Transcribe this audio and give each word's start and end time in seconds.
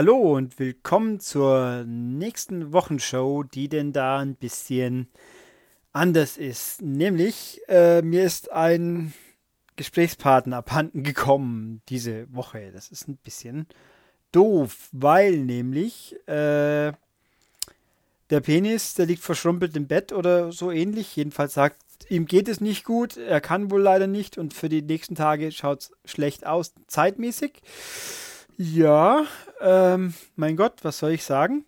Hallo 0.00 0.34
und 0.34 0.58
willkommen 0.58 1.20
zur 1.20 1.84
nächsten 1.84 2.72
Wochenshow, 2.72 3.42
die 3.42 3.68
denn 3.68 3.92
da 3.92 4.20
ein 4.20 4.34
bisschen 4.34 5.08
anders 5.92 6.38
ist. 6.38 6.80
Nämlich, 6.80 7.60
äh, 7.68 8.00
mir 8.00 8.24
ist 8.24 8.50
ein 8.50 9.12
Gesprächspartner 9.76 10.56
abhanden 10.56 11.02
gekommen 11.02 11.82
diese 11.90 12.34
Woche. 12.34 12.70
Das 12.72 12.88
ist 12.88 13.08
ein 13.08 13.18
bisschen 13.18 13.66
doof, 14.32 14.88
weil 14.92 15.36
nämlich 15.36 16.16
äh, 16.26 16.94
der 18.30 18.40
Penis, 18.40 18.94
der 18.94 19.04
liegt 19.04 19.22
verschrumpelt 19.22 19.76
im 19.76 19.86
Bett 19.86 20.14
oder 20.14 20.50
so 20.50 20.70
ähnlich. 20.70 21.14
Jedenfalls 21.14 21.52
sagt, 21.52 21.76
ihm 22.08 22.24
geht 22.24 22.48
es 22.48 22.62
nicht 22.62 22.84
gut, 22.84 23.18
er 23.18 23.42
kann 23.42 23.70
wohl 23.70 23.82
leider 23.82 24.06
nicht 24.06 24.38
und 24.38 24.54
für 24.54 24.70
die 24.70 24.80
nächsten 24.80 25.14
Tage 25.14 25.52
schaut 25.52 25.80
es 25.80 25.92
schlecht 26.06 26.46
aus, 26.46 26.72
zeitmäßig. 26.86 27.60
Ja, 28.62 29.24
ähm, 29.62 30.12
mein 30.36 30.54
Gott, 30.54 30.80
was 30.82 30.98
soll 30.98 31.12
ich 31.12 31.24
sagen? 31.24 31.64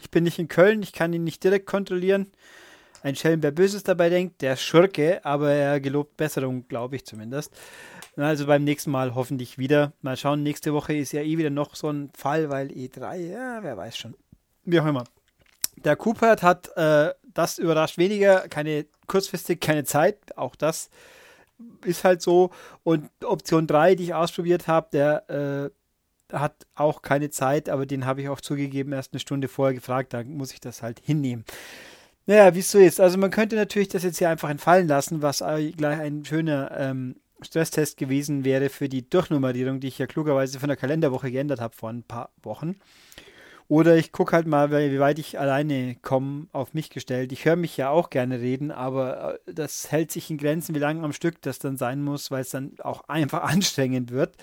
Ich 0.00 0.08
bin 0.08 0.22
nicht 0.22 0.38
in 0.38 0.46
Köln, 0.46 0.84
ich 0.84 0.92
kann 0.92 1.12
ihn 1.12 1.24
nicht 1.24 1.42
direkt 1.42 1.66
kontrollieren. 1.66 2.30
Ein 3.02 3.16
Schelm, 3.16 3.42
wer 3.42 3.50
Böses 3.50 3.82
dabei 3.82 4.08
denkt, 4.08 4.40
der 4.40 4.54
Schurke, 4.54 5.24
aber 5.24 5.50
er 5.50 5.80
gelobt 5.80 6.16
Besserung, 6.16 6.68
glaube 6.68 6.94
ich 6.94 7.04
zumindest. 7.04 7.52
Also 8.14 8.46
beim 8.46 8.62
nächsten 8.62 8.92
Mal 8.92 9.16
hoffentlich 9.16 9.58
wieder. 9.58 9.92
Mal 10.00 10.16
schauen, 10.16 10.44
nächste 10.44 10.72
Woche 10.72 10.94
ist 10.94 11.10
ja 11.10 11.22
eh 11.22 11.38
wieder 11.38 11.50
noch 11.50 11.74
so 11.74 11.90
ein 11.90 12.08
Fall, 12.14 12.50
weil 12.50 12.68
E3, 12.68 13.16
ja, 13.16 13.64
wer 13.64 13.76
weiß 13.76 13.96
schon. 13.96 14.14
Wie 14.62 14.78
auch 14.78 14.86
immer. 14.86 15.02
Der 15.74 15.96
Coopert 15.96 16.44
hat, 16.44 16.68
äh, 16.76 17.12
das 17.24 17.58
überrascht 17.58 17.98
weniger, 17.98 18.46
keine 18.48 18.86
kurzfristig, 19.08 19.60
keine 19.60 19.82
Zeit, 19.82 20.38
auch 20.38 20.54
das 20.54 20.88
ist 21.84 22.04
halt 22.04 22.22
so. 22.22 22.50
Und 22.82 23.10
Option 23.24 23.66
3, 23.66 23.94
die 23.94 24.04
ich 24.04 24.14
ausprobiert 24.14 24.66
habe, 24.68 24.88
der 24.92 25.70
äh, 26.30 26.36
hat 26.36 26.66
auch 26.74 27.02
keine 27.02 27.30
Zeit, 27.30 27.68
aber 27.68 27.86
den 27.86 28.06
habe 28.06 28.22
ich 28.22 28.28
auch 28.28 28.40
zugegeben, 28.40 28.92
erst 28.92 29.12
eine 29.12 29.20
Stunde 29.20 29.48
vorher 29.48 29.74
gefragt, 29.74 30.12
da 30.12 30.24
muss 30.24 30.52
ich 30.52 30.60
das 30.60 30.82
halt 30.82 31.00
hinnehmen. 31.04 31.44
Naja, 32.26 32.54
wie 32.54 32.60
es 32.60 32.70
so 32.70 32.78
ist. 32.78 33.00
Also 33.00 33.18
man 33.18 33.30
könnte 33.30 33.56
natürlich 33.56 33.88
das 33.88 34.02
jetzt 34.02 34.18
hier 34.18 34.30
einfach 34.30 34.48
entfallen 34.48 34.88
lassen, 34.88 35.20
was 35.20 35.38
gleich 35.38 36.00
ein 36.00 36.24
schöner 36.24 36.70
ähm, 36.76 37.16
Stresstest 37.42 37.98
gewesen 37.98 38.44
wäre 38.44 38.70
für 38.70 38.88
die 38.88 39.08
Durchnummerierung, 39.08 39.80
die 39.80 39.88
ich 39.88 39.98
ja 39.98 40.06
klugerweise 40.06 40.58
von 40.58 40.68
der 40.68 40.76
Kalenderwoche 40.76 41.30
geändert 41.30 41.60
habe 41.60 41.76
vor 41.76 41.90
ein 41.90 42.02
paar 42.02 42.30
Wochen. 42.42 42.76
Oder 43.68 43.96
ich 43.96 44.12
gucke 44.12 44.32
halt 44.32 44.46
mal, 44.46 44.70
wie 44.70 45.00
weit 45.00 45.18
ich 45.18 45.38
alleine 45.38 45.96
komme, 46.02 46.48
auf 46.52 46.74
mich 46.74 46.90
gestellt. 46.90 47.32
Ich 47.32 47.44
höre 47.44 47.56
mich 47.56 47.76
ja 47.76 47.88
auch 47.90 48.10
gerne 48.10 48.40
reden, 48.40 48.70
aber 48.70 49.38
äh, 49.46 49.54
das 49.54 49.90
hält 49.90 50.10
sich 50.10 50.30
in 50.30 50.38
Grenzen, 50.38 50.74
wie 50.74 50.80
lange 50.80 51.02
am 51.02 51.12
Stück 51.12 51.40
das 51.42 51.58
dann 51.58 51.76
sein 51.76 52.02
muss, 52.02 52.30
weil 52.30 52.42
es 52.42 52.50
dann 52.50 52.72
auch 52.80 53.08
einfach 53.08 53.42
anstrengend 53.50 54.10
wird. 54.10 54.36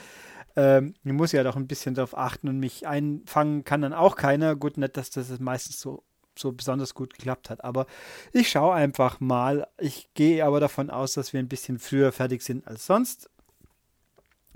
Ähm, 0.56 0.96
ich 1.04 1.14
muss 1.14 1.32
ja 1.32 1.44
doch 1.44 1.56
ein 1.56 1.68
bisschen 1.68 1.96
darauf 1.96 2.18
achten 2.18 2.50
und 2.50 2.60
mich 2.60 2.88
einfangen 2.88 3.64
kann 3.64 3.82
dann 3.82 3.94
auch 3.94 4.16
keiner. 4.16 4.56
Gut, 4.56 4.78
nicht, 4.78 4.98
dass 4.98 5.12
das 5.12 5.40
meistens 5.40 5.80
so, 5.80 6.04
so 6.38 6.52
besonders 6.52 6.94
gut 6.94 7.14
geklappt 7.14 7.50
hat, 7.50 7.64
aber 7.64 7.86
ich 8.34 8.50
schaue 8.50 8.74
einfach 8.74 9.20
mal. 9.20 9.68
Ich 9.78 10.10
gehe 10.14 10.44
aber 10.46 10.60
davon 10.60 10.90
aus, 10.90 11.14
dass 11.14 11.32
wir 11.32 11.40
ein 11.40 11.48
bisschen 11.48 11.80
früher 11.80 12.12
fertig 12.12 12.42
sind 12.42 12.68
als 12.68 12.86
sonst 12.86 13.30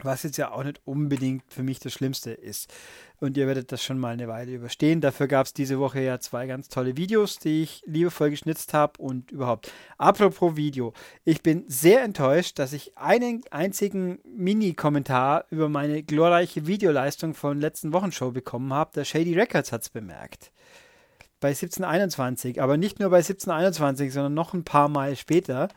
was 0.04 0.24
jetzt 0.24 0.38
ja 0.38 0.52
auch 0.52 0.64
nicht 0.64 0.82
unbedingt 0.86 1.44
für 1.48 1.64
mich 1.64 1.80
das 1.80 1.94
Schlimmste 1.94 2.32
ist. 2.32 2.74
Und 3.20 3.38
ihr 3.38 3.48
werdet 3.48 3.72
das 3.72 3.84
schon 3.84 3.98
mal 3.98 4.14
eine 4.14 4.28
Weile 4.28 4.54
überstehen. 4.54 5.00
Dafür 5.00 5.28
gab 5.28 5.46
es 5.46 5.54
diese 5.54 5.80
Woche 5.80 6.02
ja 6.02 6.20
zwei 6.20 6.48
ganz 6.48 6.68
tolle 6.68 6.98
Videos, 6.98 7.40
die 7.40 7.64
ich 7.64 7.82
liebevoll 7.86 8.30
geschnitzt 8.30 8.74
habe 8.74 9.02
und 9.02 9.32
überhaupt. 9.32 9.72
Apropos 9.98 10.58
Video, 10.58 10.94
ich 11.24 11.42
bin 11.42 11.64
sehr 11.68 12.04
enttäuscht, 12.04 12.60
dass 12.60 12.74
ich 12.74 12.98
einen 12.98 13.42
einzigen 13.52 14.20
Mini-Kommentar 14.26 15.46
über 15.50 15.70
meine 15.70 16.04
glorreiche 16.04 16.68
Videoleistung 16.68 17.34
von 17.34 17.62
letzten 17.62 17.94
Wochenshow 17.94 18.32
bekommen 18.32 18.74
habe. 18.74 18.92
Der 18.96 19.06
Shady 19.06 19.34
Records 19.34 19.72
hat 19.72 19.84
es 19.84 19.90
bemerkt 19.90 20.52
bei 21.46 21.52
1721, 21.52 22.60
aber 22.60 22.76
nicht 22.76 23.00
nur 23.00 23.12
bei 23.12 23.18
1721, 23.18 24.12
sondern 24.12 24.34
noch 24.34 24.56
ein 24.56 24.64
paar 24.64 24.90
Mal 24.90 25.16
später, 25.16 25.68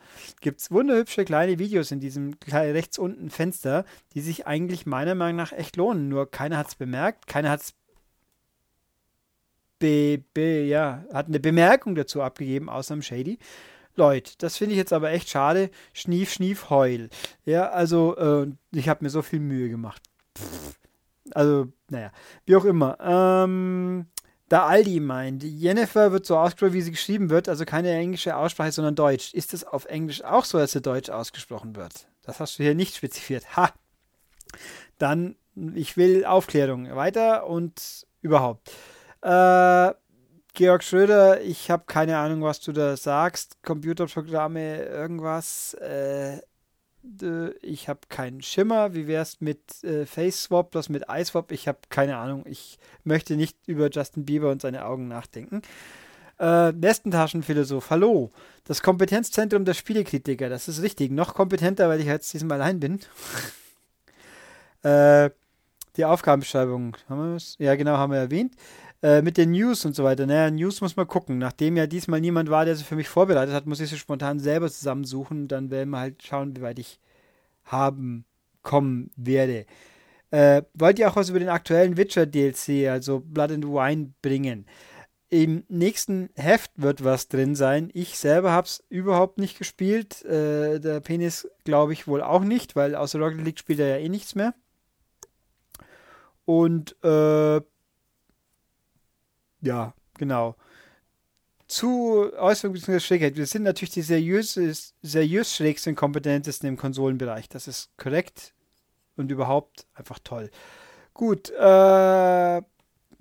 gibt 0.41 0.61
es 0.61 0.71
wunderhübsche 0.71 1.25
kleine 1.25 1.59
Videos 1.59 1.91
in 1.91 1.99
diesem 1.99 2.35
rechts 2.51 2.97
unten 2.97 3.29
Fenster, 3.29 3.85
die 4.15 4.21
sich 4.21 4.47
eigentlich 4.47 4.87
meiner 4.87 5.13
Meinung 5.13 5.35
nach 5.35 5.51
echt 5.51 5.75
lohnen. 5.75 6.09
Nur 6.09 6.31
keiner 6.31 6.57
hat 6.57 6.69
es 6.69 6.75
bemerkt, 6.75 7.27
keiner 7.27 7.51
hat 7.51 7.61
es 7.61 7.75
be, 9.77 10.23
be, 10.33 10.63
ja, 10.63 11.05
hat 11.13 11.27
eine 11.27 11.39
Bemerkung 11.39 11.93
dazu 11.93 12.23
abgegeben, 12.23 12.67
außer 12.67 12.95
dem 12.95 13.03
Shady. 13.03 13.37
Leute, 13.95 14.31
das 14.39 14.57
finde 14.57 14.73
ich 14.73 14.79
jetzt 14.79 14.91
aber 14.91 15.11
echt 15.11 15.29
schade. 15.29 15.69
Schnief, 15.93 16.33
schnief, 16.33 16.71
heul. 16.71 17.11
Ja, 17.45 17.69
also, 17.69 18.17
äh, 18.17 18.47
ich 18.71 18.89
habe 18.89 19.03
mir 19.03 19.11
so 19.11 19.21
viel 19.21 19.39
Mühe 19.39 19.69
gemacht. 19.69 20.01
Pff. 20.35 20.79
Also, 21.35 21.67
naja, 21.91 22.11
wie 22.47 22.55
auch 22.55 22.65
immer. 22.65 22.97
Ähm, 22.99 24.07
da 24.49 24.65
Aldi 24.65 24.99
meint, 24.99 25.43
Jennifer 25.43 26.11
wird 26.11 26.25
so 26.25 26.37
ausgesprochen, 26.37 26.73
wie 26.73 26.81
sie 26.81 26.91
geschrieben 26.91 27.29
wird, 27.29 27.47
also 27.47 27.65
keine 27.65 27.91
englische 27.91 28.35
Aussprache, 28.35 28.71
sondern 28.71 28.95
Deutsch. 28.95 29.33
Ist 29.33 29.53
es 29.53 29.63
auf 29.63 29.85
Englisch 29.85 30.23
auch 30.23 30.43
so, 30.43 30.57
dass 30.57 30.71
sie 30.71 30.81
Deutsch 30.81 31.09
ausgesprochen 31.09 31.75
wird? 31.75 32.07
Das 32.23 32.39
hast 32.39 32.57
du 32.57 32.63
hier 32.63 32.75
nicht 32.75 32.95
spezifiziert. 32.95 33.55
Ha! 33.55 33.71
Dann, 34.97 35.35
ich 35.75 35.97
will 35.97 36.25
Aufklärung. 36.25 36.93
Weiter 36.95 37.47
und 37.47 38.07
überhaupt. 38.21 38.71
Äh, 39.21 39.93
Georg 40.53 40.83
Schröder, 40.83 41.41
ich 41.41 41.69
habe 41.69 41.83
keine 41.85 42.17
Ahnung, 42.17 42.41
was 42.41 42.59
du 42.59 42.71
da 42.71 42.97
sagst. 42.97 43.61
Computerprogramme, 43.63 44.83
irgendwas. 44.83 45.75
Äh, 45.75 46.41
ich 47.61 47.89
habe 47.89 47.99
keinen 48.09 48.41
Schimmer. 48.41 48.93
Wie 48.93 49.07
wäre 49.07 49.23
es 49.23 49.41
mit 49.41 49.83
äh, 49.83 50.05
Face 50.05 50.43
Swap, 50.43 50.71
das 50.71 50.89
mit 50.89 51.05
iSwap? 51.09 51.51
Ich 51.51 51.67
habe 51.67 51.79
keine 51.89 52.17
Ahnung. 52.17 52.43
Ich 52.45 52.77
möchte 53.03 53.35
nicht 53.35 53.57
über 53.67 53.89
Justin 53.89 54.25
Bieber 54.25 54.51
und 54.51 54.61
seine 54.61 54.85
Augen 54.85 55.07
nachdenken. 55.07 55.61
Äh, 56.39 56.71
Nestentaschenphilosoph, 56.71 57.89
hallo. 57.89 58.31
Das 58.63 58.81
Kompetenzzentrum 58.81 59.65
der 59.65 59.73
Spielekritiker, 59.73 60.47
das 60.47 60.67
ist 60.67 60.81
richtig. 60.81 61.11
Noch 61.11 61.33
kompetenter, 61.33 61.89
weil 61.89 61.99
ich 61.99 62.05
jetzt 62.05 62.33
diesmal 62.33 62.61
allein 62.61 62.79
bin. 62.79 62.99
äh, 64.83 65.29
die 65.97 66.05
Aufgabenbeschreibung, 66.05 66.95
haben 67.09 67.35
wir? 67.35 67.65
Ja, 67.65 67.75
genau, 67.75 67.97
haben 67.97 68.13
wir 68.13 68.19
erwähnt. 68.19 68.55
Äh, 69.01 69.21
mit 69.21 69.37
den 69.37 69.51
News 69.51 69.85
und 69.85 69.95
so 69.95 70.03
weiter. 70.03 70.25
Naja, 70.25 70.51
News 70.51 70.81
muss 70.81 70.97
man 70.97 71.07
gucken. 71.07 71.37
Nachdem 71.37 71.77
ja 71.77 71.87
diesmal 71.87 72.19
niemand 72.19 72.49
war, 72.49 72.65
der 72.65 72.75
sie 72.75 72.83
für 72.83 72.97
mich 72.97 73.07
vorbereitet 73.07 73.53
hat, 73.53 73.65
muss 73.65 73.79
ich 73.79 73.89
sie 73.89 73.97
spontan 73.97 74.39
selber 74.39 74.69
zusammensuchen. 74.69 75.47
Dann 75.47 75.71
werden 75.71 75.89
wir 75.91 75.99
halt 75.99 76.21
schauen, 76.23 76.55
wie 76.55 76.61
weit 76.61 76.79
ich 76.79 76.99
haben 77.63 78.25
kommen 78.61 79.11
werde. 79.15 79.65
Äh, 80.31 80.63
wollt 80.73 80.99
ihr 80.99 81.09
auch 81.09 81.15
was 81.15 81.29
über 81.29 81.39
den 81.39 81.49
aktuellen 81.49 81.97
Witcher 81.97 82.25
DLC, 82.25 82.89
also 82.89 83.21
Blood 83.21 83.51
and 83.51 83.65
Wine, 83.65 84.13
bringen? 84.21 84.65
Im 85.29 85.63
nächsten 85.69 86.29
Heft 86.35 86.71
wird 86.75 87.03
was 87.03 87.27
drin 87.27 87.55
sein. 87.55 87.89
Ich 87.93 88.17
selber 88.17 88.51
habe 88.51 88.65
es 88.65 88.83
überhaupt 88.89 89.37
nicht 89.37 89.57
gespielt. 89.57 90.25
Äh, 90.25 90.79
der 90.79 90.99
Penis 90.99 91.47
glaube 91.63 91.93
ich 91.93 92.07
wohl 92.07 92.21
auch 92.21 92.43
nicht, 92.43 92.75
weil 92.75 92.95
außer 92.95 93.19
Rocket 93.19 93.43
League 93.45 93.59
spielt 93.59 93.79
er 93.79 93.87
ja 93.87 93.97
eh 93.97 94.09
nichts 94.09 94.35
mehr. 94.35 94.53
Und 96.45 96.95
äh, 97.03 97.61
ja, 99.61 99.93
genau. 100.17 100.55
Zu 101.67 102.31
Äußerung 102.37 102.73
bzw. 102.73 102.99
Schrägheit. 102.99 103.35
Wir 103.35 103.45
sind 103.45 103.63
natürlich 103.63 103.91
die 103.91 104.01
seriös, 104.01 105.55
schrägsten 105.55 105.95
kompetentesten 105.95 106.67
im 106.67 106.77
Konsolenbereich. 106.77 107.47
Das 107.47 107.67
ist 107.67 107.91
korrekt 107.97 108.53
und 109.15 109.31
überhaupt 109.31 109.85
einfach 109.93 110.19
toll. 110.23 110.49
Gut, 111.13 111.49
äh, 111.51 112.61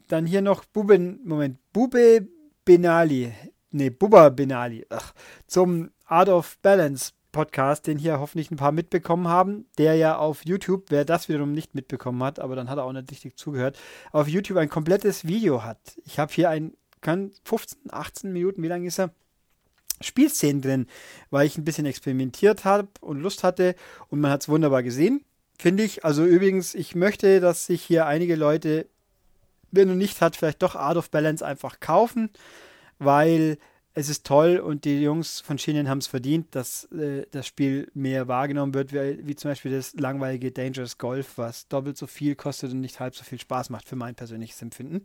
dann 0.09 0.27
hier 0.27 0.41
noch 0.41 0.65
Bube, 0.65 0.99
Moment, 0.99 1.59
Bube 1.73 2.27
Benali, 2.65 3.33
nee, 3.71 3.91
Bubba 3.91 4.31
Benali, 4.31 4.87
ach, 4.89 5.13
zum 5.47 5.91
Art 6.07 6.29
of 6.29 6.59
Balance 6.63 7.13
Podcast, 7.39 7.87
den 7.87 7.99
hier 7.99 8.19
hoffentlich 8.19 8.51
ein 8.51 8.57
paar 8.57 8.73
mitbekommen 8.73 9.29
haben, 9.29 9.67
der 9.79 9.95
ja 9.95 10.17
auf 10.17 10.45
YouTube, 10.45 10.87
wer 10.89 11.05
das 11.05 11.29
wiederum 11.29 11.53
nicht 11.53 11.73
mitbekommen 11.73 12.21
hat, 12.25 12.41
aber 12.41 12.57
dann 12.57 12.69
hat 12.69 12.79
er 12.79 12.85
auch 12.85 12.93
nicht 12.93 13.13
richtig 13.13 13.37
zugehört, 13.37 13.79
auf 14.11 14.27
YouTube 14.27 14.57
ein 14.57 14.69
komplettes 14.69 15.25
Video 15.25 15.63
hat. 15.63 15.79
Ich 16.05 16.19
habe 16.19 16.33
hier 16.33 16.51
ein, 16.51 16.75
kann 17.01 17.31
15, 17.45 17.93
18 17.93 18.33
Minuten, 18.33 18.61
wie 18.61 18.67
lang 18.67 18.85
ist 18.85 18.99
er? 18.99 19.11
Spielszenen 20.01 20.63
drin, 20.63 20.87
weil 21.31 21.47
ich 21.47 21.57
ein 21.57 21.65
bisschen 21.65 21.87
experimentiert 21.87 22.65
habe 22.65 22.89
und 23.01 23.21
Lust 23.21 23.45
hatte 23.45 23.77
und 24.09 24.19
man 24.19 24.33
hat 24.33 24.43
es 24.43 24.49
wunderbar 24.49 24.83
gesehen, 24.83 25.25
finde 25.61 25.85
ich. 25.85 26.05
Also 26.05 26.25
übrigens, 26.25 26.75
ich 26.75 26.97
möchte, 26.97 27.39
dass 27.39 27.67
sich 27.67 27.85
hier 27.85 28.07
einige 28.07 28.35
Leute, 28.35 28.89
wenn 29.71 29.87
du 29.87 29.95
nicht 29.95 30.21
hat, 30.23 30.35
vielleicht 30.35 30.61
doch 30.61 30.75
Art 30.75 30.97
of 30.97 31.13
Balance 31.13 31.47
einfach 31.47 31.79
kaufen, 31.79 32.31
weil 32.99 33.59
es 33.95 34.09
ist 34.09 34.25
toll 34.25 34.59
und 34.59 34.85
die 34.85 35.01
Jungs 35.01 35.41
von 35.41 35.59
Schienen 35.59 35.89
haben 35.89 35.99
es 35.99 36.07
verdient, 36.07 36.55
dass 36.55 36.85
äh, 36.93 37.27
das 37.31 37.47
Spiel 37.47 37.91
mehr 37.95 38.29
wahrgenommen 38.29 38.75
wird, 38.75 38.93
wie, 38.93 39.27
wie, 39.27 39.35
zum 39.35 39.51
Beispiel 39.51 39.73
das 39.73 39.95
langweilige 39.95 40.53
Dangerous 40.53 40.99
Golf, 40.99 41.33
was 41.37 41.67
doppelt 41.69 41.97
so 41.97 42.07
viel 42.07 42.37
kostet 42.37 42.73
und 42.73 42.81
nicht 42.81 43.01
halb 43.01 43.17
so 43.17 43.25
viel 43.25 43.41
Spaß 43.41 43.71
macht, 43.71 43.89
für 43.89 43.97
mein 43.97 44.15
persönliches 44.15 44.63
Empfinden. 44.63 45.03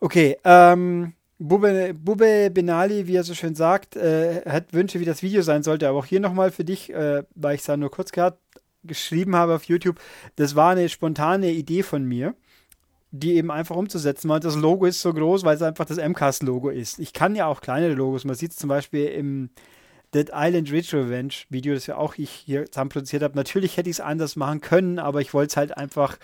Okay, 0.00 0.38
ähm, 0.44 1.14
Bube, 1.38 1.94
Bube 1.94 2.50
Benali, 2.50 3.06
wie 3.06 3.16
er 3.16 3.24
so 3.24 3.34
schön 3.34 3.54
sagt, 3.54 3.96
äh, 3.96 4.42
hat 4.46 4.72
Wünsche, 4.72 4.98
wie 5.00 5.04
das 5.04 5.22
Video 5.22 5.42
sein 5.42 5.62
sollte, 5.62 5.88
aber 5.88 5.98
auch 5.98 6.06
hier 6.06 6.20
nochmal 6.20 6.50
für 6.50 6.64
dich, 6.64 6.92
äh, 6.92 7.22
weil 7.34 7.54
ich 7.54 7.60
es 7.60 7.66
da 7.66 7.76
nur 7.76 7.90
kurz 7.90 8.12
gerade 8.12 8.38
geschrieben 8.84 9.36
habe 9.36 9.54
auf 9.54 9.64
YouTube, 9.64 10.00
das 10.36 10.56
war 10.56 10.70
eine 10.70 10.88
spontane 10.88 11.50
Idee 11.50 11.82
von 11.82 12.04
mir. 12.04 12.34
Die 13.10 13.34
eben 13.34 13.50
einfach 13.50 13.76
umzusetzen. 13.76 14.30
Und 14.30 14.44
das 14.44 14.56
Logo 14.56 14.86
ist 14.86 15.00
so 15.00 15.12
groß, 15.12 15.44
weil 15.44 15.56
es 15.56 15.62
einfach 15.62 15.86
das 15.86 15.98
MCAS-Logo 15.98 16.68
ist. 16.68 16.98
Ich 16.98 17.12
kann 17.12 17.34
ja 17.34 17.46
auch 17.46 17.60
kleinere 17.60 17.94
Logos. 17.94 18.24
Man 18.24 18.36
sieht 18.36 18.52
es 18.52 18.56
zum 18.56 18.68
Beispiel 18.68 19.06
im 19.06 19.50
Dead 20.14 20.30
Island 20.34 20.70
Ridge 20.72 20.96
Revenge 20.96 21.34
Video, 21.48 21.74
das 21.74 21.86
ja 21.86 21.96
auch 21.96 22.16
ich 22.16 22.30
hier 22.30 22.66
zusammen 22.66 22.90
produziert 22.90 23.22
habe. 23.22 23.36
Natürlich 23.36 23.76
hätte 23.76 23.90
ich 23.90 23.96
es 23.96 24.00
anders 24.00 24.36
machen 24.36 24.60
können, 24.60 24.98
aber 24.98 25.20
ich 25.20 25.34
wollte 25.34 25.50
es 25.50 25.56
halt 25.56 25.76
einfach, 25.76 26.18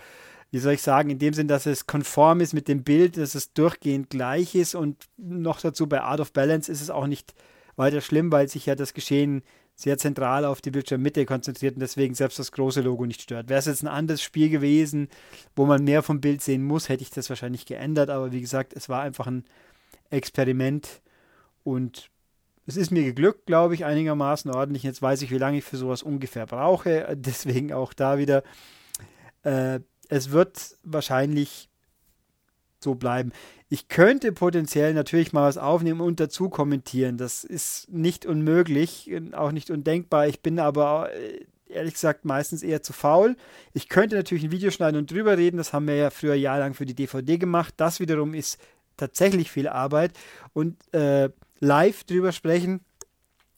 wie 0.51 0.59
soll 0.59 0.75
ich 0.75 0.83
sagen, 0.83 1.11
in 1.11 1.19
dem 1.19 1.35
Sinn, 1.35 1.49
dass 1.49 1.67
es 1.67 1.87
konform 1.87 2.41
ist 2.41 2.55
mit 2.55 2.69
dem 2.69 2.83
Bild, 2.83 3.17
dass 3.17 3.35
es 3.35 3.53
durchgehend 3.53 4.11
gleich 4.11 4.55
ist 4.55 4.75
und 4.75 5.05
noch 5.17 5.61
dazu 5.61 5.87
bei 5.87 6.01
Art 6.01 6.21
of 6.21 6.33
Balance 6.33 6.71
ist 6.71 6.81
es 6.81 6.91
auch 6.91 7.07
nicht 7.07 7.35
weiter 7.77 8.01
schlimm, 8.01 8.33
weil 8.33 8.49
sich 8.49 8.67
ja 8.67 8.75
das 8.75 8.95
Geschehen 8.95 9.43
sehr 9.77 9.99
zentral 9.99 10.45
auf 10.45 10.61
die 10.61 10.71
Bildschirmmitte 10.71 11.27
konzentriert 11.27 11.75
und 11.75 11.81
deswegen 11.81 12.15
selbst 12.15 12.39
das 12.39 12.53
große 12.53 12.81
Logo 12.81 13.07
nicht 13.07 13.23
stört. 13.23 13.49
Wäre 13.49 13.59
es 13.59 13.67
jetzt 13.67 13.83
ein 13.83 13.89
anderes 13.89 14.23
Spiel 14.23 14.49
gewesen, 14.49 15.09
wo 15.57 15.67
man 15.67 15.85
mehr 15.85 16.03
vom 16.03 16.21
Bild 16.21 16.43
sehen 16.43 16.65
muss, 16.65 16.89
hätte 16.89 17.03
ich 17.03 17.11
das 17.11 17.29
wahrscheinlich 17.29 17.67
geändert, 17.67 18.11
aber 18.11 18.33
wie 18.33 18.41
gesagt, 18.41 18.73
es 18.75 18.89
war 18.89 19.03
einfach 19.03 19.27
ein 19.27 19.45
Experiment 20.11 21.03
und 21.65 22.11
es 22.67 22.77
ist 22.77 22.91
mir 22.91 23.03
geglückt, 23.05 23.47
glaube 23.47 23.75
ich, 23.75 23.85
einigermaßen 23.85 24.51
ordentlich. 24.51 24.85
Jetzt 24.85 25.03
weiß 25.03 25.21
ich, 25.23 25.31
wie 25.31 25.39
lange 25.39 25.59
ich 25.59 25.65
für 25.65 25.77
sowas 25.77 26.03
ungefähr 26.03 26.47
brauche. 26.47 27.07
Deswegen 27.15 27.73
auch 27.73 27.93
da 27.93 28.17
wieder. 28.19 28.43
Äh, 29.43 29.81
es 30.09 30.31
wird 30.31 30.77
wahrscheinlich 30.83 31.69
so 32.85 32.95
bleiben. 32.95 33.33
Ich 33.69 33.89
könnte 33.89 34.31
potenziell 34.31 34.95
natürlich 34.95 35.33
mal 35.33 35.49
was 35.49 35.59
aufnehmen 35.59 36.01
und 36.01 36.21
dazu 36.21 36.49
kommentieren. 36.49 37.19
Das 37.19 37.43
ist 37.43 37.91
nicht 37.91 38.25
unmöglich, 38.25 39.11
auch 39.33 39.51
nicht 39.51 39.71
undenkbar. 39.71 40.29
Ich 40.29 40.41
bin 40.41 40.61
aber 40.61 41.13
äh, 41.13 41.45
ehrlich 41.69 41.95
gesagt 41.95 42.25
meistens 42.25 42.63
eher 42.63 42.83
zu 42.83 42.93
faul. 42.93 43.37
Ich 43.73 43.89
könnte 43.89 44.15
natürlich 44.15 44.45
ein 44.45 44.53
Video 44.53 44.71
schneiden 44.71 44.99
und 44.99 45.11
drüber 45.11 45.37
reden. 45.37 45.57
Das 45.57 45.73
haben 45.73 45.89
wir 45.89 45.97
ja 45.97 46.11
früher 46.11 46.35
jahrelang 46.35 46.75
für 46.75 46.87
die 46.87 46.95
DVD 46.95 47.37
gemacht. 47.39 47.75
Das 47.77 47.99
wiederum 47.99 48.35
ist 48.35 48.59
tatsächlich 48.97 49.51
viel 49.51 49.67
Arbeit. 49.67 50.13
Und 50.53 50.77
äh, 50.95 51.31
live 51.59 52.05
drüber 52.05 52.33
sprechen, 52.33 52.85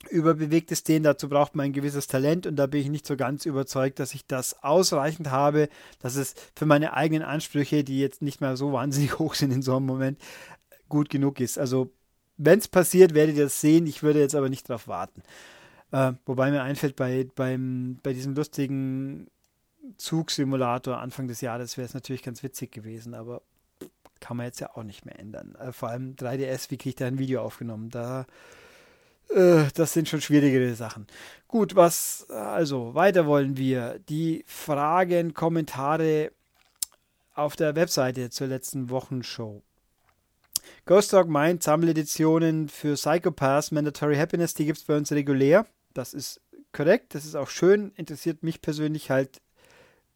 über 0.08 0.34
bewegte 0.34 0.76
Szenen. 0.76 1.04
Dazu 1.04 1.28
braucht 1.28 1.54
man 1.54 1.66
ein 1.66 1.72
gewisses 1.72 2.06
Talent 2.06 2.46
und 2.46 2.56
da 2.56 2.66
bin 2.66 2.80
ich 2.80 2.88
nicht 2.88 3.06
so 3.06 3.16
ganz 3.16 3.46
überzeugt, 3.46 3.98
dass 3.98 4.14
ich 4.14 4.26
das 4.26 4.62
ausreichend 4.62 5.30
habe, 5.30 5.68
dass 6.00 6.16
es 6.16 6.34
für 6.54 6.66
meine 6.66 6.94
eigenen 6.94 7.22
Ansprüche, 7.22 7.84
die 7.84 8.00
jetzt 8.00 8.22
nicht 8.22 8.40
mehr 8.40 8.56
so 8.56 8.72
wahnsinnig 8.72 9.18
hoch 9.18 9.34
sind 9.34 9.52
in 9.52 9.62
so 9.62 9.76
einem 9.76 9.86
Moment, 9.86 10.20
gut 10.88 11.10
genug 11.10 11.40
ist. 11.40 11.58
Also, 11.58 11.90
wenn 12.36 12.58
es 12.58 12.68
passiert, 12.68 13.14
werdet 13.14 13.36
ihr 13.36 13.44
das 13.44 13.60
sehen. 13.60 13.86
Ich 13.86 14.02
würde 14.02 14.20
jetzt 14.20 14.34
aber 14.34 14.48
nicht 14.48 14.68
darauf 14.68 14.88
warten. 14.88 15.22
Äh, 15.92 16.12
wobei 16.26 16.50
mir 16.50 16.62
einfällt, 16.62 16.96
bei, 16.96 17.26
beim, 17.34 17.98
bei 18.02 18.12
diesem 18.12 18.34
lustigen 18.34 19.28
Zugsimulator 19.98 20.98
Anfang 20.98 21.28
des 21.28 21.40
Jahres 21.40 21.76
wäre 21.76 21.86
es 21.86 21.94
natürlich 21.94 22.22
ganz 22.22 22.42
witzig 22.42 22.72
gewesen, 22.72 23.14
aber 23.14 23.42
kann 24.20 24.36
man 24.36 24.46
jetzt 24.46 24.60
ja 24.60 24.74
auch 24.74 24.82
nicht 24.82 25.04
mehr 25.06 25.18
ändern. 25.18 25.54
Äh, 25.56 25.72
vor 25.72 25.90
allem 25.90 26.14
3DS, 26.16 26.70
wie 26.70 26.76
kriege 26.76 26.90
ich 26.90 26.94
da 26.96 27.06
ein 27.06 27.18
Video 27.18 27.42
aufgenommen? 27.42 27.90
Da, 27.90 28.26
das 29.28 29.92
sind 29.92 30.08
schon 30.08 30.20
schwierigere 30.20 30.74
Sachen. 30.74 31.06
Gut, 31.48 31.76
was, 31.76 32.28
also 32.30 32.94
weiter 32.94 33.26
wollen 33.26 33.56
wir. 33.56 33.98
Die 34.08 34.44
Fragen, 34.46 35.34
Kommentare 35.34 36.32
auf 37.34 37.56
der 37.56 37.76
Webseite 37.76 38.30
zur 38.30 38.46
letzten 38.46 38.90
Wochenshow. 38.90 39.62
Ghost 40.84 41.12
Dog 41.12 41.28
meint, 41.28 41.62
Sammeleditionen 41.62 42.68
für 42.68 42.94
Psychopaths, 42.94 43.70
Mandatory 43.70 44.16
Happiness, 44.16 44.54
die 44.54 44.66
gibt 44.66 44.78
es 44.78 44.84
bei 44.84 44.96
uns 44.96 45.12
regulär. 45.12 45.66
Das 45.94 46.14
ist 46.14 46.40
korrekt, 46.72 47.14
das 47.14 47.24
ist 47.24 47.34
auch 47.34 47.48
schön, 47.48 47.92
interessiert 47.96 48.42
mich 48.42 48.60
persönlich 48.60 49.10
halt 49.10 49.40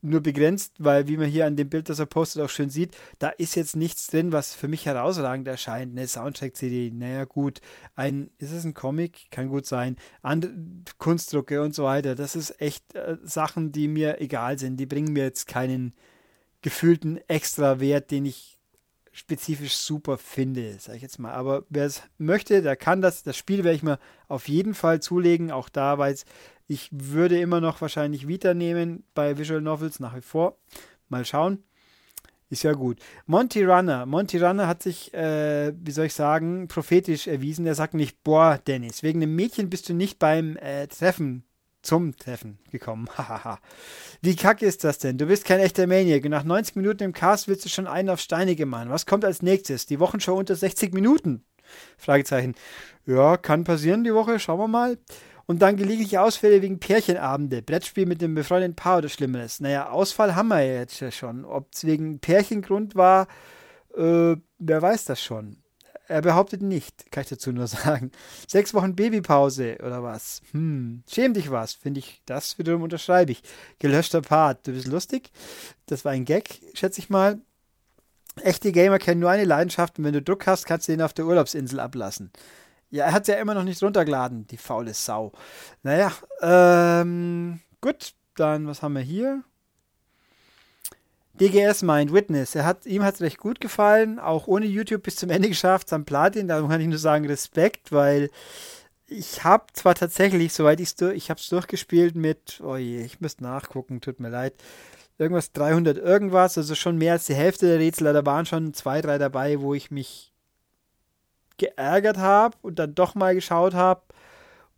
nur 0.03 0.21
begrenzt, 0.21 0.75
weil 0.79 1.09
wie 1.09 1.17
man 1.17 1.29
hier 1.29 1.47
an 1.47 1.57
dem 1.57 1.69
Bild, 1.69 1.89
das 1.89 1.99
er 1.99 2.07
postet, 2.07 2.43
auch 2.43 2.49
schön 2.49 2.71
sieht, 2.71 2.97
da 3.19 3.29
ist 3.29 3.55
jetzt 3.55 3.77
nichts 3.77 4.07
drin, 4.07 4.33
was 4.33 4.55
für 4.55 4.69
mich 4.69 4.87
herausragend 4.87 5.47
erscheint. 5.47 5.97
Eine 5.97 6.09
Soundtrack-CD, 6.09 6.91
naja 6.93 7.25
gut, 7.25 7.61
ein, 7.95 8.31
ist 8.39 8.53
es 8.53 8.65
ein 8.65 8.75
Comic? 8.75 9.31
Kann 9.31 9.49
gut 9.49 9.67
sein. 9.67 9.97
Andere 10.23 10.53
Kunstdrucke 10.99 11.63
und 11.63 11.75
so 11.75 11.85
weiter, 11.85 12.15
das 12.15 12.37
ist 12.37 12.61
echt 12.61 12.95
äh, 12.95 13.19
Sachen, 13.23 13.73
die 13.73 13.89
mir 13.89 14.21
egal 14.21 14.59
sind. 14.59 14.79
Die 14.79 14.87
bringen 14.87 15.13
mir 15.13 15.25
jetzt 15.25 15.47
keinen 15.47 15.95
gefühlten 16.63 17.19
Extra-Wert, 17.29 18.11
den 18.11 18.27
ich 18.27 18.59
spezifisch 19.13 19.75
super 19.75 20.19
finde, 20.19 20.79
sage 20.79 20.97
ich 20.97 21.03
jetzt 21.03 21.19
mal. 21.19 21.33
Aber 21.33 21.65
wer 21.69 21.87
es 21.87 22.03
möchte, 22.19 22.63
der 22.63 22.77
kann 22.77 23.03
das. 23.03 23.23
Das 23.23 23.37
Spiel 23.37 23.65
werde 23.65 23.77
ich 23.77 23.83
mir 23.83 23.99
auf 24.29 24.49
jeden 24.49 24.75
Fall 24.75 25.01
zulegen. 25.01 25.51
Auch 25.51 25.69
da, 25.69 25.99
weil 25.99 26.15
ich 26.71 26.89
würde 26.93 27.41
immer 27.41 27.61
noch 27.61 27.81
wahrscheinlich 27.81 28.29
Vita 28.29 28.55
nehmen 28.55 29.03
bei 29.13 29.37
Visual 29.37 29.61
Novels 29.61 29.99
nach 29.99 30.15
wie 30.15 30.21
vor. 30.21 30.57
Mal 31.09 31.25
schauen. 31.25 31.65
Ist 32.49 32.63
ja 32.63 32.75
gut. 32.75 33.01
Monty 33.27 33.65
Runner. 33.65 34.07
Monty 34.07 34.39
Runner 34.39 34.69
hat 34.69 34.81
sich, 34.81 35.13
äh, 35.13 35.73
wie 35.77 35.91
soll 35.91 36.07
ich 36.07 36.15
sagen, 36.15 36.69
prophetisch 36.69 37.27
erwiesen. 37.27 37.67
Er 37.67 37.75
sagt 37.75 37.95
nicht, 37.95 38.23
boah, 38.23 38.57
Dennis, 38.65 39.03
wegen 39.03 39.19
dem 39.19 39.35
Mädchen 39.35 39.69
bist 39.69 39.89
du 39.89 39.95
nicht 39.95 40.21
beim 40.21 40.57
äh, 40.59 40.87
Treffen 40.87 41.43
zum 41.83 42.17
Treffen 42.17 42.61
gekommen. 42.71 43.09
Hahaha. 43.19 43.59
Wie 44.23 44.37
kacke 44.37 44.65
ist 44.65 44.85
das 44.85 44.99
denn? 44.99 45.19
Du 45.19 45.27
bist 45.27 45.45
kein 45.47 45.59
echter 45.59 45.89
Maniac 45.89 46.25
nach 46.29 46.45
90 46.45 46.77
Minuten 46.77 47.03
im 47.03 47.13
Cast 47.13 47.49
willst 47.49 47.65
du 47.65 47.69
schon 47.69 47.89
einen 47.89 48.11
auf 48.11 48.21
Steinige 48.21 48.65
machen. 48.65 48.91
Was 48.91 49.07
kommt 49.07 49.25
als 49.25 49.43
nächstes? 49.43 49.87
Die 49.87 49.99
Wochenshow 49.99 50.39
unter 50.39 50.55
60 50.55 50.95
Minuten? 50.95 51.43
Fragezeichen. 51.99 52.55
Ja, 53.07 53.37
kann 53.37 53.65
passieren 53.65 54.05
die 54.05 54.15
Woche, 54.15 54.39
schauen 54.39 54.61
wir 54.61 54.69
mal. 54.69 54.99
Und 55.51 55.63
dann 55.63 55.77
gelegentliche 55.77 56.23
Ausfälle 56.23 56.63
wegen 56.63 56.79
Pärchenabende. 56.79 57.61
Brettspiel 57.61 58.07
mit 58.07 58.23
dem 58.23 58.37
befreundeten 58.37 58.77
Paar 58.77 58.99
oder 58.99 59.09
Schlimmeres. 59.09 59.59
Naja, 59.59 59.91
Ausfall 59.91 60.37
haben 60.37 60.47
wir 60.47 60.61
ja 60.61 60.75
jetzt 60.75 61.03
schon. 61.13 61.45
Ob 61.45 61.75
es 61.75 61.85
wegen 61.85 62.21
Pärchengrund 62.21 62.95
war, 62.95 63.27
äh, 63.97 64.37
wer 64.61 64.81
weiß 64.81 65.07
das 65.07 65.21
schon. 65.21 65.57
Er 66.07 66.23
behauptet 66.23 66.63
nicht, 66.63 67.11
kann 67.11 67.25
ich 67.25 67.31
dazu 67.31 67.51
nur 67.51 67.67
sagen. 67.67 68.13
Sechs 68.47 68.75
Wochen 68.75 68.95
Babypause 68.95 69.79
oder 69.85 70.05
was? 70.05 70.41
Hm, 70.53 71.03
schäm 71.11 71.35
dich 71.35 71.51
was, 71.51 71.73
finde 71.73 71.99
ich. 71.99 72.23
Das 72.27 72.57
wiederum 72.61 72.83
unterschreibe 72.83 73.33
ich. 73.33 73.43
Gelöschter 73.81 74.21
Part. 74.21 74.69
Du 74.69 74.73
bist 74.73 74.87
lustig. 74.87 75.33
Das 75.87 76.05
war 76.05 76.13
ein 76.13 76.27
Gag, 76.27 76.61
schätze 76.75 77.01
ich 77.01 77.11
mal. 77.11 77.41
Echte 78.41 78.71
Gamer 78.71 79.01
kennen 79.01 79.21
nur 79.21 79.31
eine 79.31 79.45
Leidenschaft 79.47 79.99
und 79.99 80.05
wenn 80.05 80.13
du 80.13 80.23
Druck 80.23 80.47
hast, 80.47 80.65
kannst 80.65 80.87
du 80.87 80.93
ihn 80.93 81.03
auf 81.03 81.13
der 81.13 81.27
Urlaubsinsel 81.27 81.81
ablassen. 81.81 82.31
Ja, 82.91 83.07
er 83.07 83.13
hat 83.13 83.23
es 83.23 83.29
ja 83.29 83.37
immer 83.37 83.55
noch 83.55 83.63
nicht 83.65 83.83
runtergeladen, 83.83 84.47
die 84.49 84.57
faule 84.57 84.95
Sau. 84.95 85.33
Naja, 85.83 86.13
ähm, 86.43 87.61
gut, 87.81 88.15
dann 88.35 88.67
was 88.67 88.83
haben 88.83 88.95
wir 88.95 89.03
hier? 89.03 89.45
DGS 91.35 91.83
meint 91.83 92.13
Witness. 92.13 92.55
Er 92.55 92.67
hat, 92.67 92.85
ihm 92.85 93.03
hat 93.03 93.15
es 93.15 93.23
recht 93.23 93.39
gut 93.39 93.61
gefallen, 93.61 94.19
auch 94.19 94.47
ohne 94.47 94.67
YouTube 94.67 95.05
bis 95.05 95.17
zum 95.17 95.31
Ende 95.31 95.49
geschafft, 95.49 95.89
sein 95.89 96.05
Platin. 96.05 96.49
Da 96.49 96.61
kann 96.61 96.81
ich 96.81 96.87
nur 96.87 96.99
sagen 96.99 97.27
Respekt, 97.27 97.93
weil 97.93 98.31
ich 99.07 99.43
habe 99.43 99.65
zwar 99.73 99.95
tatsächlich, 99.95 100.53
soweit 100.53 100.81
ich 100.81 100.89
es 100.89 100.97
durch, 100.97 101.17
ich 101.17 101.31
es 101.31 101.49
durchgespielt 101.49 102.15
mit, 102.15 102.61
oh 102.63 102.77
je, 102.77 103.03
ich 103.03 103.21
müsste 103.21 103.43
nachgucken, 103.43 104.01
tut 104.01 104.21
mir 104.21 104.29
leid, 104.29 104.55
irgendwas 105.19 105.53
300 105.53 105.97
irgendwas, 105.97 106.59
also 106.59 106.75
schon 106.75 106.99
mehr 106.99 107.15
als 107.15 107.27
die 107.27 107.35
Hälfte 107.35 107.67
der 107.67 107.79
Rätsel. 107.79 108.13
Da 108.13 108.27
waren 108.27 108.47
schon 108.47 108.75
zwei, 108.75 109.01
drei 109.01 109.17
dabei, 109.17 109.61
wo 109.61 109.75
ich 109.75 109.91
mich 109.91 110.33
geärgert 111.61 112.19
habe 112.19 112.57
und 112.63 112.81
dann 112.81 112.95
doch 112.95 113.15
mal 113.15 113.35
geschaut 113.35 113.75
habe 113.75 114.03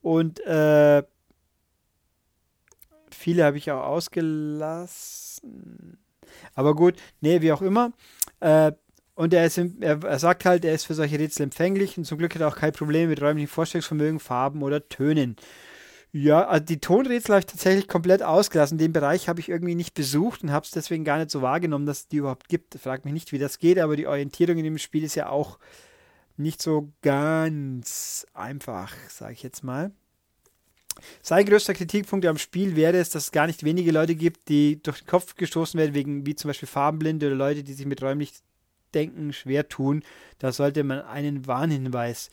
und 0.02 0.40
äh, 0.40 1.02
viele 3.10 3.44
habe 3.44 3.56
ich 3.56 3.70
auch 3.70 3.84
ausgelassen. 3.84 5.98
Aber 6.54 6.74
gut, 6.74 6.96
nee, 7.20 7.40
wie 7.40 7.52
auch 7.52 7.62
immer. 7.62 7.92
Äh, 8.40 8.72
und 9.14 9.34
er, 9.34 9.46
ist, 9.46 9.58
er, 9.58 10.02
er, 10.02 10.18
sagt 10.18 10.44
halt, 10.44 10.64
er 10.64 10.74
ist 10.74 10.86
für 10.86 10.94
solche 10.94 11.18
Rätsel 11.18 11.44
empfänglich 11.44 11.98
und 11.98 12.04
zum 12.04 12.18
Glück 12.18 12.34
hat 12.34 12.40
er 12.40 12.48
auch 12.48 12.56
kein 12.56 12.72
Problem 12.72 13.10
mit 13.10 13.22
räumlichen 13.22 13.48
Vorstellungsvermögen, 13.48 14.20
Farben 14.20 14.62
oder 14.62 14.88
Tönen. 14.88 15.36
Ja, 16.14 16.46
also 16.46 16.64
die 16.64 16.80
Tonrätsel 16.80 17.34
habe 17.34 17.40
ich 17.40 17.46
tatsächlich 17.46 17.88
komplett 17.88 18.22
ausgelassen. 18.22 18.76
Den 18.76 18.92
Bereich 18.92 19.28
habe 19.28 19.40
ich 19.40 19.48
irgendwie 19.48 19.74
nicht 19.74 19.94
besucht 19.94 20.42
und 20.42 20.50
habe 20.50 20.64
es 20.64 20.70
deswegen 20.70 21.04
gar 21.04 21.18
nicht 21.18 21.30
so 21.30 21.40
wahrgenommen, 21.40 21.86
dass 21.86 22.00
es 22.00 22.08
die 22.08 22.18
überhaupt 22.18 22.48
gibt. 22.48 22.74
Frag 22.74 23.04
mich 23.04 23.14
nicht, 23.14 23.32
wie 23.32 23.38
das 23.38 23.58
geht, 23.58 23.78
aber 23.78 23.96
die 23.96 24.06
Orientierung 24.06 24.58
in 24.58 24.64
dem 24.64 24.78
Spiel 24.78 25.04
ist 25.04 25.14
ja 25.14 25.28
auch 25.28 25.58
nicht 26.36 26.62
so 26.62 26.92
ganz 27.02 28.26
einfach, 28.34 28.94
sage 29.08 29.32
ich 29.34 29.42
jetzt 29.42 29.62
mal. 29.62 29.92
Sein 31.22 31.46
größter 31.46 31.74
Kritikpunkt 31.74 32.26
am 32.26 32.38
Spiel 32.38 32.76
wäre 32.76 32.98
es, 32.98 33.10
dass 33.10 33.24
es 33.24 33.32
gar 33.32 33.46
nicht 33.46 33.64
wenige 33.64 33.92
Leute 33.92 34.14
gibt, 34.14 34.48
die 34.48 34.82
durch 34.82 35.00
den 35.00 35.06
Kopf 35.06 35.34
gestoßen 35.36 35.78
werden, 35.78 35.94
wegen 35.94 36.26
wie 36.26 36.34
zum 36.34 36.48
Beispiel 36.48 36.68
Farbenblinde 36.68 37.26
oder 37.26 37.36
Leute, 37.36 37.62
die 37.62 37.72
sich 37.72 37.86
mit 37.86 38.02
räumlich 38.02 38.32
Denken 38.94 39.32
schwer 39.32 39.68
tun. 39.68 40.02
Da 40.38 40.52
sollte 40.52 40.84
man 40.84 41.00
einen 41.00 41.46
Warnhinweis 41.46 42.30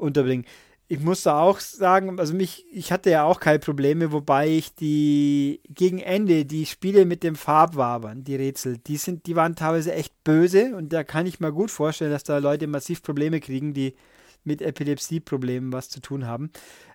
unterbringen. 0.00 0.44
Ich 0.90 1.00
muss 1.00 1.22
da 1.22 1.40
auch 1.40 1.60
sagen, 1.60 2.18
also 2.18 2.32
mich, 2.32 2.64
ich 2.72 2.92
hatte 2.92 3.10
ja 3.10 3.24
auch 3.24 3.40
keine 3.40 3.58
Probleme, 3.58 4.10
wobei 4.10 4.48
ich 4.48 4.74
die 4.74 5.60
gegen 5.68 5.98
Ende 5.98 6.46
die 6.46 6.64
Spiele 6.64 7.04
mit 7.04 7.22
dem 7.22 7.36
Farbwabern, 7.36 8.24
die 8.24 8.36
Rätsel, 8.36 8.78
die 8.78 8.96
sind, 8.96 9.26
die 9.26 9.36
waren 9.36 9.54
teilweise 9.54 9.92
echt 9.92 10.24
böse 10.24 10.74
und 10.74 10.90
da 10.90 11.04
kann 11.04 11.26
ich 11.26 11.40
mir 11.40 11.52
gut 11.52 11.70
vorstellen, 11.70 12.10
dass 12.10 12.24
da 12.24 12.38
Leute 12.38 12.66
massiv 12.66 13.02
Probleme 13.02 13.40
kriegen, 13.40 13.74
die 13.74 13.96
mit 14.44 14.62
Epilepsie-Problemen 14.62 15.74
was 15.74 15.90
zu 15.90 16.00
tun 16.00 16.26
haben. 16.26 16.50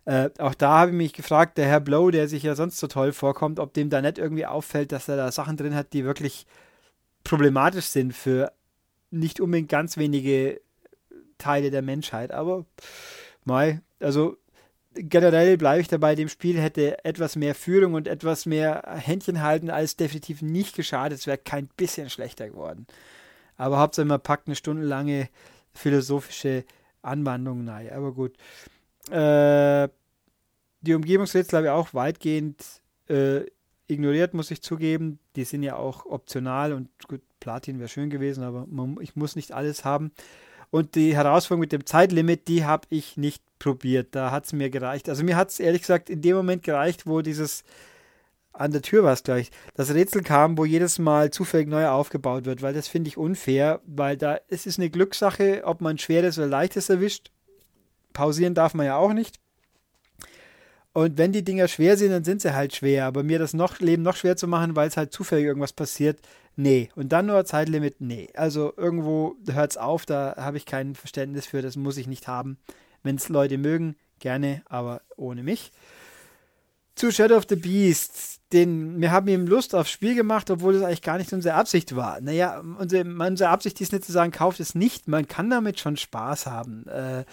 Äh, 0.06 0.32
auch 0.40 0.56
da 0.56 0.80
habe 0.80 0.92
ich 0.92 0.98
mich 0.98 1.14
gefragt, 1.14 1.60
der 1.60 1.68
Herr 1.68 1.80
Blow, 1.80 2.10
der 2.10 2.28
sich 2.28 2.42
ja 2.42 2.56
sonst 2.56 2.80
so 2.80 2.88
toll 2.88 3.14
vorkommt, 3.14 3.60
ob 3.60 3.74
dem 3.74 3.92
da 3.92 4.02
nicht 4.02 4.18
irgendwie 4.18 4.48
auffällt, 4.48 4.92
dass 4.92 5.08
er 5.08 5.18
da 5.18 5.32
Sachen 5.32 5.56
drin 5.56 5.76
hat, 5.76 5.94
die 5.94 6.04
wirklich 6.04 6.48
problematisch 7.24 7.86
sind 7.86 8.14
für 8.14 8.52
nicht 9.12 9.40
unbedingt 9.40 9.70
ganz 9.70 9.98
wenige 9.98 10.60
Teile 11.38 11.70
der 11.70 11.84
Menschheit. 11.84 12.32
Aber 12.32 12.66
mal, 13.46 13.82
also 14.00 14.38
generell 14.96 15.58
bleibe 15.58 15.82
ich 15.82 15.88
dabei, 15.88 16.16
dem 16.16 16.30
Spiel 16.30 16.60
hätte 16.60 17.04
etwas 17.04 17.36
mehr 17.36 17.56
Führung 17.56 17.94
und 17.94 18.08
etwas 18.08 18.46
mehr 18.46 18.84
Händchen 18.96 19.42
halten 19.42 19.70
als 19.70 19.96
definitiv 19.96 20.42
nicht 20.42 20.76
geschadet. 20.76 21.20
Es 21.20 21.28
wäre 21.28 21.38
kein 21.38 21.68
bisschen 21.78 22.10
schlechter 22.10 22.50
geworden. 22.50 22.86
Aber 23.58 23.80
Hauptsache 23.80 24.06
man 24.06 24.22
packt 24.22 24.48
eine 24.48 24.56
stundenlange 24.56 25.30
philosophische 25.74 26.66
Anwandlung 27.02 27.68
rein. 27.68 27.92
Aber 27.92 28.14
gut. 28.14 28.36
Äh, 29.10 29.90
die 30.82 30.94
Umgebungsrätsel 30.94 31.58
habe 31.58 31.68
ich 31.68 31.72
auch 31.72 31.94
weitgehend 31.94 32.64
äh, 33.10 33.42
ignoriert, 33.88 34.34
muss 34.34 34.52
ich 34.52 34.62
zugeben. 34.62 35.20
Die 35.36 35.46
sind 35.46 35.64
ja 35.64 35.76
auch 35.76 36.06
optional 36.06 36.74
und 36.74 36.90
gut, 37.08 37.22
Platin 37.40 37.80
wäre 37.80 37.90
schön 37.90 38.10
gewesen, 38.10 38.44
aber 38.44 38.66
man, 38.68 38.98
ich 39.02 39.16
muss 39.16 39.36
nicht 39.36 39.52
alles 39.52 39.86
haben. 39.86 40.12
Und 40.74 40.96
die 40.96 41.16
Herausforderung 41.16 41.60
mit 41.60 41.72
dem 41.72 41.86
Zeitlimit, 41.86 42.48
die 42.48 42.66
habe 42.66 42.88
ich 42.90 43.16
nicht 43.16 43.44
probiert. 43.60 44.16
Da 44.16 44.32
hat 44.32 44.46
es 44.46 44.54
mir 44.54 44.72
gereicht. 44.72 45.08
Also 45.08 45.24
mir 45.24 45.36
hat 45.36 45.52
es 45.52 45.60
ehrlich 45.60 45.82
gesagt 45.82 46.10
in 46.10 46.24
dem 46.24 46.36
Moment 46.36 46.64
gereicht, 46.64 47.06
wo 47.06 47.22
dieses 47.22 47.64
an 48.54 48.72
der 48.72 48.82
Tür 48.82 49.04
war 49.04 49.14
es 49.14 49.22
gleich, 49.22 49.52
das 49.76 49.94
Rätsel 49.94 50.24
kam, 50.24 50.58
wo 50.58 50.66
jedes 50.66 50.98
Mal 50.98 51.30
zufällig 51.30 51.68
neu 51.68 51.88
aufgebaut 51.88 52.46
wird, 52.46 52.64
weil 52.64 52.74
das 52.74 52.88
finde 52.88 53.08
ich 53.08 53.18
unfair, 53.18 53.82
weil 53.86 54.18
da 54.18 54.40
es 54.48 54.66
ist 54.66 54.80
eine 54.80 54.90
Glückssache, 54.90 55.62
ob 55.64 55.80
man 55.80 56.00
schweres 56.00 56.40
oder 56.40 56.48
leichtes 56.48 56.90
erwischt. 56.90 57.30
Pausieren 58.14 58.56
darf 58.56 58.74
man 58.74 58.88
ja 58.88 58.98
auch 58.98 59.14
nicht. 59.14 59.40
Und 60.94 61.18
wenn 61.18 61.32
die 61.32 61.44
Dinger 61.44 61.68
schwer 61.68 61.98
sind, 61.98 62.12
dann 62.12 62.24
sind 62.24 62.42
sie 62.42 62.54
halt 62.54 62.76
schwer. 62.76 63.06
Aber 63.06 63.24
mir 63.24 63.40
das 63.40 63.54
noch, 63.54 63.80
Leben 63.80 64.04
noch 64.04 64.16
schwer 64.16 64.38
zu 64.38 64.48
machen, 64.48 64.76
weil 64.76 64.88
es 64.88 64.98
halt 64.98 65.12
zufällig 65.12 65.46
irgendwas 65.46 65.74
passiert, 65.74 66.20
nee. 66.56 66.90
Und 66.96 67.10
dann 67.12 67.26
nur 67.26 67.44
Zeitlimit, 67.46 68.00
nee. 68.00 68.30
Also 68.36 68.74
irgendwo 68.78 69.36
hört 69.52 69.72
es 69.72 69.78
auf, 69.78 70.06
da 70.06 70.36
habe 70.38 70.58
ich 70.58 70.68
kein 70.68 70.94
Verständnis 70.94 71.48
für, 71.48 71.64
das 71.64 71.76
muss 71.76 71.98
ich 71.98 72.08
nicht 72.08 72.28
haben. 72.28 72.58
Wenn 73.02 73.16
es 73.16 73.28
Leute 73.28 73.58
mögen, 73.58 73.96
gerne, 74.20 74.62
aber 74.66 75.02
ohne 75.18 75.42
mich. 75.42 75.72
Zu 76.96 77.12
Shadow 77.12 77.38
of 77.38 77.48
the 77.50 77.56
Beast, 77.56 78.40
den, 78.54 79.02
wir 79.02 79.12
haben 79.12 79.28
ihm 79.28 79.48
Lust 79.48 79.74
aufs 79.74 79.90
Spiel 79.90 80.14
gemacht, 80.14 80.52
obwohl 80.52 80.76
es 80.76 80.84
eigentlich 80.84 81.02
gar 81.02 81.18
nicht 81.18 81.34
unsere 81.34 81.56
Absicht 81.56 81.96
war. 81.96 82.22
Naja, 82.22 82.60
unsere, 82.60 83.04
unsere 83.04 83.50
Absicht 83.50 83.82
ist 83.82 83.92
nicht 83.92 84.06
zu 84.06 84.12
sagen, 84.12 84.32
kauft 84.32 84.60
es 84.60 84.76
nicht. 84.76 85.08
Man 85.08 85.28
kann 85.28 85.50
damit 85.50 85.80
schon 85.80 85.98
Spaß 85.98 86.46
haben. 86.46 86.88
Äh, 86.88 87.26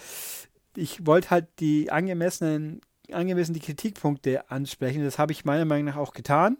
ich 0.75 1.05
wollte 1.05 1.29
halt 1.29 1.47
die 1.59 1.91
angemessenen 1.91 2.81
angemessen 3.13 3.53
die 3.53 3.59
Kritikpunkte 3.59 4.49
ansprechen. 4.49 5.03
Das 5.03 5.19
habe 5.19 5.31
ich 5.31 5.45
meiner 5.45 5.65
Meinung 5.65 5.85
nach 5.85 5.97
auch 5.97 6.13
getan. 6.13 6.57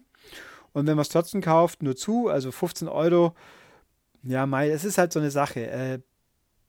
Und 0.72 0.86
wenn 0.86 0.96
man 0.96 1.02
es 1.02 1.08
trotzdem 1.08 1.40
kauft, 1.40 1.82
nur 1.82 1.96
zu, 1.96 2.28
also 2.28 2.50
15 2.50 2.88
Euro, 2.88 3.34
ja, 4.22 4.46
Mai, 4.46 4.68
das 4.68 4.84
ist 4.84 4.98
halt 4.98 5.12
so 5.12 5.20
eine 5.20 5.30
Sache. 5.30 5.66
Äh, 5.66 5.98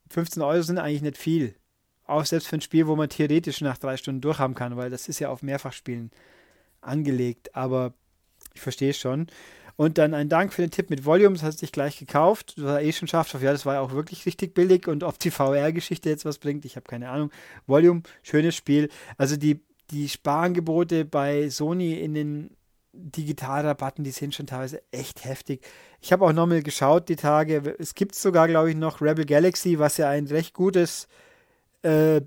15 0.10 0.42
Euro 0.42 0.62
sind 0.62 0.78
eigentlich 0.78 1.02
nicht 1.02 1.18
viel. 1.18 1.56
Auch 2.06 2.26
selbst 2.26 2.48
für 2.48 2.58
ein 2.58 2.62
Spiel, 2.62 2.88
wo 2.88 2.96
man 2.96 3.10
theoretisch 3.10 3.62
nach 3.62 3.78
drei 3.78 3.96
Stunden 3.98 4.22
durchhaben 4.22 4.56
kann, 4.56 4.76
weil 4.76 4.90
das 4.90 5.08
ist 5.08 5.20
ja 5.20 5.30
auf 5.30 5.42
Mehrfachspielen 5.42 6.12
angelegt. 6.82 7.56
Aber 7.56 7.94
ich 8.54 8.62
verstehe 8.62 8.94
schon. 8.94 9.28
Und 9.76 9.98
dann 9.98 10.14
ein 10.14 10.30
Dank 10.30 10.54
für 10.54 10.62
den 10.62 10.70
Tipp 10.70 10.90
mit 10.90 11.06
Volume, 11.06 11.34
das 11.34 11.44
hat 11.44 11.58
sich 11.58 11.72
gleich 11.72 11.98
gekauft. 11.98 12.54
Das 12.58 12.66
war 12.66 12.82
eh 12.82 12.92
schon 12.92 13.08
scharf. 13.08 13.34
Ja, 13.42 13.52
das 13.52 13.66
war 13.66 13.76
ja 13.76 13.82
auch 13.82 13.92
wirklich 13.92 14.26
richtig 14.26 14.54
billig. 14.54 14.88
Und 14.88 15.04
ob 15.04 15.18
die 15.18 15.32
VR-Geschichte 15.32 16.10
jetzt 16.10 16.26
was 16.26 16.38
bringt, 16.38 16.66
ich 16.66 16.76
habe 16.76 16.86
keine 16.88 17.10
Ahnung. 17.10 17.32
Volume, 17.66 18.04
schönes 18.22 18.56
Spiel. 18.56 18.90
Also 19.18 19.36
die 19.36 19.62
die 19.92 20.10
Sparangebote 20.10 21.06
bei 21.06 21.50
Sony 21.50 21.94
in 21.94 22.14
den 22.14 22.58
Digitalrabatten, 22.94 24.04
die 24.04 24.12
sind 24.12 24.36
schon 24.36 24.46
teilweise 24.46 24.82
echt 24.92 25.26
heftig. 25.26 25.66
Ich 26.00 26.14
habe 26.14 26.26
auch 26.26 26.34
nochmal 26.34 26.62
geschaut 26.62 27.10
die 27.10 27.16
Tage. 27.16 27.76
Es 27.80 27.96
gibt 27.96 28.14
sogar, 28.14 28.48
glaube 28.48 28.70
ich, 28.70 28.76
noch 28.76 29.02
Rebel 29.02 29.26
Galaxy, 29.26 29.80
was 29.80 29.98
ja 29.98 30.10
ein 30.10 30.28
recht 30.28 30.54
gutes, 30.54 31.08
äh, 31.82 32.22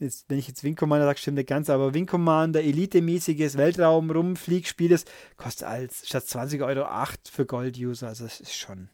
jetzt, 0.00 0.24
wenn 0.28 0.38
ich 0.38 0.48
jetzt 0.48 0.64
Wing 0.64 0.74
Commander 0.74 1.06
sage, 1.06 1.18
stimmt 1.18 1.36
nicht 1.36 1.48
ganz, 1.48 1.70
aber 1.70 1.94
Wing 1.94 2.06
Commander, 2.06 2.60
Elite-mäßiges 2.60 3.56
Weltraum-Rumfliegspiel 3.56 4.90
ist, 4.90 5.08
kostet 5.36 5.68
als 5.68 6.06
statt 6.08 6.26
20 6.26 6.62
Euro 6.62 6.82
8 6.82 7.28
für 7.28 7.46
Gold-User. 7.46 8.08
Also 8.08 8.24
das 8.24 8.40
ist 8.40 8.56
schon, 8.56 8.88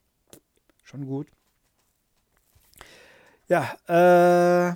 schon 0.82 1.06
gut. 1.06 1.28
Ja, 3.48 3.76
äh, 3.86 4.75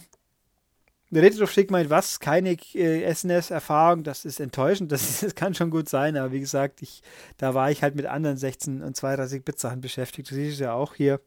Retro-Schick 1.12 1.70
meint, 1.70 1.90
was? 1.90 2.20
Keine 2.20 2.52
äh, 2.74 3.12
SNES-Erfahrung, 3.12 4.04
das 4.04 4.24
ist 4.24 4.38
enttäuschend, 4.38 4.92
das, 4.92 5.20
das, 5.20 5.34
kann 5.34 5.54
schon 5.54 5.70
gut 5.70 5.88
sein, 5.88 6.16
aber 6.16 6.32
wie 6.32 6.40
gesagt, 6.40 6.82
ich, 6.82 7.02
da 7.36 7.54
war 7.54 7.70
ich 7.70 7.82
halt 7.82 7.96
mit 7.96 8.06
anderen 8.06 8.36
16 8.36 8.82
und 8.82 8.96
32-Bit-Sachen 8.96 9.80
beschäftigt. 9.80 10.30
Du 10.30 10.34
siehst 10.34 10.54
es 10.54 10.60
ja 10.60 10.72
auch 10.72 10.94
hier. 10.94 11.20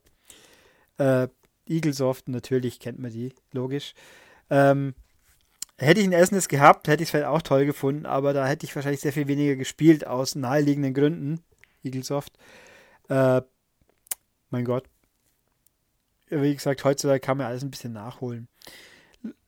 Äh, 0.98 1.28
Eaglesoft, 1.68 2.30
natürlich 2.30 2.80
kennt 2.80 3.00
man 3.00 3.12
die, 3.12 3.34
logisch. 3.52 3.94
Ähm, 4.50 4.96
hätte 5.78 6.02
ich 6.02 6.08
ein 6.08 6.26
SNES 6.26 6.48
gehabt, 6.48 6.88
hätte 6.88 7.04
ich 7.04 7.08
es 7.08 7.12
vielleicht 7.12 7.28
auch 7.28 7.42
toll 7.42 7.66
gefunden, 7.66 8.06
aber 8.06 8.34
da 8.34 8.48
hätte 8.48 8.66
ich 8.66 8.76
wahrscheinlich 8.76 9.02
sehr 9.02 9.14
viel 9.14 9.28
weniger 9.28 9.56
gespielt, 9.56 10.06
aus 10.08 10.36
naheliegenden 10.36 10.94
Gründen. 10.94 11.44
Eaglesoft. 11.84 12.38
Äh, 13.10 13.42
mein 14.50 14.66
Gott. 14.66 14.86
Wie 16.30 16.54
gesagt, 16.54 16.84
heutzutage 16.84 17.20
kann 17.20 17.38
man 17.38 17.48
alles 17.48 17.64
ein 17.64 17.72
bisschen 17.72 17.94
nachholen. 17.94 18.48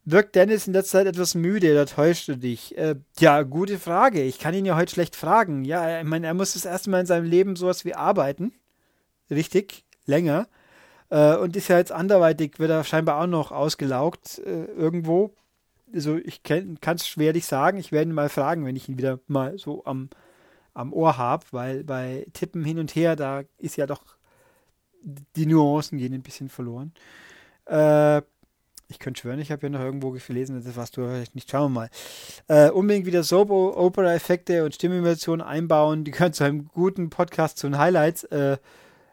Wirkt 0.08 0.36
Dennis 0.36 0.68
in 0.68 0.74
der 0.74 0.84
Zeit 0.84 1.08
etwas 1.08 1.34
müde 1.34 1.72
oder 1.72 1.88
täuscht 1.88 2.28
du 2.28 2.38
dich? 2.38 2.78
Äh, 2.78 2.96
ja, 3.20 3.42
gute 3.42 3.80
Frage. 3.80 4.22
Ich 4.22 4.38
kann 4.38 4.54
ihn 4.54 4.66
ja 4.66 4.76
heute 4.76 4.94
schlecht 4.94 5.16
fragen. 5.16 5.66
Ja, 5.66 6.00
ich 6.00 6.06
meine, 6.06 6.28
er 6.28 6.36
muss 6.36 6.54
das 6.54 6.66
erste 6.66 6.92
Mal 6.92 7.00
in 7.00 7.06
seinem 7.08 7.26
Leben 7.26 7.56
sowas 7.56 7.86
wie 7.86 7.96
arbeiten. 7.96 8.54
Richtig, 9.32 9.84
länger. 10.06 10.48
Äh, 11.10 11.36
und 11.38 11.56
ist 11.56 11.70
ja 11.70 11.80
jetzt 11.80 11.92
anderweitig, 11.92 12.60
wird 12.60 12.70
er 12.70 12.84
scheinbar 12.84 13.20
auch 13.20 13.28
noch 13.28 13.52
ausgelaugt 13.52 14.38
äh, 14.46 14.66
irgendwo. 14.66 15.34
Also 15.92 16.18
ich 16.18 16.44
kann 16.44 16.78
es 16.84 17.08
schwerlich 17.08 17.46
sagen. 17.48 17.80
Ich 17.80 17.92
werde 17.92 18.12
ihn 18.12 18.16
mal 18.16 18.30
fragen, 18.30 18.64
wenn 18.66 18.76
ich 18.76 18.88
ihn 18.88 19.00
wieder 19.00 19.20
mal 19.26 19.58
so 19.58 19.86
am, 19.86 20.10
am 20.76 20.94
Ohr 20.94 21.18
habe, 21.18 21.46
weil 21.52 21.84
bei 21.84 22.28
Tippen 22.34 22.64
hin 22.64 22.78
und 22.78 22.96
her, 22.96 23.16
da 23.16 23.44
ist 23.58 23.76
ja 23.76 23.88
doch 23.88 24.04
die 25.04 25.46
Nuancen 25.46 25.98
gehen 25.98 26.14
ein 26.14 26.24
bisschen 26.24 26.50
verloren. 26.50 26.94
Äh, 27.66 28.22
ich 28.88 29.00
könnte 29.00 29.22
schwören, 29.22 29.40
ich 29.40 29.52
habe 29.52 29.64
ja 29.64 29.70
noch 29.70 29.80
irgendwo 29.80 30.12
gelesen, 30.12 30.62
das 30.64 30.76
warst 30.76 30.98
du 30.98 31.08
vielleicht 31.08 31.36
nicht. 31.36 31.50
Schauen 31.50 31.74
wir 31.74 31.82
mal. 31.82 31.90
Äh, 32.48 32.70
unbedingt 32.72 33.06
wieder 33.06 33.24
Soap-Opera-Effekte 33.24 34.64
und 34.64 34.76
Stimmmodulation 34.76 35.42
einbauen. 35.42 36.04
Die 36.04 36.12
gehören 36.12 36.34
zu 36.34 36.44
einem 36.44 36.68
guten 36.68 37.10
Podcast 37.10 37.58
zu 37.58 37.68
den 37.68 37.78
Highlights. 37.78 38.24
Äh, 38.26 38.58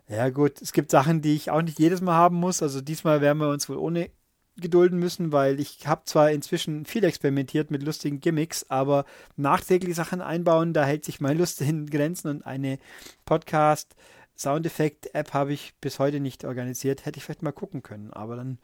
ja, 0.09 0.29
gut, 0.29 0.61
es 0.61 0.73
gibt 0.73 0.91
Sachen, 0.91 1.23
die 1.23 1.35
ich 1.35 1.50
auch 1.50 1.62
nicht 1.62 1.79
jedes 1.79 2.00
Mal 2.00 2.14
haben 2.14 2.37
muss. 2.37 2.62
Also 2.62 2.81
diesmal 2.81 3.21
werden 3.21 3.38
wir 3.38 3.49
uns 3.49 3.69
wohl 3.69 3.79
ohne 3.79 4.11
gedulden 4.57 4.99
müssen, 4.99 5.33
weil 5.33 5.59
ich 5.61 5.87
habe 5.87 6.02
zwar 6.05 6.31
inzwischen 6.31 6.85
viel 6.85 7.05
experimentiert 7.05 7.71
mit 7.71 7.83
lustigen 7.83 8.21
Gimmicks, 8.21 8.67
aber 8.69 9.07
nachträglich 9.37 9.95
Sachen 9.95 10.21
einbauen, 10.21 10.75
da 10.75 10.85
hält 10.85 11.07
sich 11.07 11.21
meine 11.21 11.38
Lust 11.38 11.62
in 11.62 11.88
Grenzen 11.88 12.29
und 12.29 12.47
eine 12.47 12.79
Podcast 13.25 13.95
Soundeffekt-App 14.37 15.33
habe 15.33 15.52
ich 15.52 15.75
bis 15.81 15.99
heute 15.99 16.21
nicht 16.21 16.45
organisiert. 16.45 17.05
Hätte 17.05 17.19
ich 17.19 17.25
vielleicht 17.25 17.43
mal 17.43 17.52
gucken 17.52 17.83
können, 17.83 18.12
aber 18.12 18.37
dann 18.37 18.59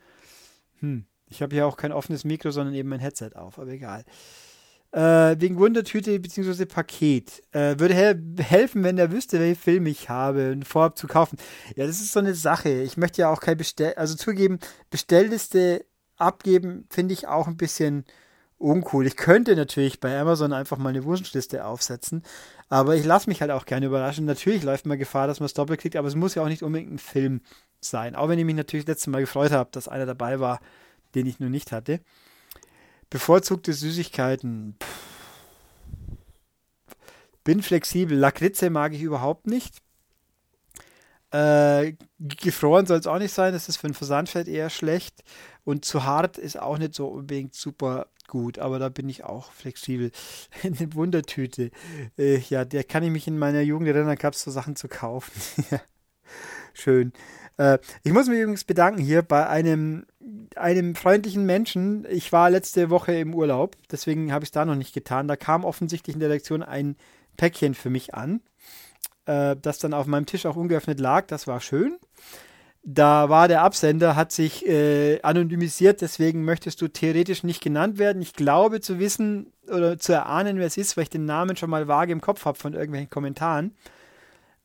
hm. 0.80 1.04
Ich 1.30 1.42
habe 1.42 1.54
ja 1.54 1.66
auch 1.66 1.76
kein 1.76 1.92
offenes 1.92 2.24
Mikro, 2.24 2.50
sondern 2.50 2.74
eben 2.74 2.88
mein 2.88 3.00
Headset 3.00 3.30
auf, 3.34 3.58
aber 3.58 3.70
egal. 3.70 4.04
Äh, 4.92 5.36
wegen 5.38 5.58
Wundertüte 5.58 6.18
bzw. 6.18 6.64
Paket. 6.64 7.42
Äh, 7.52 7.78
würde 7.78 7.94
he 7.94 8.42
helfen, 8.42 8.82
wenn 8.82 8.96
er 8.96 9.12
wüsste, 9.12 9.38
welche 9.38 9.60
Filme 9.60 9.90
ich 9.90 10.08
habe 10.08 10.52
und 10.52 10.66
vorab 10.66 10.96
zu 10.96 11.06
kaufen. 11.06 11.36
Ja, 11.76 11.86
das 11.86 12.00
ist 12.00 12.12
so 12.12 12.20
eine 12.20 12.34
Sache. 12.34 12.70
Ich 12.70 12.96
möchte 12.96 13.20
ja 13.20 13.30
auch 13.30 13.40
kein 13.40 13.58
Bestell... 13.58 13.92
Also 13.94 14.14
zugeben, 14.14 14.58
Bestellliste 14.88 15.84
abgeben 16.16 16.86
finde 16.88 17.12
ich 17.12 17.28
auch 17.28 17.46
ein 17.46 17.58
bisschen 17.58 18.04
uncool. 18.56 19.06
Ich 19.06 19.16
könnte 19.16 19.54
natürlich 19.56 20.00
bei 20.00 20.18
Amazon 20.18 20.52
einfach 20.52 20.78
mal 20.78 20.88
eine 20.88 21.04
Wunschliste 21.04 21.64
aufsetzen, 21.64 22.22
aber 22.68 22.96
ich 22.96 23.04
lasse 23.04 23.30
mich 23.30 23.40
halt 23.40 23.50
auch 23.50 23.66
gerne 23.66 23.86
überraschen. 23.86 24.24
Natürlich 24.24 24.62
läuft 24.62 24.86
mal 24.86 24.98
Gefahr, 24.98 25.26
dass 25.26 25.38
man 25.38 25.46
es 25.46 25.54
doppelt 25.54 25.80
kriegt, 25.80 25.96
aber 25.96 26.08
es 26.08 26.16
muss 26.16 26.34
ja 26.34 26.42
auch 26.42 26.48
nicht 26.48 26.62
unbedingt 26.62 26.92
ein 26.92 26.98
Film 26.98 27.40
sein. 27.80 28.14
Auch 28.14 28.28
wenn 28.28 28.38
ich 28.38 28.44
mich 28.44 28.54
natürlich 28.54 28.86
letztes 28.86 29.06
Mal 29.08 29.20
gefreut 29.20 29.52
habe, 29.52 29.70
dass 29.72 29.88
einer 29.88 30.06
dabei 30.06 30.40
war, 30.40 30.60
den 31.14 31.26
ich 31.26 31.40
nur 31.40 31.50
nicht 31.50 31.72
hatte. 31.72 32.00
Bevorzugte 33.10 33.72
Süßigkeiten. 33.72 34.76
Pff. 34.80 35.08
Bin 37.44 37.62
flexibel. 37.62 38.18
Lakritze 38.18 38.68
mag 38.68 38.92
ich 38.92 39.00
überhaupt 39.00 39.46
nicht. 39.46 39.78
Äh, 41.30 41.94
gefroren 42.18 42.86
soll 42.86 42.98
es 42.98 43.06
auch 43.06 43.18
nicht 43.18 43.32
sein, 43.32 43.52
das 43.52 43.68
ist 43.68 43.76
für 43.76 43.86
ein 43.86 43.94
Versandfett 43.94 44.48
eher 44.48 44.70
schlecht. 44.70 45.22
Und 45.64 45.84
zu 45.84 46.04
hart 46.04 46.38
ist 46.38 46.58
auch 46.58 46.78
nicht 46.78 46.94
so 46.94 47.08
unbedingt 47.08 47.54
super 47.54 48.08
gut, 48.26 48.58
aber 48.58 48.78
da 48.78 48.88
bin 48.88 49.08
ich 49.08 49.24
auch 49.24 49.52
flexibel. 49.52 50.10
Eine 50.62 50.94
Wundertüte. 50.94 51.70
Äh, 52.18 52.38
ja, 52.50 52.64
der 52.64 52.84
kann 52.84 53.02
ich 53.02 53.10
mich 53.10 53.26
in 53.26 53.38
meiner 53.38 53.60
Jugend 53.60 53.88
erinnern, 53.88 54.16
gab 54.16 54.34
es 54.34 54.42
so 54.42 54.50
Sachen 54.50 54.76
zu 54.76 54.88
kaufen. 54.88 55.32
Schön. 56.74 57.12
Äh, 57.58 57.78
ich 58.04 58.12
muss 58.12 58.28
mich 58.28 58.40
übrigens 58.40 58.64
bedanken 58.64 59.00
hier 59.02 59.22
bei 59.22 59.46
einem, 59.48 60.06
einem 60.56 60.94
freundlichen 60.94 61.46
Menschen. 61.46 62.06
Ich 62.10 62.32
war 62.32 62.50
letzte 62.50 62.90
Woche 62.90 63.12
im 63.14 63.34
Urlaub, 63.34 63.76
deswegen 63.90 64.32
habe 64.32 64.44
ich 64.44 64.48
es 64.48 64.52
da 64.52 64.64
noch 64.64 64.76
nicht 64.76 64.94
getan. 64.94 65.28
Da 65.28 65.36
kam 65.36 65.64
offensichtlich 65.64 66.14
in 66.14 66.20
der 66.20 66.30
Lektion 66.30 66.62
ein 66.62 66.96
Päckchen 67.36 67.74
für 67.74 67.90
mich 67.90 68.14
an. 68.14 68.40
äh, 69.26 69.56
das 69.60 69.78
dann 69.78 69.94
auf 69.94 70.06
meinem 70.06 70.26
Tisch 70.26 70.46
auch 70.46 70.56
ungeöffnet 70.56 71.00
lag. 71.00 71.26
Das 71.26 71.46
war 71.46 71.60
schön. 71.60 71.98
Da 72.84 73.28
war 73.28 73.48
der 73.48 73.62
Absender, 73.62 74.16
hat 74.16 74.32
sich 74.32 74.66
äh, 74.66 75.20
anonymisiert, 75.22 76.00
deswegen 76.00 76.44
möchtest 76.44 76.80
du 76.80 76.88
theoretisch 76.88 77.42
nicht 77.44 77.62
genannt 77.62 77.98
werden. 77.98 78.22
Ich 78.22 78.32
glaube 78.34 78.80
zu 78.80 78.98
wissen 78.98 79.52
oder 79.68 79.98
zu 79.98 80.12
erahnen, 80.14 80.58
wer 80.58 80.66
es 80.66 80.78
ist, 80.78 80.96
weil 80.96 81.04
ich 81.04 81.10
den 81.10 81.26
Namen 81.26 81.56
schon 81.56 81.70
mal 81.70 81.88
vage 81.88 82.12
im 82.12 82.20
Kopf 82.22 82.44
habe 82.46 82.58
von 82.58 82.72
irgendwelchen 82.74 83.10
Kommentaren. 83.10 83.74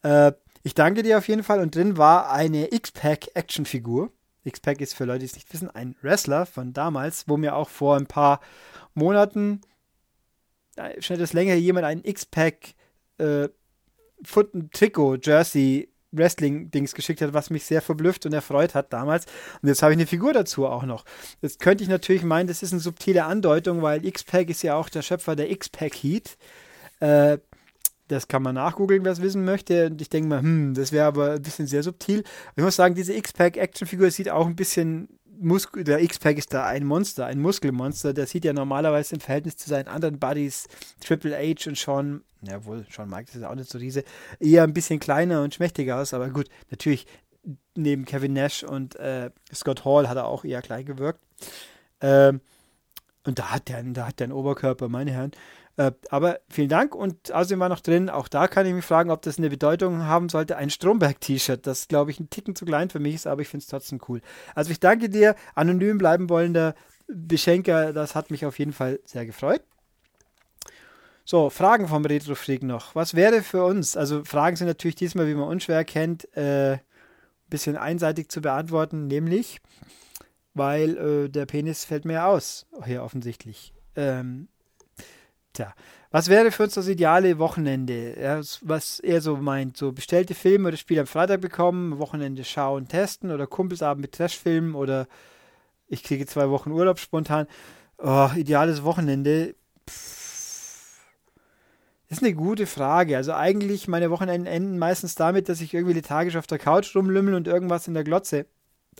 Äh, 0.03 0.33
ich 0.63 0.73
danke 0.73 1.03
dir 1.03 1.17
auf 1.17 1.27
jeden 1.27 1.43
Fall. 1.43 1.59
Und 1.59 1.75
drin 1.75 1.97
war 1.97 2.31
eine 2.31 2.73
X-Pack-Actionfigur. 2.73 4.11
X-Pack 4.45 4.81
ist 4.81 4.95
für 4.95 5.05
Leute, 5.05 5.19
die 5.19 5.25
es 5.25 5.35
nicht 5.35 5.53
wissen, 5.53 5.69
ein 5.69 5.95
Wrestler 6.01 6.45
von 6.45 6.73
damals, 6.73 7.27
wo 7.27 7.37
mir 7.37 7.55
auch 7.55 7.69
vor 7.69 7.95
ein 7.95 8.07
paar 8.07 8.39
Monaten, 8.93 9.61
schon 10.99 11.15
etwas 11.15 11.33
länger, 11.33 11.53
jemand 11.53 11.85
ein 11.85 12.01
X-Pack 12.03 12.73
äh, 13.19 13.49
Trikot, 14.71 15.17
Jersey 15.21 15.89
Wrestling-Dings 16.11 16.93
geschickt 16.93 17.21
hat, 17.21 17.33
was 17.33 17.49
mich 17.49 17.65
sehr 17.65 17.81
verblüfft 17.81 18.25
und 18.25 18.33
erfreut 18.33 18.75
hat 18.75 18.93
damals. 18.93 19.25
Und 19.61 19.69
jetzt 19.69 19.81
habe 19.81 19.93
ich 19.93 19.97
eine 19.97 20.07
Figur 20.07 20.33
dazu 20.33 20.65
auch 20.67 20.83
noch. 20.83 21.05
Jetzt 21.41 21.59
könnte 21.59 21.83
ich 21.83 21.89
natürlich 21.89 22.23
meinen, 22.23 22.47
das 22.47 22.63
ist 22.63 22.71
eine 22.71 22.81
subtile 22.81 23.25
Andeutung, 23.25 23.81
weil 23.81 24.05
X-Pack 24.05 24.49
ist 24.49 24.61
ja 24.61 24.75
auch 24.75 24.89
der 24.89 25.01
Schöpfer 25.01 25.35
der 25.35 25.51
X-Pack 25.51 25.95
Heat. 25.95 26.37
Äh, 26.99 27.39
das 28.07 28.27
kann 28.27 28.43
man 28.43 28.55
nachgoogeln, 28.55 29.03
wer 29.05 29.11
es 29.11 29.21
wissen 29.21 29.45
möchte. 29.45 29.87
Und 29.87 30.01
ich 30.01 30.09
denke 30.09 30.29
mal, 30.29 30.41
hm, 30.41 30.73
das 30.73 30.91
wäre 30.91 31.05
aber 31.05 31.31
ein 31.33 31.41
bisschen 31.41 31.67
sehr 31.67 31.83
subtil. 31.83 32.23
Ich 32.55 32.63
muss 32.63 32.75
sagen, 32.75 32.95
diese 32.95 33.13
X-Pack-Action-Figur 33.13 34.11
sieht 34.11 34.29
auch 34.29 34.45
ein 34.45 34.55
bisschen 34.55 35.07
Muskel, 35.39 35.83
der 35.83 36.01
X-Pack 36.01 36.37
ist 36.37 36.53
da 36.53 36.65
ein 36.65 36.85
Monster, 36.85 37.25
ein 37.25 37.39
Muskelmonster. 37.39 38.13
Der 38.13 38.27
sieht 38.27 38.45
ja 38.45 38.53
normalerweise 38.53 39.15
im 39.15 39.21
Verhältnis 39.21 39.57
zu 39.57 39.69
seinen 39.69 39.87
anderen 39.87 40.19
Buddies, 40.19 40.67
Triple 41.01 41.35
H 41.35 41.69
und 41.69 41.77
Shawn, 41.77 42.23
ja 42.41 42.63
wohl, 42.65 42.85
Shawn 42.89 43.09
Michaels 43.09 43.35
ist 43.35 43.43
auch 43.43 43.55
nicht 43.55 43.69
so 43.69 43.77
riese, 43.77 44.03
eher 44.39 44.63
ein 44.63 44.73
bisschen 44.73 44.99
kleiner 44.99 45.41
und 45.41 45.53
schmächtiger 45.53 45.97
aus. 45.97 46.13
Aber 46.13 46.29
gut, 46.29 46.49
natürlich, 46.69 47.07
neben 47.75 48.05
Kevin 48.05 48.33
Nash 48.33 48.63
und 48.63 48.95
äh, 48.97 49.31
Scott 49.53 49.85
Hall 49.85 50.07
hat 50.07 50.17
er 50.17 50.27
auch 50.27 50.45
eher 50.45 50.61
klein 50.61 50.85
gewirkt. 50.85 51.19
Ähm, 52.01 52.41
und 53.25 53.39
da 53.39 53.51
hat 53.51 53.69
der, 53.69 53.81
da 53.83 54.07
hat 54.07 54.19
der 54.19 54.25
einen 54.25 54.33
Oberkörper, 54.33 54.89
meine 54.89 55.11
Herren. 55.11 55.31
Äh, 55.75 55.91
aber 56.09 56.39
vielen 56.49 56.69
Dank 56.69 56.93
und 56.93 57.31
außerdem 57.31 57.59
war 57.59 57.69
noch 57.69 57.79
drin, 57.79 58.09
auch 58.09 58.27
da 58.27 58.47
kann 58.47 58.67
ich 58.67 58.73
mich 58.73 58.85
fragen, 58.85 59.09
ob 59.09 59.23
das 59.23 59.39
eine 59.39 59.49
Bedeutung 59.49 60.03
haben 60.03 60.29
sollte, 60.29 60.55
ein 60.55 60.69
Stromberg-T-Shirt, 60.69 61.65
das 61.65 61.87
glaube 61.87 62.11
ich 62.11 62.19
ein 62.19 62.29
Ticken 62.29 62.55
zu 62.55 62.65
klein 62.65 62.91
für 62.91 62.99
mich 62.99 63.15
ist, 63.15 63.27
aber 63.27 63.41
ich 63.41 63.47
finde 63.47 63.63
es 63.63 63.69
trotzdem 63.69 63.99
cool. 64.07 64.21
Also 64.53 64.69
ich 64.69 64.79
danke 64.79 65.09
dir, 65.09 65.35
anonym 65.55 65.97
bleiben 65.97 66.29
wollender 66.29 66.75
Beschenker, 67.07 67.91
das 67.91 68.13
hat 68.13 68.29
mich 68.29 68.45
auf 68.45 68.59
jeden 68.59 68.73
Fall 68.73 68.99
sehr 69.05 69.25
gefreut. 69.25 69.61
So, 71.25 71.49
Fragen 71.49 71.87
vom 71.87 72.05
Retro-Freak 72.05 72.63
noch. 72.63 72.93
Was 72.95 73.15
wäre 73.15 73.41
für 73.41 73.63
uns, 73.63 73.97
also 73.97 74.23
Fragen 74.25 74.57
sind 74.57 74.67
natürlich 74.67 74.95
diesmal, 74.95 75.25
wie 75.27 75.33
man 75.33 75.47
unschwer 75.47 75.83
kennt, 75.85 76.27
äh, 76.37 76.73
ein 76.73 76.79
bisschen 77.49 77.77
einseitig 77.77 78.29
zu 78.29 78.41
beantworten, 78.41 79.07
nämlich, 79.07 79.59
weil 80.53 80.97
äh, 80.97 81.29
der 81.29 81.47
Penis 81.47 81.83
fällt 81.85 82.05
mir 82.05 82.25
aus, 82.25 82.67
hier 82.85 83.03
offensichtlich. 83.03 83.73
Ähm, 83.95 84.49
Tja, 85.53 85.73
was 86.09 86.29
wäre 86.29 86.51
für 86.51 86.63
uns 86.63 86.73
das 86.73 86.87
ideale 86.87 87.37
Wochenende? 87.37 88.19
Ja, 88.19 88.41
was 88.61 88.99
er 88.99 89.21
so 89.21 89.37
meint, 89.37 89.77
so 89.77 89.91
bestellte 89.91 90.33
Filme 90.33 90.69
oder 90.69 90.77
Spiele 90.77 91.01
am 91.01 91.07
Freitag 91.07 91.41
bekommen, 91.41 91.99
Wochenende 91.99 92.43
schauen, 92.43 92.87
testen 92.87 93.31
oder 93.31 93.45
Kumpelsabend 93.45 94.01
mit 94.01 94.13
Trashfilmen 94.13 94.73
oder 94.73 95.07
ich 95.87 96.03
kriege 96.03 96.25
zwei 96.25 96.49
Wochen 96.49 96.71
Urlaub 96.71 96.99
spontan. 96.99 97.45
Oh, 97.99 98.29
ideales 98.35 98.83
Wochenende. 98.83 99.55
Pff, 99.87 100.33
ist 102.09 102.23
eine 102.23 102.33
gute 102.33 102.65
Frage. 102.65 103.17
Also 103.17 103.33
eigentlich 103.33 103.87
meine 103.87 104.09
Wochenenden 104.11 104.47
enden 104.47 104.79
meistens 104.79 105.15
damit, 105.15 105.49
dass 105.49 105.61
ich 105.61 105.73
irgendwie 105.73 105.93
lethargisch 105.93 106.35
auf 106.35 106.47
der 106.47 106.59
Couch 106.59 106.95
rumlümmel 106.95 107.33
und 107.35 107.47
irgendwas 107.47 107.87
in 107.87 107.93
der 107.93 108.03
Glotze 108.03 108.45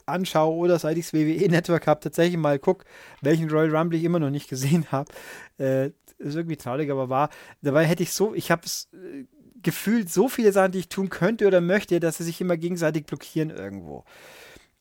anschaue 0.06 0.56
oder 0.56 0.80
seit 0.80 0.98
ich 0.98 1.06
das 1.10 1.14
WWE 1.14 1.50
Network 1.50 1.88
habe, 1.88 2.00
tatsächlich 2.00 2.38
mal 2.38 2.60
gucke, 2.60 2.86
welchen 3.22 3.50
Royal 3.50 3.76
Rumble 3.76 3.98
ich 3.98 4.04
immer 4.06 4.20
noch 4.20 4.30
nicht 4.30 4.50
gesehen 4.50 4.86
habe. 4.92 5.12
Äh, 5.58 5.92
ist 6.20 6.36
irgendwie 6.36 6.58
traurig, 6.58 6.90
aber 6.90 7.10
war. 7.10 7.30
Dabei 7.62 7.86
hätte 7.86 8.04
ich 8.04 8.14
so, 8.14 8.34
ich 8.34 8.52
habe 8.52 8.64
es 8.66 8.90
äh, 8.94 9.26
gefühlt 9.62 10.12
so 10.12 10.28
viele 10.30 10.52
Sachen, 10.52 10.74
die 10.74 10.80
ich 10.80 10.90
tun 10.90 11.10
könnte 11.10 11.48
oder 11.48 11.62
möchte, 11.62 12.00
dass 12.00 12.18
sie 12.18 12.24
sich 12.24 12.40
immer 12.42 12.58
gegenseitig 12.58 13.06
blockieren 13.06 13.50
irgendwo. 13.50 14.04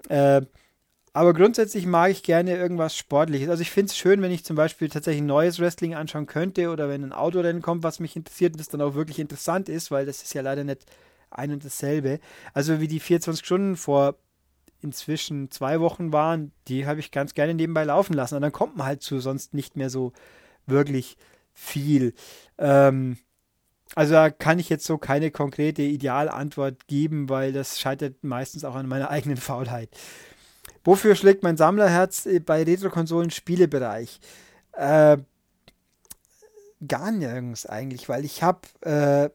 Äh, 0.08 0.42
aber 1.14 1.34
grundsätzlich 1.34 1.84
mag 1.84 2.10
ich 2.10 2.22
gerne 2.22 2.56
irgendwas 2.56 2.96
Sportliches. 2.96 3.50
Also 3.50 3.60
ich 3.60 3.70
finde 3.70 3.90
es 3.90 3.96
schön, 3.98 4.22
wenn 4.22 4.32
ich 4.32 4.44
zum 4.44 4.56
Beispiel 4.56 4.88
tatsächlich 4.88 5.22
neues 5.22 5.60
Wrestling 5.60 5.94
anschauen 5.94 6.26
könnte 6.26 6.70
oder 6.70 6.88
wenn 6.88 7.04
ein 7.04 7.12
Autorennen 7.12 7.60
kommt, 7.60 7.82
was 7.82 8.00
mich 8.00 8.16
interessiert 8.16 8.54
und 8.54 8.60
das 8.60 8.68
dann 8.68 8.80
auch 8.80 8.94
wirklich 8.94 9.18
interessant 9.18 9.68
ist, 9.68 9.90
weil 9.90 10.06
das 10.06 10.22
ist 10.22 10.32
ja 10.32 10.40
leider 10.40 10.64
nicht 10.64 10.86
ein 11.30 11.52
und 11.52 11.64
dasselbe. 11.64 12.18
Also 12.54 12.80
wie 12.80 12.88
die 12.88 13.00
24 13.00 13.44
Stunden 13.44 13.76
vor 13.76 14.16
inzwischen 14.82 15.50
zwei 15.50 15.80
Wochen 15.80 16.12
waren, 16.12 16.52
die 16.68 16.86
habe 16.86 17.00
ich 17.00 17.10
ganz 17.10 17.34
gerne 17.34 17.54
nebenbei 17.54 17.84
laufen 17.84 18.14
lassen. 18.14 18.36
Und 18.36 18.42
dann 18.42 18.52
kommt 18.52 18.76
man 18.76 18.86
halt 18.86 19.02
zu 19.02 19.20
sonst 19.20 19.54
nicht 19.54 19.76
mehr 19.76 19.90
so 19.90 20.12
wirklich 20.66 21.16
viel. 21.54 22.14
Ähm, 22.58 23.18
also 23.94 24.14
da 24.14 24.30
kann 24.30 24.58
ich 24.58 24.68
jetzt 24.68 24.86
so 24.86 24.98
keine 24.98 25.30
konkrete 25.30 25.82
Idealantwort 25.82 26.86
geben, 26.86 27.28
weil 27.28 27.52
das 27.52 27.78
scheitert 27.78 28.22
meistens 28.22 28.64
auch 28.64 28.74
an 28.74 28.88
meiner 28.88 29.10
eigenen 29.10 29.36
Faulheit. 29.38 29.90
Wofür 30.84 31.14
schlägt 31.14 31.42
mein 31.42 31.56
Sammlerherz 31.56 32.26
äh, 32.26 32.40
bei 32.40 32.62
Retro-Konsolen-Spielebereich? 32.62 34.20
Äh, 34.72 35.18
gar 36.86 37.12
nirgends 37.12 37.66
eigentlich, 37.66 38.08
weil 38.08 38.24
ich 38.24 38.42
habe, 38.42 38.60
äh, 38.80 39.30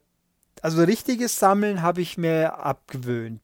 also 0.63 0.83
richtiges 0.83 1.37
Sammeln 1.39 1.81
habe 1.81 2.01
ich 2.01 2.17
mir 2.17 2.59
abgewöhnt, 2.59 3.41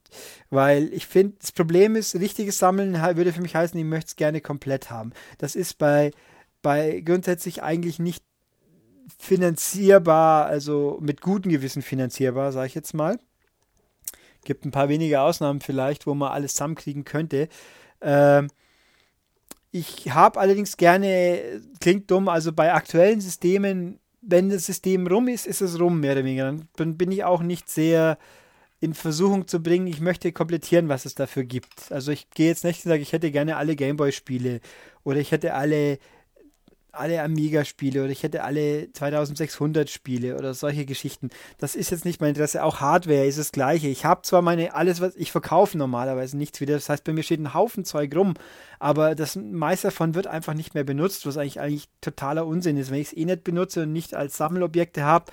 weil 0.50 0.92
ich 0.92 1.06
finde, 1.06 1.36
das 1.40 1.52
Problem 1.52 1.96
ist, 1.96 2.14
richtiges 2.14 2.58
Sammeln 2.58 2.94
würde 3.16 3.32
für 3.32 3.42
mich 3.42 3.54
heißen, 3.54 3.78
ich 3.78 3.86
möchte 3.86 4.08
es 4.08 4.16
gerne 4.16 4.40
komplett 4.40 4.90
haben. 4.90 5.12
Das 5.38 5.54
ist 5.54 5.78
bei 5.78 6.10
bei 6.64 7.00
grundsätzlich 7.04 7.62
eigentlich 7.62 8.00
nicht 8.00 8.24
finanzierbar, 9.18 10.46
also 10.46 10.98
mit 11.00 11.20
gutem 11.20 11.52
Gewissen 11.52 11.82
finanzierbar, 11.82 12.50
sage 12.50 12.66
ich 12.66 12.74
jetzt 12.74 12.94
mal. 12.94 13.20
Gibt 14.44 14.64
ein 14.64 14.72
paar 14.72 14.88
wenige 14.88 15.20
Ausnahmen 15.20 15.60
vielleicht, 15.60 16.06
wo 16.08 16.14
man 16.14 16.32
alles 16.32 16.54
zusammenkriegen 16.54 17.04
könnte. 17.04 17.48
Ähm, 18.00 18.48
ich 19.70 20.12
habe 20.12 20.40
allerdings 20.40 20.76
gerne, 20.76 21.60
klingt 21.80 22.10
dumm, 22.10 22.28
also 22.28 22.52
bei 22.52 22.72
aktuellen 22.72 23.20
Systemen, 23.20 24.00
wenn 24.26 24.50
das 24.50 24.66
System 24.66 25.06
rum 25.06 25.28
ist, 25.28 25.46
ist 25.46 25.60
es 25.60 25.78
rum, 25.78 26.00
mehr 26.00 26.12
oder 26.12 26.24
weniger. 26.24 26.56
Dann 26.76 26.96
bin 26.96 27.12
ich 27.12 27.24
auch 27.24 27.42
nicht 27.42 27.68
sehr 27.68 28.18
in 28.80 28.92
Versuchung 28.92 29.48
zu 29.48 29.62
bringen, 29.62 29.86
ich 29.86 30.00
möchte 30.00 30.30
komplettieren, 30.32 30.88
was 30.88 31.06
es 31.06 31.14
dafür 31.14 31.44
gibt. 31.44 31.90
Also 31.90 32.12
ich 32.12 32.28
gehe 32.30 32.48
jetzt 32.48 32.64
nicht 32.64 32.84
und 32.84 32.90
sage, 32.90 33.02
ich 33.02 33.12
hätte 33.12 33.30
gerne 33.30 33.56
alle 33.56 33.76
Gameboy-Spiele 33.76 34.60
oder 35.04 35.20
ich 35.20 35.32
hätte 35.32 35.54
alle 35.54 35.98
alle 36.96 37.22
Amiga-Spiele 37.22 38.02
oder 38.02 38.10
ich 38.10 38.22
hätte 38.22 38.44
alle 38.44 38.92
2600 38.92 39.90
Spiele 39.90 40.36
oder 40.36 40.54
solche 40.54 40.84
Geschichten. 40.84 41.30
Das 41.58 41.74
ist 41.74 41.90
jetzt 41.90 42.04
nicht 42.04 42.20
mein 42.20 42.30
Interesse. 42.30 42.64
Auch 42.64 42.80
Hardware 42.80 43.26
ist 43.26 43.38
das 43.38 43.52
gleiche. 43.52 43.88
Ich 43.88 44.04
habe 44.04 44.22
zwar 44.22 44.42
meine, 44.42 44.74
alles, 44.74 45.00
was 45.00 45.16
ich 45.16 45.32
verkaufe 45.32 45.76
normalerweise 45.78 46.36
nichts 46.36 46.60
wieder. 46.60 46.74
Das 46.74 46.88
heißt, 46.88 47.04
bei 47.04 47.12
mir 47.12 47.22
steht 47.22 47.40
ein 47.40 47.54
Haufen 47.54 47.84
Zeug 47.84 48.14
rum, 48.14 48.34
aber 48.78 49.14
das 49.14 49.36
meiste 49.36 49.88
davon 49.88 50.14
wird 50.14 50.26
einfach 50.26 50.54
nicht 50.54 50.74
mehr 50.74 50.84
benutzt, 50.84 51.26
was 51.26 51.36
eigentlich, 51.36 51.60
eigentlich 51.60 51.88
totaler 52.00 52.46
Unsinn 52.46 52.76
ist. 52.76 52.90
Wenn 52.90 53.00
ich 53.00 53.08
es 53.08 53.16
eh 53.16 53.24
nicht 53.24 53.44
benutze 53.44 53.82
und 53.82 53.92
nicht 53.92 54.14
als 54.14 54.36
Sammelobjekte 54.36 55.04
habe, 55.04 55.32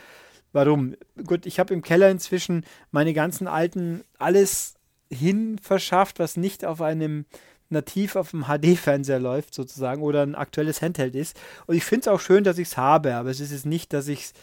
warum? 0.54 0.96
Gut, 1.26 1.46
ich 1.46 1.60
habe 1.60 1.74
im 1.74 1.82
Keller 1.82 2.10
inzwischen 2.10 2.66
meine 2.92 3.14
ganzen 3.14 3.48
alten, 3.48 4.04
alles 4.18 4.76
hin 5.12 5.60
verschafft, 5.62 6.20
was 6.20 6.38
nicht 6.38 6.66
auf 6.66 6.82
einem 6.82 7.26
nativ 7.72 8.16
auf 8.16 8.32
dem 8.32 8.46
HD-Fernseher 8.46 9.20
läuft, 9.20 9.54
sozusagen, 9.54 10.02
oder 10.02 10.24
ein 10.24 10.36
aktuelles 10.36 10.82
Handheld 10.82 11.16
ist. 11.16 11.40
Und 11.68 11.76
ich 11.76 11.84
finde 11.84 12.02
es 12.02 12.08
auch 12.08 12.20
schön, 12.20 12.44
dass 12.44 12.58
ich 12.58 12.70
es 12.70 12.78
habe, 12.78 13.16
aber 13.16 13.30
es 13.30 13.40
ist 13.40 13.52
jetzt 13.52 13.66
nicht, 13.66 13.94
dass 13.94 14.08
ich 14.08 14.26
es 14.26 14.34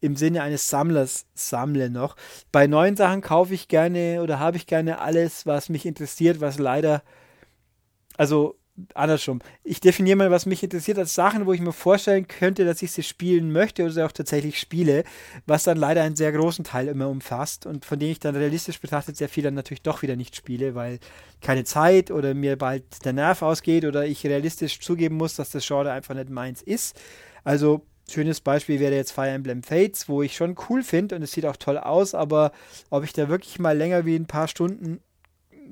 im 0.00 0.16
Sinne 0.16 0.42
eines 0.42 0.68
Sammlers 0.68 1.26
sammle 1.34 1.88
noch. 1.88 2.16
Bei 2.52 2.66
neuen 2.66 2.96
Sachen 2.96 3.22
kaufe 3.22 3.54
ich 3.54 3.68
gerne 3.68 4.20
oder 4.22 4.38
habe 4.38 4.58
ich 4.58 4.66
gerne 4.66 4.98
alles, 4.98 5.46
was 5.46 5.70
mich 5.70 5.86
interessiert, 5.86 6.40
was 6.42 6.58
leider, 6.58 7.02
also 8.18 8.58
andersrum. 8.94 9.40
Ich 9.62 9.80
definiere 9.80 10.16
mal, 10.16 10.30
was 10.30 10.46
mich 10.46 10.62
interessiert 10.62 10.98
als 10.98 11.14
Sachen, 11.14 11.46
wo 11.46 11.52
ich 11.52 11.60
mir 11.60 11.72
vorstellen 11.72 12.26
könnte, 12.26 12.64
dass 12.64 12.82
ich 12.82 12.92
sie 12.92 13.02
spielen 13.02 13.52
möchte 13.52 13.82
oder 13.84 13.92
sie 13.92 14.04
auch 14.04 14.12
tatsächlich 14.12 14.58
spiele, 14.58 15.04
was 15.46 15.64
dann 15.64 15.76
leider 15.76 16.02
einen 16.02 16.16
sehr 16.16 16.32
großen 16.32 16.64
Teil 16.64 16.88
immer 16.88 17.08
umfasst 17.08 17.66
und 17.66 17.84
von 17.84 17.98
denen 17.98 18.12
ich 18.12 18.20
dann 18.20 18.34
realistisch 18.34 18.80
betrachtet 18.80 19.16
sehr 19.16 19.28
viel 19.28 19.44
dann 19.44 19.54
natürlich 19.54 19.82
doch 19.82 20.02
wieder 20.02 20.16
nicht 20.16 20.34
spiele, 20.34 20.74
weil 20.74 20.98
keine 21.40 21.64
Zeit 21.64 22.10
oder 22.10 22.34
mir 22.34 22.56
bald 22.56 23.04
der 23.04 23.12
Nerv 23.12 23.42
ausgeht 23.42 23.84
oder 23.84 24.06
ich 24.06 24.26
realistisch 24.26 24.80
zugeben 24.80 25.16
muss, 25.16 25.36
dass 25.36 25.50
das 25.50 25.66
Genre 25.66 25.92
einfach 25.92 26.14
nicht 26.14 26.30
meins 26.30 26.60
ist. 26.60 27.00
Also 27.44 27.86
schönes 28.10 28.40
Beispiel 28.40 28.80
wäre 28.80 28.94
jetzt 28.94 29.12
Fire 29.12 29.28
Emblem 29.28 29.62
Fates, 29.62 30.08
wo 30.08 30.22
ich 30.22 30.34
schon 30.34 30.56
cool 30.68 30.82
finde 30.82 31.14
und 31.14 31.22
es 31.22 31.32
sieht 31.32 31.46
auch 31.46 31.56
toll 31.56 31.78
aus, 31.78 32.14
aber 32.14 32.52
ob 32.90 33.04
ich 33.04 33.12
da 33.12 33.28
wirklich 33.28 33.58
mal 33.58 33.76
länger 33.76 34.04
wie 34.04 34.16
ein 34.16 34.26
paar 34.26 34.48
Stunden 34.48 35.00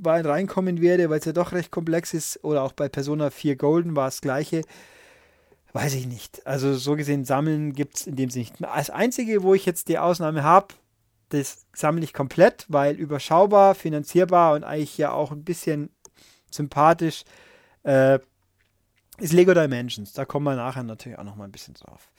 reinkommen 0.04 0.80
werde, 0.80 1.10
weil 1.10 1.18
es 1.18 1.24
ja 1.24 1.32
doch 1.32 1.52
recht 1.52 1.70
komplex 1.70 2.14
ist. 2.14 2.42
Oder 2.44 2.62
auch 2.62 2.72
bei 2.72 2.88
Persona 2.88 3.30
4 3.30 3.56
Golden 3.56 3.96
war 3.96 4.08
es 4.08 4.16
das 4.16 4.20
gleiche. 4.22 4.62
Weiß 5.72 5.94
ich 5.94 6.06
nicht. 6.06 6.46
Also 6.46 6.74
so 6.74 6.96
gesehen, 6.96 7.24
sammeln 7.24 7.72
gibt 7.72 7.96
es 7.96 8.06
in 8.06 8.16
dem 8.16 8.30
Sinne 8.30 8.44
nicht. 8.44 8.60
Das 8.60 8.90
Einzige, 8.90 9.42
wo 9.42 9.54
ich 9.54 9.64
jetzt 9.64 9.88
die 9.88 9.98
Ausnahme 9.98 10.42
habe, 10.42 10.68
das 11.30 11.66
sammle 11.72 12.04
ich 12.04 12.12
komplett, 12.12 12.66
weil 12.68 12.94
überschaubar, 12.94 13.74
finanzierbar 13.74 14.54
und 14.54 14.64
eigentlich 14.64 14.98
ja 14.98 15.12
auch 15.12 15.32
ein 15.32 15.44
bisschen 15.44 15.88
sympathisch 16.50 17.24
äh, 17.84 18.18
ist 19.18 19.32
Lego 19.32 19.54
Dimensions. 19.54 20.12
Da 20.12 20.24
kommen 20.24 20.44
wir 20.44 20.56
nachher 20.56 20.82
natürlich 20.82 21.18
auch 21.18 21.24
noch 21.24 21.36
mal 21.36 21.44
ein 21.44 21.52
bisschen 21.52 21.74
drauf. 21.74 22.10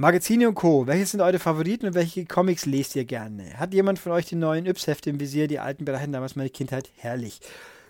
Magazine 0.00 0.48
und 0.48 0.54
Co. 0.54 0.86
Welche 0.86 1.04
sind 1.04 1.20
eure 1.20 1.38
Favoriten 1.38 1.84
und 1.84 1.92
welche 1.94 2.24
Comics 2.24 2.64
lest 2.64 2.96
ihr 2.96 3.04
gerne? 3.04 3.58
Hat 3.58 3.74
jemand 3.74 3.98
von 3.98 4.12
euch 4.12 4.24
die 4.24 4.34
neuen 4.34 4.64
Yps-Hefte 4.64 5.10
im 5.10 5.20
Visier? 5.20 5.46
Die 5.46 5.58
alten 5.58 5.84
bereichen 5.84 6.10
damals 6.10 6.36
meine 6.36 6.48
Kindheit 6.48 6.90
herrlich. 6.96 7.42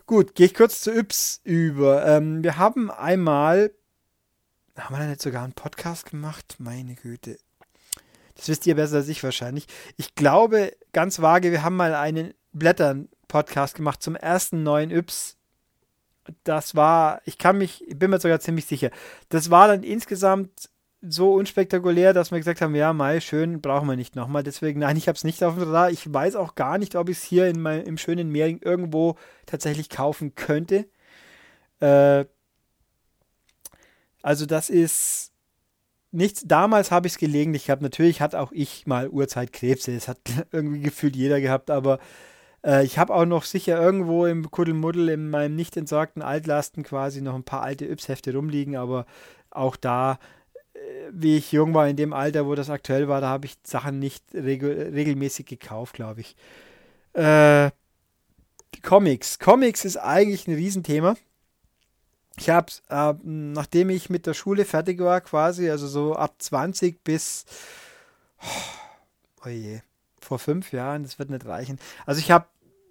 Gut, 0.06 0.34
gehe 0.34 0.46
ich 0.46 0.54
kurz 0.54 0.80
zu 0.80 0.90
Yps 0.90 1.40
über. 1.44 2.04
Ähm, 2.04 2.42
wir 2.42 2.58
haben 2.58 2.90
einmal, 2.90 3.70
haben 4.76 4.92
wir 4.92 4.98
da 4.98 5.06
nicht 5.06 5.22
sogar 5.22 5.44
einen 5.44 5.52
Podcast 5.52 6.10
gemacht? 6.10 6.56
Meine 6.58 6.96
Güte. 6.96 7.38
Das 8.34 8.48
wisst 8.48 8.66
ihr 8.66 8.74
besser 8.74 8.96
als 8.96 9.08
ich 9.08 9.22
wahrscheinlich. 9.22 9.68
Ich 9.96 10.16
glaube, 10.16 10.76
ganz 10.92 11.22
vage, 11.22 11.52
wir 11.52 11.62
haben 11.62 11.76
mal 11.76 11.94
einen 11.94 12.34
Blättern-Podcast 12.52 13.76
gemacht 13.76 14.02
zum 14.02 14.16
ersten 14.16 14.64
neuen 14.64 14.90
Yps. 14.90 15.36
Das 16.42 16.74
war, 16.74 17.22
ich 17.24 17.38
kann 17.38 17.56
mich, 17.56 17.86
ich 17.86 17.96
bin 17.96 18.10
mir 18.10 18.18
sogar 18.18 18.40
ziemlich 18.40 18.66
sicher. 18.66 18.90
Das 19.28 19.52
war 19.52 19.68
dann 19.68 19.84
insgesamt 19.84 20.69
so 21.02 21.34
unspektakulär, 21.34 22.12
dass 22.12 22.30
wir 22.30 22.38
gesagt 22.38 22.60
haben, 22.60 22.74
ja, 22.74 22.92
mal 22.92 23.20
schön, 23.20 23.60
brauchen 23.60 23.88
wir 23.88 23.96
nicht 23.96 24.16
nochmal. 24.16 24.42
Deswegen, 24.42 24.80
nein, 24.80 24.96
ich 24.96 25.08
habe 25.08 25.16
es 25.16 25.24
nicht 25.24 25.42
auf 25.42 25.54
dem 25.54 25.64
Radar. 25.64 25.90
Ich 25.90 26.12
weiß 26.12 26.36
auch 26.36 26.54
gar 26.54 26.78
nicht, 26.78 26.94
ob 26.96 27.08
ich 27.08 27.18
es 27.18 27.24
hier 27.24 27.46
in 27.48 27.60
mein, 27.60 27.82
im 27.82 27.96
schönen 27.96 28.30
Mehring 28.30 28.60
irgendwo 28.62 29.16
tatsächlich 29.46 29.88
kaufen 29.88 30.34
könnte. 30.34 30.86
Äh, 31.80 32.26
also 34.22 34.44
das 34.44 34.68
ist 34.68 35.32
nichts. 36.12 36.42
Damals 36.46 36.90
habe 36.90 37.06
ich 37.06 37.14
es 37.14 37.18
gelegentlich 37.18 37.66
gehabt. 37.66 37.82
Natürlich 37.82 38.20
hat 38.20 38.34
auch 38.34 38.52
ich 38.52 38.86
mal 38.86 39.08
Urzeitkrebse. 39.08 39.94
Das 39.94 40.08
hat 40.08 40.18
irgendwie 40.52 40.80
gefühlt 40.82 41.16
jeder 41.16 41.40
gehabt, 41.40 41.70
aber 41.70 41.98
äh, 42.64 42.84
ich 42.84 42.98
habe 42.98 43.14
auch 43.14 43.24
noch 43.24 43.44
sicher 43.44 43.80
irgendwo 43.80 44.26
im 44.26 44.50
Kuddelmuddel 44.50 45.08
in 45.08 45.30
meinem 45.30 45.56
nicht 45.56 45.78
entsorgten 45.78 46.22
Altlasten 46.22 46.82
quasi 46.82 47.22
noch 47.22 47.34
ein 47.34 47.44
paar 47.44 47.62
alte 47.62 47.86
Yps-Hefte 47.86 48.34
rumliegen, 48.34 48.76
aber 48.76 49.06
auch 49.50 49.76
da 49.76 50.18
wie 51.12 51.36
ich 51.36 51.52
jung 51.52 51.74
war, 51.74 51.88
in 51.88 51.96
dem 51.96 52.12
Alter, 52.12 52.46
wo 52.46 52.54
das 52.54 52.70
aktuell 52.70 53.08
war, 53.08 53.20
da 53.20 53.28
habe 53.28 53.46
ich 53.46 53.56
Sachen 53.62 53.98
nicht 53.98 54.24
regel 54.34 54.90
regelmäßig 54.94 55.46
gekauft, 55.46 55.94
glaube 55.94 56.20
ich. 56.20 56.36
Äh, 57.12 57.70
Comics. 58.82 59.38
Comics 59.38 59.84
ist 59.84 59.96
eigentlich 59.96 60.46
ein 60.46 60.54
Riesenthema. 60.54 61.16
Ich 62.36 62.48
habe, 62.48 62.72
äh, 62.88 63.14
nachdem 63.22 63.90
ich 63.90 64.08
mit 64.08 64.26
der 64.26 64.34
Schule 64.34 64.64
fertig 64.64 65.00
war, 65.00 65.20
quasi, 65.20 65.68
also 65.68 65.86
so 65.86 66.14
ab 66.14 66.36
20 66.38 67.04
bis, 67.04 67.44
oh, 69.44 69.48
je, 69.48 69.80
vor 70.20 70.38
fünf 70.38 70.72
Jahren, 70.72 71.02
das 71.02 71.18
wird 71.18 71.30
nicht 71.30 71.44
reichen. 71.44 71.78
Also 72.06 72.20
ich 72.20 72.30
habe 72.30 72.46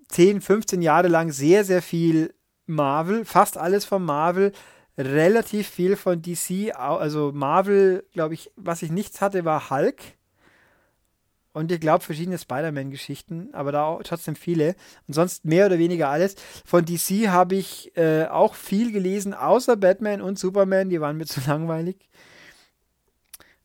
10, 0.09 0.41
15 0.41 0.81
Jahre 0.81 1.07
lang 1.07 1.31
sehr, 1.31 1.63
sehr 1.63 1.81
viel 1.81 2.33
Marvel, 2.65 3.25
fast 3.25 3.57
alles 3.57 3.85
von 3.85 4.03
Marvel, 4.03 4.51
relativ 4.99 5.69
viel 5.69 5.95
von 5.95 6.21
DC, 6.21 6.75
also 6.75 7.31
Marvel, 7.33 8.05
glaube 8.11 8.33
ich, 8.33 8.51
was 8.57 8.81
ich 8.81 8.91
nichts 8.91 9.21
hatte, 9.21 9.45
war 9.45 9.69
Hulk. 9.69 10.01
Und 11.53 11.71
ich 11.71 11.79
glaube 11.79 12.03
verschiedene 12.03 12.37
Spider-Man-Geschichten, 12.37 13.49
aber 13.53 13.71
da 13.71 13.85
auch 13.85 14.03
trotzdem 14.03 14.35
viele. 14.35 14.75
Und 15.07 15.13
sonst 15.13 15.45
mehr 15.45 15.65
oder 15.65 15.79
weniger 15.79 16.09
alles. 16.09 16.35
Von 16.63 16.85
DC 16.85 17.29
habe 17.29 17.55
ich 17.55 17.95
äh, 17.97 18.25
auch 18.25 18.53
viel 18.53 18.91
gelesen, 18.91 19.33
außer 19.33 19.75
Batman 19.75 20.21
und 20.21 20.37
Superman, 20.37 20.89
die 20.89 21.01
waren 21.01 21.17
mir 21.17 21.25
zu 21.25 21.41
langweilig. 21.47 22.09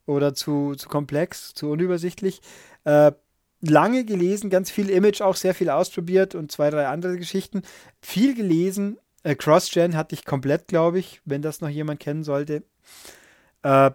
Oder 0.06 0.34
zu, 0.34 0.74
zu 0.76 0.88
komplex, 0.88 1.52
zu 1.52 1.70
unübersichtlich. 1.70 2.40
Äh, 2.84 3.12
lange 3.60 4.04
gelesen, 4.04 4.50
ganz 4.50 4.70
viel 4.70 4.88
Image, 4.88 5.20
auch 5.20 5.36
sehr 5.36 5.54
viel 5.54 5.70
ausprobiert 5.70 6.34
und 6.34 6.52
zwei, 6.52 6.70
drei 6.70 6.86
andere 6.86 7.16
Geschichten. 7.16 7.62
Viel 8.00 8.34
gelesen, 8.34 8.98
äh, 9.24 9.34
Cross-Gen 9.34 9.96
hatte 9.96 10.14
ich 10.14 10.24
komplett, 10.24 10.68
glaube 10.68 11.00
ich, 11.00 11.20
wenn 11.24 11.42
das 11.42 11.60
noch 11.60 11.68
jemand 11.68 11.98
kennen 11.98 12.22
sollte. 12.22 12.62
Äh, 13.62 13.90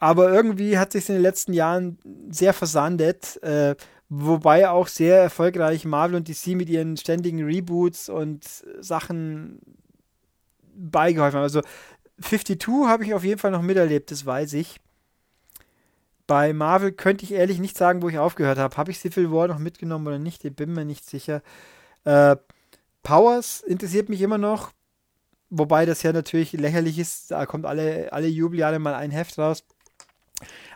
aber 0.00 0.32
irgendwie 0.32 0.76
hat 0.76 0.92
sich 0.92 1.08
in 1.08 1.14
den 1.14 1.22
letzten 1.22 1.52
Jahren 1.52 1.98
sehr 2.30 2.52
versandet, 2.52 3.42
äh, 3.42 3.76
wobei 4.08 4.68
auch 4.68 4.88
sehr 4.88 5.18
erfolgreich 5.22 5.84
Marvel 5.84 6.16
und 6.16 6.28
DC 6.28 6.48
mit 6.48 6.68
ihren 6.68 6.96
ständigen 6.96 7.44
Reboots 7.44 8.08
und 8.08 8.44
Sachen 8.80 9.60
beigeholfen 10.74 11.36
haben. 11.38 11.44
Also 11.44 11.62
52 12.20 12.86
habe 12.86 13.04
ich 13.04 13.14
auf 13.14 13.24
jeden 13.24 13.38
Fall 13.38 13.50
noch 13.50 13.62
miterlebt, 13.62 14.10
das 14.10 14.26
weiß 14.26 14.54
ich. 14.54 14.80
Bei 16.26 16.52
Marvel 16.54 16.92
könnte 16.92 17.24
ich 17.24 17.32
ehrlich 17.32 17.58
nicht 17.58 17.76
sagen, 17.76 18.02
wo 18.02 18.08
ich 18.08 18.18
aufgehört 18.18 18.58
habe. 18.58 18.76
Habe 18.76 18.90
ich 18.90 18.98
Civil 18.98 19.30
War 19.30 19.46
noch 19.46 19.58
mitgenommen 19.58 20.06
oder 20.06 20.18
nicht? 20.18 20.44
Ich 20.44 20.56
bin 20.56 20.72
mir 20.72 20.86
nicht 20.86 21.04
sicher. 21.04 21.42
Äh, 22.04 22.36
Powers 23.04 23.60
interessiert 23.60 24.08
mich 24.08 24.20
immer 24.20 24.38
noch. 24.38 24.72
Wobei 25.50 25.86
das 25.86 26.02
ja 26.02 26.12
natürlich 26.12 26.52
lächerlich 26.52 26.98
ist. 26.98 27.30
Da 27.30 27.46
kommt 27.46 27.66
alle, 27.66 28.12
alle 28.12 28.26
Jubeljahre 28.26 28.80
mal 28.80 28.94
ein 28.94 29.12
Heft 29.12 29.38
raus. 29.38 29.62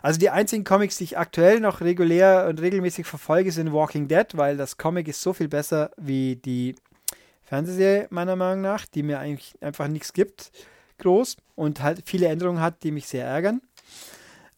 Also 0.01 0.17
die 0.19 0.29
einzigen 0.29 0.63
Comics, 0.63 0.97
die 0.97 1.03
ich 1.03 1.17
aktuell 1.17 1.59
noch 1.59 1.81
regulär 1.81 2.47
und 2.47 2.61
regelmäßig 2.61 3.05
verfolge, 3.05 3.51
sind 3.51 3.73
Walking 3.73 4.07
Dead, 4.07 4.25
weil 4.35 4.55
das 4.55 4.77
Comic 4.77 5.09
ist 5.09 5.21
so 5.21 5.33
viel 5.33 5.49
besser 5.49 5.91
wie 5.97 6.37
die 6.37 6.75
Fernsehserie, 7.43 8.07
meiner 8.09 8.37
Meinung 8.37 8.61
nach, 8.61 8.85
die 8.85 9.03
mir 9.03 9.19
eigentlich 9.19 9.55
einfach 9.61 9.89
nichts 9.89 10.13
gibt, 10.13 10.51
groß 10.99 11.35
und 11.55 11.81
halt 11.81 12.03
viele 12.05 12.27
Änderungen 12.27 12.61
hat, 12.61 12.83
die 12.83 12.91
mich 12.91 13.07
sehr 13.07 13.25
ärgern 13.25 13.61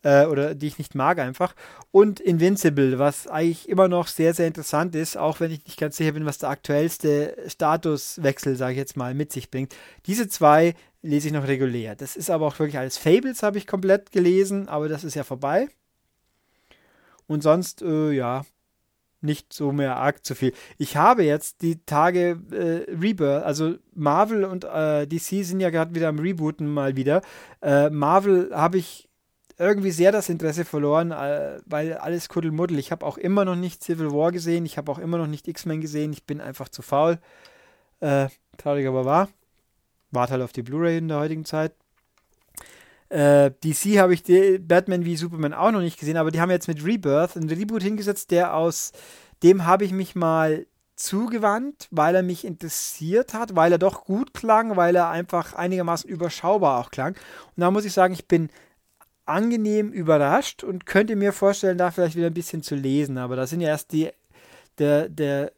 äh, 0.03 0.25
oder 0.25 0.55
die 0.55 0.67
ich 0.67 0.77
nicht 0.77 0.95
mag 0.95 1.19
einfach. 1.19 1.55
Und 1.91 2.19
Invincible, 2.19 2.99
was 2.99 3.27
eigentlich 3.27 3.69
immer 3.69 3.87
noch 3.87 4.07
sehr, 4.07 4.33
sehr 4.33 4.47
interessant 4.47 4.95
ist, 4.95 5.17
auch 5.17 5.39
wenn 5.39 5.51
ich 5.51 5.65
nicht 5.65 5.79
ganz 5.79 5.97
sicher 5.97 6.13
bin, 6.13 6.25
was 6.25 6.37
der 6.37 6.49
aktuellste 6.49 7.37
Statuswechsel, 7.47 8.55
sage 8.55 8.73
ich 8.73 8.77
jetzt 8.77 8.97
mal, 8.97 9.13
mit 9.13 9.31
sich 9.31 9.51
bringt. 9.51 9.75
Diese 10.05 10.27
zwei 10.27 10.75
lese 11.01 11.27
ich 11.27 11.33
noch 11.33 11.47
regulär. 11.47 11.95
Das 11.95 12.15
ist 12.15 12.29
aber 12.29 12.47
auch 12.47 12.59
wirklich 12.59 12.77
alles. 12.77 12.97
Fables 12.97 13.43
habe 13.43 13.57
ich 13.57 13.67
komplett 13.67 14.11
gelesen, 14.11 14.69
aber 14.69 14.87
das 14.89 15.03
ist 15.03 15.15
ja 15.15 15.23
vorbei. 15.23 15.67
Und 17.27 17.43
sonst, 17.43 17.81
äh, 17.81 18.11
ja, 18.11 18.45
nicht 19.21 19.53
so 19.53 19.71
mehr 19.71 19.97
arg 19.97 20.25
zu 20.25 20.35
viel. 20.35 20.53
Ich 20.77 20.97
habe 20.97 21.23
jetzt 21.23 21.61
die 21.61 21.85
Tage 21.85 22.39
äh, 22.51 22.91
Rebirth, 22.91 23.43
also 23.43 23.75
Marvel 23.93 24.43
und 24.43 24.63
äh, 24.63 25.05
DC 25.05 25.45
sind 25.45 25.59
ja 25.59 25.69
gerade 25.69 25.93
wieder 25.93 26.09
am 26.09 26.19
Rebooten 26.19 26.67
mal 26.67 26.95
wieder. 26.95 27.21
Äh, 27.61 27.89
Marvel 27.91 28.49
habe 28.51 28.79
ich 28.79 29.10
irgendwie 29.61 29.91
sehr 29.91 30.11
das 30.11 30.27
Interesse 30.27 30.65
verloren, 30.65 31.11
äh, 31.11 31.59
weil 31.65 31.93
alles 31.93 32.29
Kuddelmuddel. 32.29 32.79
Ich 32.79 32.91
habe 32.91 33.05
auch 33.05 33.17
immer 33.17 33.45
noch 33.45 33.55
nicht 33.55 33.83
Civil 33.83 34.11
War 34.11 34.31
gesehen, 34.31 34.65
ich 34.65 34.77
habe 34.77 34.91
auch 34.91 34.97
immer 34.97 35.17
noch 35.17 35.27
nicht 35.27 35.47
X-Men 35.47 35.81
gesehen, 35.81 36.11
ich 36.11 36.25
bin 36.25 36.41
einfach 36.41 36.67
zu 36.67 36.81
faul. 36.81 37.19
Äh, 37.99 38.27
traurig 38.57 38.87
aber 38.87 39.05
wahr. 39.05 39.29
Warte 40.09 40.33
halt 40.33 40.41
auf 40.41 40.51
die 40.51 40.63
Blu-ray 40.63 40.97
in 40.97 41.07
der 41.07 41.19
heutigen 41.19 41.45
Zeit. 41.45 41.73
Äh, 43.09 43.51
DC 43.63 43.99
habe 43.99 44.13
ich 44.13 44.23
Batman 44.67 45.05
wie 45.05 45.15
Superman 45.15 45.53
auch 45.53 45.71
noch 45.71 45.81
nicht 45.81 45.99
gesehen, 45.99 46.17
aber 46.17 46.31
die 46.31 46.41
haben 46.41 46.49
jetzt 46.49 46.67
mit 46.67 46.83
Rebirth 46.83 47.37
einen 47.37 47.49
Reboot 47.49 47.83
hingesetzt, 47.83 48.31
der 48.31 48.55
aus 48.55 48.93
dem 49.43 49.65
habe 49.65 49.85
ich 49.85 49.91
mich 49.91 50.15
mal 50.15 50.65
zugewandt, 50.95 51.87
weil 51.91 52.15
er 52.15 52.23
mich 52.23 52.45
interessiert 52.45 53.33
hat, 53.33 53.55
weil 53.55 53.71
er 53.71 53.77
doch 53.79 54.05
gut 54.05 54.33
klang, 54.33 54.75
weil 54.75 54.95
er 54.95 55.09
einfach 55.09 55.53
einigermaßen 55.53 56.09
überschaubar 56.09 56.79
auch 56.79 56.89
klang. 56.89 57.15
Und 57.55 57.61
da 57.61 57.69
muss 57.69 57.85
ich 57.85 57.93
sagen, 57.93 58.13
ich 58.13 58.27
bin 58.27 58.49
angenehm 59.31 59.91
überrascht 59.91 60.63
und 60.63 60.85
könnte 60.85 61.15
mir 61.15 61.33
vorstellen, 61.33 61.77
da 61.77 61.91
vielleicht 61.91 62.15
wieder 62.15 62.27
ein 62.27 62.33
bisschen 62.33 62.63
zu 62.63 62.75
lesen. 62.75 63.17
Aber 63.17 63.35
da 63.35 63.47
sind 63.47 63.61
ja 63.61 63.69
erst 63.69 63.91
die, 63.91 64.09
der, 64.77 65.09
der, 65.09 65.51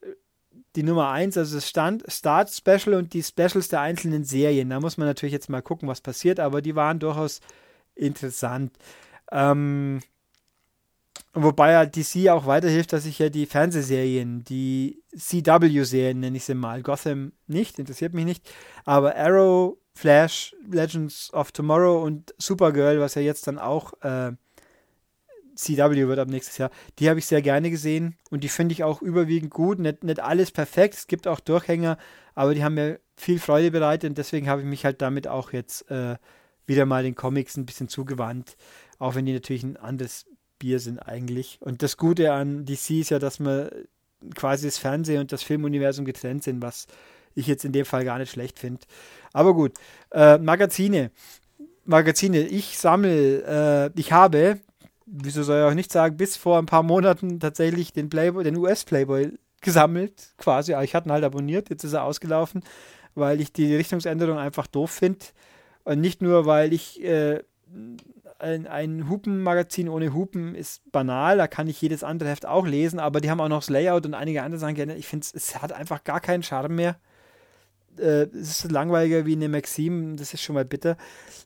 die 0.75 0.83
Nummer 0.83 1.09
1, 1.09 1.37
also 1.37 1.55
das 1.55 1.67
Stand, 1.67 2.03
Start 2.07 2.49
Special 2.51 2.95
und 2.95 3.13
die 3.13 3.23
Specials 3.23 3.67
der 3.67 3.81
einzelnen 3.81 4.23
Serien. 4.23 4.69
Da 4.69 4.79
muss 4.79 4.97
man 4.97 5.07
natürlich 5.07 5.33
jetzt 5.33 5.49
mal 5.49 5.61
gucken, 5.61 5.87
was 5.87 6.01
passiert, 6.01 6.39
aber 6.39 6.61
die 6.61 6.75
waren 6.75 6.99
durchaus 6.99 7.41
interessant. 7.95 8.71
Ähm, 9.31 10.01
wobei 11.33 11.71
ja 11.71 11.85
DC 11.85 12.29
auch 12.29 12.45
weiterhilft, 12.45 12.93
dass 12.93 13.05
ich 13.05 13.19
ja 13.19 13.29
die 13.29 13.45
Fernsehserien, 13.45 14.43
die 14.43 15.03
CW-Serien 15.15 16.19
nenne 16.19 16.37
ich 16.37 16.45
sie 16.45 16.55
mal, 16.55 16.81
Gotham 16.81 17.33
nicht, 17.47 17.79
interessiert 17.79 18.13
mich 18.13 18.25
nicht, 18.25 18.49
aber 18.85 19.15
Arrow, 19.15 19.77
Flash, 19.93 20.55
Legends 20.69 21.31
of 21.33 21.51
Tomorrow 21.51 22.03
und 22.03 22.33
Supergirl, 22.37 22.99
was 22.99 23.15
ja 23.15 23.21
jetzt 23.21 23.47
dann 23.47 23.59
auch 23.59 23.93
äh, 24.01 24.31
CW 25.55 26.07
wird 26.07 26.19
ab 26.19 26.27
nächstes 26.29 26.57
Jahr, 26.57 26.71
die 26.99 27.09
habe 27.09 27.19
ich 27.19 27.25
sehr 27.25 27.41
gerne 27.41 27.69
gesehen 27.69 28.17
und 28.31 28.43
die 28.43 28.49
finde 28.49 28.73
ich 28.73 28.83
auch 28.83 29.01
überwiegend 29.01 29.51
gut. 29.51 29.79
Nicht, 29.79 30.03
nicht 30.03 30.19
alles 30.19 30.51
perfekt, 30.51 30.95
es 30.95 31.07
gibt 31.07 31.27
auch 31.27 31.39
Durchhänger, 31.39 31.97
aber 32.33 32.55
die 32.55 32.63
haben 32.63 32.73
mir 32.73 32.99
viel 33.15 33.39
Freude 33.39 33.71
bereitet 33.71 34.09
und 34.09 34.17
deswegen 34.17 34.49
habe 34.49 34.61
ich 34.61 34.67
mich 34.67 34.85
halt 34.85 35.01
damit 35.01 35.27
auch 35.27 35.53
jetzt 35.53 35.89
äh, 35.91 36.15
wieder 36.65 36.85
mal 36.85 37.03
den 37.03 37.15
Comics 37.15 37.57
ein 37.57 37.65
bisschen 37.65 37.87
zugewandt, 37.87 38.55
auch 38.97 39.15
wenn 39.15 39.25
die 39.25 39.33
natürlich 39.33 39.63
ein 39.63 39.77
anderes 39.77 40.25
Bier 40.59 40.79
sind 40.79 40.99
eigentlich. 40.99 41.57
Und 41.61 41.83
das 41.83 41.97
Gute 41.97 42.33
an 42.33 42.65
DC 42.65 42.91
ist 42.91 43.09
ja, 43.09 43.19
dass 43.19 43.39
man 43.39 43.69
quasi 44.35 44.65
das 44.65 44.77
Fernsehen 44.77 45.19
und 45.19 45.31
das 45.31 45.43
Filmuniversum 45.43 46.05
getrennt 46.05 46.43
sind, 46.43 46.61
was 46.61 46.87
ich 47.35 47.47
jetzt 47.47 47.65
in 47.65 47.71
dem 47.71 47.85
Fall 47.85 48.05
gar 48.05 48.19
nicht 48.19 48.31
schlecht 48.31 48.59
finde. 48.59 48.81
Aber 49.33 49.53
gut, 49.53 49.73
äh, 50.11 50.37
Magazine. 50.37 51.11
Magazine. 51.85 52.39
Ich 52.39 52.77
sammle, 52.77 53.91
äh, 53.95 53.99
ich 53.99 54.11
habe 54.11 54.59
wieso 55.05 55.43
soll 55.43 55.59
ich 55.59 55.65
auch 55.65 55.75
nicht 55.75 55.91
sagen, 55.91 56.17
bis 56.17 56.37
vor 56.37 56.57
ein 56.57 56.65
paar 56.65 56.83
Monaten 56.83 57.39
tatsächlich 57.39 57.93
den 57.93 58.09
Playboy, 58.09 58.43
den 58.43 58.57
US-Playboy 58.57 59.37
gesammelt, 59.61 60.33
quasi. 60.37 60.73
Ich 60.81 60.95
hatte 60.95 61.09
ihn 61.09 61.11
halt 61.11 61.23
abonniert, 61.23 61.69
jetzt 61.69 61.83
ist 61.83 61.93
er 61.93 62.03
ausgelaufen, 62.03 62.63
weil 63.15 63.39
ich 63.39 63.53
die 63.53 63.75
Richtungsänderung 63.75 64.37
einfach 64.37 64.67
doof 64.67 64.91
finde. 64.91 65.25
Und 65.83 66.01
nicht 66.01 66.21
nur, 66.21 66.45
weil 66.45 66.73
ich 66.73 67.03
äh, 67.03 67.43
ein, 68.39 68.67
ein 68.67 69.09
Hupen-Magazin 69.09 69.87
ohne 69.87 70.13
Hupen 70.13 70.55
ist 70.55 70.89
banal, 70.91 71.37
da 71.37 71.47
kann 71.47 71.67
ich 71.67 71.81
jedes 71.81 72.03
andere 72.03 72.29
Heft 72.29 72.45
auch 72.45 72.65
lesen, 72.65 72.99
aber 72.99 73.21
die 73.21 73.29
haben 73.29 73.39
auch 73.39 73.49
noch 73.49 73.59
das 73.59 73.69
Layout 73.69 74.05
und 74.05 74.13
einige 74.13 74.43
andere 74.43 74.59
Sachen 74.59 74.75
geändert. 74.75 74.97
Ich 74.97 75.07
finde, 75.07 75.27
es 75.33 75.61
hat 75.61 75.71
einfach 75.71 76.03
gar 76.03 76.19
keinen 76.19 76.43
Charme 76.43 76.75
mehr. 76.75 76.97
Äh, 77.97 78.27
es 78.35 78.63
ist 78.63 78.71
langweiliger 78.71 79.25
wie 79.25 79.33
eine 79.33 79.49
Maxim, 79.49 80.17
das 80.17 80.33
ist 80.33 80.41
schon 80.41 80.55
mal 80.55 80.65
bitter. 80.65 80.97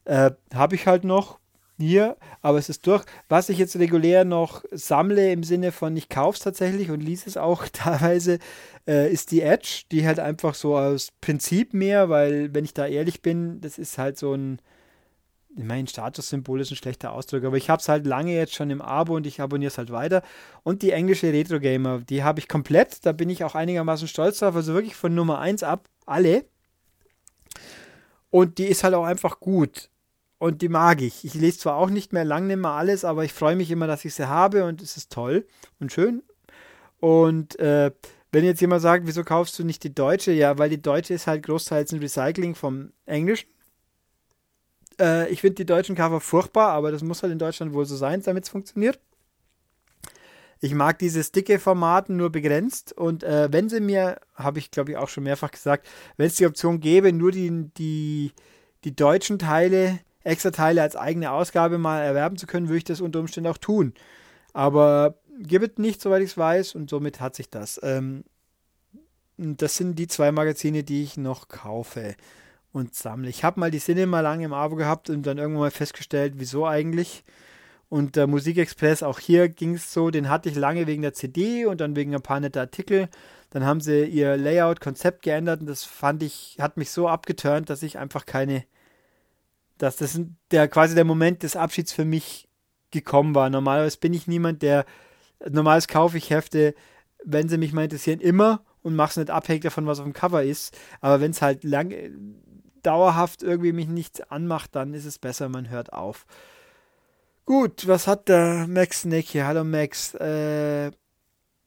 Äh, 0.05 0.31
Habe 0.53 0.75
ich 0.75 0.87
halt 0.87 1.03
noch 1.03 1.39
hier, 1.79 2.17
aber 2.41 2.57
es 2.57 2.69
ist 2.69 2.85
durch. 2.87 3.03
Was 3.29 3.49
ich 3.49 3.57
jetzt 3.57 3.75
regulär 3.77 4.25
noch 4.25 4.63
sammle 4.71 5.31
im 5.31 5.43
Sinne 5.43 5.71
von 5.71 5.95
ich 5.95 6.09
kaufe 6.09 6.37
es 6.37 6.43
tatsächlich 6.43 6.89
und 6.89 7.01
lese 7.01 7.29
es 7.29 7.37
auch 7.37 7.65
teilweise, 7.73 8.39
äh, 8.87 9.11
ist 9.11 9.31
die 9.31 9.41
Edge, 9.41 9.83
die 9.91 10.05
halt 10.07 10.19
einfach 10.19 10.55
so 10.55 10.77
aus 10.77 11.11
Prinzip 11.21 11.73
mehr, 11.73 12.09
weil 12.09 12.53
wenn 12.53 12.65
ich 12.65 12.73
da 12.73 12.87
ehrlich 12.87 13.21
bin, 13.21 13.61
das 13.61 13.77
ist 13.77 13.97
halt 13.97 14.17
so 14.17 14.33
ein 14.33 14.59
mein 15.55 15.87
Statussymbol 15.87 16.61
ist 16.61 16.71
ein 16.71 16.75
schlechter 16.75 17.13
Ausdruck, 17.13 17.43
aber 17.43 17.57
ich 17.57 17.69
habe 17.69 17.79
es 17.79 17.89
halt 17.89 18.05
lange 18.05 18.33
jetzt 18.33 18.53
schon 18.53 18.69
im 18.69 18.81
Abo 18.81 19.15
und 19.15 19.25
ich 19.25 19.41
abonniere 19.41 19.69
es 19.71 19.77
halt 19.77 19.91
weiter. 19.91 20.21
Und 20.63 20.81
die 20.81 20.91
englische 20.91 21.31
Retro 21.33 21.59
Gamer, 21.59 21.99
die 21.99 22.23
habe 22.23 22.39
ich 22.39 22.47
komplett, 22.47 23.05
da 23.05 23.11
bin 23.11 23.29
ich 23.29 23.43
auch 23.43 23.55
einigermaßen 23.55 24.07
stolz 24.07 24.39
drauf, 24.39 24.55
also 24.55 24.73
wirklich 24.73 24.95
von 24.95 25.15
Nummer 25.15 25.39
1 25.39 25.63
ab, 25.63 25.89
alle. 26.05 26.45
Und 28.29 28.57
die 28.57 28.65
ist 28.65 28.83
halt 28.83 28.93
auch 28.93 29.05
einfach 29.05 29.39
gut. 29.39 29.89
Und 30.39 30.61
die 30.61 30.69
mag 30.69 31.01
ich. 31.01 31.25
Ich 31.25 31.33
lese 31.33 31.59
zwar 31.59 31.77
auch 31.77 31.89
nicht 31.89 32.13
mehr 32.13 32.25
lang 32.25 32.47
nicht 32.47 32.57
mehr 32.57 32.71
alles, 32.71 33.03
aber 33.03 33.23
ich 33.23 33.33
freue 33.33 33.55
mich 33.55 33.71
immer, 33.71 33.87
dass 33.87 34.05
ich 34.05 34.13
sie 34.13 34.27
habe 34.27 34.65
und 34.65 34.81
es 34.81 34.97
ist 34.97 35.11
toll 35.11 35.47
und 35.79 35.91
schön. 35.91 36.21
Und 36.99 37.57
äh, 37.59 37.91
wenn 38.31 38.43
jetzt 38.43 38.61
jemand 38.61 38.81
sagt, 38.81 39.07
wieso 39.07 39.23
kaufst 39.23 39.57
du 39.57 39.63
nicht 39.63 39.83
die 39.83 39.95
deutsche? 39.95 40.31
Ja, 40.31 40.57
weil 40.57 40.69
die 40.69 40.81
deutsche 40.81 41.13
ist 41.13 41.25
halt 41.25 41.43
großteils 41.43 41.91
ein 41.93 41.99
Recycling 41.99 42.53
vom 42.53 42.91
englischen. 43.05 43.49
Äh, 44.99 45.29
ich 45.29 45.41
finde 45.41 45.55
die 45.55 45.65
deutschen 45.65 45.95
Cover 45.95 46.19
furchtbar, 46.21 46.69
aber 46.69 46.91
das 46.91 47.03
muss 47.03 47.23
halt 47.23 47.33
in 47.33 47.39
Deutschland 47.39 47.73
wohl 47.73 47.85
so 47.85 47.95
sein, 47.95 48.21
damit 48.21 48.45
es 48.45 48.49
funktioniert. 48.49 48.99
Ich 50.59 50.73
mag 50.73 50.97
dieses 50.97 51.31
dicke 51.31 51.59
Format 51.59 52.09
nur 52.09 52.31
begrenzt 52.31 52.91
und 52.93 53.23
äh, 53.23 53.51
wenn 53.51 53.69
sie 53.69 53.79
mir, 53.79 54.19
habe 54.33 54.57
ich 54.57 54.71
glaube 54.71 54.91
ich 54.91 54.97
auch 54.97 55.09
schon 55.09 55.23
mehrfach 55.23 55.51
gesagt, 55.51 55.87
wenn 56.17 56.27
es 56.27 56.35
die 56.35 56.47
Option 56.47 56.79
gäbe, 56.79 57.13
nur 57.13 57.31
die, 57.31 57.69
die, 57.77 58.31
die 58.83 58.95
deutschen 58.95 59.37
Teile, 59.37 59.99
extra 60.23 60.49
Teile 60.49 60.81
als 60.81 60.95
eigene 60.95 61.31
Ausgabe 61.31 61.77
mal 61.77 62.01
erwerben 62.01 62.37
zu 62.37 62.47
können, 62.47 62.69
würde 62.69 62.79
ich 62.79 62.83
das 62.85 63.01
unter 63.01 63.19
Umständen 63.19 63.51
auch 63.51 63.59
tun. 63.59 63.93
Aber 64.53 65.19
gibt 65.39 65.73
es 65.73 65.77
nicht, 65.77 66.01
soweit 66.01 66.23
ich 66.23 66.31
es 66.31 66.37
weiß, 66.37 66.73
und 66.73 66.89
somit 66.89 67.19
hat 67.19 67.35
sich 67.35 67.49
das. 67.51 67.79
Ähm, 67.83 68.23
das 69.37 69.77
sind 69.77 69.99
die 69.99 70.07
zwei 70.07 70.31
Magazine, 70.31 70.83
die 70.83 71.03
ich 71.03 71.17
noch 71.17 71.47
kaufe 71.47 72.15
und 72.77 72.93
sammle. 72.93 73.29
Ich 73.29 73.43
habe 73.43 73.59
mal 73.59 73.71
die 73.71 73.79
Cinema 73.79 74.21
lang 74.21 74.41
im 74.41 74.53
Abo 74.53 74.75
gehabt 74.75 75.09
und 75.09 75.23
dann 75.23 75.39
irgendwann 75.39 75.61
mal 75.61 75.71
festgestellt, 75.71 76.33
wieso 76.37 76.65
eigentlich. 76.65 77.23
Und 77.89 78.15
der 78.15 78.27
Musikexpress, 78.27 79.01
auch 79.01 79.19
hier 79.19 79.49
ging 79.49 79.75
es 79.75 79.93
so, 79.93 80.11
den 80.11 80.29
hatte 80.29 80.49
ich 80.49 80.55
lange 80.55 80.87
wegen 80.87 81.01
der 81.01 81.13
CD 81.13 81.65
und 81.65 81.81
dann 81.81 81.95
wegen 81.95 82.13
ein 82.13 82.21
paar 82.21 82.39
netter 82.39 82.61
Artikel. 82.61 83.09
Dann 83.49 83.65
haben 83.65 83.81
sie 83.81 84.05
ihr 84.05 84.37
Layout-Konzept 84.37 85.23
geändert 85.23 85.61
und 85.61 85.67
das 85.67 85.83
fand 85.83 86.21
ich, 86.21 86.57
hat 86.59 86.77
mich 86.77 86.91
so 86.91 87.07
abgeturnt, 87.07 87.69
dass 87.69 87.81
ich 87.81 87.97
einfach 87.97 88.25
keine, 88.25 88.65
dass 89.77 89.95
das 89.95 90.19
der 90.51 90.67
quasi 90.67 90.95
der 90.95 91.05
Moment 91.05 91.43
des 91.43 91.55
Abschieds 91.55 91.93
für 91.93 92.05
mich 92.05 92.47
gekommen 92.91 93.33
war. 93.33 93.49
Normalerweise 93.49 93.97
bin 93.97 94.13
ich 94.13 94.27
niemand, 94.27 94.61
der, 94.61 94.85
normalerweise 95.49 95.87
kaufe 95.87 96.17
ich 96.17 96.29
Hefte, 96.29 96.75
wenn 97.23 97.49
sie 97.49 97.57
mich 97.57 97.73
mal 97.73 97.85
interessieren, 97.85 98.19
immer 98.19 98.63
und 98.83 98.95
mache 98.95 99.11
es 99.11 99.17
nicht 99.17 99.29
abhängig 99.29 99.63
davon, 99.63 99.87
was 99.87 99.99
auf 99.99 100.05
dem 100.05 100.13
Cover 100.13 100.43
ist. 100.43 100.77
Aber 101.01 101.21
wenn 101.21 101.31
es 101.31 101.41
halt 101.41 101.63
lang, 101.63 101.93
dauerhaft 102.83 103.43
irgendwie 103.43 103.73
mich 103.73 103.87
nicht 103.87 104.31
anmacht, 104.31 104.75
dann 104.75 104.93
ist 104.93 105.05
es 105.05 105.19
besser, 105.19 105.49
man 105.49 105.69
hört 105.69 105.93
auf. 105.93 106.25
Gut, 107.45 107.87
was 107.87 108.07
hat 108.07 108.27
der 108.27 108.67
Max 108.67 109.01
Snake 109.01 109.27
hier? 109.27 109.47
Hallo 109.47 109.63
Max. 109.63 110.13
Äh, 110.15 110.91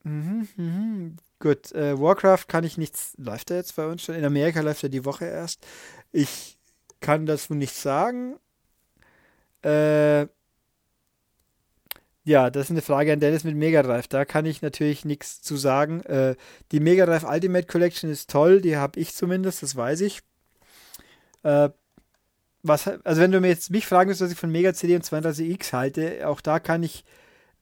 mh, 0.05 0.47
mh. 0.57 1.11
Gut, 1.39 1.73
äh, 1.73 1.99
Warcraft 1.99 2.45
kann 2.49 2.65
ich 2.65 2.77
nichts. 2.77 3.15
Läuft 3.17 3.51
er 3.51 3.57
jetzt 3.57 3.77
bei 3.77 3.87
uns 3.87 4.03
schon? 4.03 4.15
In 4.15 4.25
Amerika 4.25 4.61
läuft 4.61 4.83
er 4.83 4.91
die 4.91 5.07
Woche 5.07 5.25
erst. 5.25 5.67
Ich 6.13 6.59
kann 7.01 7.25
das 7.25 7.49
nicht 7.49 7.75
sagen. 7.75 8.37
Äh, 9.65 10.27
ja, 12.25 12.51
das 12.51 12.67
ist 12.67 12.71
eine 12.71 12.83
Frage 12.83 13.13
an 13.15 13.21
Dennis 13.21 13.45
mit 13.45 13.57
Mega 13.57 13.83
Drive. 13.83 14.07
Da 14.07 14.27
kann 14.27 14.45
ich 14.45 14.61
natürlich 14.61 15.07
nichts 15.07 15.41
zu 15.41 15.57
sagen. 15.57 16.03
Äh, 16.03 16.37
die 16.73 16.81
Mega 16.81 17.07
Drive 17.07 17.25
Ultimate 17.25 17.67
Collection 17.67 18.11
ist 18.11 18.29
toll, 18.29 18.61
die 18.61 18.77
habe 18.77 19.01
ich 19.01 19.15
zumindest, 19.15 19.63
das 19.63 19.75
weiß 19.77 20.03
ich. 20.03 20.21
Äh, 21.43 21.71
was, 22.63 22.89
also 23.05 23.21
wenn 23.21 23.33
du 23.33 23.41
mir 23.41 23.49
jetzt 23.49 23.71
mich 23.71 23.87
fragen 23.87 24.09
würdest, 24.09 24.23
was 24.23 24.33
ich 24.33 24.39
von 24.39 24.51
Mega 24.51 24.75
CD 24.75 24.95
und 24.95 25.05
32X 25.05 25.73
halte, 25.73 26.29
auch 26.29 26.41
da 26.41 26.59
kann 26.59 26.83
ich 26.83 27.05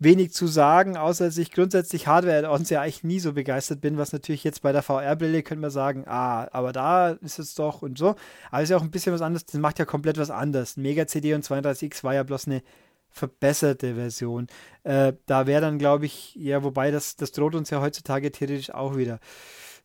wenig 0.00 0.32
zu 0.32 0.46
sagen, 0.46 0.96
außer 0.96 1.24
dass 1.26 1.38
ich 1.38 1.50
grundsätzlich 1.50 2.06
Hardware-Add-ons 2.06 2.70
ja 2.70 2.82
eigentlich 2.82 3.04
nie 3.04 3.18
so 3.18 3.32
begeistert 3.32 3.80
bin, 3.80 3.98
was 3.98 4.12
natürlich 4.12 4.44
jetzt 4.44 4.62
bei 4.62 4.72
der 4.72 4.82
VR-Brille 4.82 5.42
könnte 5.42 5.62
man 5.62 5.70
sagen, 5.70 6.04
ah, 6.06 6.48
aber 6.52 6.72
da 6.72 7.10
ist 7.10 7.38
es 7.38 7.54
doch 7.54 7.82
und 7.82 7.98
so. 7.98 8.14
Aber 8.50 8.62
es 8.62 8.64
ist 8.64 8.70
ja 8.70 8.76
auch 8.76 8.82
ein 8.82 8.90
bisschen 8.90 9.12
was 9.12 9.22
anderes, 9.22 9.46
das 9.46 9.60
macht 9.60 9.78
ja 9.78 9.84
komplett 9.84 10.18
was 10.18 10.30
anderes. 10.30 10.76
Mega 10.76 11.06
CD 11.06 11.34
und 11.34 11.44
32X 11.44 12.04
war 12.04 12.14
ja 12.14 12.22
bloß 12.22 12.46
eine 12.46 12.62
verbesserte 13.10 13.94
Version. 13.94 14.46
Äh, 14.84 15.14
da 15.26 15.46
wäre 15.46 15.62
dann, 15.62 15.78
glaube 15.78 16.06
ich, 16.06 16.34
ja, 16.36 16.62
wobei 16.62 16.90
das, 16.90 17.16
das 17.16 17.32
droht 17.32 17.54
uns 17.54 17.70
ja 17.70 17.80
heutzutage 17.80 18.30
theoretisch 18.30 18.70
auch 18.70 18.96
wieder. 18.96 19.18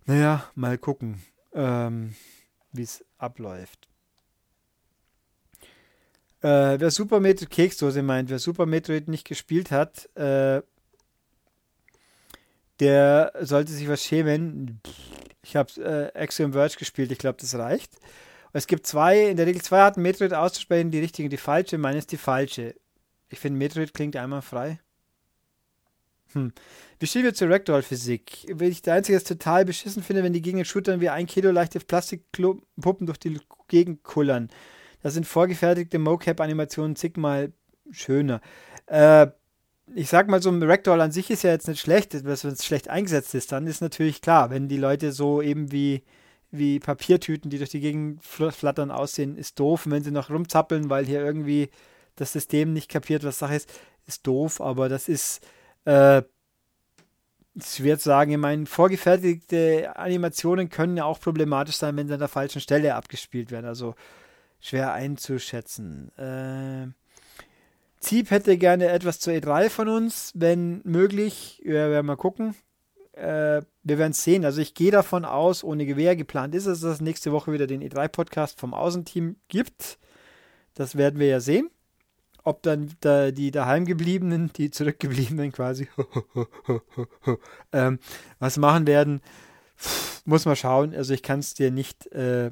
Naja, 0.05 0.43
mal 0.53 0.77
gucken, 0.77 1.23
ähm, 1.53 2.13
wie 2.73 2.83
es 2.83 3.03
abläuft. 3.17 3.87
Äh, 6.41 6.79
wer 6.79 6.91
Super 6.91 7.19
Metroid 7.21 7.49
Keksdose 7.49 8.03
meint, 8.03 8.29
wer 8.29 8.39
Super 8.39 8.65
Metroid 8.65 9.07
nicht 9.07 9.25
gespielt 9.25 9.71
hat, 9.71 10.09
äh, 10.15 10.61
der 12.79 13.31
sollte 13.41 13.71
sich 13.71 13.87
was 13.87 14.03
schämen. 14.03 14.81
Ich 15.41 15.55
habe 15.55 15.71
äh, 15.81 16.19
Axiom 16.19 16.51
Verge 16.51 16.75
gespielt, 16.77 17.11
ich 17.11 17.17
glaube, 17.17 17.37
das 17.39 17.55
reicht. 17.55 17.93
Es 18.51 18.67
gibt 18.67 18.85
zwei, 18.85 19.29
in 19.29 19.37
der 19.37 19.45
Regel 19.45 19.61
zwei 19.61 19.79
Arten 19.79 20.01
Metroid 20.01 20.33
auszusprechen, 20.33 20.91
die 20.91 20.99
richtige 20.99 21.27
und 21.27 21.31
die 21.31 21.37
falsche. 21.37 21.77
Meine 21.77 21.97
ist 21.97 22.11
die 22.11 22.17
falsche. 22.17 22.75
Ich 23.29 23.39
finde, 23.39 23.57
Metroid 23.57 23.93
klingt 23.93 24.15
einmal 24.15 24.41
frei. 24.41 24.79
Hm. 26.33 26.51
Wie 26.99 27.07
stehen 27.07 27.23
wir 27.23 27.33
zur 27.33 27.49
ich 28.67 28.81
der 28.81 28.93
Einzige, 28.93 29.17
das 29.17 29.23
total 29.23 29.65
beschissen 29.65 30.03
finde, 30.03 30.23
wenn 30.23 30.33
die 30.33 30.41
Gegner 30.41 30.65
shootern 30.65 31.01
wie 31.01 31.09
ein 31.09 31.25
Kilo 31.25 31.51
leichte 31.51 31.79
Plastikpuppen 31.79 33.05
durch 33.05 33.19
die 33.19 33.39
Gegend 33.67 34.03
kullern. 34.03 34.49
Da 35.01 35.09
sind 35.09 35.27
vorgefertigte 35.27 35.99
Mocap-Animationen 35.99 36.95
zigmal 36.95 37.51
schöner. 37.91 38.41
Äh, 38.87 39.27
ich 39.95 40.07
sag 40.09 40.29
mal 40.29 40.41
so, 40.41 40.49
ein 40.49 40.63
Ragdoll 40.63 41.01
an 41.01 41.11
sich 41.11 41.29
ist 41.29 41.43
ja 41.43 41.51
jetzt 41.51 41.67
nicht 41.67 41.81
schlecht, 41.81 42.13
wenn 42.23 42.31
es 42.31 42.65
schlecht 42.65 42.89
eingesetzt 42.89 43.35
ist, 43.35 43.51
dann 43.51 43.67
ist 43.67 43.81
natürlich 43.81 44.21
klar, 44.21 44.49
wenn 44.49 44.69
die 44.69 44.77
Leute 44.77 45.11
so 45.11 45.41
eben 45.41 45.71
wie, 45.71 46.03
wie 46.51 46.79
Papiertüten, 46.79 47.49
die 47.49 47.57
durch 47.57 47.71
die 47.71 47.81
Gegend 47.81 48.23
flattern, 48.23 48.91
aussehen, 48.91 49.37
ist 49.37 49.59
doof. 49.59 49.85
Und 49.85 49.91
wenn 49.91 50.03
sie 50.03 50.11
noch 50.11 50.29
rumzappeln, 50.29 50.89
weil 50.89 51.05
hier 51.05 51.23
irgendwie 51.23 51.69
das 52.15 52.31
System 52.31 52.73
nicht 52.73 52.89
kapiert, 52.89 53.23
was 53.23 53.39
Sache 53.39 53.55
ist, 53.55 53.69
ist 54.07 54.25
doof, 54.25 54.61
aber 54.61 54.87
das 54.87 55.09
ist, 55.09 55.45
äh, 55.85 56.21
schwer 57.61 57.99
zu 57.99 58.05
sagen. 58.05 58.31
Ich 58.31 58.37
meine, 58.37 58.65
vorgefertigte 58.65 59.95
Animationen 59.95 60.69
können 60.69 60.97
ja 60.97 61.05
auch 61.05 61.19
problematisch 61.19 61.75
sein, 61.75 61.95
wenn 61.97 62.07
sie 62.07 62.13
an 62.13 62.19
der 62.19 62.27
falschen 62.27 62.61
Stelle 62.61 62.95
abgespielt 62.95 63.51
werden. 63.51 63.65
Also 63.65 63.95
schwer 64.59 64.93
einzuschätzen. 64.93 66.11
Äh, 66.17 66.87
Zieb 67.99 68.31
hätte 68.31 68.57
gerne 68.57 68.89
etwas 68.89 69.19
zur 69.19 69.33
E3 69.33 69.69
von 69.69 69.87
uns, 69.87 70.31
wenn 70.35 70.81
möglich. 70.83 71.61
Wir 71.63 71.89
werden 71.89 72.05
mal 72.05 72.17
gucken. 72.17 72.55
Äh, 73.13 73.61
wir 73.83 73.97
werden 73.97 74.11
es 74.11 74.23
sehen. 74.23 74.43
Also 74.43 74.61
ich 74.61 74.73
gehe 74.73 74.91
davon 74.91 75.23
aus, 75.23 75.63
ohne 75.63 75.85
Gewehr 75.85 76.15
geplant 76.15 76.55
ist 76.55 76.65
es, 76.65 76.81
dass 76.81 76.95
es 76.95 77.01
nächste 77.01 77.31
Woche 77.31 77.53
wieder 77.53 77.67
den 77.67 77.81
E3-Podcast 77.81 78.59
vom 78.59 78.73
Außenteam 78.73 79.37
gibt. 79.47 79.99
Das 80.73 80.97
werden 80.97 81.19
wir 81.19 81.27
ja 81.27 81.39
sehen. 81.39 81.69
Ob 82.43 82.61
dann 82.61 82.93
da, 82.99 83.31
die 83.31 83.51
daheimgebliebenen, 83.51 84.51
die 84.53 84.69
zurückgebliebenen 84.69 85.51
quasi 85.51 85.87
ähm, 87.71 87.99
was 88.39 88.57
machen 88.57 88.85
werden, 88.85 89.21
muss 90.25 90.45
man 90.45 90.55
schauen. 90.55 90.93
Also 90.93 91.13
ich 91.13 91.23
kann 91.23 91.39
es 91.39 91.53
dir 91.53 91.71
nicht 91.71 92.07
äh, 92.07 92.51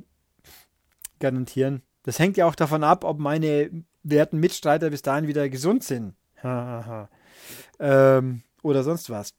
garantieren. 1.20 1.82
Das 2.04 2.20
hängt 2.20 2.38
ja 2.38 2.46
auch 2.46 2.56
davon 2.56 2.84
ab, 2.84 3.04
ob 3.04 3.20
meine 3.20 3.70
werten 4.04 4.40
Mitstreiter 4.40 4.90
bis 4.90 5.02
dahin 5.02 5.28
wieder 5.28 5.50
gesund 5.50 5.84
sind. 5.84 6.16
ähm, 7.80 8.44
oder 8.64 8.84
sonst 8.84 9.10
was. 9.10 9.34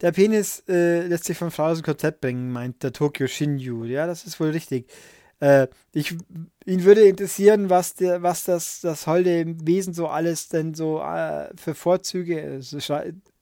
Der 0.00 0.12
Penis 0.12 0.62
äh, 0.68 1.06
lässt 1.06 1.24
sich 1.24 1.38
von 1.38 1.50
Frau 1.50 1.68
aus 1.68 1.78
dem 1.78 1.84
Konzept 1.84 2.20
bringen, 2.20 2.52
meint 2.52 2.82
der 2.82 2.92
Tokyo 2.92 3.26
Shinju. 3.26 3.84
Ja, 3.84 4.06
das 4.06 4.26
ist 4.26 4.38
wohl 4.38 4.50
richtig. 4.50 4.90
Äh, 5.40 5.68
ich, 5.92 6.16
ihn 6.64 6.84
würde 6.84 7.02
interessieren, 7.02 7.68
was, 7.68 7.94
der, 7.94 8.22
was 8.22 8.44
das, 8.44 8.80
das 8.80 9.06
holde 9.06 9.44
Wesen 9.66 9.92
so 9.92 10.08
alles 10.08 10.48
denn 10.48 10.74
so 10.74 11.00
äh, 11.00 11.48
für 11.56 11.74
Vorzüge, 11.74 12.60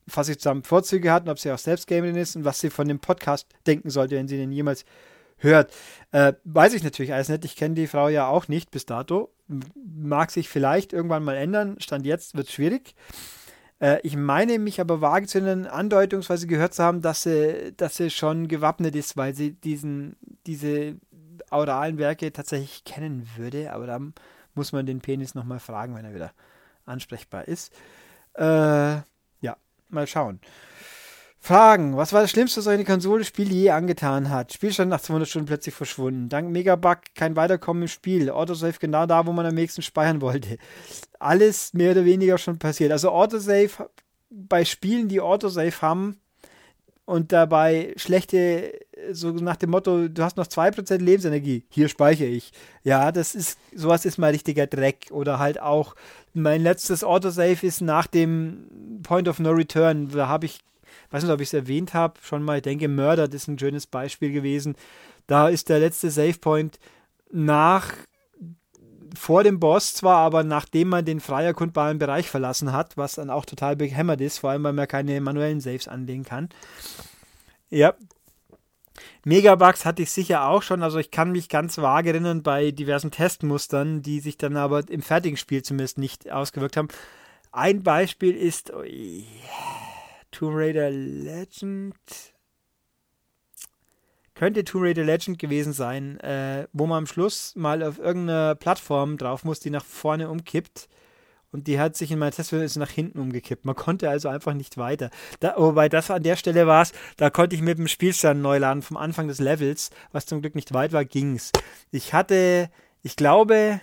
fasse 0.07 0.33
ich 0.33 0.39
zusammen, 0.39 0.65
Vorzüge 0.65 1.13
hat 1.13 1.25
und 1.25 1.31
ob 1.31 1.39
sie 1.39 1.53
auch 1.53 1.59
selbst 1.59 1.87
Gamerin 1.87 2.17
ist 2.17 2.37
und 2.37 2.45
was 2.45 2.61
sie 2.61 2.71
von 2.71 2.89
dem 2.89 2.99
Podcast 2.99 3.47
denken 3.67 3.91
sollte, 3.91 4.17
wenn 4.17 4.29
sie 4.29 4.37
den 4.37 4.53
jemals 4.53 4.85
hört. 5.39 5.73
Äh, 6.13 6.35
weiß 6.45 6.75
ich 6.75 6.83
natürlich 6.83 7.13
alles 7.13 7.29
nicht. 7.29 7.45
Ich 7.45 7.57
kenne 7.57 7.75
die 7.75 7.87
Frau 7.87 8.09
ja 8.09 8.29
auch 8.29 8.49
nicht 8.49 8.71
bis 8.71 8.87
dato. 8.87 9.31
Mag 9.85 10.31
sich 10.31 10.49
vielleicht 10.49 10.93
irgendwann 10.93 11.25
mal 11.25 11.37
ändern. 11.37 11.77
Stand 11.79 12.07
jetzt 12.07 12.35
wird 12.35 12.49
es 12.49 12.53
schwierig. 12.53 12.95
Äh, 13.81 14.01
ich 14.03 14.17
meine 14.17 14.59
mich 14.59 14.81
aber 14.81 15.01
vage 15.01 15.27
zu 15.27 15.39
einer 15.39 15.73
andeutungsweise 15.73 16.47
gehört 16.47 16.75
zu 16.75 16.83
haben, 16.83 17.03
dass 17.03 17.25
sie, 17.25 17.73
dass 17.77 17.97
sie 17.97 18.11
schon 18.11 18.49
gewappnet 18.49 18.97
ist, 18.97 19.17
weil 19.17 19.35
sie 19.35 19.53
diesen, 19.53 20.17
diese 20.47 20.97
auralen 21.55 21.99
Werke 21.99 22.33
tatsächlich 22.33 22.85
kennen 22.85 23.29
würde. 23.37 23.73
Aber 23.73 23.87
da 23.87 23.99
muss 24.55 24.73
man 24.73 24.87
den 24.87 25.01
Penis 25.01 25.35
nochmal 25.35 25.61
fragen, 25.61 25.95
wenn 25.95 26.05
er 26.05 26.15
wieder 26.15 26.33
ansprechbar 26.87 27.49
ist. 27.49 27.73
Äh, 28.35 28.45
ja, 29.41 29.57
mal 29.89 30.07
schauen. 30.07 30.41
Fragen. 31.45 31.99
Was 31.99 32.15
war 32.15 32.23
das 32.23 32.31
Schlimmste, 32.31 32.61
was 32.61 32.69
eine 32.69 32.87
Konsole-Spiel 32.87 33.53
je 33.53 33.69
angetan 33.69 34.31
hat? 34.31 34.55
Spielstand 34.55 34.89
nach 34.89 35.03
200 35.03 35.29
Stunden 35.29 35.47
plötzlich 35.47 35.75
verschwunden. 35.75 36.31
Dank 36.31 36.51
Megabug 36.51 37.01
kein 37.15 37.37
Weiterkommen 37.37 37.83
im 37.83 37.89
Spiel. 37.89 38.31
Autosave 38.31 38.79
genau 38.81 39.05
da, 39.05 39.27
wo 39.27 39.33
man 39.33 39.45
am 39.45 39.55
nächsten 39.55 39.83
speichern 39.83 40.23
wollte. 40.23 40.57
Alles 41.19 41.75
mehr 41.75 41.91
oder 41.91 42.07
weniger 42.07 42.39
schon 42.39 42.59
passiert. 42.59 42.93
Also 42.93 43.11
Autosave 43.11 43.91
bei 44.31 44.65
Spielen, 44.65 45.09
die 45.09 45.21
Autosave 45.21 45.83
haben 45.83 46.19
und 47.05 47.33
dabei 47.33 47.93
schlechte, 47.97 48.73
so 49.13 49.31
nach 49.31 49.57
dem 49.57 49.71
Motto, 49.71 50.09
du 50.09 50.23
hast 50.23 50.37
noch 50.37 50.47
2% 50.47 50.99
Lebensenergie, 50.99 51.65
hier 51.69 51.89
speichere 51.89 52.29
ich. 52.29 52.53
Ja, 52.83 53.13
das 53.13 53.35
ist, 53.35 53.59
sowas 53.75 54.05
ist 54.05 54.19
mal 54.19 54.31
richtiger 54.31 54.67
Dreck. 54.67 55.09
Oder 55.11 55.39
halt 55.39 55.61
auch, 55.61 55.95
mein 56.33 56.63
letztes 56.63 57.05
Autosave 57.05 57.67
ist 57.67 57.81
nach 57.81 58.07
dem 58.07 59.01
Point 59.03 59.29
of 59.29 59.39
No 59.39 59.51
Return. 59.51 60.09
Da 60.09 60.29
habe 60.29 60.47
ich 60.47 60.61
weiß 61.11 61.23
nicht, 61.23 61.33
ob 61.33 61.41
ich 61.41 61.49
es 61.49 61.55
erwähnt 61.55 61.95
habe, 61.95 62.15
schon 62.23 62.43
mal, 62.43 62.57
ich 62.57 62.63
denke, 62.63 62.89
Murder 62.89 63.33
ist 63.33 63.49
ein 63.49 63.59
schönes 63.59 63.87
Beispiel 63.87 64.33
gewesen. 64.33 64.77
Da 65.27 65.49
ist 65.49 65.69
der 65.69 65.79
letzte 65.79 66.11
Savepoint 66.11 66.79
nach 67.31 67.93
vor 69.17 69.45
dem 69.45 69.61
Boss 69.61 69.95
zwar, 69.95 70.19
aber 70.19 70.43
nachdem 70.43 70.89
man 70.89 71.05
den 71.05 71.21
frei 71.21 71.45
erkundbaren 71.45 71.99
Bereich 71.99 72.29
verlassen 72.29 72.73
hat, 72.73 72.97
was 72.97 73.15
dann 73.15 73.31
auch 73.31 73.45
total 73.45 73.77
behämmert 73.77 74.21
ist, 74.21 74.39
vor 74.39 74.51
allem 74.51 74.65
weil 74.65 74.73
man 74.73 74.89
keine 74.89 75.21
manuellen 75.21 75.61
Saves 75.61 75.87
anlegen 75.87 76.25
kann. 76.25 76.49
Ja. 77.71 77.95
Megabugs 79.25 79.85
hatte 79.85 80.03
ich 80.03 80.11
sicher 80.11 80.47
auch 80.47 80.63
schon, 80.63 80.83
also 80.83 80.99
ich 80.99 81.11
kann 81.11 81.33
mich 81.33 81.49
ganz 81.49 81.79
vage 81.79 82.11
erinnern 82.11 82.43
bei 82.43 82.71
diversen 82.71 83.11
Testmustern, 83.11 84.03
die 84.03 84.21
sich 84.21 84.39
dann 84.39 84.57
aber 84.57 84.89
im 84.89 85.03
fertigen 85.03 85.37
Spiel 85.37 85.63
zumindest 85.63 85.99
nicht 85.99 86.31
ausgewirkt 86.31 86.77
haben. 86.77 86.89
Ein 87.51 87.83
Beispiel 87.83 88.35
ist, 88.37 88.73
oh 88.73 88.83
yeah 88.83 89.25
Tomb 90.35 90.57
Raider 90.57 90.91
Legend. 90.91 91.95
Könnte 94.35 94.65
Tomb 94.65 94.85
Raider 94.85 95.05
Legend 95.05 95.39
gewesen 95.39 95.73
sein, 95.73 96.19
äh, 96.21 96.67
wo 96.73 96.87
man 96.87 96.99
am 96.99 97.07
Schluss 97.07 97.55
mal 97.55 97.85
auf 97.85 98.01
irgendeiner 98.01 98.57
Plattform 98.57 99.17
drauf 99.17 99.45
muss, 99.45 99.61
die 99.61 99.71
nach 99.71 99.85
vorne 99.85 100.29
umkippt. 100.29 100.89
Und 101.55 101.69
die 101.69 101.79
hat 101.79 101.97
sich 101.97 102.11
in 102.11 102.19
meiner 102.19 102.33
Testversion 102.33 102.81
nach 102.83 102.91
hinten 102.91 103.21
umgekippt. 103.21 103.65
Man 103.65 103.77
konnte 103.77 104.11
also 104.11 104.29
einfach 104.29 104.55
nicht 104.55 104.77
weiter. 104.77 105.11
Da, 105.39 105.55
wobei 105.57 105.89
das 105.89 106.11
an 106.11 106.25
der 106.25 106.35
Stelle 106.35 106.67
war 106.67 106.83
es, 106.83 106.91
da 107.17 107.31
konnte 107.31 107.55
ich 107.55 107.63
mit 107.63 107.79
dem 107.79 107.87
Spielstand 107.87 108.43
neu 108.43 108.59
laden 108.59 108.83
vom 108.83 108.97
Anfang 108.97 109.29
des 109.29 109.39
Levels, 109.39 109.91
was 110.11 110.27
zum 110.27 110.41
Glück 110.41 110.57
nicht 110.57 110.75
weit 110.75 110.93
war, 110.93 111.05
ging's. 111.05 111.53
Ich 111.93 112.13
hatte, 112.13 112.71
ich 113.03 113.15
glaube, 113.15 113.81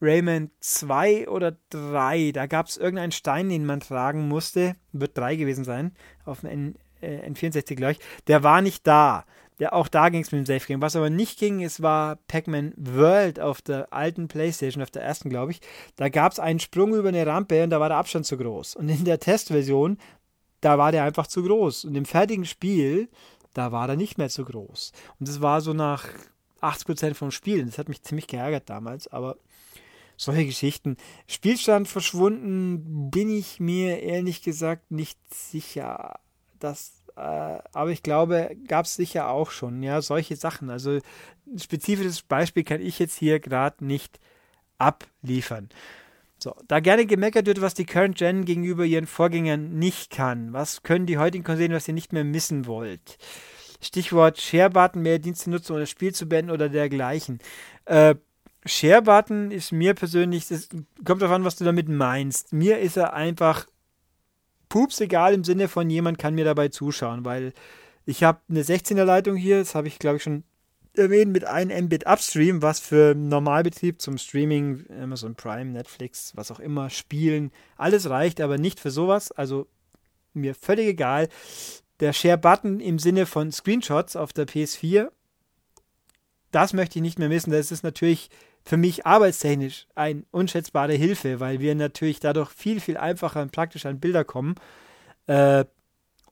Rayman 0.00 0.52
2 0.60 1.28
oder 1.28 1.56
3, 1.70 2.30
da 2.30 2.46
gab 2.46 2.68
es 2.68 2.76
irgendeinen 2.76 3.10
Stein, 3.10 3.48
den 3.48 3.66
man 3.66 3.80
tragen 3.80 4.28
musste, 4.28 4.76
wird 4.92 5.18
3 5.18 5.34
gewesen 5.34 5.64
sein, 5.64 5.90
auf 6.24 6.42
dem 6.42 6.50
N, 6.50 6.74
äh, 7.00 7.28
N64 7.28 7.74
glaube 7.74 7.94
ich, 7.94 8.00
der 8.28 8.44
war 8.44 8.62
nicht 8.62 8.86
da. 8.86 9.24
Der, 9.58 9.72
auch 9.72 9.88
da 9.88 10.10
ging 10.10 10.22
es 10.22 10.32
mit 10.32 10.40
dem 10.40 10.46
Safe 10.46 10.66
Game. 10.66 10.82
Was 10.82 10.96
aber 10.96 11.08
nicht 11.08 11.38
ging, 11.38 11.62
es 11.62 11.80
war 11.80 12.16
Pac-Man 12.28 12.74
World 12.76 13.40
auf 13.40 13.62
der 13.62 13.92
alten 13.92 14.28
Playstation, 14.28 14.82
auf 14.82 14.90
der 14.90 15.02
ersten, 15.02 15.30
glaube 15.30 15.52
ich. 15.52 15.60
Da 15.96 16.08
gab 16.08 16.32
es 16.32 16.38
einen 16.38 16.60
Sprung 16.60 16.94
über 16.94 17.08
eine 17.08 17.26
Rampe 17.26 17.64
und 17.64 17.70
da 17.70 17.80
war 17.80 17.88
der 17.88 17.98
Abstand 17.98 18.26
zu 18.26 18.36
groß. 18.36 18.76
Und 18.76 18.88
in 18.88 19.04
der 19.04 19.18
Testversion, 19.18 19.98
da 20.60 20.78
war 20.78 20.92
der 20.92 21.04
einfach 21.04 21.26
zu 21.26 21.42
groß. 21.42 21.86
Und 21.86 21.94
im 21.94 22.04
fertigen 22.04 22.44
Spiel, 22.44 23.08
da 23.54 23.72
war 23.72 23.88
er 23.88 23.96
nicht 23.96 24.18
mehr 24.18 24.28
zu 24.28 24.44
groß. 24.44 24.92
Und 25.18 25.28
das 25.28 25.40
war 25.40 25.62
so 25.62 25.72
nach 25.72 26.06
80% 26.60 27.14
vom 27.14 27.30
Spiel. 27.30 27.64
Das 27.64 27.78
hat 27.78 27.88
mich 27.88 28.02
ziemlich 28.02 28.26
geärgert 28.26 28.68
damals, 28.68 29.08
aber 29.08 29.36
solche 30.16 30.46
Geschichten. 30.46 30.96
Spielstand 31.26 31.88
verschwunden, 31.88 33.10
bin 33.10 33.30
ich 33.30 33.60
mir 33.60 34.00
ehrlich 34.02 34.42
gesagt 34.42 34.90
nicht 34.90 35.18
sicher. 35.32 36.18
Das, 36.58 37.02
äh, 37.05 37.05
aber 37.16 37.90
ich 37.90 38.02
glaube, 38.02 38.56
gab 38.68 38.84
es 38.84 38.94
sicher 38.94 39.28
auch 39.28 39.50
schon, 39.50 39.82
ja, 39.82 40.02
solche 40.02 40.36
Sachen. 40.36 40.70
Also 40.70 40.98
ein 41.46 41.58
spezifisches 41.58 42.22
Beispiel 42.22 42.64
kann 42.64 42.80
ich 42.80 42.98
jetzt 42.98 43.16
hier 43.16 43.40
gerade 43.40 43.84
nicht 43.84 44.20
abliefern. 44.78 45.70
So, 46.38 46.54
da 46.68 46.80
gerne 46.80 47.06
gemeckert 47.06 47.46
wird, 47.46 47.62
was 47.62 47.72
die 47.72 47.86
Current 47.86 48.18
Gen 48.18 48.44
gegenüber 48.44 48.84
ihren 48.84 49.06
Vorgängern 49.06 49.78
nicht 49.78 50.10
kann. 50.10 50.52
Was 50.52 50.82
können 50.82 51.06
die 51.06 51.16
heutigen 51.16 51.44
Konsolen, 51.44 51.72
was 51.72 51.88
ihr 51.88 51.94
nicht 51.94 52.12
mehr 52.12 52.24
missen 52.24 52.66
wollt? 52.66 53.16
Stichwort 53.80 54.38
Share-Button, 54.38 55.00
mehr 55.00 55.18
Dienste 55.18 55.48
nutzen, 55.50 55.72
um 55.72 55.78
das 55.78 55.90
Spiel 55.90 56.14
zu 56.14 56.26
beenden 56.26 56.50
oder 56.50 56.68
dergleichen. 56.68 57.38
Äh, 57.86 58.16
Share-Button 58.66 59.50
ist 59.50 59.72
mir 59.72 59.94
persönlich, 59.94 60.48
das 60.48 60.68
kommt 61.04 61.22
darauf 61.22 61.34
an, 61.34 61.44
was 61.44 61.56
du 61.56 61.64
damit 61.64 61.88
meinst. 61.88 62.52
Mir 62.52 62.78
ist 62.78 62.96
er 62.96 63.14
einfach 63.14 63.66
pups 64.68 65.00
egal 65.00 65.34
im 65.34 65.44
Sinne 65.44 65.68
von 65.68 65.88
jemand 65.90 66.18
kann 66.18 66.34
mir 66.34 66.44
dabei 66.44 66.68
zuschauen, 66.68 67.24
weil 67.24 67.52
ich 68.04 68.22
habe 68.22 68.40
eine 68.48 68.62
16er 68.62 69.04
Leitung 69.04 69.36
hier, 69.36 69.58
das 69.58 69.74
habe 69.74 69.88
ich 69.88 69.98
glaube 69.98 70.16
ich 70.16 70.22
schon 70.22 70.44
erwähnt, 70.94 71.32
mit 71.32 71.44
1 71.44 71.72
Mbit 71.82 72.06
Upstream, 72.06 72.62
was 72.62 72.80
für 72.80 73.14
Normalbetrieb 73.14 74.00
zum 74.00 74.18
Streaming, 74.18 74.84
Amazon 74.90 75.34
Prime, 75.34 75.72
Netflix, 75.72 76.32
was 76.34 76.50
auch 76.50 76.60
immer, 76.60 76.90
Spielen, 76.90 77.52
alles 77.76 78.08
reicht, 78.08 78.40
aber 78.40 78.58
nicht 78.58 78.80
für 78.80 78.90
sowas. 78.90 79.32
Also 79.32 79.66
mir 80.32 80.54
völlig 80.54 80.88
egal. 80.88 81.28
Der 82.00 82.12
Share-Button 82.12 82.80
im 82.80 82.98
Sinne 82.98 83.26
von 83.26 83.52
Screenshots 83.52 84.16
auf 84.16 84.32
der 84.32 84.46
PS4, 84.46 85.08
das 86.50 86.72
möchte 86.72 86.98
ich 86.98 87.02
nicht 87.02 87.18
mehr 87.18 87.28
missen. 87.28 87.50
Das 87.50 87.72
ist 87.72 87.82
natürlich 87.84 88.30
für 88.66 88.76
mich 88.76 89.06
arbeitstechnisch 89.06 89.86
eine 89.94 90.24
unschätzbare 90.32 90.94
Hilfe, 90.94 91.38
weil 91.38 91.60
wir 91.60 91.76
natürlich 91.76 92.18
dadurch 92.18 92.50
viel, 92.50 92.80
viel 92.80 92.96
einfacher 92.96 93.40
und 93.40 93.52
praktischer 93.52 93.90
an 93.90 94.00
Bilder 94.00 94.24
kommen 94.24 94.56
äh, 95.28 95.64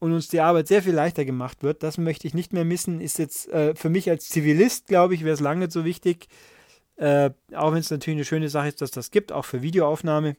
und 0.00 0.12
uns 0.12 0.26
die 0.26 0.40
Arbeit 0.40 0.66
sehr 0.66 0.82
viel 0.82 0.94
leichter 0.94 1.24
gemacht 1.24 1.62
wird. 1.62 1.84
Das 1.84 1.96
möchte 1.96 2.26
ich 2.26 2.34
nicht 2.34 2.52
mehr 2.52 2.64
missen. 2.64 3.00
Ist 3.00 3.20
jetzt 3.20 3.48
äh, 3.50 3.76
für 3.76 3.88
mich 3.88 4.10
als 4.10 4.28
Zivilist, 4.28 4.88
glaube 4.88 5.14
ich, 5.14 5.22
wäre 5.22 5.34
es 5.34 5.40
lange 5.40 5.60
nicht 5.60 5.72
so 5.72 5.84
wichtig. 5.84 6.26
Äh, 6.96 7.30
auch 7.54 7.70
wenn 7.70 7.78
es 7.78 7.90
natürlich 7.90 8.16
eine 8.16 8.24
schöne 8.24 8.48
Sache 8.48 8.66
ist, 8.66 8.82
dass 8.82 8.90
das 8.90 9.12
gibt, 9.12 9.30
auch 9.30 9.44
für 9.44 9.62
Videoaufnahme. 9.62 10.36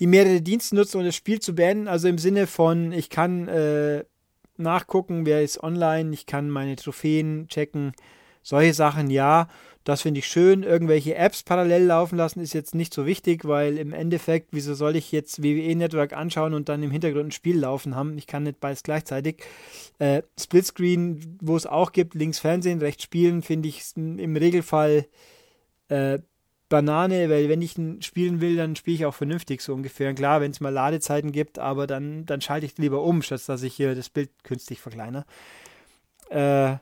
Die 0.00 0.08
mehrere 0.08 0.42
Dienste 0.42 0.74
nutzen, 0.74 0.98
um 0.98 1.04
das 1.04 1.14
Spiel 1.14 1.38
zu 1.38 1.54
beenden, 1.54 1.86
also 1.86 2.08
im 2.08 2.18
Sinne 2.18 2.48
von, 2.48 2.90
ich 2.90 3.10
kann 3.10 3.46
äh, 3.46 4.04
nachgucken, 4.56 5.24
wer 5.24 5.40
ist 5.44 5.62
online, 5.62 6.12
ich 6.12 6.26
kann 6.26 6.50
meine 6.50 6.74
Trophäen 6.74 7.46
checken, 7.46 7.92
solche 8.42 8.74
Sachen 8.74 9.08
ja. 9.08 9.46
Das 9.88 10.02
finde 10.02 10.18
ich 10.18 10.28
schön. 10.28 10.64
Irgendwelche 10.64 11.14
Apps 11.14 11.42
parallel 11.42 11.84
laufen 11.84 12.18
lassen 12.18 12.40
ist 12.40 12.52
jetzt 12.52 12.74
nicht 12.74 12.92
so 12.92 13.06
wichtig, 13.06 13.46
weil 13.46 13.78
im 13.78 13.94
Endeffekt, 13.94 14.48
wieso 14.50 14.74
soll 14.74 14.96
ich 14.96 15.12
jetzt 15.12 15.42
WWE 15.42 15.74
Network 15.74 16.12
anschauen 16.12 16.52
und 16.52 16.68
dann 16.68 16.82
im 16.82 16.90
Hintergrund 16.90 17.28
ein 17.28 17.32
Spiel 17.32 17.58
laufen 17.58 17.94
haben? 17.94 18.18
Ich 18.18 18.26
kann 18.26 18.42
nicht 18.42 18.60
beides 18.60 18.82
gleichzeitig. 18.82 19.42
Äh, 19.98 20.24
Splitscreen, 20.38 21.38
wo 21.40 21.56
es 21.56 21.64
auch 21.64 21.92
gibt, 21.92 22.12
links 22.12 22.38
Fernsehen, 22.38 22.80
rechts 22.80 23.04
Spielen, 23.04 23.40
finde 23.40 23.70
ich 23.70 23.82
im 23.96 24.36
Regelfall 24.36 25.06
äh, 25.88 26.18
Banane, 26.68 27.30
weil 27.30 27.48
wenn 27.48 27.62
ich 27.62 27.76
spielen 28.04 28.42
will, 28.42 28.56
dann 28.56 28.76
spiele 28.76 28.94
ich 28.94 29.06
auch 29.06 29.14
vernünftig 29.14 29.62
so 29.62 29.72
ungefähr. 29.72 30.10
Und 30.10 30.16
klar, 30.16 30.42
wenn 30.42 30.50
es 30.50 30.60
mal 30.60 30.68
Ladezeiten 30.68 31.32
gibt, 31.32 31.58
aber 31.58 31.86
dann, 31.86 32.26
dann 32.26 32.42
schalte 32.42 32.66
ich 32.66 32.76
lieber 32.76 33.02
um, 33.02 33.22
statt 33.22 33.40
dass 33.46 33.62
ich 33.62 33.76
hier 33.76 33.94
das 33.94 34.10
Bild 34.10 34.28
künstlich 34.42 34.82
verkleinere. 34.82 35.24
Äh, 36.28 36.76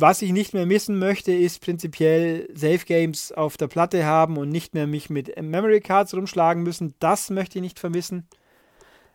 was 0.00 0.22
ich 0.22 0.32
nicht 0.32 0.54
mehr 0.54 0.66
missen 0.66 0.98
möchte, 0.98 1.32
ist 1.32 1.60
prinzipiell 1.60 2.48
Safe 2.54 2.84
Games 2.84 3.32
auf 3.32 3.56
der 3.56 3.68
Platte 3.68 4.04
haben 4.04 4.36
und 4.36 4.48
nicht 4.48 4.74
mehr 4.74 4.86
mich 4.86 5.10
mit 5.10 5.40
Memory 5.40 5.80
Cards 5.80 6.14
rumschlagen 6.14 6.62
müssen. 6.62 6.94
Das 6.98 7.30
möchte 7.30 7.58
ich 7.58 7.62
nicht 7.62 7.78
vermissen. 7.78 8.28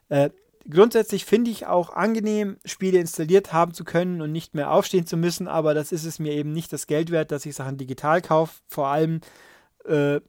Äh, 0.09 0.29
grundsätzlich 0.69 1.25
finde 1.25 1.51
ich 1.51 1.65
auch 1.65 1.91
angenehm, 1.91 2.57
Spiele 2.65 2.99
installiert 2.99 3.53
haben 3.53 3.73
zu 3.73 3.83
können 3.83 4.21
und 4.21 4.31
nicht 4.31 4.53
mehr 4.53 4.71
aufstehen 4.71 5.05
zu 5.05 5.17
müssen, 5.17 5.47
aber 5.47 5.73
das 5.73 5.91
ist 5.91 6.05
es 6.05 6.19
mir 6.19 6.33
eben 6.33 6.51
nicht 6.51 6.71
das 6.73 6.88
Geld 6.88 7.11
wert, 7.11 7.31
dass 7.31 7.45
ich 7.45 7.55
Sachen 7.55 7.77
digital 7.77 8.21
kaufe. 8.21 8.61
Vor 8.67 8.88
allem, 8.88 9.21
äh, 9.86 10.19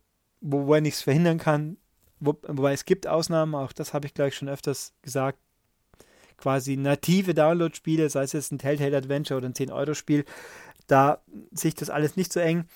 wo, 0.40 0.66
wo 0.66 0.74
ich 0.74 0.94
es 0.94 1.02
verhindern 1.02 1.38
kann. 1.38 1.76
Wo, 2.18 2.34
wobei 2.46 2.72
es 2.72 2.84
gibt 2.84 3.06
Ausnahmen, 3.06 3.54
auch 3.54 3.72
das 3.72 3.92
habe 3.92 4.06
ich 4.06 4.14
gleich 4.14 4.34
schon 4.34 4.48
öfters 4.48 4.94
gesagt 5.02 5.38
quasi 6.36 6.76
native 6.76 7.34
Download-Spiele, 7.34 8.08
sei 8.10 8.22
es 8.22 8.32
jetzt 8.32 8.52
ein 8.52 8.58
Telltale 8.58 8.96
Adventure 8.96 9.38
oder 9.38 9.48
ein 9.48 9.54
10-Euro-Spiel, 9.54 10.24
Da 10.86 11.22
sehe 11.50 11.70
ich 11.70 11.74
das 11.74 11.90
alles 11.90 12.16
nicht 12.16 12.32
so 12.32 12.40
eng. 12.40 12.66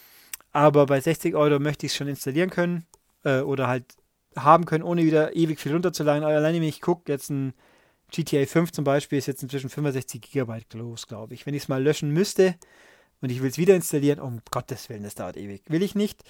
Aber 0.53 0.87
bei 0.87 1.01
60 1.01 1.35
Euro 1.35 1.61
möchte 1.61 1.87
ich 1.87 1.93
es 1.93 1.97
schon 1.97 2.09
installieren 2.09 2.51
können 2.51 2.87
äh, 3.25 3.41
oder 3.41 3.69
halt 3.69 3.85
haben 4.37 4.65
können, 4.65 4.85
ohne 4.85 5.05
wieder 5.05 5.37
ewig 5.37 5.61
viel 5.61 5.73
runterzuladen. 5.73 6.25
Aber 6.25 6.35
alleine, 6.35 6.61
wenn 6.61 6.69
ich 6.69 6.81
gucke, 6.81 7.11
jetzt 7.11 7.31
ein 7.31 7.55
GTA 8.11 8.47
5 8.47 8.73
zum 8.73 8.85
Beispiel 8.85 9.19
ist 9.19 9.27
jetzt 9.27 9.43
inzwischen 9.43 9.71
65 9.71 10.21
GB 10.21 10.63
groß, 10.71 11.07
glaube 11.07 11.35
ich. 11.35 11.47
Wenn 11.47 11.55
ich 11.55 11.65
es 11.65 11.69
mal 11.69 11.83
löschen 11.83 12.11
müsste 12.11 12.57
und 13.21 13.31
ich 13.31 13.43
will 13.43 13.51
es 13.51 13.59
wieder 13.59 13.77
installieren, 13.77 14.21
um 14.21 14.41
Gottes 14.51 14.89
Willen, 14.89 15.05
das 15.05 15.15
dauert 15.15 15.37
ewig. 15.37 15.63
Will 15.69 15.83
ich 15.83 15.95
nicht. 15.95 16.23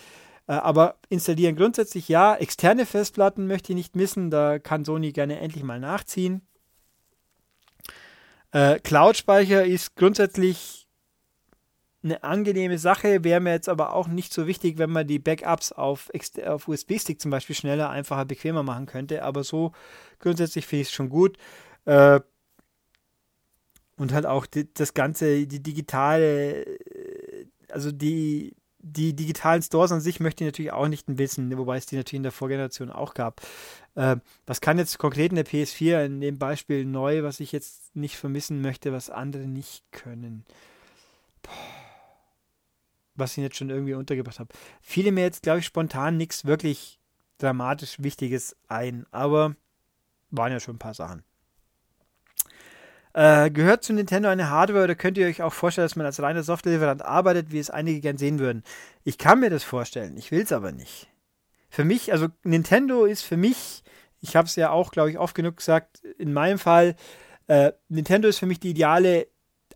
Äh, 0.46 0.52
aber 0.52 0.96
installieren 1.08 1.56
grundsätzlich 1.56 2.08
ja. 2.08 2.34
Externe 2.36 2.86
Festplatten 2.86 3.46
möchte 3.46 3.72
ich 3.72 3.76
nicht 3.76 3.96
missen. 3.96 4.30
Da 4.30 4.58
kann 4.58 4.84
Sony 4.84 5.12
gerne 5.12 5.40
endlich 5.40 5.64
mal 5.64 5.80
nachziehen. 5.80 6.42
Äh, 8.52 8.80
Cloud-Speicher 8.80 9.64
ist 9.64 9.96
grundsätzlich 9.96 10.88
eine 12.02 12.24
angenehme 12.24 12.78
Sache, 12.78 13.24
wäre 13.24 13.40
mir 13.40 13.52
jetzt 13.52 13.68
aber 13.68 13.94
auch 13.94 14.08
nicht 14.08 14.32
so 14.32 14.46
wichtig, 14.46 14.78
wenn 14.78 14.90
man 14.90 15.06
die 15.06 15.18
Backups 15.18 15.72
auf, 15.72 16.10
auf 16.46 16.66
USB-Stick 16.66 17.20
zum 17.20 17.30
Beispiel 17.30 17.54
schneller, 17.54 17.90
einfacher, 17.90 18.24
bequemer 18.24 18.62
machen 18.62 18.86
könnte. 18.86 19.22
Aber 19.22 19.44
so 19.44 19.72
grundsätzlich 20.18 20.66
finde 20.66 20.82
ich 20.82 20.88
es 20.88 20.94
schon 20.94 21.10
gut. 21.10 21.36
Äh, 21.84 22.20
und 23.96 24.14
halt 24.14 24.24
auch 24.24 24.46
die, 24.46 24.72
das 24.72 24.94
Ganze, 24.94 25.46
die 25.46 25.62
digitale, 25.62 26.64
äh, 26.64 27.46
also 27.68 27.92
die, 27.92 28.56
die 28.82 29.14
digitalen 29.14 29.62
Stores 29.62 29.92
an 29.92 30.00
sich 30.00 30.20
möchte 30.20 30.44
ich 30.44 30.48
natürlich 30.48 30.72
auch 30.72 30.88
nicht 30.88 31.04
wissen, 31.06 31.56
wobei 31.56 31.76
es 31.76 31.86
die 31.86 31.96
natürlich 31.96 32.18
in 32.18 32.22
der 32.22 32.32
Vorgeneration 32.32 32.90
auch 32.90 33.14
gab. 33.14 33.40
Äh, 33.94 34.16
was 34.46 34.60
kann 34.60 34.78
jetzt 34.78 34.98
konkret 34.98 35.32
in 35.32 35.36
der 35.36 35.46
PS4 35.46 36.04
in 36.04 36.20
dem 36.20 36.38
Beispiel 36.38 36.84
neu, 36.84 37.22
was 37.22 37.40
ich 37.40 37.52
jetzt 37.52 37.94
nicht 37.94 38.16
vermissen 38.16 38.62
möchte, 38.62 38.92
was 38.92 39.10
andere 39.10 39.46
nicht 39.46 39.84
können? 39.92 40.44
Boah. 41.42 41.52
Was 43.16 43.36
ich 43.36 43.42
jetzt 43.42 43.56
schon 43.56 43.70
irgendwie 43.70 43.94
untergebracht 43.94 44.38
habe. 44.38 44.54
Fiele 44.80 45.12
mir 45.12 45.22
jetzt, 45.22 45.42
glaube 45.42 45.58
ich, 45.58 45.66
spontan 45.66 46.16
nichts 46.16 46.46
wirklich 46.46 46.98
dramatisch 47.36 48.02
Wichtiges 48.02 48.56
ein, 48.68 49.04
aber 49.10 49.56
waren 50.30 50.52
ja 50.52 50.60
schon 50.60 50.76
ein 50.76 50.78
paar 50.80 50.94
Sachen. 50.94 51.22
Äh, 53.12 53.50
gehört 53.50 53.82
zu 53.82 53.92
Nintendo 53.92 54.28
eine 54.28 54.50
Hardware 54.50 54.84
oder 54.84 54.94
könnt 54.94 55.18
ihr 55.18 55.26
euch 55.26 55.42
auch 55.42 55.52
vorstellen, 55.52 55.84
dass 55.84 55.96
man 55.96 56.06
als 56.06 56.22
reiner 56.22 56.44
Softwarelieferant 56.44 57.02
arbeitet, 57.02 57.50
wie 57.50 57.58
es 57.58 57.70
einige 57.70 58.00
gern 58.00 58.18
sehen 58.18 58.38
würden? 58.38 58.62
Ich 59.02 59.18
kann 59.18 59.40
mir 59.40 59.50
das 59.50 59.64
vorstellen, 59.64 60.16
ich 60.16 60.30
will 60.30 60.42
es 60.42 60.52
aber 60.52 60.70
nicht. 60.70 61.08
Für 61.70 61.84
mich, 61.84 62.12
also 62.12 62.28
Nintendo 62.44 63.04
ist 63.04 63.22
für 63.22 63.36
mich, 63.36 63.82
ich 64.20 64.36
habe 64.36 64.46
es 64.46 64.54
ja 64.54 64.70
auch, 64.70 64.92
glaube 64.92 65.10
ich, 65.10 65.18
oft 65.18 65.34
genug 65.34 65.56
gesagt, 65.56 66.04
in 66.18 66.32
meinem 66.32 66.58
Fall, 66.58 66.94
äh, 67.48 67.72
Nintendo 67.88 68.28
ist 68.28 68.38
für 68.38 68.46
mich 68.46 68.60
die 68.60 68.70
ideale 68.70 69.26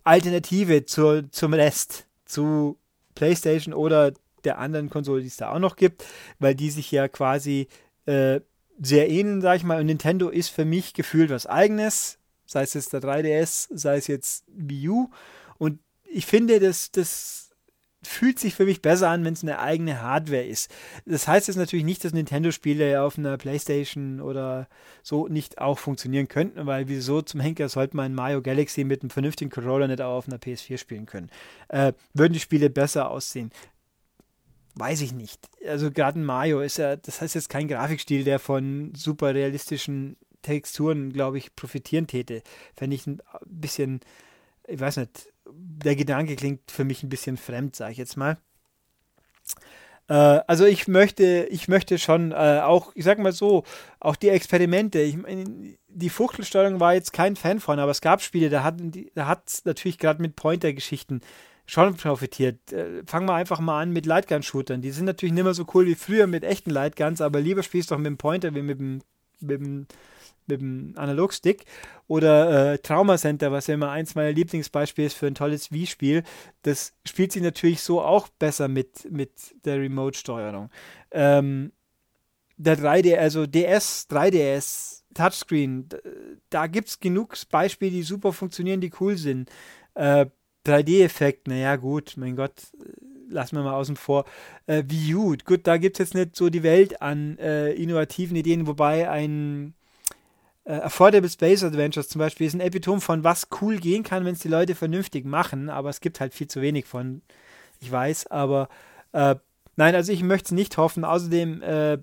Alternative 0.05 0.85
zur, 0.85 1.29
zum 1.31 1.53
Rest, 1.53 2.07
zu 2.25 2.77
PlayStation 3.15 3.73
oder 3.73 4.13
der 4.45 4.59
anderen 4.59 4.89
Konsole, 4.89 5.21
die 5.21 5.27
es 5.27 5.37
da 5.37 5.51
auch 5.51 5.59
noch 5.59 5.75
gibt, 5.75 6.05
weil 6.39 6.55
die 6.55 6.69
sich 6.69 6.91
ja 6.91 7.07
quasi 7.09 7.67
äh, 8.05 8.39
sehr 8.79 9.09
ähneln, 9.09 9.41
sag 9.41 9.57
ich 9.57 9.63
mal. 9.63 9.79
Und 9.79 9.87
Nintendo 9.87 10.29
ist 10.29 10.49
für 10.49 10.65
mich 10.65 10.93
gefühlt 10.93 11.31
was 11.31 11.47
Eigenes 11.47 12.19
sei 12.45 12.63
es 12.63 12.73
jetzt 12.73 12.93
der 12.93 13.01
3DS, 13.01 13.67
sei 13.71 13.97
es 13.97 14.07
jetzt 14.07 14.45
Wii 14.47 14.89
U. 14.89 15.09
Und 15.57 15.79
ich 16.03 16.25
finde, 16.25 16.59
das, 16.59 16.91
das 16.91 17.45
fühlt 18.05 18.39
sich 18.39 18.55
für 18.55 18.65
mich 18.65 18.81
besser 18.81 19.09
an, 19.09 19.25
wenn 19.25 19.33
es 19.33 19.43
eine 19.43 19.59
eigene 19.59 20.01
Hardware 20.01 20.45
ist. 20.45 20.71
Das 21.05 21.27
heißt 21.27 21.47
jetzt 21.47 21.57
natürlich 21.57 21.85
nicht, 21.85 22.03
dass 22.03 22.13
Nintendo-Spiele 22.13 23.01
auf 23.01 23.17
einer 23.17 23.37
Playstation 23.37 24.21
oder 24.21 24.67
so 25.03 25.27
nicht 25.27 25.59
auch 25.59 25.79
funktionieren 25.79 26.27
könnten, 26.27 26.65
weil 26.65 26.87
wieso 26.87 27.21
zum 27.21 27.39
Henker 27.39 27.69
sollte 27.69 27.97
man 27.97 28.13
Mario 28.13 28.41
Galaxy 28.41 28.83
mit 28.83 29.01
einem 29.01 29.09
vernünftigen 29.09 29.51
Controller 29.51 29.87
nicht 29.87 30.01
auch 30.01 30.17
auf 30.17 30.27
einer 30.27 30.37
PS4 30.37 30.77
spielen 30.77 31.05
können? 31.05 31.29
Äh, 31.67 31.93
würden 32.13 32.33
die 32.33 32.39
Spiele 32.39 32.69
besser 32.69 33.09
aussehen? 33.09 33.51
Weiß 34.75 35.01
ich 35.01 35.13
nicht. 35.13 35.47
Also 35.67 35.89
gerade 35.89 36.19
ein 36.19 36.25
Mario 36.25 36.59
ist 36.59 36.77
ja, 36.77 36.97
das 36.97 37.21
heißt 37.21 37.35
jetzt 37.35 37.49
kein 37.49 37.67
Grafikstil, 37.67 38.25
der 38.25 38.39
von 38.39 38.93
super 38.93 39.33
realistischen 39.33 40.17
Texturen, 40.45 41.11
glaube 41.11 41.37
ich, 41.37 41.55
profitieren 41.55 42.07
täte. 42.07 42.43
Fände 42.75 42.95
ich 42.95 43.07
ein 43.07 43.21
bisschen, 43.45 43.99
ich 44.67 44.79
weiß 44.79 44.97
nicht, 44.97 45.33
der 45.47 45.95
Gedanke 45.95 46.35
klingt 46.35 46.71
für 46.71 46.83
mich 46.83 47.03
ein 47.03 47.09
bisschen 47.09 47.37
fremd, 47.37 47.75
sage 47.75 47.93
ich 47.93 47.97
jetzt 47.97 48.17
mal. 48.17 48.37
Äh, 50.07 50.13
also 50.13 50.65
ich 50.65 50.87
möchte, 50.87 51.47
ich 51.49 51.67
möchte 51.67 51.97
schon 51.97 52.31
äh, 52.31 52.61
auch, 52.63 52.91
ich 52.95 53.03
sag 53.03 53.19
mal 53.19 53.31
so, 53.31 53.63
auch 53.99 54.15
die 54.15 54.29
Experimente. 54.29 54.99
Ich 54.99 55.17
meine, 55.17 55.77
die 55.87 56.09
Fuchtelsteuerung 56.09 56.79
war 56.79 56.93
jetzt 56.93 57.13
kein 57.13 57.35
Fan 57.35 57.59
von, 57.59 57.79
aber 57.79 57.91
es 57.91 58.01
gab 58.01 58.21
Spiele, 58.21 58.49
da 58.49 58.63
hat 58.63 58.79
da 59.15 59.41
natürlich 59.65 59.97
gerade 59.97 60.21
mit 60.21 60.35
Pointer-Geschichten 60.35 61.21
schon 61.65 61.95
profitiert. 61.95 62.71
Äh, 62.71 63.03
fangen 63.05 63.27
wir 63.27 63.33
einfach 63.33 63.59
mal 63.59 63.81
an 63.81 63.91
mit 63.91 64.05
Lightgun-Shootern. 64.05 64.81
Die 64.81 64.91
sind 64.91 65.05
natürlich 65.05 65.33
nicht 65.33 65.43
mehr 65.43 65.53
so 65.53 65.65
cool 65.73 65.87
wie 65.87 65.95
früher 65.95 66.27
mit 66.27 66.43
echten 66.43 66.69
Lightguns, 66.69 67.21
aber 67.21 67.41
lieber 67.41 67.63
spielst 67.63 67.89
du 67.89 67.95
doch 67.95 67.99
mit 67.99 68.07
dem 68.07 68.17
Pointer 68.17 68.53
wie 68.53 68.61
mit 68.61 68.79
dem, 68.79 69.01
mit 69.39 69.59
dem 69.59 69.87
mit 70.47 70.61
dem 70.61 70.93
Analogstick. 70.95 71.65
Oder 72.07 72.73
äh, 72.73 72.77
Trauma 72.79 73.17
Center, 73.17 73.51
was 73.51 73.67
ja 73.67 73.73
immer 73.73 73.91
eins 73.91 74.15
meiner 74.15 74.31
Lieblingsbeispiele 74.31 75.07
ist 75.07 75.17
für 75.17 75.27
ein 75.27 75.35
tolles 75.35 75.71
Wii-Spiel. 75.71 76.23
Das 76.61 76.93
spielt 77.05 77.31
sich 77.31 77.41
natürlich 77.41 77.81
so 77.81 78.01
auch 78.01 78.27
besser 78.27 78.67
mit, 78.67 79.11
mit 79.11 79.31
der 79.65 79.79
Remote-Steuerung. 79.79 80.69
Ähm, 81.11 81.71
der 82.57 82.77
3D, 82.77 83.17
also 83.17 83.45
DS, 83.45 84.07
3DS, 84.09 85.03
Touchscreen, 85.13 85.89
da 86.49 86.67
gibt 86.67 86.89
es 86.89 86.99
genug 86.99 87.35
Beispiele, 87.49 87.91
die 87.91 88.03
super 88.03 88.33
funktionieren, 88.33 88.81
die 88.81 88.91
cool 88.99 89.17
sind. 89.17 89.49
Äh, 89.93 90.27
3D-Effekt, 90.65 91.47
naja, 91.47 91.75
gut, 91.75 92.13
mein 92.17 92.35
Gott, 92.35 92.53
lassen 93.29 93.55
wir 93.55 93.63
mal 93.63 93.75
außen 93.75 93.95
vor. 93.95 94.25
Äh, 94.67 94.83
Wii 94.87 95.15
U, 95.15 95.35
gut, 95.45 95.67
da 95.67 95.77
gibt 95.77 95.99
es 95.99 95.99
jetzt 95.99 96.15
nicht 96.15 96.35
so 96.35 96.49
die 96.49 96.63
Welt 96.63 97.01
an 97.01 97.37
äh, 97.37 97.71
innovativen 97.73 98.35
Ideen, 98.35 98.67
wobei 98.67 99.09
ein 99.09 99.73
äh, 100.65 100.73
Affordable 100.73 101.29
Space 101.29 101.63
Adventures 101.63 102.09
zum 102.09 102.19
Beispiel 102.19 102.47
ist 102.47 102.53
ein 102.53 102.59
Epitom 102.59 102.99
von 103.01 103.23
was 103.23 103.47
cool 103.61 103.77
gehen 103.77 104.03
kann, 104.03 104.25
wenn 104.25 104.33
es 104.33 104.39
die 104.39 104.47
Leute 104.47 104.75
vernünftig 104.75 105.25
machen, 105.25 105.69
aber 105.69 105.89
es 105.89 106.01
gibt 106.01 106.19
halt 106.19 106.33
viel 106.33 106.47
zu 106.47 106.61
wenig 106.61 106.85
von, 106.85 107.21
ich 107.79 107.91
weiß, 107.91 108.27
aber 108.27 108.69
äh, 109.13 109.35
nein, 109.75 109.95
also 109.95 110.11
ich 110.11 110.23
möchte 110.23 110.47
es 110.47 110.51
nicht 110.51 110.77
hoffen. 110.77 111.05
Außerdem, 111.05 111.61
äh, 111.61 111.97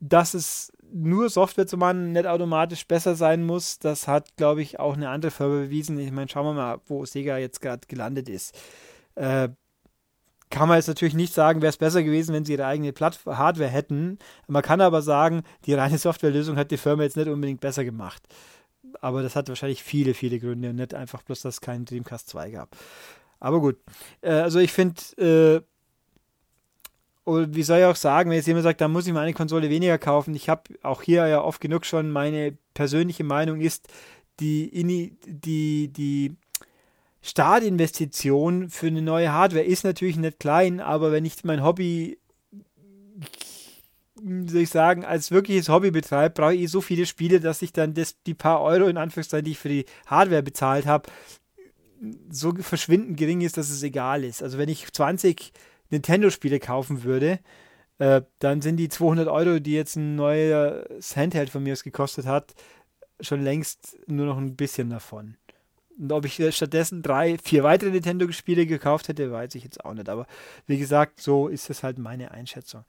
dass 0.00 0.34
es 0.34 0.72
nur 0.92 1.30
Software 1.30 1.66
zu 1.66 1.76
machen 1.76 2.12
nicht 2.12 2.26
automatisch 2.26 2.86
besser 2.86 3.14
sein 3.14 3.44
muss, 3.44 3.78
das 3.78 4.08
hat, 4.08 4.36
glaube 4.36 4.62
ich, 4.62 4.80
auch 4.80 4.94
eine 4.94 5.08
andere 5.08 5.30
Firma 5.30 5.54
bewiesen. 5.60 5.98
Ich 5.98 6.10
meine, 6.10 6.28
schauen 6.28 6.46
wir 6.46 6.54
mal, 6.54 6.80
wo 6.86 7.04
Sega 7.04 7.38
jetzt 7.38 7.60
gerade 7.60 7.86
gelandet 7.86 8.28
ist. 8.28 8.58
Äh, 9.14 9.50
kann 10.50 10.68
man 10.68 10.76
jetzt 10.78 10.88
natürlich 10.88 11.14
nicht 11.14 11.32
sagen, 11.32 11.62
wäre 11.62 11.70
es 11.70 11.76
besser 11.76 12.02
gewesen, 12.02 12.34
wenn 12.34 12.44
sie 12.44 12.52
ihre 12.52 12.66
eigene 12.66 12.92
Platt 12.92 13.20
Hardware 13.24 13.70
hätten. 13.70 14.18
Man 14.48 14.62
kann 14.62 14.80
aber 14.80 15.00
sagen, 15.00 15.42
die 15.64 15.74
reine 15.74 15.96
Softwarelösung 15.96 16.56
hat 16.56 16.72
die 16.72 16.76
Firma 16.76 17.04
jetzt 17.04 17.16
nicht 17.16 17.28
unbedingt 17.28 17.60
besser 17.60 17.84
gemacht. 17.84 18.22
Aber 19.00 19.22
das 19.22 19.36
hat 19.36 19.48
wahrscheinlich 19.48 19.82
viele, 19.82 20.12
viele 20.12 20.40
Gründe 20.40 20.70
und 20.70 20.76
nicht 20.76 20.94
einfach 20.94 21.22
bloß, 21.22 21.42
dass 21.42 21.54
es 21.56 21.60
keinen 21.60 21.84
Dreamcast 21.84 22.28
2 22.28 22.50
gab. 22.50 22.76
Aber 23.38 23.60
gut. 23.60 23.78
Äh, 24.20 24.32
also 24.32 24.58
ich 24.58 24.72
finde, 24.72 25.00
äh, 25.16 25.60
wie 27.26 27.62
soll 27.62 27.78
ich 27.78 27.84
auch 27.84 27.96
sagen, 27.96 28.30
wenn 28.30 28.36
jetzt 28.36 28.46
jemand 28.46 28.64
sagt, 28.64 28.80
da 28.80 28.88
muss 28.88 29.06
ich 29.06 29.12
meine 29.12 29.32
Konsole 29.32 29.70
weniger 29.70 29.98
kaufen. 29.98 30.34
Ich 30.34 30.48
habe 30.48 30.62
auch 30.82 31.02
hier 31.02 31.26
ja 31.28 31.42
oft 31.42 31.60
genug 31.60 31.86
schon 31.86 32.10
meine 32.10 32.56
persönliche 32.74 33.22
Meinung 33.22 33.60
ist, 33.60 33.88
die, 34.40 34.70
die, 35.26 35.88
die 35.88 36.36
Startinvestition 37.22 38.70
für 38.70 38.86
eine 38.86 39.02
neue 39.02 39.32
Hardware 39.32 39.64
ist 39.64 39.84
natürlich 39.84 40.16
nicht 40.16 40.40
klein, 40.40 40.80
aber 40.80 41.12
wenn 41.12 41.24
ich 41.24 41.44
mein 41.44 41.62
Hobby, 41.62 42.18
soll 44.16 44.62
ich 44.62 44.70
sagen, 44.70 45.04
als 45.04 45.30
wirkliches 45.30 45.68
Hobby 45.68 45.90
betreibe, 45.90 46.34
brauche 46.34 46.54
ich 46.54 46.70
so 46.70 46.80
viele 46.80 47.06
Spiele, 47.06 47.40
dass 47.40 47.62
ich 47.62 47.72
dann 47.72 47.94
das, 47.94 48.22
die 48.22 48.34
paar 48.34 48.62
Euro 48.62 48.86
in 48.86 48.96
Anführungszeichen, 48.96 49.44
die 49.44 49.52
ich 49.52 49.58
für 49.58 49.68
die 49.68 49.86
Hardware 50.06 50.42
bezahlt 50.42 50.86
habe, 50.86 51.10
so 52.30 52.54
verschwindend 52.54 53.18
gering 53.18 53.42
ist, 53.42 53.56
dass 53.56 53.70
es 53.70 53.82
egal 53.82 54.24
ist. 54.24 54.42
Also 54.42 54.56
wenn 54.56 54.70
ich 54.70 54.90
20 54.90 55.52
Nintendo-Spiele 55.90 56.58
kaufen 56.58 57.02
würde, 57.02 57.40
äh, 57.98 58.22
dann 58.38 58.62
sind 58.62 58.76
die 58.76 58.88
200 58.88 59.28
Euro, 59.28 59.58
die 59.60 59.74
jetzt 59.74 59.96
ein 59.96 60.16
neues 60.16 61.16
Handheld 61.16 61.50
von 61.50 61.62
mir 61.62 61.74
gekostet 61.74 62.24
hat, 62.24 62.54
schon 63.20 63.42
längst 63.42 63.98
nur 64.06 64.26
noch 64.26 64.38
ein 64.38 64.56
bisschen 64.56 64.88
davon. 64.88 65.36
Und 66.00 66.12
ob 66.12 66.24
ich 66.24 66.42
stattdessen 66.56 67.02
drei, 67.02 67.36
vier 67.42 67.62
weitere 67.62 67.90
Nintendo-Spiele 67.90 68.64
gekauft 68.64 69.08
hätte, 69.08 69.30
weiß 69.30 69.54
ich 69.54 69.64
jetzt 69.64 69.84
auch 69.84 69.92
nicht. 69.92 70.08
Aber 70.08 70.26
wie 70.66 70.78
gesagt, 70.78 71.20
so 71.20 71.48
ist 71.48 71.68
es 71.68 71.82
halt 71.82 71.98
meine 71.98 72.30
Einschätzung. 72.30 72.84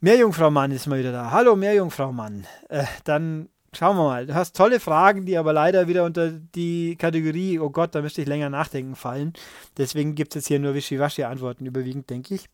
Meerjungfrau 0.00 0.50
Mann 0.50 0.72
ist 0.72 0.88
mal 0.88 0.98
wieder 0.98 1.12
da. 1.12 1.30
Hallo 1.30 1.54
Meerjungfrau 1.54 2.12
Mann. 2.12 2.44
Äh, 2.68 2.84
dann 3.04 3.48
schauen 3.72 3.96
wir 3.96 4.04
mal. 4.04 4.26
Du 4.26 4.34
hast 4.34 4.56
tolle 4.56 4.80
Fragen, 4.80 5.26
die 5.26 5.38
aber 5.38 5.52
leider 5.52 5.86
wieder 5.86 6.04
unter 6.04 6.30
die 6.30 6.96
Kategorie, 6.96 7.60
oh 7.60 7.70
Gott, 7.70 7.94
da 7.94 8.02
müsste 8.02 8.22
ich 8.22 8.28
länger 8.28 8.50
nachdenken, 8.50 8.96
fallen. 8.96 9.32
Deswegen 9.76 10.16
gibt 10.16 10.32
es 10.32 10.42
jetzt 10.42 10.48
hier 10.48 10.58
nur 10.58 10.74
Wischiwaschi-Antworten 10.74 11.66
überwiegend, 11.66 12.10
denke 12.10 12.34
ich. 12.34 12.46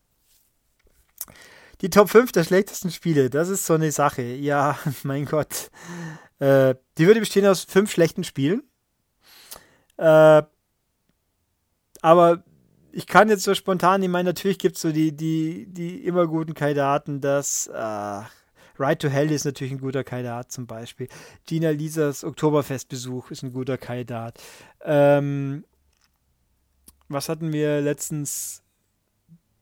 Die 1.81 1.89
Top 1.89 2.09
5 2.09 2.31
der 2.31 2.43
schlechtesten 2.43 2.91
Spiele, 2.91 3.31
das 3.31 3.49
ist 3.49 3.65
so 3.65 3.73
eine 3.73 3.91
Sache. 3.91 4.21
Ja, 4.21 4.77
mein 5.03 5.25
Gott. 5.25 5.71
Äh, 6.37 6.75
die 6.99 7.07
würde 7.07 7.19
bestehen 7.19 7.47
aus 7.47 7.63
fünf 7.63 7.91
schlechten 7.91 8.23
Spielen. 8.23 8.61
Äh, 9.97 10.43
aber 12.01 12.43
ich 12.91 13.07
kann 13.07 13.29
jetzt 13.29 13.43
so 13.43 13.53
spontan, 13.53 14.03
ich 14.03 14.09
meine, 14.09 14.29
natürlich 14.29 14.59
gibt 14.59 14.75
es 14.75 14.81
so 14.81 14.91
die, 14.91 15.11
die, 15.11 15.65
die 15.67 16.05
immer 16.05 16.27
guten 16.27 16.53
Kandidaten, 16.53 17.19
das 17.19 17.67
äh, 17.67 18.21
Ride 18.79 18.97
to 18.97 19.09
Hell 19.09 19.31
ist 19.31 19.45
natürlich 19.45 19.73
ein 19.73 19.81
guter 19.81 20.03
Kandidat 20.03 20.51
zum 20.51 20.67
Beispiel. 20.67 21.07
Gina 21.45 21.69
Lisas 21.69 22.23
Oktoberfestbesuch 22.23 23.31
ist 23.31 23.43
ein 23.43 23.53
guter 23.53 23.77
Kandidat. 23.77 24.41
Ähm, 24.83 25.65
was 27.07 27.29
hatten 27.29 27.53
wir 27.53 27.81
letztens? 27.81 28.64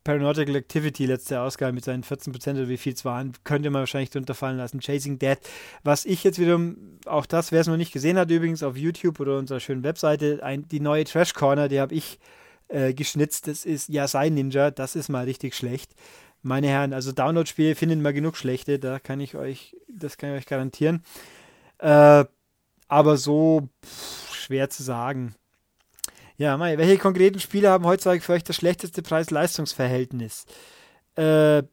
Paranormal 0.03 0.55
Activity, 0.55 1.05
letzte 1.05 1.39
Ausgabe 1.39 1.71
mit 1.71 1.85
seinen 1.85 2.03
14% 2.03 2.51
oder 2.51 2.67
wie 2.67 2.77
viel 2.77 2.93
es 2.93 3.05
waren, 3.05 3.33
könnte 3.43 3.69
man 3.69 3.81
wahrscheinlich 3.81 4.09
drunter 4.09 4.35
fallen 4.35 4.57
lassen. 4.57 4.81
Chasing 4.81 5.17
Dead. 5.17 5.37
Was 5.83 6.05
ich 6.05 6.23
jetzt 6.23 6.39
wiederum, 6.39 6.99
auch 7.05 7.25
das, 7.25 7.51
wer 7.51 7.61
es 7.61 7.67
noch 7.67 7.77
nicht 7.77 7.93
gesehen 7.93 8.17
hat, 8.17 8.29
übrigens 8.29 8.63
auf 8.63 8.75
YouTube 8.75 9.19
oder 9.19 9.37
unserer 9.37 9.61
schönen 9.61 9.83
Webseite, 9.83 10.41
ein, 10.43 10.67
die 10.67 10.81
neue 10.81 11.05
Trash 11.05 11.33
Corner, 11.33 11.69
die 11.69 11.79
habe 11.79 11.95
ich 11.95 12.19
äh, 12.67 12.93
geschnitzt. 12.93 13.47
Das 13.47 13.65
ist 13.65 13.87
Yasai 13.89 14.29
Ninja, 14.29 14.71
das 14.71 14.95
ist 14.95 15.07
mal 15.07 15.23
richtig 15.23 15.55
schlecht. 15.55 15.91
Meine 16.41 16.67
Herren, 16.67 16.91
also 16.91 17.13
Download-Spiele 17.13 17.75
finden 17.75 18.01
mal 18.01 18.13
genug 18.13 18.35
schlechte, 18.35 18.79
da 18.79 18.99
kann 18.99 19.21
ich 19.21 19.35
euch, 19.35 19.77
das 19.87 20.17
kann 20.17 20.31
ich 20.31 20.39
euch 20.39 20.45
garantieren. 20.45 21.03
Äh, 21.77 22.25
aber 22.89 23.17
so 23.17 23.69
pff, 23.85 24.35
schwer 24.35 24.69
zu 24.69 24.83
sagen. 24.83 25.35
Ja, 26.37 26.57
Mai, 26.57 26.77
welche 26.77 26.97
konkreten 26.97 27.39
Spiele 27.39 27.69
haben 27.69 27.85
heutzutage 27.85 28.21
für 28.21 28.33
euch 28.33 28.43
das 28.43 28.55
schlechteste 28.55 29.01
Preis-Leistungs-Verhältnis? 29.03 30.45
Äh, 31.15 31.63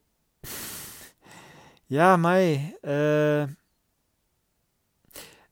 ja, 1.87 2.15
Mai, 2.17 2.73
äh, 2.83 3.47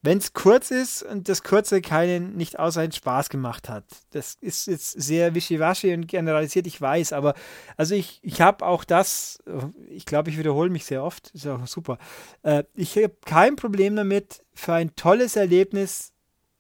wenn 0.02 0.18
es 0.20 0.34
kurz 0.34 0.72
ist 0.72 1.04
und 1.04 1.28
das 1.28 1.44
Kurze 1.44 1.82
keinen 1.82 2.38
nicht 2.38 2.58
ausreichend 2.58 2.96
Spaß 2.96 3.30
gemacht 3.30 3.68
hat. 3.68 3.84
Das 4.12 4.36
ist 4.40 4.68
jetzt 4.68 4.92
sehr 4.92 5.36
wischiwaschi 5.36 5.94
und 5.94 6.08
generalisiert, 6.08 6.68
ich 6.68 6.80
weiß, 6.80 7.12
aber 7.12 7.34
also 7.76 7.96
ich, 7.96 8.20
ich 8.22 8.40
habe 8.40 8.66
auch 8.66 8.86
das, 8.86 9.44
ich 9.90 10.06
glaube, 10.06 10.30
ich 10.30 10.38
wiederhole 10.38 10.70
mich 10.70 10.86
sehr 10.86 11.04
oft, 11.04 11.32
ist 11.32 11.48
auch 11.48 11.66
super. 11.68 11.98
Äh, 12.44 12.64
ich 12.76 12.96
habe 12.96 13.18
kein 13.26 13.56
Problem 13.56 13.96
damit, 13.96 14.46
für 14.54 14.74
ein 14.74 14.96
tolles 14.96 15.36
Erlebnis, 15.36 16.14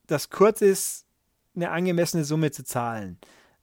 das 0.08 0.30
kurz 0.30 0.62
ist, 0.62 1.06
eine 1.62 1.72
angemessene 1.72 2.24
Summe 2.24 2.52
zu 2.52 2.64
zahlen. 2.64 3.18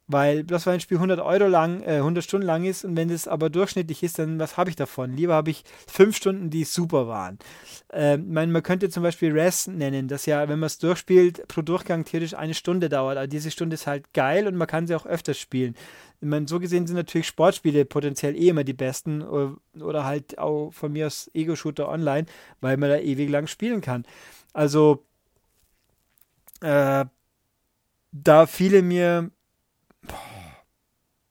Weil 0.09 0.45
das 0.45 0.67
war 0.67 0.73
ein 0.73 0.79
Spiel 0.79 0.99
100 0.99 1.19
Euro 1.19 1.49
lang, 1.49 1.83
äh, 1.83 1.97
100 1.97 2.23
Stunden 2.23 2.47
lang 2.47 2.65
ist 2.65 2.85
und 2.85 2.97
wenn 2.97 3.09
das 3.09 3.27
aber 3.27 3.51
durchschnittlich 3.51 4.05
ist, 4.05 4.21
dann 4.21 4.39
was 4.39 4.57
habe 4.57 4.71
ich 4.71 4.77
davon? 4.77 5.17
Lieber 5.17 5.35
habe 5.35 5.51
ich 5.51 5.65
fünf 5.89 6.17
Stunden, 6.17 6.49
die 6.49 6.63
super 6.63 7.09
waren. 7.09 7.39
Äh, 7.93 8.17
mein, 8.17 8.53
man 8.53 8.63
könnte 8.63 8.89
zum 8.89 9.03
Beispiel 9.03 9.33
Res 9.33 9.67
nennen, 9.67 10.07
das 10.07 10.27
ja, 10.27 10.49
wenn 10.49 10.61
man 10.61 10.69
es 10.69 10.79
durchspielt, 10.79 11.49
pro 11.49 11.61
Durchgang 11.61 12.05
theoretisch 12.05 12.35
eine 12.35 12.55
Stunde 12.55 12.89
dauert. 12.89 13.17
Aber 13.17 13.27
diese 13.27 13.51
Stunde 13.51 13.75
ist 13.75 13.89
halt 13.89 14.13
geil 14.15 14.47
und 14.47 14.55
man 14.55 14.69
kann 14.69 14.87
sie 14.87 14.95
auch 14.95 15.07
öfters 15.07 15.39
spielen. 15.39 15.75
Ich 16.21 16.29
meine, 16.29 16.47
so 16.47 16.61
gesehen 16.61 16.87
sind 16.87 16.97
natürlich 16.97 17.27
Sportspiele 17.27 17.85
potenziell 17.85 18.37
eh 18.37 18.49
immer 18.49 18.65
die 18.65 18.75
besten 18.75 19.23
oder, 19.23 19.57
oder 19.81 20.05
halt 20.05 20.39
auch 20.39 20.71
von 20.71 20.93
mir 20.93 21.09
aus 21.09 21.31
Ego-Shooter 21.35 21.89
online, 21.89 22.27
weil 22.61 22.77
man 22.77 22.91
da 22.91 22.99
ewig 22.99 23.29
lang 23.29 23.49
spielen 23.49 23.81
kann. 23.81 24.05
Also, 24.53 25.05
äh, 26.61 27.05
da 28.25 28.47
fiele 28.47 28.83
mir 28.83 29.31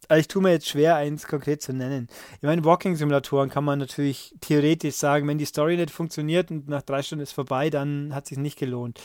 also 0.08 0.20
ich 0.20 0.28
tue 0.28 0.42
mir 0.42 0.52
jetzt 0.52 0.70
schwer, 0.70 0.96
eins 0.96 1.26
konkret 1.28 1.62
zu 1.62 1.74
nennen. 1.74 2.08
Ich 2.36 2.44
meine, 2.44 2.64
Walking-Simulatoren 2.64 3.50
kann 3.50 3.64
man 3.64 3.80
natürlich 3.80 4.36
theoretisch 4.40 4.96
sagen, 4.96 5.28
wenn 5.28 5.38
die 5.38 5.46
Story 5.46 5.78
nicht 5.78 5.92
funktioniert 5.92 6.52
und 6.52 6.68
nach 6.68 6.84
drei 6.84 7.02
Stunden 7.02 7.24
ist 7.24 7.32
vorbei, 7.32 7.70
dann 7.70 8.14
hat 8.14 8.26
es 8.26 8.30
sich 8.30 8.38
nicht 8.38 8.60
gelohnt. 8.60 9.02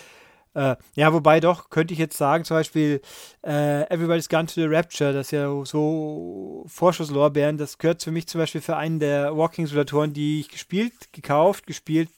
Äh, 0.52 0.76
ja, 0.96 1.12
wobei 1.12 1.38
doch, 1.38 1.70
könnte 1.70 1.94
ich 1.94 2.00
jetzt 2.00 2.16
sagen, 2.16 2.44
zum 2.44 2.56
Beispiel 2.56 3.00
äh, 3.46 3.84
Everybody's 3.88 4.28
Gone 4.28 4.46
to 4.46 4.54
the 4.54 4.66
Rapture, 4.66 5.12
das 5.12 5.28
ist 5.28 5.30
ja 5.30 5.64
so 5.64 6.64
Vorschusslorbeeren, 6.66 7.56
das 7.56 7.78
gehört 7.78 8.02
für 8.02 8.10
mich 8.10 8.26
zum 8.26 8.40
Beispiel 8.40 8.60
für 8.60 8.76
einen 8.76 8.98
der 8.98 9.36
Walking-Simulatoren, 9.36 10.12
die 10.12 10.40
ich 10.40 10.48
gespielt, 10.48 11.12
gekauft, 11.12 11.66
gespielt 11.66 12.10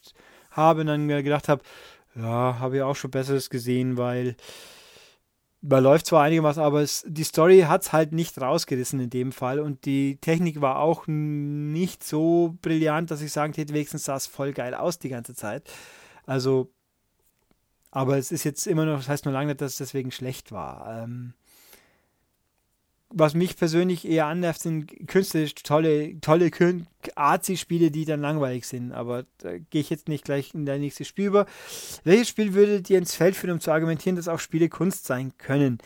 habe 0.50 0.80
und 0.80 0.86
dann 0.86 1.08
gedacht 1.08 1.48
habe, 1.48 1.62
ja, 2.14 2.56
habe 2.58 2.76
ich 2.76 2.82
auch 2.82 2.96
schon 2.96 3.10
Besseres 3.10 3.50
gesehen, 3.50 3.96
weil 3.98 4.34
überläuft 5.62 6.06
zwar 6.06 6.24
einigermaßen, 6.24 6.62
aber 6.62 6.82
es, 6.82 7.04
die 7.06 7.22
Story 7.22 7.60
hat 7.60 7.82
es 7.82 7.92
halt 7.92 8.12
nicht 8.12 8.40
rausgerissen 8.40 8.98
in 8.98 9.10
dem 9.10 9.30
Fall 9.30 9.60
und 9.60 9.84
die 9.84 10.18
Technik 10.20 10.60
war 10.60 10.80
auch 10.80 11.04
nicht 11.06 12.02
so 12.02 12.56
brillant, 12.62 13.10
dass 13.10 13.22
ich 13.22 13.32
sagen 13.32 13.52
hätte, 13.54 13.72
wenigstens 13.72 14.04
sah 14.04 14.16
es 14.16 14.26
voll 14.26 14.52
geil 14.52 14.74
aus 14.74 14.98
die 14.98 15.08
ganze 15.08 15.34
Zeit. 15.34 15.70
Also, 16.26 16.72
aber 17.92 18.18
es 18.18 18.32
ist 18.32 18.42
jetzt 18.44 18.66
immer 18.66 18.84
noch, 18.84 18.98
das 18.98 19.08
heißt 19.08 19.24
nur 19.24 19.34
lange 19.34 19.48
nicht, 19.48 19.60
dass 19.60 19.72
es 19.72 19.78
deswegen 19.78 20.10
schlecht 20.10 20.50
war. 20.50 21.04
Ähm, 21.04 21.34
was 23.14 23.34
mich 23.34 23.56
persönlich 23.56 24.08
eher 24.08 24.26
annervt, 24.26 24.62
sind 24.62 25.08
künstlerisch 25.08 25.54
tolle, 25.54 26.20
tolle 26.20 26.50
Arzi-Spiele, 27.14 27.90
die 27.90 28.04
dann 28.04 28.20
langweilig 28.20 28.66
sind. 28.66 28.92
Aber 28.92 29.24
da 29.38 29.58
gehe 29.58 29.80
ich 29.80 29.90
jetzt 29.90 30.08
nicht 30.08 30.24
gleich 30.24 30.54
in 30.54 30.66
dein 30.66 30.80
nächstes 30.80 31.08
Spiel 31.08 31.26
über. 31.26 31.46
Welches 32.04 32.28
Spiel 32.28 32.54
würdet 32.54 32.88
ihr 32.90 32.98
ins 32.98 33.14
Feld 33.14 33.36
führen, 33.36 33.54
um 33.54 33.60
zu 33.60 33.70
argumentieren, 33.70 34.16
dass 34.16 34.28
auch 34.28 34.40
Spiele 34.40 34.68
Kunst 34.68 35.06
sein 35.06 35.32
können? 35.38 35.78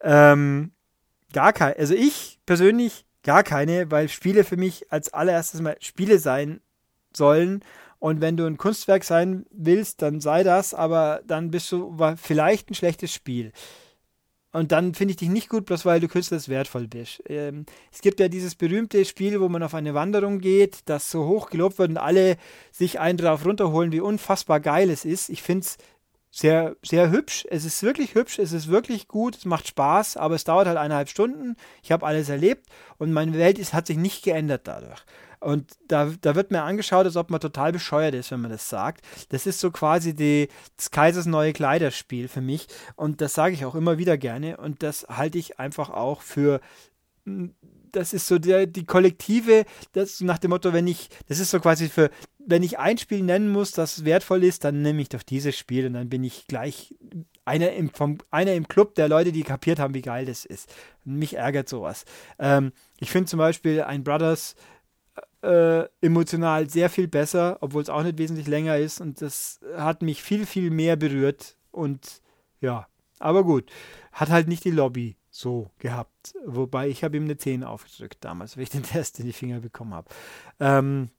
Ähm, 0.00 0.72
gar 1.32 1.52
keine. 1.52 1.76
Also 1.76 1.94
ich 1.94 2.38
persönlich 2.46 3.04
gar 3.22 3.42
keine, 3.42 3.90
weil 3.90 4.08
Spiele 4.08 4.44
für 4.44 4.56
mich 4.56 4.90
als 4.92 5.12
allererstes 5.12 5.60
mal 5.60 5.76
Spiele 5.80 6.18
sein 6.18 6.60
sollen. 7.14 7.62
Und 7.98 8.20
wenn 8.20 8.36
du 8.36 8.46
ein 8.46 8.58
Kunstwerk 8.58 9.02
sein 9.02 9.44
willst, 9.50 10.02
dann 10.02 10.20
sei 10.20 10.44
das, 10.44 10.72
aber 10.72 11.20
dann 11.26 11.50
bist 11.50 11.72
du 11.72 11.96
vielleicht 12.16 12.70
ein 12.70 12.74
schlechtes 12.74 13.12
Spiel. 13.12 13.52
Und 14.52 14.72
dann 14.72 14.94
finde 14.94 15.12
ich 15.12 15.18
dich 15.18 15.28
nicht 15.28 15.50
gut, 15.50 15.66
bloß 15.66 15.84
weil 15.84 16.00
du 16.00 16.08
künstlerisch 16.08 16.48
wertvoll 16.48 16.88
bist. 16.88 17.22
Ähm, 17.28 17.66
es 17.92 18.00
gibt 18.00 18.18
ja 18.18 18.28
dieses 18.28 18.54
berühmte 18.54 19.04
Spiel, 19.04 19.40
wo 19.40 19.48
man 19.48 19.62
auf 19.62 19.74
eine 19.74 19.92
Wanderung 19.92 20.40
geht, 20.40 20.80
das 20.86 21.10
so 21.10 21.26
hoch 21.26 21.50
gelobt 21.50 21.78
wird 21.78 21.90
und 21.90 21.98
alle 21.98 22.38
sich 22.72 22.98
einen 22.98 23.18
drauf 23.18 23.44
runterholen, 23.44 23.92
wie 23.92 24.00
unfassbar 24.00 24.60
geil 24.60 24.88
es 24.88 25.04
ist. 25.04 25.28
Ich 25.28 25.42
finde 25.42 25.66
es 25.66 25.76
sehr, 26.30 26.76
sehr 26.82 27.10
hübsch. 27.10 27.46
Es 27.50 27.64
ist 27.64 27.82
wirklich 27.82 28.14
hübsch, 28.14 28.38
es 28.38 28.52
ist 28.52 28.68
wirklich 28.68 29.06
gut, 29.06 29.36
es 29.36 29.44
macht 29.44 29.68
Spaß, 29.68 30.16
aber 30.16 30.34
es 30.34 30.44
dauert 30.44 30.66
halt 30.66 30.78
eineinhalb 30.78 31.08
Stunden. 31.10 31.56
Ich 31.82 31.92
habe 31.92 32.06
alles 32.06 32.28
erlebt 32.30 32.66
und 32.96 33.12
meine 33.12 33.34
Welt 33.34 33.58
ist, 33.58 33.74
hat 33.74 33.86
sich 33.86 33.98
nicht 33.98 34.24
geändert 34.24 34.62
dadurch. 34.64 35.04
Und 35.40 35.72
da, 35.86 36.12
da 36.20 36.34
wird 36.34 36.50
mir 36.50 36.62
angeschaut, 36.62 37.06
als 37.06 37.16
ob 37.16 37.30
man 37.30 37.40
total 37.40 37.72
bescheuert 37.72 38.14
ist, 38.14 38.30
wenn 38.30 38.40
man 38.40 38.50
das 38.50 38.68
sagt. 38.68 39.04
Das 39.28 39.46
ist 39.46 39.60
so 39.60 39.70
quasi 39.70 40.14
die, 40.14 40.48
das 40.76 40.90
Kaisers 40.90 41.26
neue 41.26 41.52
Kleiderspiel 41.52 42.28
für 42.28 42.40
mich. 42.40 42.66
Und 42.96 43.20
das 43.20 43.34
sage 43.34 43.54
ich 43.54 43.64
auch 43.64 43.74
immer 43.74 43.98
wieder 43.98 44.16
gerne. 44.16 44.56
Und 44.56 44.82
das 44.82 45.06
halte 45.08 45.38
ich 45.38 45.58
einfach 45.58 45.90
auch 45.90 46.22
für 46.22 46.60
das 47.92 48.12
ist 48.12 48.26
so 48.26 48.38
der, 48.38 48.66
die 48.66 48.84
Kollektive, 48.84 49.64
das 49.92 50.20
nach 50.20 50.38
dem 50.38 50.50
Motto, 50.50 50.72
wenn 50.72 50.86
ich, 50.86 51.08
das 51.26 51.38
ist 51.38 51.50
so 51.50 51.60
quasi 51.60 51.88
für, 51.88 52.10
wenn 52.38 52.62
ich 52.62 52.78
ein 52.78 52.98
Spiel 52.98 53.22
nennen 53.22 53.50
muss, 53.50 53.72
das 53.72 54.04
wertvoll 54.04 54.44
ist, 54.44 54.64
dann 54.64 54.82
nehme 54.82 55.02
ich 55.02 55.08
doch 55.08 55.22
dieses 55.22 55.56
Spiel 55.56 55.86
und 55.86 55.94
dann 55.94 56.08
bin 56.08 56.24
ich 56.24 56.46
gleich 56.46 56.94
einer 57.44 57.72
im, 57.72 57.90
vom, 57.90 58.18
einer 58.30 58.54
im 58.54 58.68
Club 58.68 58.94
der 58.94 59.08
Leute, 59.08 59.32
die 59.32 59.42
kapiert 59.42 59.78
haben, 59.78 59.94
wie 59.94 60.02
geil 60.02 60.26
das 60.26 60.44
ist. 60.44 60.72
mich 61.04 61.36
ärgert 61.36 61.68
sowas. 61.68 62.04
Ähm, 62.38 62.72
ich 63.00 63.10
finde 63.10 63.28
zum 63.28 63.38
Beispiel 63.38 63.82
ein 63.82 64.04
Brothers 64.04 64.54
äh, 65.42 65.84
emotional 66.00 66.68
sehr 66.68 66.90
viel 66.90 67.08
besser, 67.08 67.58
obwohl 67.60 67.82
es 67.82 67.90
auch 67.90 68.02
nicht 68.02 68.18
wesentlich 68.18 68.46
länger 68.46 68.76
ist. 68.76 69.00
Und 69.00 69.20
das 69.20 69.60
hat 69.76 70.02
mich 70.02 70.22
viel, 70.22 70.46
viel 70.46 70.70
mehr 70.70 70.96
berührt. 70.96 71.56
Und 71.70 72.22
ja, 72.60 72.86
aber 73.18 73.44
gut. 73.44 73.70
Hat 74.12 74.30
halt 74.30 74.48
nicht 74.48 74.64
die 74.64 74.70
Lobby 74.70 75.16
so 75.30 75.70
gehabt. 75.78 76.34
Wobei 76.44 76.88
ich 76.88 77.04
habe 77.04 77.16
ihm 77.16 77.24
eine 77.24 77.36
10 77.36 77.64
aufgedrückt 77.64 78.18
damals, 78.20 78.56
weil 78.56 78.64
ich 78.64 78.70
den 78.70 78.82
Test 78.82 79.20
in 79.20 79.26
die 79.26 79.32
Finger 79.32 79.60
bekommen 79.60 79.94
habe. 79.94 80.08
Ähm, 80.58 81.10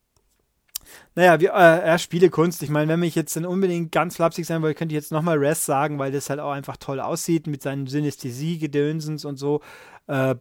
naja, 1.16 1.40
wir, 1.40 1.54
äh, 1.54 1.82
er 1.82 1.98
spiele 2.00 2.30
Kunst. 2.30 2.64
Ich 2.64 2.70
meine, 2.70 2.92
wenn 2.92 3.04
ich 3.04 3.16
jetzt 3.16 3.36
dann 3.36 3.46
unbedingt 3.46 3.92
ganz 3.92 4.16
flapsig 4.16 4.46
sein 4.46 4.62
wollte, 4.62 4.78
könnte 4.78 4.94
ich 4.94 5.02
jetzt 5.02 5.12
nochmal 5.12 5.38
Rest 5.38 5.66
sagen, 5.66 6.00
weil 6.00 6.12
das 6.12 6.30
halt 6.30 6.40
auch 6.40 6.52
einfach 6.52 6.78
toll 6.78 7.00
aussieht 7.00 7.48
mit 7.48 7.62
seinen 7.62 7.88
Synästhesie-Gedönsens 7.88 9.26
und 9.26 9.38
so. 9.38 9.62
Äh, 10.08 10.36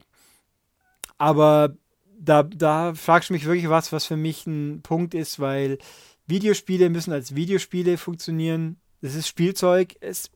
aber 1.19 1.77
da, 2.19 2.43
da 2.43 2.95
fragst 2.95 3.31
du 3.31 3.35
mich 3.35 3.45
wirklich 3.45 3.69
was, 3.69 3.93
was 3.93 4.05
für 4.05 4.16
mich 4.16 4.47
ein 4.47 4.81
Punkt 4.83 5.14
ist, 5.14 5.41
weil 5.41 5.79
Videospiele 6.27 6.91
müssen 6.91 7.12
als 7.12 7.35
Videospiele 7.35 7.97
funktionieren. 7.97 8.81
Es 9.01 9.14
ist 9.14 9.29
Spielzeug. 9.29 9.95
Es, 10.01 10.31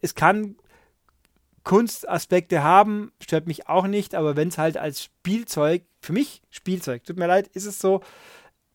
es 0.00 0.14
kann 0.14 0.56
Kunstaspekte 1.64 2.62
haben, 2.62 3.12
stört 3.20 3.46
mich 3.46 3.68
auch 3.68 3.86
nicht, 3.86 4.14
aber 4.14 4.36
wenn 4.36 4.48
es 4.48 4.58
halt 4.58 4.76
als 4.76 5.02
Spielzeug, 5.02 5.82
für 6.00 6.12
mich 6.12 6.42
Spielzeug, 6.50 7.04
tut 7.04 7.18
mir 7.18 7.26
leid, 7.26 7.48
ist 7.48 7.66
es 7.66 7.80
so, 7.80 8.02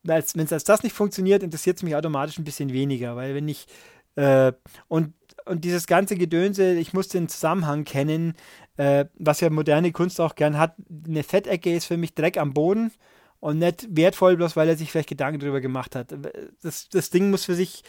wenn 0.04 0.18
es 0.18 0.54
als 0.54 0.64
das 0.64 0.84
nicht 0.84 0.94
funktioniert, 0.94 1.44
interessiert 1.44 1.78
es 1.78 1.84
mich 1.84 1.96
automatisch 1.96 2.38
ein 2.38 2.44
bisschen 2.44 2.74
weniger, 2.74 3.16
weil 3.16 3.36
wenn 3.36 3.48
ich 3.48 3.68
äh, 4.16 4.52
und 4.88 5.14
und 5.46 5.64
dieses 5.66 5.88
ganze 5.88 6.16
Gedönse, 6.16 6.74
ich 6.74 6.94
muss 6.94 7.08
den 7.08 7.28
Zusammenhang 7.28 7.84
kennen, 7.84 8.36
äh, 8.78 9.06
was 9.16 9.42
ja 9.42 9.50
moderne 9.50 9.92
Kunst 9.92 10.20
auch 10.22 10.36
gern 10.36 10.58
hat. 10.58 10.76
Eine 11.08 11.24
Fettecke 11.24 11.74
ist 11.74 11.86
für 11.86 11.98
mich 11.98 12.14
Dreck 12.14 12.38
am 12.38 12.54
Boden 12.54 12.92
und 13.40 13.60
nicht 13.60 13.88
wertvoll, 13.90 14.38
bloß 14.38 14.56
weil 14.56 14.70
er 14.70 14.78
sich 14.78 14.92
vielleicht 14.92 15.10
Gedanken 15.10 15.40
darüber 15.40 15.62
gemacht 15.62 15.96
hat. 15.96 16.16
Das, 16.62 16.90
das 16.90 17.10
Ding 17.10 17.30
muss 17.32 17.46
für 17.46 17.56
sich, 17.56 17.84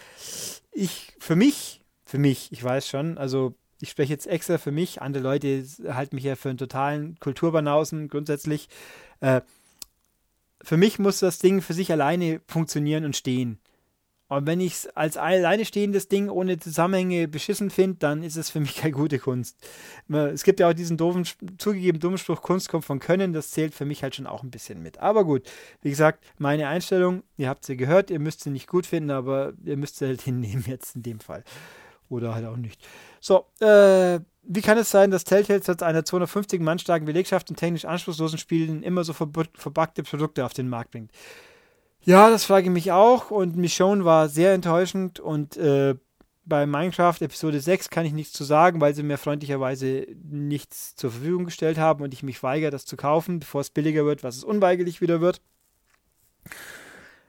ich, 0.72 1.14
für 1.18 1.36
mich, 1.36 1.82
für 2.04 2.18
mich, 2.18 2.50
ich 2.52 2.62
weiß 2.62 2.88
schon, 2.88 3.18
also 3.18 3.54
ich 3.80 3.90
spreche 3.90 4.12
jetzt 4.12 4.26
extra 4.26 4.58
für 4.58 4.72
mich, 4.72 5.02
andere 5.02 5.22
Leute 5.22 5.64
halten 5.88 6.16
mich 6.16 6.24
ja 6.24 6.36
für 6.36 6.48
einen 6.48 6.58
totalen 6.58 7.18
Kulturbanausen 7.18 8.08
grundsätzlich. 8.08 8.68
Äh, 9.20 9.42
für 10.62 10.76
mich 10.76 10.98
muss 10.98 11.18
das 11.18 11.38
Ding 11.38 11.60
für 11.60 11.74
sich 11.74 11.90
alleine 11.90 12.40
funktionieren 12.46 13.04
und 13.04 13.16
stehen. 13.16 13.58
Und 14.36 14.46
wenn 14.46 14.60
ich 14.60 14.72
es 14.72 14.86
als 14.96 15.18
alleine 15.18 15.66
stehendes 15.66 16.08
Ding 16.08 16.30
ohne 16.30 16.58
Zusammenhänge 16.58 17.28
beschissen 17.28 17.68
finde, 17.68 17.98
dann 17.98 18.22
ist 18.22 18.36
es 18.36 18.48
für 18.48 18.60
mich 18.60 18.76
keine 18.76 18.92
gute 18.92 19.18
Kunst. 19.18 19.58
Es 20.08 20.42
gibt 20.42 20.58
ja 20.58 20.70
auch 20.70 20.72
diesen 20.72 20.96
doofen, 20.96 21.26
zugegeben 21.58 22.00
dummen 22.00 22.16
Spruch, 22.16 22.40
Kunst 22.40 22.70
kommt 22.70 22.86
von 22.86 22.98
Können, 22.98 23.34
das 23.34 23.50
zählt 23.50 23.74
für 23.74 23.84
mich 23.84 24.02
halt 24.02 24.14
schon 24.14 24.26
auch 24.26 24.42
ein 24.42 24.50
bisschen 24.50 24.82
mit. 24.82 24.98
Aber 25.00 25.26
gut, 25.26 25.42
wie 25.82 25.90
gesagt, 25.90 26.24
meine 26.38 26.68
Einstellung, 26.68 27.24
ihr 27.36 27.50
habt 27.50 27.66
sie 27.66 27.76
gehört, 27.76 28.10
ihr 28.10 28.20
müsst 28.20 28.42
sie 28.42 28.48
nicht 28.48 28.68
gut 28.68 28.86
finden, 28.86 29.10
aber 29.10 29.52
ihr 29.66 29.76
müsst 29.76 29.98
sie 29.98 30.06
halt 30.06 30.22
hinnehmen 30.22 30.64
jetzt 30.66 30.96
in 30.96 31.02
dem 31.02 31.20
Fall. 31.20 31.44
Oder 32.08 32.34
halt 32.34 32.46
auch 32.46 32.56
nicht. 32.56 32.82
So, 33.20 33.44
äh, 33.60 34.18
wie 34.44 34.62
kann 34.62 34.78
es 34.78 34.90
sein, 34.90 35.10
dass 35.10 35.24
Telltale 35.24 35.60
trotz 35.60 35.82
einer 35.82 36.06
250 36.06 36.58
Mann 36.62 36.78
starken 36.78 37.04
Belegschaft 37.04 37.50
und 37.50 37.56
technisch 37.56 37.84
anspruchslosen 37.84 38.38
Spielen 38.38 38.82
immer 38.82 39.04
so 39.04 39.12
verbackte 39.12 40.02
Produkte 40.02 40.46
auf 40.46 40.54
den 40.54 40.70
Markt 40.70 40.92
bringt? 40.92 41.10
Ja, 42.04 42.30
das 42.30 42.44
frage 42.44 42.66
ich 42.66 42.72
mich 42.72 42.90
auch 42.90 43.30
und 43.30 43.56
Michonne 43.56 44.04
war 44.04 44.28
sehr 44.28 44.52
enttäuschend 44.54 45.20
und 45.20 45.56
äh, 45.56 45.94
bei 46.44 46.66
Minecraft 46.66 47.20
Episode 47.20 47.60
6 47.60 47.90
kann 47.90 48.04
ich 48.04 48.12
nichts 48.12 48.32
zu 48.32 48.42
sagen, 48.42 48.80
weil 48.80 48.94
sie 48.94 49.04
mir 49.04 49.18
freundlicherweise 49.18 50.06
nichts 50.24 50.96
zur 50.96 51.12
Verfügung 51.12 51.44
gestellt 51.44 51.78
haben 51.78 52.02
und 52.02 52.12
ich 52.12 52.24
mich 52.24 52.42
weigere, 52.42 52.72
das 52.72 52.86
zu 52.86 52.96
kaufen, 52.96 53.38
bevor 53.38 53.60
es 53.60 53.70
billiger 53.70 54.04
wird, 54.04 54.24
was 54.24 54.36
es 54.36 54.42
unweigerlich 54.42 55.00
wieder 55.00 55.20
wird. 55.20 55.40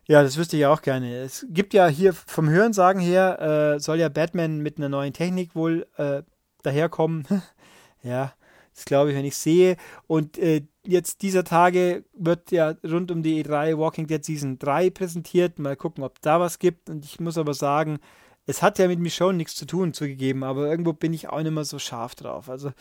Ja, 0.06 0.24
das 0.24 0.38
wüsste 0.38 0.58
ich 0.58 0.66
auch 0.66 0.82
gerne. 0.82 1.18
Es 1.18 1.46
gibt 1.50 1.76
ja 1.76 1.88
hier 1.88 2.14
vom 2.14 2.50
Hörensagen 2.50 3.02
her, 3.02 3.76
äh, 3.76 3.80
soll 3.80 4.00
ja 4.00 4.10
Batman 4.10 4.60
mit 4.60 4.78
einer 4.78 4.90
neuen 4.90 5.14
Technik 5.14 5.56
wohl 5.56 5.86
äh, 5.98 6.24
daherkommen. 6.64 7.28
ja, 8.02 8.34
das 8.74 8.86
glaube 8.86 9.12
ich, 9.12 9.16
wenn 9.16 9.26
ich 9.26 9.38
sehe. 9.38 9.78
Und 10.08 10.40
äh, 10.40 10.64
jetzt 10.86 11.22
dieser 11.22 11.44
Tage 11.44 12.04
wird 12.14 12.52
ja 12.52 12.76
rund 12.84 13.12
um 13.12 13.24
die 13.24 13.44
E3 13.44 13.78
Walking 13.78 14.08
Dead 14.08 14.24
Season 14.24 14.60
3 14.60 14.90
präsentiert. 14.90 15.60
Mal 15.60 15.76
gucken, 15.76 16.04
ob 16.04 16.22
da 16.22 16.40
was 16.40 16.60
gibt. 16.60 16.90
Und 16.90 17.06
ich 17.06 17.20
muss 17.20 17.38
aber 17.38 17.54
sagen, 17.54 18.00
es 18.46 18.62
hat 18.62 18.80
ja 18.80 18.88
mit 18.88 19.00
Michonne 19.00 19.38
nichts 19.38 19.56
zu 19.56 19.66
tun, 19.66 19.94
zugegeben, 19.94 20.44
aber 20.44 20.68
irgendwo 20.70 20.94
bin 20.94 21.14
ich 21.14 21.30
auch 21.30 21.42
nicht 21.42 21.54
mehr 21.54 21.66
so 21.66 21.80
scharf 21.80 22.16
drauf. 22.16 22.50
Also 22.50 22.72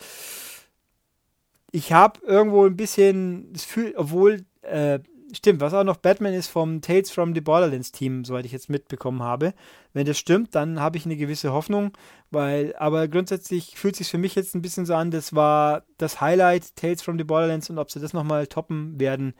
ich 1.71 1.93
habe 1.93 2.19
irgendwo 2.25 2.65
ein 2.65 2.75
bisschen 2.75 3.53
obwohl 3.95 4.45
äh, 4.61 4.99
Stimmt, 5.35 5.61
was 5.61 5.73
auch 5.73 5.83
noch 5.83 5.97
Batman 5.97 6.35
ist 6.35 6.47
vom 6.47 6.81
Tales 6.81 7.09
from 7.09 7.33
the 7.33 7.41
Borderlands 7.41 7.91
Team, 7.91 8.23
soweit 8.23 8.45
ich 8.45 8.51
jetzt 8.51 8.69
mitbekommen 8.69 9.23
habe. 9.23 9.55
Wenn 9.91 10.05
das 10.05 10.19
stimmt, 10.19 10.53
dann 10.53 10.79
habe 10.79 10.97
ich 10.97 11.05
eine 11.05 11.17
gewisse 11.17 11.51
Hoffnung, 11.51 11.91
weil, 12.29 12.75
aber 12.77 13.07
grundsätzlich 13.07 13.75
fühlt 13.75 13.95
sich 13.95 14.09
für 14.09 14.19
mich 14.19 14.35
jetzt 14.35 14.53
ein 14.53 14.61
bisschen 14.61 14.85
so 14.85 14.93
an, 14.93 15.09
das 15.09 15.33
war 15.33 15.85
das 15.97 16.21
Highlight 16.21 16.75
Tales 16.75 17.01
from 17.01 17.17
the 17.17 17.23
Borderlands 17.23 17.67
und 17.71 17.79
ob 17.79 17.89
sie 17.89 17.99
das 17.99 18.13
nochmal 18.13 18.45
toppen 18.45 18.99
werden, 18.99 19.33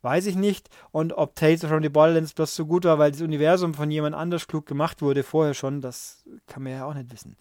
weiß 0.00 0.24
ich 0.26 0.36
nicht. 0.36 0.70
Und 0.92 1.12
ob 1.12 1.34
Tales 1.34 1.60
from 1.60 1.82
the 1.82 1.90
Borderlands 1.90 2.32
bloß 2.32 2.54
so 2.54 2.64
gut 2.64 2.86
war, 2.86 2.98
weil 2.98 3.12
das 3.12 3.20
Universum 3.20 3.74
von 3.74 3.90
jemand 3.90 4.14
anders 4.14 4.46
klug 4.46 4.64
gemacht 4.64 5.02
wurde, 5.02 5.22
vorher 5.22 5.52
schon, 5.52 5.82
das 5.82 6.24
kann 6.46 6.62
man 6.62 6.72
ja 6.72 6.86
auch 6.86 6.94
nicht 6.94 7.12
wissen. 7.12 7.36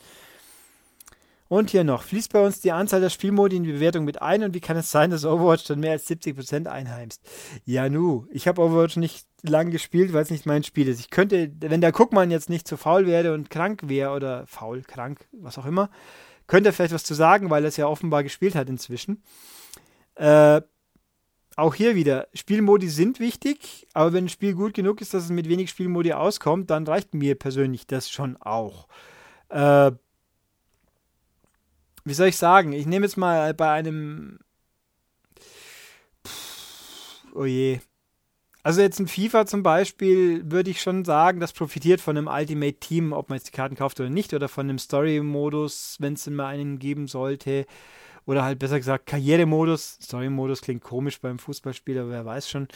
Und 1.49 1.69
hier 1.69 1.83
noch, 1.83 2.03
fließt 2.03 2.33
bei 2.33 2.43
uns 2.43 2.61
die 2.61 2.71
Anzahl 2.71 3.01
der 3.01 3.09
Spielmodi 3.09 3.57
in 3.57 3.63
die 3.63 3.73
Bewertung 3.73 4.05
mit 4.05 4.21
ein 4.21 4.43
und 4.43 4.53
wie 4.53 4.61
kann 4.61 4.77
es 4.77 4.89
sein, 4.89 5.11
dass 5.11 5.25
Overwatch 5.25 5.65
dann 5.65 5.81
mehr 5.81 5.91
als 5.91 6.09
70% 6.09 6.67
einheimst? 6.67 7.21
Ja, 7.65 7.89
nu, 7.89 8.25
ich 8.31 8.47
habe 8.47 8.61
Overwatch 8.61 8.95
nicht 8.97 9.27
lang 9.43 9.69
gespielt, 9.69 10.13
weil 10.13 10.23
es 10.23 10.31
nicht 10.31 10.45
mein 10.45 10.63
Spiel 10.63 10.87
ist. 10.87 10.99
Ich 10.99 11.09
könnte, 11.09 11.51
wenn 11.59 11.81
der 11.81 11.91
Guckmann 11.91 12.31
jetzt 12.31 12.49
nicht 12.49 12.67
zu 12.67 12.77
faul 12.77 13.05
wäre 13.05 13.33
und 13.33 13.49
krank 13.49 13.81
wäre 13.83 14.11
oder 14.11 14.47
faul, 14.47 14.81
krank, 14.81 15.27
was 15.31 15.57
auch 15.57 15.65
immer, 15.65 15.89
könnte 16.47 16.69
er 16.69 16.73
vielleicht 16.73 16.93
was 16.93 17.03
zu 17.03 17.13
sagen, 17.13 17.49
weil 17.49 17.63
er 17.63 17.69
es 17.69 17.77
ja 17.77 17.87
offenbar 17.87 18.23
gespielt 18.23 18.55
hat 18.55 18.69
inzwischen. 18.69 19.21
Äh, 20.15 20.61
auch 21.55 21.75
hier 21.75 21.95
wieder, 21.95 22.27
Spielmodi 22.33 22.89
sind 22.89 23.19
wichtig, 23.19 23.87
aber 23.93 24.13
wenn 24.13 24.25
ein 24.25 24.29
Spiel 24.29 24.55
gut 24.55 24.73
genug 24.73 25.01
ist, 25.01 25.13
dass 25.13 25.25
es 25.25 25.29
mit 25.29 25.47
wenig 25.47 25.69
Spielmodi 25.69 26.13
auskommt, 26.13 26.69
dann 26.71 26.87
reicht 26.87 27.13
mir 27.13 27.35
persönlich 27.35 27.85
das 27.85 28.09
schon 28.09 28.37
auch. 28.37 28.87
Äh, 29.49 29.91
wie 32.05 32.13
soll 32.13 32.27
ich 32.27 32.37
sagen? 32.37 32.73
Ich 32.73 32.85
nehme 32.85 33.05
jetzt 33.05 33.17
mal 33.17 33.53
bei 33.53 33.71
einem. 33.71 34.39
Pff, 36.25 37.25
oh 37.33 37.45
je. 37.45 37.79
Also 38.65 38.81
jetzt 38.81 38.99
ein 38.99 39.07
FIFA 39.07 39.45
zum 39.45 39.61
Beispiel 39.61 40.49
würde 40.49 40.69
ich 40.69 40.81
schon 40.81 41.03
sagen, 41.03 41.41
das 41.41 41.51
profitiert 41.51 41.99
von 41.99 42.17
einem 42.17 42.27
Ultimate 42.27 42.79
Team, 42.79 43.11
ob 43.11 43.27
man 43.27 43.37
jetzt 43.37 43.47
die 43.47 43.51
Karten 43.55 43.75
kauft 43.75 43.99
oder 43.99 44.09
nicht, 44.09 44.33
oder 44.33 44.47
von 44.47 44.69
einem 44.69 44.79
Story-Modus, 44.79 45.97
wenn 45.99 46.13
es 46.13 46.23
denn 46.23 46.35
mal 46.35 46.47
einen 46.47 46.79
geben 46.79 47.07
sollte. 47.07 47.65
Oder 48.25 48.43
halt 48.43 48.59
besser 48.59 48.77
gesagt 48.77 49.05
Karrieremodus. 49.05 49.97
Story-Modus 50.01 50.61
klingt 50.61 50.81
komisch 50.81 51.19
beim 51.19 51.39
Fußballspiel, 51.39 51.99
aber 51.99 52.09
wer 52.11 52.25
weiß 52.25 52.49
schon. 52.49 52.69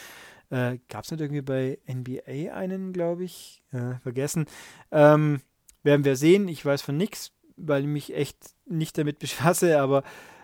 Äh, 0.50 0.80
Gab 0.90 1.06
es 1.06 1.12
nicht 1.12 1.22
irgendwie 1.22 1.42
bei 1.42 1.80
NBA 1.88 2.54
einen, 2.54 2.92
glaube 2.92 3.24
ich? 3.24 3.64
Äh, 3.72 3.96
vergessen. 4.02 4.46
Ähm, 4.92 5.42
werden 5.84 6.04
wir 6.04 6.18
sehen. 6.18 6.50
Ich 6.50 6.66
weiß 6.66 6.82
von 6.82 6.98
nichts 6.98 7.32
weil 7.58 7.82
ich 7.82 7.88
mich 7.88 8.16
echt 8.16 8.38
nicht 8.66 8.98
damit 8.98 9.20
befasse, 9.20 9.80
aber 9.80 10.04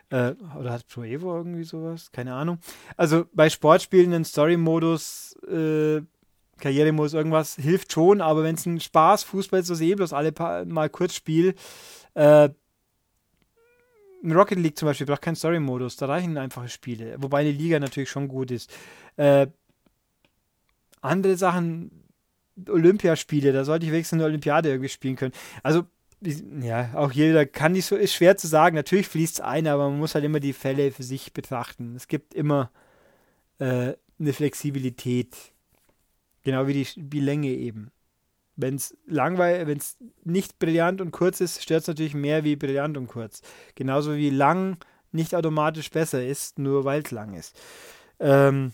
äh, 0.10 0.36
oder 0.60 0.72
hat 0.72 0.88
Pro 0.88 1.04
Evo 1.04 1.36
irgendwie 1.36 1.64
sowas? 1.64 2.12
Keine 2.12 2.34
Ahnung. 2.34 2.60
Also 2.98 3.26
bei 3.34 3.50
Sportspielen 3.50 4.14
ein 4.14 4.26
Story-Modus, 4.26 5.36
äh, 5.48 6.02
Karrieremodus, 6.60 7.14
irgendwas 7.14 7.56
hilft 7.56 7.92
schon, 7.92 8.22
aber 8.22 8.44
wenn 8.44 8.56
es 8.56 8.66
ein 8.66 8.80
Spaß, 8.80 9.24
Fußball 9.24 9.62
ist, 9.62 9.68
so 9.68 9.84
eh 9.84 9.96
bloß 9.96 10.14
alle 10.14 10.32
paar 10.32 10.66
Mal 10.66 10.90
kurz 10.90 11.16
Spiel, 11.16 11.56
äh, 12.14 12.50
Rocket 14.24 14.58
League 14.58 14.78
zum 14.78 14.88
Beispiel 14.88 15.08
braucht 15.08 15.22
keinen 15.22 15.36
Story-Modus, 15.36 15.98
da 15.98 16.06
reichen 16.06 16.38
einfache 16.38 16.70
Spiele, 16.70 17.16
wobei 17.20 17.42
eine 17.42 17.52
Liga 17.52 17.80
natürlich 17.80 18.10
schon 18.10 18.28
gut 18.28 18.52
ist. 18.52 18.72
Äh, 19.18 19.48
andere 21.02 21.36
Sachen, 21.36 22.04
Olympiaspiele, 22.70 23.52
da 23.52 23.66
sollte 23.66 23.86
ich 23.86 23.92
wenigstens 23.92 24.18
eine 24.18 24.26
Olympiade 24.26 24.70
irgendwie 24.70 24.90
spielen 24.90 25.16
können. 25.16 25.34
Also 25.64 25.84
ja, 26.62 26.92
auch 26.94 27.12
jeder 27.12 27.46
kann 27.46 27.74
nicht 27.74 27.86
so, 27.86 27.96
ist 27.96 28.14
schwer 28.14 28.38
zu 28.38 28.48
sagen. 28.48 28.76
Natürlich 28.76 29.08
fließt 29.08 29.36
es 29.36 29.42
ein, 29.42 29.68
aber 29.68 29.90
man 29.90 30.00
muss 30.00 30.16
halt 30.16 30.26
immer 30.26 30.40
die 30.40 30.54
Fälle 30.54 30.92
für 30.92 31.04
sich 31.04 31.34
betrachten. 31.34 31.96
Es 31.96 32.08
gibt 32.08 32.34
immer 32.34 32.72
äh, 33.60 33.94
eine 34.20 34.34
Flexibilität. 34.34 35.36
Genau 36.44 36.68
wie 36.68 36.74
die, 36.74 36.88
die 36.96 37.20
Länge 37.20 37.50
eben. 37.50 37.92
Wenn 38.56 38.76
es 38.76 38.96
langweilig, 39.08 39.68
wenn 39.68 39.78
es 39.78 39.98
nicht 40.24 40.60
brillant 40.60 41.02
und 41.02 41.12
kurz 41.12 41.42
ist, 41.42 41.64
stört 41.64 41.82
es 41.82 41.88
natürlich 41.88 42.14
mehr 42.14 42.44
wie 42.44 42.56
brillant 42.56 42.98
und 42.98 43.08
kurz. 43.08 43.42
Genauso 43.76 44.16
wie 44.16 44.30
lang 44.30 44.78
nicht 45.12 45.36
automatisch 45.36 45.90
besser 45.90 46.26
ist, 46.26 46.60
nur 46.60 46.86
weil 46.86 47.02
es 47.04 47.12
lang 47.12 47.34
ist. 47.34 47.60
Ähm, 48.20 48.74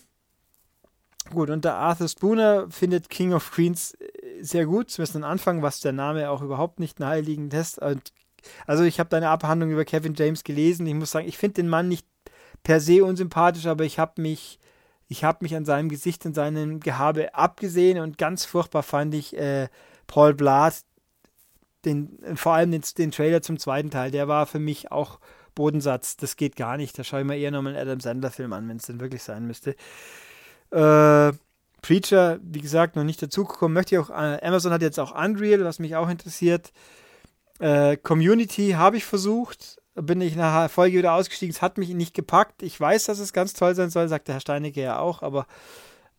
gut, 1.30 1.50
und 1.50 1.64
der 1.64 1.74
Arthur 1.74 2.08
Spooner 2.08 2.70
findet 2.70 3.08
King 3.08 3.32
of 3.32 3.50
Queens 3.50 3.96
sehr 4.40 4.66
gut, 4.66 4.90
zumindest 4.90 5.16
am 5.16 5.24
Anfang, 5.24 5.62
was 5.62 5.80
der 5.80 5.92
Name 5.92 6.30
auch 6.30 6.42
überhaupt 6.42 6.80
nicht 6.80 7.00
naheliegend 7.00 7.52
lässt. 7.52 7.80
Also 8.66 8.84
ich 8.84 8.98
habe 8.98 9.10
deine 9.10 9.28
Abhandlung 9.28 9.70
über 9.70 9.84
Kevin 9.84 10.14
James 10.14 10.44
gelesen. 10.44 10.86
Ich 10.86 10.94
muss 10.94 11.10
sagen, 11.10 11.28
ich 11.28 11.38
finde 11.38 11.54
den 11.54 11.68
Mann 11.68 11.88
nicht 11.88 12.06
per 12.62 12.80
se 12.80 13.04
unsympathisch, 13.04 13.66
aber 13.66 13.84
ich 13.84 13.98
habe 13.98 14.20
mich, 14.20 14.58
ich 15.08 15.24
habe 15.24 15.38
mich 15.42 15.54
an 15.56 15.64
seinem 15.64 15.88
Gesicht 15.88 16.24
und 16.26 16.34
seinem 16.34 16.80
Gehabe 16.80 17.34
abgesehen 17.34 17.98
und 17.98 18.18
ganz 18.18 18.44
furchtbar 18.44 18.82
fand 18.82 19.14
ich 19.14 19.36
äh, 19.36 19.68
Paul 20.06 20.34
Blatt, 20.34 20.82
den, 21.84 22.18
vor 22.34 22.54
allem 22.54 22.70
den, 22.70 22.82
den 22.98 23.10
Trailer 23.10 23.42
zum 23.42 23.58
zweiten 23.58 23.90
Teil, 23.90 24.10
der 24.10 24.28
war 24.28 24.46
für 24.46 24.58
mich 24.58 24.92
auch 24.92 25.18
Bodensatz. 25.54 26.16
Das 26.16 26.36
geht 26.36 26.56
gar 26.56 26.76
nicht. 26.76 26.98
Da 26.98 27.04
schaue 27.04 27.20
ich 27.20 27.26
mir 27.26 27.38
eher 27.38 27.50
nochmal 27.50 27.74
einen 27.74 27.82
Adam 27.82 28.00
Sandler-Film 28.00 28.52
an, 28.52 28.68
wenn 28.68 28.76
es 28.76 28.84
denn 28.86 29.00
wirklich 29.00 29.22
sein 29.22 29.46
müsste. 29.46 29.76
Äh, 30.70 31.32
Preacher, 31.82 32.38
wie 32.42 32.60
gesagt, 32.60 32.96
noch 32.96 33.04
nicht 33.04 33.22
dazugekommen. 33.22 33.74
Möchte 33.74 33.94
ich 33.94 33.98
auch, 34.00 34.10
äh, 34.10 34.38
Amazon 34.42 34.72
hat 34.72 34.82
jetzt 34.82 35.00
auch 35.00 35.14
Unreal, 35.14 35.64
was 35.64 35.78
mich 35.78 35.96
auch 35.96 36.08
interessiert. 36.08 36.72
Äh, 37.58 37.96
Community 37.96 38.72
habe 38.72 38.96
ich 38.96 39.04
versucht, 39.04 39.80
bin 39.94 40.20
ich 40.20 40.36
nach 40.36 40.60
der 40.60 40.68
Folge 40.68 40.98
wieder 40.98 41.14
ausgestiegen. 41.14 41.54
Es 41.54 41.62
hat 41.62 41.78
mich 41.78 41.90
nicht 41.90 42.14
gepackt. 42.14 42.62
Ich 42.62 42.78
weiß, 42.78 43.04
dass 43.04 43.18
es 43.18 43.32
ganz 43.32 43.52
toll 43.52 43.74
sein 43.74 43.90
soll, 43.90 44.08
sagt 44.08 44.28
der 44.28 44.36
Herr 44.36 44.40
Steinecke 44.40 44.80
ja 44.80 44.98
auch, 44.98 45.22
aber 45.22 45.46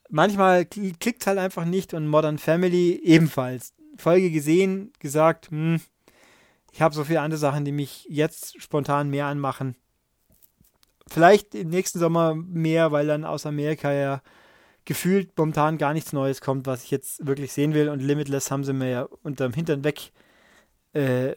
manchmal 0.10 0.66
klickt 0.66 1.22
es 1.22 1.28
halt 1.28 1.40
einfach 1.40 1.66
nicht 1.66 1.94
und 1.94 2.08
Modern 2.08 2.38
Family 2.38 3.00
ebenfalls. 3.04 3.74
Folge 3.98 4.32
gesehen, 4.32 4.92
gesagt, 5.00 5.50
hm, 5.50 5.82
ich 6.72 6.82
habe 6.82 6.96
so 6.96 7.04
viele 7.04 7.22
andere 7.22 7.40
Sachen, 7.40 7.66
die 7.66 7.72
mich 7.72 8.06
jetzt 8.10 8.62
spontan 8.62 9.10
mehr 9.10 9.26
anmachen. 9.26 9.76
Vielleicht 11.08 11.56
im 11.56 11.70
nächsten 11.70 12.00
Sommer 12.00 12.36
mehr, 12.36 12.92
weil 12.92 13.08
dann 13.08 13.26
aus 13.26 13.46
Amerika 13.46 13.92
ja 13.92 14.22
gefühlt 14.86 15.38
momentan 15.38 15.78
gar 15.78 15.94
nichts 15.94 16.14
Neues 16.14 16.42
kommt, 16.42 16.66
was 16.66 16.84
ich 16.84 16.92
jetzt 16.92 17.26
wirklich 17.26 17.54
sehen 17.54 17.74
will. 17.74 17.90
Und 17.90 18.00
Limitless 18.00 18.52
haben 18.52 18.64
sie 18.64 18.74
mir 18.74 18.90
ja 18.90 19.08
unterm 19.24 19.54
Hintern 19.54 19.84
weg, 19.84 20.12
äh, 20.94 21.36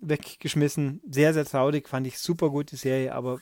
weggeschmissen. 0.00 1.00
Sehr, 1.08 1.34
sehr 1.34 1.44
traurig, 1.44 1.88
fand 1.88 2.06
ich 2.06 2.18
super 2.18 2.50
gut 2.50 2.72
die 2.72 2.76
Serie, 2.76 3.14
aber 3.14 3.40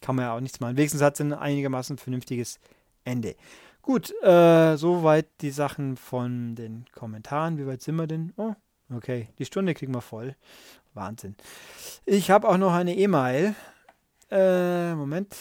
kann 0.00 0.16
man 0.16 0.26
ja 0.26 0.36
auch 0.36 0.40
nichts 0.40 0.60
machen. 0.60 0.76
Wenigstens 0.76 1.02
hat 1.02 1.16
sie 1.16 1.24
ein 1.24 1.32
einigermaßen 1.32 1.98
vernünftiges 1.98 2.58
Ende. 3.04 3.36
Gut, 3.80 4.12
äh, 4.22 4.76
soweit 4.76 5.26
die 5.40 5.50
Sachen 5.50 5.96
von 5.96 6.54
den 6.54 6.84
Kommentaren. 6.92 7.58
Wie 7.58 7.66
weit 7.66 7.82
sind 7.82 7.96
wir 7.96 8.06
denn? 8.06 8.32
Oh, 8.36 8.54
okay, 8.94 9.28
die 9.38 9.44
Stunde 9.44 9.74
kriegen 9.74 9.92
wir 9.92 10.00
voll. 10.00 10.36
Wahnsinn. 10.94 11.34
Ich 12.04 12.30
habe 12.30 12.48
auch 12.48 12.58
noch 12.58 12.72
eine 12.72 12.96
E-Mail. 12.96 13.54
Äh, 14.30 14.94
Moment. 14.94 15.34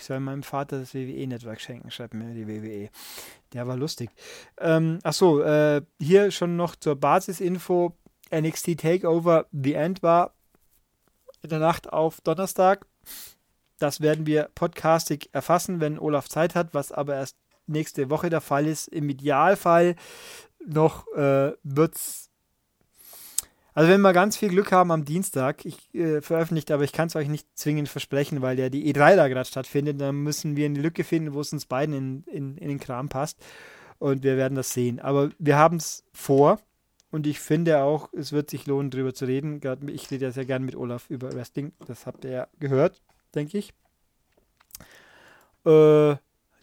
Ich 0.00 0.06
soll 0.06 0.18
meinem 0.18 0.42
Vater 0.42 0.78
das 0.80 0.94
WWE-Network 0.94 1.60
schenken, 1.60 1.90
schreibt 1.90 2.14
mir 2.14 2.32
die 2.32 2.48
WWE. 2.48 2.88
Der 3.52 3.66
war 3.66 3.76
lustig. 3.76 4.08
Ähm, 4.58 4.98
achso, 5.02 5.42
äh, 5.42 5.82
hier 6.00 6.30
schon 6.30 6.56
noch 6.56 6.74
zur 6.74 6.96
Basisinfo. 6.96 7.94
NXT 8.34 8.78
Takeover 8.78 9.44
The 9.52 9.74
End 9.74 10.02
war 10.02 10.32
in 11.42 11.50
der 11.50 11.58
Nacht 11.58 11.92
auf 11.92 12.22
Donnerstag. 12.22 12.86
Das 13.78 14.00
werden 14.00 14.24
wir 14.24 14.48
podcastig 14.54 15.28
erfassen, 15.32 15.80
wenn 15.80 15.98
Olaf 15.98 16.30
Zeit 16.30 16.54
hat, 16.54 16.72
was 16.72 16.92
aber 16.92 17.16
erst 17.16 17.36
nächste 17.66 18.08
Woche 18.08 18.30
der 18.30 18.40
Fall 18.40 18.66
ist. 18.66 18.88
Im 18.88 19.10
Idealfall 19.10 19.96
noch 20.64 21.06
äh, 21.08 21.52
wird 21.62 21.94
es. 21.94 22.29
Also 23.74 23.90
wenn 23.90 24.00
wir 24.00 24.12
ganz 24.12 24.36
viel 24.36 24.48
Glück 24.48 24.72
haben 24.72 24.90
am 24.90 25.04
Dienstag, 25.04 25.64
ich 25.64 25.94
äh, 25.94 26.20
veröffentlicht, 26.20 26.70
aber 26.70 26.84
ich 26.84 26.92
kann 26.92 27.06
es 27.06 27.16
euch 27.16 27.28
nicht 27.28 27.46
zwingend 27.56 27.88
versprechen, 27.88 28.42
weil 28.42 28.58
ja 28.58 28.68
die 28.68 28.92
E3 28.92 29.16
da 29.16 29.28
gerade 29.28 29.48
stattfindet, 29.48 30.00
dann 30.00 30.16
müssen 30.16 30.56
wir 30.56 30.66
eine 30.66 30.80
Lücke 30.80 31.04
finden, 31.04 31.34
wo 31.34 31.40
es 31.40 31.52
uns 31.52 31.66
beiden 31.66 31.94
in, 31.94 32.24
in, 32.24 32.56
in 32.56 32.68
den 32.68 32.80
Kram 32.80 33.08
passt. 33.08 33.38
Und 33.98 34.22
wir 34.22 34.36
werden 34.36 34.54
das 34.54 34.72
sehen. 34.72 34.98
Aber 34.98 35.30
wir 35.38 35.56
haben 35.56 35.76
es 35.76 36.04
vor. 36.12 36.58
Und 37.10 37.26
ich 37.26 37.40
finde 37.40 37.82
auch, 37.82 38.08
es 38.12 38.32
wird 38.32 38.50
sich 38.50 38.66
lohnen, 38.66 38.90
darüber 38.90 39.12
zu 39.12 39.26
reden. 39.26 39.60
Ich 39.88 40.10
rede 40.10 40.26
ja 40.26 40.30
sehr 40.30 40.46
gern 40.46 40.64
mit 40.64 40.76
Olaf 40.76 41.10
über 41.10 41.32
Wrestling. 41.32 41.72
Das 41.86 42.06
habt 42.06 42.24
ihr 42.24 42.30
ja 42.30 42.46
gehört, 42.58 43.02
denke 43.34 43.58
ich. 43.58 43.72
Äh, 45.66 46.16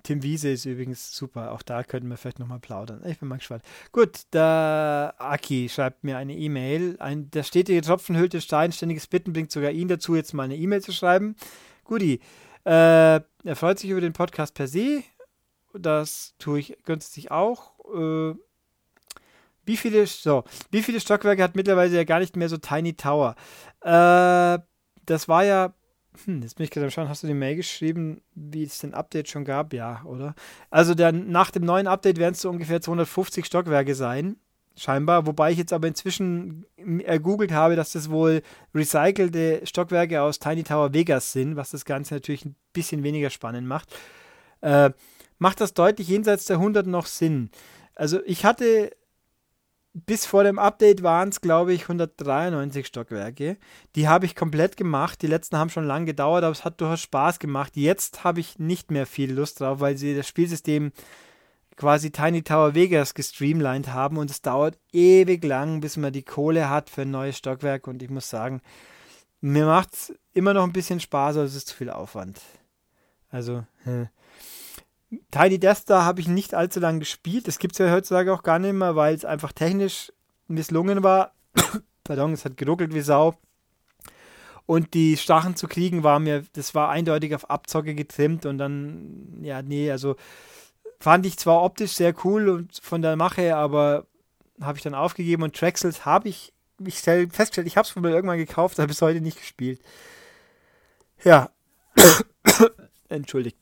Tim 0.07 0.23
Wiese 0.23 0.49
ist 0.51 0.63
übrigens 0.63 1.13
super. 1.13 1.51
Auch 1.51 1.61
da 1.61 1.83
könnten 1.83 2.07
wir 2.07 2.15
vielleicht 2.15 2.39
nochmal 2.39 2.61
plaudern. 2.61 3.01
Ich 3.05 3.19
bin 3.19 3.27
mal 3.27 3.39
gespannt. 3.39 3.61
Gut, 3.91 4.21
der 4.31 5.13
Aki 5.17 5.67
schreibt 5.67 6.05
mir 6.05 6.17
eine 6.17 6.33
E-Mail. 6.33 6.95
Ein, 6.99 7.29
der 7.31 7.43
stetige 7.43 7.81
Tropfen 7.81 8.15
hüllt 8.15 8.31
den 8.31 8.39
Stein. 8.39 8.71
Ständiges 8.71 9.07
Bitten 9.07 9.33
bringt 9.33 9.51
sogar 9.51 9.71
ihn 9.71 9.89
dazu, 9.89 10.15
jetzt 10.15 10.33
mal 10.33 10.43
eine 10.43 10.55
E-Mail 10.55 10.81
zu 10.81 10.93
schreiben. 10.93 11.35
Guti. 11.83 12.21
Äh, 12.63 12.69
er 12.69 13.55
freut 13.55 13.79
sich 13.79 13.89
über 13.89 13.99
den 13.99 14.13
Podcast 14.13 14.53
per 14.53 14.69
se. 14.69 15.03
Das 15.73 16.35
tue 16.39 16.59
ich 16.59 16.77
günstig 16.85 17.29
auch. 17.31 17.73
Äh, 17.93 18.33
wie 19.65 19.75
viele, 19.75 20.07
so, 20.07 20.45
wie 20.71 20.83
viele 20.83 21.01
Stockwerke 21.01 21.43
hat 21.43 21.57
mittlerweile 21.57 21.93
ja 21.93 22.05
gar 22.05 22.19
nicht 22.19 22.37
mehr 22.37 22.47
so 22.47 22.55
Tiny 22.55 22.93
Tower? 22.93 23.35
Äh, 23.81 24.59
das 25.05 25.27
war 25.27 25.43
ja 25.43 25.73
hm, 26.25 26.41
jetzt 26.41 26.55
bin 26.55 26.63
ich 26.63 26.71
gerade 26.71 26.85
am 26.85 26.91
Schauen, 26.91 27.09
hast 27.09 27.23
du 27.23 27.27
die 27.27 27.33
Mail 27.33 27.55
geschrieben, 27.55 28.21
wie 28.35 28.63
es 28.63 28.79
den 28.79 28.93
Update 28.93 29.29
schon 29.29 29.45
gab? 29.45 29.73
Ja, 29.73 30.03
oder? 30.05 30.35
Also 30.69 30.93
dann, 30.93 31.29
nach 31.29 31.51
dem 31.51 31.63
neuen 31.63 31.87
Update 31.87 32.17
werden 32.17 32.33
es 32.33 32.41
so 32.41 32.49
ungefähr 32.49 32.81
250 32.81 33.45
Stockwerke 33.45 33.95
sein, 33.95 34.37
scheinbar. 34.75 35.25
Wobei 35.25 35.51
ich 35.51 35.57
jetzt 35.57 35.73
aber 35.73 35.87
inzwischen 35.87 36.65
ergoogelt 37.03 37.51
habe, 37.51 37.75
dass 37.75 37.91
das 37.91 38.09
wohl 38.09 38.41
recycelte 38.73 39.61
Stockwerke 39.65 40.21
aus 40.21 40.39
Tiny 40.39 40.63
Tower 40.63 40.93
Vegas 40.93 41.31
sind, 41.31 41.55
was 41.55 41.71
das 41.71 41.85
Ganze 41.85 42.15
natürlich 42.15 42.45
ein 42.45 42.55
bisschen 42.73 43.03
weniger 43.03 43.29
spannend 43.29 43.67
macht. 43.67 43.95
Äh, 44.61 44.91
macht 45.39 45.61
das 45.61 45.73
deutlich 45.73 46.07
jenseits 46.07 46.45
der 46.45 46.57
100 46.57 46.87
noch 46.87 47.05
Sinn? 47.05 47.49
Also 47.95 48.19
ich 48.25 48.45
hatte 48.45 48.91
bis 50.05 50.25
vor 50.25 50.43
dem 50.43 50.59
Update 50.59 51.01
waren 51.01 51.29
es, 51.29 51.41
glaube 51.41 51.73
ich, 51.73 51.83
193 51.83 52.85
Stockwerke. 52.85 53.57
Die 53.95 54.07
habe 54.07 54.25
ich 54.25 54.35
komplett 54.35 54.77
gemacht. 54.77 55.21
Die 55.21 55.27
letzten 55.27 55.57
haben 55.57 55.69
schon 55.69 55.87
lange 55.87 56.05
gedauert, 56.05 56.43
aber 56.43 56.51
es 56.51 56.65
hat 56.65 56.79
durchaus 56.79 57.01
Spaß 57.01 57.39
gemacht. 57.39 57.75
Jetzt 57.75 58.23
habe 58.23 58.39
ich 58.39 58.59
nicht 58.59 58.91
mehr 58.91 59.05
viel 59.05 59.33
Lust 59.33 59.59
drauf, 59.59 59.79
weil 59.79 59.97
sie 59.97 60.15
das 60.15 60.27
Spielsystem 60.27 60.91
quasi 61.75 62.11
Tiny 62.11 62.43
Tower 62.43 62.75
Vegas 62.75 63.13
gestreamlined 63.13 63.87
haben 63.89 64.17
und 64.17 64.29
es 64.29 64.41
dauert 64.41 64.77
ewig 64.91 65.43
lang, 65.43 65.79
bis 65.79 65.95
man 65.97 66.11
die 66.11 66.23
Kohle 66.23 66.69
hat 66.69 66.89
für 66.89 67.03
ein 67.03 67.11
neues 67.11 67.37
Stockwerk. 67.37 67.87
Und 67.87 68.03
ich 68.03 68.09
muss 68.09 68.29
sagen, 68.29 68.61
mir 69.41 69.65
macht 69.65 69.93
es 69.93 70.13
immer 70.33 70.53
noch 70.53 70.63
ein 70.63 70.73
bisschen 70.73 70.99
Spaß, 70.99 71.37
aber 71.37 71.45
es 71.45 71.55
ist 71.55 71.69
zu 71.69 71.75
viel 71.75 71.89
Aufwand. 71.89 72.41
Also, 73.29 73.65
hm. 73.83 74.09
Tiny 75.31 75.59
Death 75.59 75.77
Star 75.77 76.05
habe 76.05 76.19
ich 76.19 76.27
nicht 76.27 76.53
allzu 76.53 76.79
lange 76.79 76.99
gespielt. 76.99 77.47
Das 77.47 77.59
gibt 77.59 77.73
es 77.73 77.79
ja 77.79 77.91
heutzutage 77.91 78.33
auch 78.33 78.43
gar 78.43 78.59
nicht 78.59 78.73
mehr, 78.73 78.95
weil 78.95 79.15
es 79.15 79.25
einfach 79.25 79.53
technisch 79.53 80.11
misslungen 80.47 81.03
war. 81.03 81.33
Pardon, 82.03 82.33
es 82.33 82.45
hat 82.45 82.57
geruckelt 82.57 82.93
wie 82.93 83.01
Sau. 83.01 83.35
Und 84.65 84.93
die 84.93 85.15
Stachen 85.15 85.55
zu 85.55 85.67
kriegen 85.69 86.03
war 86.03 86.19
mir, 86.19 86.43
das 86.53 86.75
war 86.75 86.89
eindeutig 86.89 87.33
auf 87.33 87.49
Abzocke 87.49 87.95
getrimmt 87.95 88.45
und 88.45 88.57
dann, 88.57 89.39
ja, 89.41 89.61
nee, 89.61 89.89
also 89.89 90.17
fand 90.99 91.25
ich 91.25 91.37
zwar 91.37 91.63
optisch 91.63 91.93
sehr 91.93 92.13
cool 92.25 92.49
und 92.49 92.77
von 92.83 93.01
der 93.01 93.15
Mache, 93.15 93.55
aber 93.55 94.07
habe 94.59 94.77
ich 94.77 94.83
dann 94.83 94.93
aufgegeben 94.93 95.43
und 95.43 95.55
Traxels 95.55 96.05
habe 96.05 96.27
ich, 96.27 96.53
ich 96.85 96.99
festgestellt, 96.99 97.67
ich 97.67 97.77
habe 97.77 97.87
es 97.87 97.95
wohl 97.95 98.09
irgendwann 98.09 98.37
gekauft, 98.37 98.77
aber 98.77 98.87
bis 98.87 99.01
heute 99.01 99.21
nicht 99.21 99.37
gespielt. 99.37 99.79
Ja. 101.23 101.49
Entschuldigt. 103.09 103.57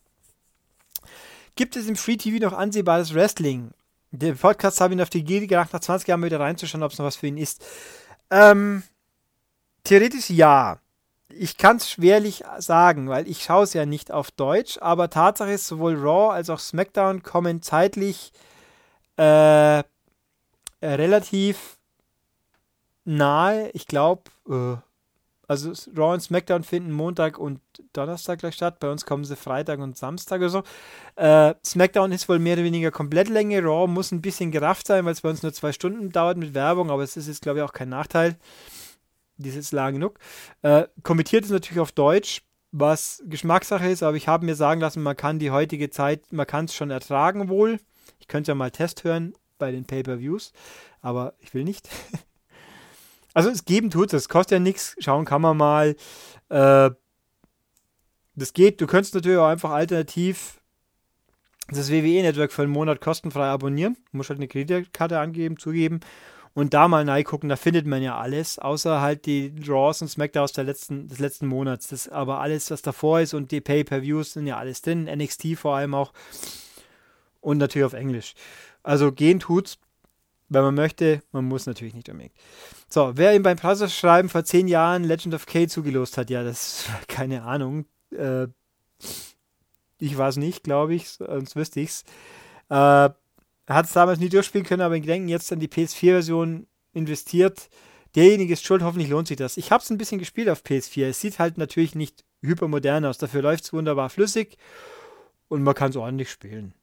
Gibt 1.56 1.78
es 1.78 1.88
im 1.88 1.96
Free 1.96 2.18
TV 2.18 2.46
noch 2.46 2.52
ansehbares 2.52 3.14
Wrestling? 3.14 3.72
Der 4.12 4.34
Podcast 4.34 4.82
habe 4.82 4.94
ich 4.94 5.02
auf 5.02 5.10
die 5.10 5.24
Gier 5.24 5.40
gedacht, 5.40 5.72
nach 5.72 5.80
20 5.80 6.08
Jahren 6.08 6.24
wieder 6.24 6.40
reinzuschauen, 6.40 6.84
ob 6.84 6.92
es 6.92 7.00
noch 7.00 7.06
was 7.06 7.16
für 7.16 7.28
ihn 7.28 7.38
ist. 7.38 7.66
Ähm, 8.30 8.84
theoretisch 9.86 10.30
ja. 10.30 10.80
Ich 11.30 11.58
kann 11.58 11.78
es 11.78 11.90
schwerlich 11.90 12.44
sagen, 12.60 13.10
weil 13.10 13.28
ich 13.28 13.44
schaue 13.44 13.64
es 13.64 13.74
ja 13.74 13.86
nicht 13.86 14.12
auf 14.12 14.32
Deutsch, 14.32 14.78
aber 14.80 15.10
Tatsache 15.10 15.52
ist, 15.52 15.68
sowohl 15.68 15.96
Raw 15.96 16.34
als 16.34 16.50
auch 16.50 16.60
SmackDown 16.60 17.24
kommen 17.24 17.62
zeitlich 17.62 18.32
äh, 19.18 19.84
relativ 20.82 21.78
nahe. 23.06 23.70
Ich 23.72 23.88
glaube, 23.88 24.24
äh, 24.50 24.76
also 25.48 25.72
Raw 25.96 26.14
und 26.14 26.22
SmackDown 26.22 26.64
finden 26.64 26.92
Montag 26.92 27.38
und 27.38 27.60
Donnerstag 27.94 28.40
gleich 28.40 28.56
statt. 28.56 28.80
Bei 28.80 28.90
uns 28.90 29.06
kommen 29.06 29.24
sie 29.24 29.36
Freitag 29.36 29.80
und 29.80 29.98
Samstag 29.98 30.40
oder 30.42 30.50
so. 30.50 30.64
Äh, 31.16 31.54
SmackDown 31.66 32.12
ist 32.12 32.28
wohl 32.30 32.40
mehr 32.40 32.54
oder 32.54 32.64
weniger 32.64 32.92
Komplettlänge. 32.92 33.62
Raw 33.62 33.88
muss 33.88 34.12
ein 34.12 34.22
bisschen 34.22 34.52
gerafft 34.52 34.88
sein, 34.88 35.06
weil 35.06 35.14
es 35.14 35.22
bei 35.22 35.30
uns 35.30 35.44
nur 35.44 35.54
zwei 35.54 35.72
Stunden 35.72 36.12
dauert 36.12 36.38
mit 36.38 36.54
Werbung, 36.54 36.90
aber 36.90 37.04
es 37.04 37.18
ist 37.18 37.28
jetzt, 37.28 37.42
glaube 37.42 37.60
ich, 37.60 37.64
auch 37.64 37.74
kein 37.74 37.90
Nachteil. 37.90 38.38
Die 39.38 39.50
ist 39.50 39.56
jetzt 39.56 39.74
lang 39.74 39.94
genug. 39.94 40.20
Äh, 40.62 40.88
kommentiert 41.04 41.44
ist 41.44 41.52
natürlich 41.52 41.82
auf 41.82 41.92
Deutsch, 41.92 42.42
was 42.72 43.24
Geschmackssache 43.26 43.90
ist, 43.90 44.04
aber 44.04 44.18
ich 44.18 44.28
habe 44.28 44.46
mir 44.46 44.56
sagen 44.56 44.82
lassen, 44.82 45.04
man 45.04 45.16
kann 45.16 45.40
die 45.40 45.52
heutige 45.52 45.90
Zeit, 45.90 46.32
man 46.32 46.48
kann 46.48 46.66
es 46.66 46.74
schon 46.74 46.92
ertragen 46.92 47.50
wohl. 47.50 47.80
Ich 48.20 48.28
könnte 48.28 48.52
ja 48.52 48.56
mal 48.56 48.72
Test 48.72 49.04
hören 49.04 49.34
bei 49.58 49.72
den 49.72 49.86
Pay-Per-Views, 49.86 50.52
aber 51.02 51.34
ich 51.40 51.54
will 51.54 51.64
nicht. 51.64 51.90
Also 53.36 53.50
es 53.50 53.66
geben 53.66 53.92
tut 53.92 54.14
es, 54.14 54.30
kostet 54.30 54.54
ja 54.54 54.60
nichts, 54.60 54.96
schauen 55.00 55.26
kann 55.26 55.42
man 55.42 55.58
mal. 55.58 55.96
Äh, 56.50 56.90
das 58.36 58.54
geht, 58.54 58.82
du 58.82 58.88
könntest 58.88 59.14
natürlich 59.14 59.38
auch 59.38 59.48
einfach 59.48 59.72
alternativ 59.72 60.62
das 61.68 61.92
WWE-Network 61.92 62.52
für 62.52 62.64
einen 62.64 62.72
Monat 62.72 63.02
kostenfrei 63.02 63.46
abonnieren. 63.46 63.98
Du 64.12 64.18
musst 64.18 64.30
halt 64.30 64.40
eine 64.40 64.48
Kreditkarte 64.48 65.20
angeben, 65.20 65.58
zugeben 65.58 66.00
und 66.54 66.74
da 66.74 66.88
mal 66.88 67.24
gucken, 67.26 67.50
da 67.50 67.58
findet 67.58 67.86
man 67.86 68.02
ja 68.02 68.18
alles, 68.18 68.58
außer 68.58 69.02
halt 69.02 69.26
die 69.26 69.54
Draws 69.54 70.02
und 70.02 70.08
Smackdowns 70.08 70.54
der 70.54 70.64
letzten, 70.64 71.10
des 71.10 71.20
letzten 71.20 71.48
Monats. 71.48 71.88
Das 71.88 72.08
aber 72.08 72.40
alles, 72.40 72.72
was 72.72 72.82
davor 72.82 73.20
ist 73.20 73.34
und 73.34 73.52
die 73.52 73.60
Pay-Per-Views 73.60 74.34
sind 74.34 74.48
ja 74.48 74.56
alles 74.58 74.82
drin, 74.82 75.10
NXT 75.14 75.58
vor 75.58 75.76
allem 75.76 75.94
auch 75.94 76.14
und 77.42 77.58
natürlich 77.58 77.86
auf 77.86 77.94
Englisch. 77.94 78.34
Also 78.82 79.12
gehen 79.12 79.42
tut's, 79.42 79.78
wenn 80.50 80.64
man 80.64 80.76
möchte, 80.76 81.22
man 81.32 81.46
muss 81.46 81.66
natürlich 81.66 81.94
nicht 81.94 82.10
unbedingt. 82.10 82.36
So, 82.90 83.12
wer 83.16 83.36
ihm 83.36 83.44
beim 83.44 83.58
Browser-Schreiben 83.58 84.30
vor 84.30 84.46
zehn 84.46 84.68
Jahren 84.68 85.04
Legend 85.04 85.34
of 85.34 85.46
K 85.46 85.68
zugelost 85.68 86.18
hat, 86.18 86.30
ja, 86.30 86.44
das 86.44 86.86
keine 87.08 87.44
Ahnung. 87.44 87.86
Äh, 88.12 88.48
ich 89.98 90.18
war 90.18 90.30
es 90.30 90.38
nicht, 90.38 90.64
glaube 90.64 90.96
ich, 90.96 91.10
sonst 91.10 91.56
wüsste 91.56 91.80
ich 91.80 91.90
es. 91.90 92.04
Äh, 92.70 93.10
hat 93.68 93.86
es 93.86 93.94
damals 93.94 94.20
nie 94.20 94.30
durchspielen 94.30 94.66
können, 94.66 94.82
aber 94.82 94.96
ich 94.96 95.06
denke, 95.06 95.30
jetzt 95.30 95.52
an 95.52 95.60
die 95.60 95.68
PS4-Version 95.68 96.68
investiert. 96.94 97.70
Derjenige 98.16 98.54
ist 98.54 98.64
schuld, 98.64 98.84
hoffentlich 98.84 99.10
lohnt 99.10 99.28
sich 99.28 99.38
das. 99.38 99.58
Ich 99.58 99.72
habe 99.72 99.84
es 99.84 99.90
ein 99.90 99.98
bisschen 99.98 100.20
gespielt 100.20 100.50
auf 100.50 100.64
PS4. 100.64 101.08
Es 101.08 101.20
sieht 101.20 101.40
halt 101.40 101.58
natürlich 101.58 101.96
nicht 101.96 102.24
hypermodern 102.42 103.06
aus, 103.06 103.18
dafür 103.18 103.42
läuft 103.42 103.66
es 103.66 103.74
wunderbar 103.74 104.10
flüssig 104.10 104.58
und 105.48 105.64
man 105.64 105.74
kann 105.74 105.90
es 105.90 105.96
ordentlich 105.96 106.30
spielen. 106.30 106.74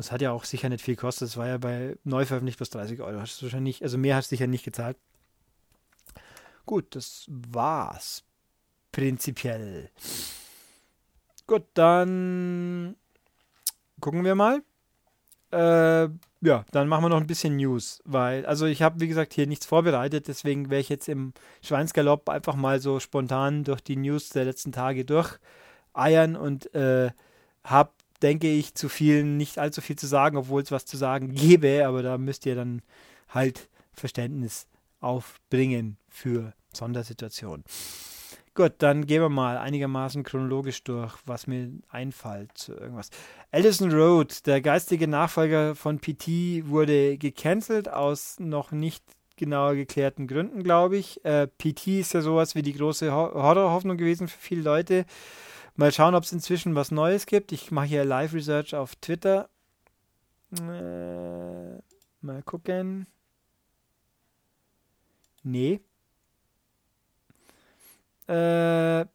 Das 0.00 0.12
hat 0.12 0.22
ja 0.22 0.32
auch 0.32 0.44
sicher 0.44 0.70
nicht 0.70 0.82
viel 0.82 0.96
gekostet. 0.96 1.28
Das 1.28 1.36
war 1.36 1.46
ja 1.46 1.58
bei 1.58 1.94
Neuveröffentlicht 2.04 2.56
plus 2.56 2.70
30 2.70 3.02
Euro. 3.02 3.20
Hast 3.20 3.38
du 3.40 3.44
wahrscheinlich, 3.44 3.82
also 3.82 3.98
mehr 3.98 4.16
hast 4.16 4.30
du 4.30 4.36
sicher 4.36 4.46
nicht 4.46 4.64
gezahlt. 4.64 4.96
Gut, 6.64 6.96
das 6.96 7.26
war's. 7.28 8.24
Prinzipiell. 8.92 9.90
Gut, 11.46 11.64
dann 11.74 12.96
gucken 14.00 14.24
wir 14.24 14.34
mal. 14.34 14.62
Äh, 15.52 16.08
ja, 16.40 16.64
dann 16.70 16.88
machen 16.88 17.04
wir 17.04 17.10
noch 17.10 17.20
ein 17.20 17.26
bisschen 17.26 17.56
News, 17.56 18.00
weil, 18.06 18.46
also 18.46 18.64
ich 18.64 18.80
habe, 18.80 19.00
wie 19.00 19.08
gesagt, 19.08 19.34
hier 19.34 19.46
nichts 19.46 19.66
vorbereitet, 19.66 20.28
deswegen 20.28 20.70
werde 20.70 20.80
ich 20.80 20.88
jetzt 20.88 21.08
im 21.10 21.34
Schweinsgalopp 21.62 22.30
einfach 22.30 22.54
mal 22.54 22.80
so 22.80 23.00
spontan 23.00 23.64
durch 23.64 23.82
die 23.82 23.96
News 23.96 24.30
der 24.30 24.46
letzten 24.46 24.72
Tage 24.72 25.04
durcheiern 25.04 26.36
und 26.36 26.72
äh, 26.74 27.10
habe, 27.64 27.90
denke 28.22 28.48
ich, 28.48 28.74
zu 28.74 28.88
vielen 28.88 29.36
nicht 29.36 29.58
allzu 29.58 29.80
viel 29.80 29.96
zu 29.96 30.06
sagen, 30.06 30.36
obwohl 30.36 30.62
es 30.62 30.70
was 30.70 30.86
zu 30.86 30.96
sagen 30.96 31.34
gäbe, 31.34 31.86
aber 31.86 32.02
da 32.02 32.18
müsst 32.18 32.46
ihr 32.46 32.54
dann 32.54 32.82
halt 33.28 33.68
Verständnis 33.92 34.66
aufbringen 35.00 35.96
für 36.08 36.52
Sondersituationen. 36.72 37.64
Gut, 38.54 38.74
dann 38.78 39.06
gehen 39.06 39.22
wir 39.22 39.28
mal 39.28 39.58
einigermaßen 39.58 40.24
chronologisch 40.24 40.82
durch, 40.82 41.14
was 41.24 41.46
mir 41.46 41.70
einfällt 41.88 42.58
zu 42.58 42.74
irgendwas. 42.74 43.10
Allison 43.52 43.92
Road, 43.92 44.44
der 44.46 44.60
geistige 44.60 45.06
Nachfolger 45.06 45.76
von 45.76 46.00
PT, 46.00 46.68
wurde 46.68 47.16
gecancelt 47.16 47.88
aus 47.88 48.40
noch 48.40 48.72
nicht 48.72 49.04
genauer 49.36 49.76
geklärten 49.76 50.26
Gründen, 50.26 50.62
glaube 50.62 50.98
ich. 50.98 51.24
Äh, 51.24 51.46
PT 51.46 52.00
ist 52.00 52.12
ja 52.12 52.20
sowas 52.20 52.54
wie 52.54 52.62
die 52.62 52.74
große 52.74 53.12
Horrorhoffnung 53.12 53.96
gewesen 53.96 54.28
für 54.28 54.38
viele 54.38 54.62
Leute. 54.62 55.06
Mal 55.80 55.92
schauen, 55.92 56.14
ob 56.14 56.24
es 56.24 56.32
inzwischen 56.32 56.74
was 56.74 56.90
Neues 56.90 57.24
gibt. 57.24 57.52
Ich 57.52 57.70
mache 57.70 57.86
hier 57.86 58.04
Live-Research 58.04 58.74
auf 58.74 58.96
Twitter. 58.96 59.48
Äh, 60.52 61.78
mal 62.20 62.42
gucken. 62.44 63.06
Nee. 65.42 65.80
Äh, 68.26 69.06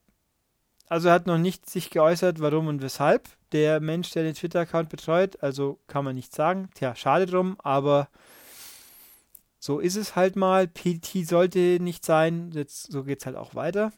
also 0.87 1.11
hat 1.11 1.27
noch 1.27 1.37
nicht 1.37 1.69
sich 1.69 1.91
geäußert, 1.91 2.39
warum 2.39 2.65
und 2.65 2.81
weshalb. 2.81 3.29
Der 3.51 3.79
Mensch, 3.79 4.09
der 4.09 4.23
den 4.23 4.33
Twitter-Account 4.33 4.89
betreut, 4.89 5.43
also 5.43 5.77
kann 5.85 6.03
man 6.03 6.15
nicht 6.15 6.33
sagen. 6.33 6.71
Tja, 6.73 6.95
schade 6.95 7.27
drum, 7.27 7.57
aber 7.59 8.09
so 9.59 9.77
ist 9.79 9.97
es 9.97 10.15
halt 10.15 10.35
mal. 10.35 10.67
PT 10.67 11.27
sollte 11.27 11.77
nicht 11.79 12.03
sein. 12.03 12.49
Jetzt, 12.53 12.91
so 12.91 13.03
geht 13.03 13.19
es 13.19 13.27
halt 13.27 13.35
auch 13.35 13.53
weiter. 13.53 13.93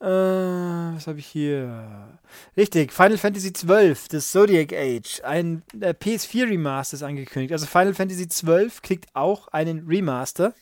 Äh, 0.00 0.06
was 0.06 1.06
habe 1.06 1.18
ich 1.18 1.26
hier? 1.26 2.18
Richtig, 2.56 2.92
Final 2.92 3.16
Fantasy 3.16 3.52
XII, 3.52 3.96
das 4.10 4.30
Zodiac 4.30 4.72
Age. 4.72 5.22
Ein 5.22 5.62
äh, 5.80 5.94
PS4 5.94 6.50
Remaster 6.50 6.96
ist 6.96 7.02
angekündigt. 7.02 7.52
Also 7.52 7.66
Final 7.66 7.94
Fantasy 7.94 8.26
XII 8.26 8.70
kriegt 8.82 9.08
auch 9.14 9.48
einen 9.48 9.86
Remaster 9.86 10.54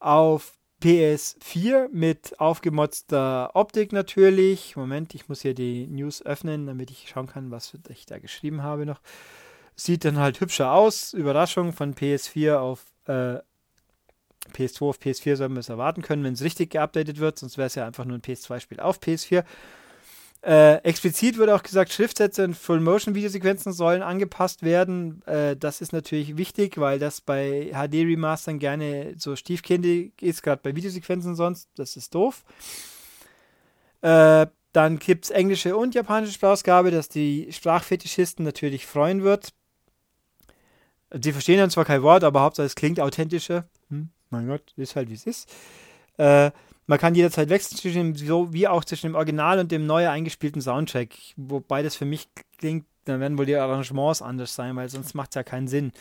auf 0.00 0.58
PS4 0.82 1.88
mit 1.92 2.38
aufgemotzter 2.38 3.52
Optik 3.54 3.92
natürlich. 3.92 4.76
Moment, 4.76 5.14
ich 5.14 5.30
muss 5.30 5.40
hier 5.40 5.54
die 5.54 5.86
News 5.86 6.20
öffnen, 6.20 6.66
damit 6.66 6.90
ich 6.90 7.08
schauen 7.08 7.26
kann, 7.26 7.50
was 7.50 7.72
ich 7.88 8.04
da 8.04 8.18
geschrieben 8.18 8.62
habe 8.62 8.84
noch. 8.84 9.00
Sieht 9.76 10.04
dann 10.04 10.18
halt 10.18 10.40
hübscher 10.40 10.72
aus. 10.72 11.14
Überraschung 11.14 11.72
von 11.72 11.94
PS4 11.94 12.56
auf 12.56 12.84
äh, 13.06 13.38
PS2 14.52 14.88
auf 14.88 14.98
PS4 14.98 15.36
sollen 15.36 15.52
wir 15.52 15.60
es 15.60 15.68
erwarten 15.68 16.02
können, 16.02 16.24
wenn 16.24 16.34
es 16.34 16.42
richtig 16.42 16.70
geupdatet 16.70 17.18
wird, 17.18 17.38
sonst 17.38 17.56
wäre 17.58 17.66
es 17.66 17.74
ja 17.74 17.86
einfach 17.86 18.04
nur 18.04 18.18
ein 18.18 18.22
PS2-Spiel 18.22 18.80
auf 18.80 18.98
PS4. 18.98 19.44
Äh, 20.44 20.74
explizit 20.82 21.38
wird 21.38 21.48
auch 21.48 21.62
gesagt, 21.62 21.90
Schriftsätze 21.90 22.44
und 22.44 22.54
Full-Motion-Videosequenzen 22.54 23.72
sollen 23.72 24.02
angepasst 24.02 24.62
werden. 24.62 25.22
Äh, 25.26 25.56
das 25.56 25.80
ist 25.80 25.94
natürlich 25.94 26.36
wichtig, 26.36 26.76
weil 26.76 26.98
das 26.98 27.22
bei 27.22 27.70
HD-Remastern 27.72 28.58
gerne 28.58 29.14
so 29.16 29.36
stiefkindig 29.36 30.12
ist, 30.20 30.42
gerade 30.42 30.60
bei 30.62 30.76
Videosequenzen 30.76 31.34
sonst. 31.34 31.70
Das 31.76 31.96
ist 31.96 32.14
doof. 32.14 32.44
Äh, 34.02 34.46
dann 34.74 34.98
gibt 34.98 35.24
es 35.24 35.30
englische 35.30 35.76
und 35.76 35.94
japanische 35.94 36.34
Sprachausgabe, 36.34 36.90
dass 36.90 37.08
die 37.08 37.48
Sprachfetischisten 37.50 38.44
natürlich 38.44 38.84
freuen 38.84 39.22
wird. 39.22 39.54
Die 41.14 41.32
verstehen 41.32 41.58
dann 41.58 41.70
zwar 41.70 41.86
kein 41.86 42.02
Wort, 42.02 42.22
aber 42.22 42.42
Hauptsache 42.42 42.66
es 42.66 42.74
klingt 42.74 43.00
authentischer. 43.00 43.66
Hm, 43.88 44.10
mein 44.34 44.48
Gott, 44.48 44.72
ist 44.76 44.96
halt 44.96 45.08
wie 45.08 45.14
es 45.14 45.26
ist. 45.26 45.48
Äh, 46.18 46.50
man 46.86 46.98
kann 46.98 47.14
jederzeit 47.14 47.48
wechseln 47.48 47.78
zwischen 47.78 48.14
dem, 48.14 48.16
so 48.16 48.52
wie 48.52 48.68
auch 48.68 48.84
zwischen 48.84 49.06
dem 49.06 49.14
Original 49.14 49.58
und 49.58 49.72
dem 49.72 49.86
neu 49.86 50.08
eingespielten 50.08 50.60
Soundtrack. 50.60 51.10
Wobei 51.36 51.82
das 51.82 51.96
für 51.96 52.04
mich 52.04 52.28
klingt, 52.58 52.86
dann 53.06 53.20
werden 53.20 53.38
wohl 53.38 53.46
die 53.46 53.56
Arrangements 53.56 54.22
anders 54.22 54.54
sein, 54.54 54.76
weil 54.76 54.88
sonst 54.88 55.14
macht 55.14 55.30
es 55.30 55.34
ja 55.36 55.42
keinen 55.42 55.68
Sinn. 55.68 55.92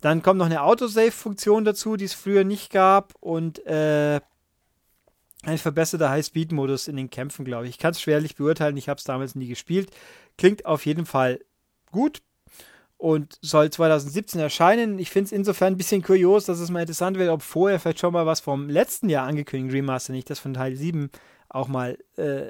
Dann 0.00 0.22
kommt 0.22 0.38
noch 0.38 0.46
eine 0.46 0.62
Autosave-Funktion 0.62 1.64
dazu, 1.64 1.96
die 1.96 2.04
es 2.04 2.14
früher 2.14 2.44
nicht 2.44 2.70
gab. 2.70 3.14
Und 3.20 3.64
äh, 3.66 4.20
ein 5.42 5.58
verbesserter 5.58 6.10
High-Speed-Modus 6.10 6.88
in 6.88 6.96
den 6.96 7.10
Kämpfen, 7.10 7.44
glaube 7.44 7.64
ich. 7.64 7.70
Ich 7.70 7.78
kann 7.78 7.92
es 7.92 8.00
schwerlich 8.00 8.36
beurteilen, 8.36 8.76
ich 8.76 8.88
habe 8.88 8.98
es 8.98 9.04
damals 9.04 9.34
nie 9.34 9.48
gespielt. 9.48 9.90
Klingt 10.36 10.66
auf 10.66 10.86
jeden 10.86 11.06
Fall 11.06 11.40
gut 11.90 12.20
und 12.98 13.38
soll 13.40 13.70
2017 13.70 14.40
erscheinen. 14.40 14.98
Ich 14.98 15.10
finde 15.10 15.26
es 15.26 15.32
insofern 15.32 15.74
ein 15.74 15.76
bisschen 15.76 16.02
kurios, 16.02 16.44
dass 16.44 16.58
es 16.58 16.70
mal 16.70 16.80
interessant 16.80 17.16
wird, 17.16 17.30
ob 17.30 17.42
vorher 17.42 17.78
vielleicht 17.78 18.00
schon 18.00 18.12
mal 18.12 18.26
was 18.26 18.40
vom 18.40 18.68
letzten 18.68 19.08
Jahr 19.08 19.26
angekündigt 19.26 19.74
Remaster, 19.74 20.12
nicht 20.12 20.28
das 20.28 20.40
von 20.40 20.54
Teil 20.54 20.74
7, 20.74 21.10
auch 21.48 21.68
mal 21.68 21.96
äh, 22.16 22.48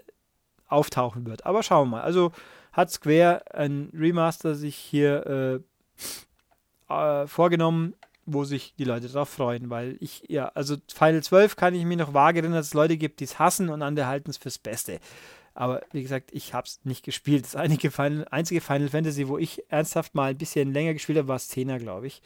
auftauchen 0.66 1.26
wird. 1.26 1.44
Aber 1.46 1.62
schauen 1.62 1.90
wir 1.90 1.99
mal. 1.99 2.03
Also 2.03 2.32
hat 2.72 2.90
Square 2.90 3.42
ein 3.55 3.90
Remaster 3.92 4.55
sich 4.55 4.74
hier 4.74 5.62
äh, 6.88 6.92
äh, 6.92 7.26
vorgenommen, 7.26 7.94
wo 8.24 8.44
sich 8.44 8.74
die 8.78 8.84
Leute 8.84 9.09
darauf 9.09 9.28
freuen, 9.28 9.68
weil 9.68 9.96
ich, 10.01 10.24
ja, 10.28 10.49
also 10.55 10.76
Final 10.92 11.22
12 11.22 11.57
kann 11.57 11.74
ich 11.74 11.84
mir 11.84 11.96
noch 11.96 12.14
vage 12.14 12.38
erinnern, 12.38 12.59
dass 12.59 12.68
es 12.68 12.74
Leute 12.74 12.96
gibt, 12.96 13.20
die 13.20 13.24
es 13.24 13.38
hassen 13.38 13.68
und 13.68 13.82
andere 13.82 14.07
halten 14.07 14.30
es 14.30 14.38
fürs 14.38 14.59
Beste. 14.59 14.99
Aber 15.59 15.82
wie 15.90 16.02
gesagt, 16.02 16.30
ich 16.32 16.54
habe 16.54 16.68
es 16.68 16.78
nicht 16.84 17.04
gespielt. 17.04 17.44
Das 17.44 17.56
einige 17.56 17.90
Final, 17.90 18.28
einzige 18.30 18.61
Final 18.61 18.90
Fantasy, 18.90 19.26
wo 19.26 19.38
ich 19.38 19.64
ernsthaft 19.68 20.14
mal 20.14 20.30
ein 20.30 20.38
bisschen 20.38 20.72
länger 20.72 20.92
gespielt 20.92 21.18
habe, 21.18 21.26
war 21.26 21.36
10er, 21.36 21.80
glaube 21.80 22.06
ich. 22.06 22.22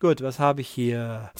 Gut, 0.00 0.22
was 0.22 0.38
habe 0.38 0.62
ich 0.62 0.68
hier? 0.68 1.30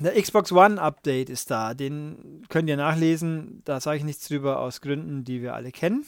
Der 0.00 0.20
Xbox 0.20 0.50
One 0.50 0.82
Update 0.82 1.30
ist 1.30 1.48
da. 1.52 1.74
Den 1.74 2.42
könnt 2.48 2.68
ihr 2.68 2.76
nachlesen. 2.76 3.62
Da 3.64 3.78
sage 3.78 3.98
ich 3.98 4.04
nichts 4.04 4.26
drüber 4.26 4.58
aus 4.58 4.80
Gründen, 4.80 5.22
die 5.22 5.42
wir 5.42 5.54
alle 5.54 5.70
kennen. 5.70 6.04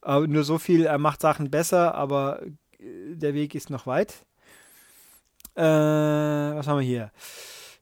Aber 0.00 0.28
nur 0.28 0.44
so 0.44 0.58
viel, 0.58 0.86
er 0.86 0.98
macht 0.98 1.20
Sachen 1.20 1.50
besser, 1.50 1.96
aber 1.96 2.40
der 2.78 3.34
Weg 3.34 3.56
ist 3.56 3.70
noch 3.70 3.88
weit. 3.88 4.24
Äh, 5.56 5.62
was 5.62 6.68
haben 6.68 6.78
wir 6.78 6.86
hier? 6.86 7.10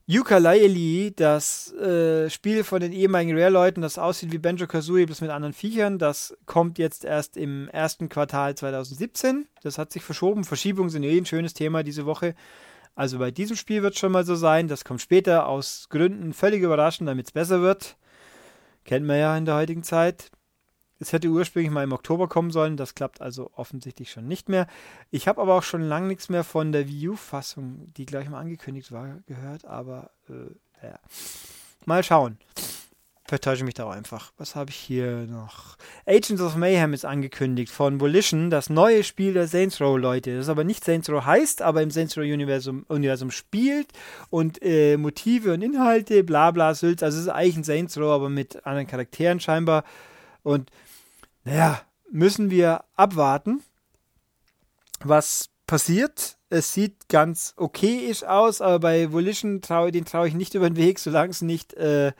Yooka-Laylee, 0.08 1.10
das 1.16 1.72
äh, 1.72 2.30
Spiel 2.30 2.62
von 2.62 2.80
den 2.80 2.92
ehemaligen 2.92 3.36
Rare-Leuten, 3.36 3.80
das 3.80 3.98
aussieht 3.98 4.30
wie 4.30 4.38
Banjo-Kazooie, 4.38 5.04
bloß 5.04 5.20
mit 5.20 5.30
anderen 5.30 5.52
Viechern, 5.52 5.98
das 5.98 6.36
kommt 6.46 6.78
jetzt 6.78 7.04
erst 7.04 7.36
im 7.36 7.68
ersten 7.70 8.08
Quartal 8.08 8.54
2017. 8.54 9.48
Das 9.62 9.78
hat 9.78 9.92
sich 9.92 10.04
verschoben. 10.04 10.44
Verschiebungen 10.44 10.90
sind 10.90 11.02
eh 11.02 11.18
ein 11.18 11.26
schönes 11.26 11.54
Thema 11.54 11.82
diese 11.82 12.06
Woche. 12.06 12.36
Also 12.94 13.18
bei 13.18 13.32
diesem 13.32 13.56
Spiel 13.56 13.82
wird 13.82 13.94
es 13.94 13.98
schon 14.00 14.12
mal 14.12 14.24
so 14.24 14.36
sein. 14.36 14.68
Das 14.68 14.84
kommt 14.84 15.02
später 15.02 15.48
aus 15.48 15.88
Gründen 15.90 16.32
völlig 16.32 16.62
überraschend, 16.62 17.08
damit 17.08 17.26
es 17.26 17.32
besser 17.32 17.60
wird. 17.60 17.96
Kennt 18.84 19.06
man 19.06 19.18
ja 19.18 19.36
in 19.36 19.44
der 19.44 19.56
heutigen 19.56 19.82
Zeit. 19.82 20.30
Es 20.98 21.12
hätte 21.12 21.28
ursprünglich 21.28 21.70
mal 21.70 21.84
im 21.84 21.92
Oktober 21.92 22.28
kommen 22.28 22.50
sollen, 22.50 22.76
das 22.76 22.94
klappt 22.94 23.20
also 23.20 23.50
offensichtlich 23.54 24.10
schon 24.10 24.26
nicht 24.26 24.48
mehr. 24.48 24.66
Ich 25.10 25.28
habe 25.28 25.40
aber 25.42 25.54
auch 25.54 25.62
schon 25.62 25.82
lange 25.82 26.08
nichts 26.08 26.28
mehr 26.28 26.44
von 26.44 26.72
der 26.72 26.88
Wii 26.88 27.10
U-Fassung, 27.10 27.92
die 27.96 28.06
gleich 28.06 28.28
mal 28.28 28.40
angekündigt 28.40 28.92
war, 28.92 29.18
gehört, 29.26 29.64
aber 29.64 30.10
äh, 30.28 30.86
ja. 30.86 30.98
Mal 31.84 32.02
schauen. 32.02 32.38
Vertäusche 33.28 33.64
mich 33.64 33.74
da 33.74 33.86
auch 33.86 33.90
einfach. 33.90 34.32
Was 34.38 34.54
habe 34.54 34.70
ich 34.70 34.76
hier 34.76 35.26
noch? 35.26 35.76
Agents 36.06 36.40
of 36.40 36.54
Mayhem 36.54 36.94
ist 36.94 37.04
angekündigt 37.04 37.72
von 37.72 38.00
Volition, 38.00 38.50
das 38.50 38.70
neue 38.70 39.02
Spiel 39.02 39.32
der 39.32 39.48
Saints 39.48 39.80
Row 39.80 39.98
Leute. 39.98 40.36
Das 40.36 40.48
aber 40.48 40.62
nicht 40.62 40.84
Saints 40.84 41.10
Row 41.10 41.24
heißt, 41.24 41.60
aber 41.60 41.82
im 41.82 41.90
Saints 41.90 42.16
Row 42.16 42.22
Universum, 42.22 42.84
Universum 42.86 43.32
spielt 43.32 43.88
und 44.30 44.62
äh, 44.62 44.96
Motive 44.96 45.54
und 45.54 45.62
Inhalte, 45.62 46.22
bla 46.22 46.52
bla 46.52 46.74
Sülz. 46.74 47.02
Also 47.02 47.18
es 47.18 47.24
ist 47.24 47.30
eigentlich 47.30 47.56
ein 47.56 47.64
Saints 47.64 47.98
Row, 47.98 48.12
aber 48.12 48.28
mit 48.28 48.64
anderen 48.64 48.86
Charakteren 48.86 49.40
scheinbar. 49.40 49.82
Und 50.44 50.70
naja, 51.46 51.80
müssen 52.10 52.50
wir 52.50 52.82
abwarten, 52.96 53.62
was 55.00 55.48
passiert. 55.66 56.38
Es 56.50 56.72
sieht 56.72 57.08
ganz 57.08 57.54
okayisch 57.56 58.24
aus, 58.24 58.60
aber 58.60 58.80
bei 58.80 59.12
Volition 59.12 59.62
traue 59.62 59.92
den 59.92 60.04
traue 60.04 60.26
ich 60.26 60.34
nicht 60.34 60.54
über 60.54 60.68
den 60.68 60.76
Weg, 60.76 60.98
solange 60.98 61.30
es 61.30 61.42
nicht 61.42 61.74
äh, 61.74 62.12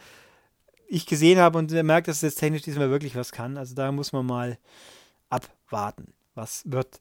ich 0.89 1.07
gesehen 1.07 1.41
habe 1.41 1.59
und 1.59 1.73
merkt, 1.73 2.07
dass 2.07 2.17
es 2.17 2.23
jetzt 2.23 2.39
technisch 2.39 2.63
diesmal 2.63 2.91
wirklich 2.91 3.17
was 3.17 3.33
kann. 3.33 3.57
Also 3.57 3.75
da 3.75 3.91
muss 3.91 4.13
man 4.13 4.27
mal 4.27 4.59
abwarten, 5.29 6.13
was 6.37 6.63
wird. 6.65 7.01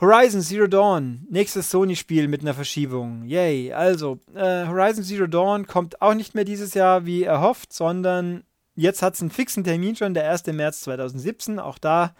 Horizon 0.00 0.40
Zero 0.40 0.68
Dawn, 0.68 1.26
nächstes 1.30 1.70
Sony-Spiel 1.70 2.28
mit 2.28 2.40
einer 2.40 2.54
Verschiebung. 2.54 3.24
Yay. 3.24 3.74
Also, 3.74 4.20
äh, 4.34 4.66
Horizon 4.66 5.04
Zero 5.04 5.26
Dawn 5.26 5.66
kommt 5.66 6.00
auch 6.00 6.14
nicht 6.14 6.34
mehr 6.34 6.44
dieses 6.44 6.72
Jahr 6.72 7.04
wie 7.04 7.24
erhofft, 7.24 7.74
sondern 7.74 8.44
Jetzt 8.78 9.02
hat 9.02 9.14
es 9.14 9.20
einen 9.20 9.32
fixen 9.32 9.64
Termin 9.64 9.96
schon, 9.96 10.14
der 10.14 10.30
1. 10.30 10.46
März 10.46 10.82
2017. 10.82 11.58
Auch 11.58 11.78
da 11.78 12.14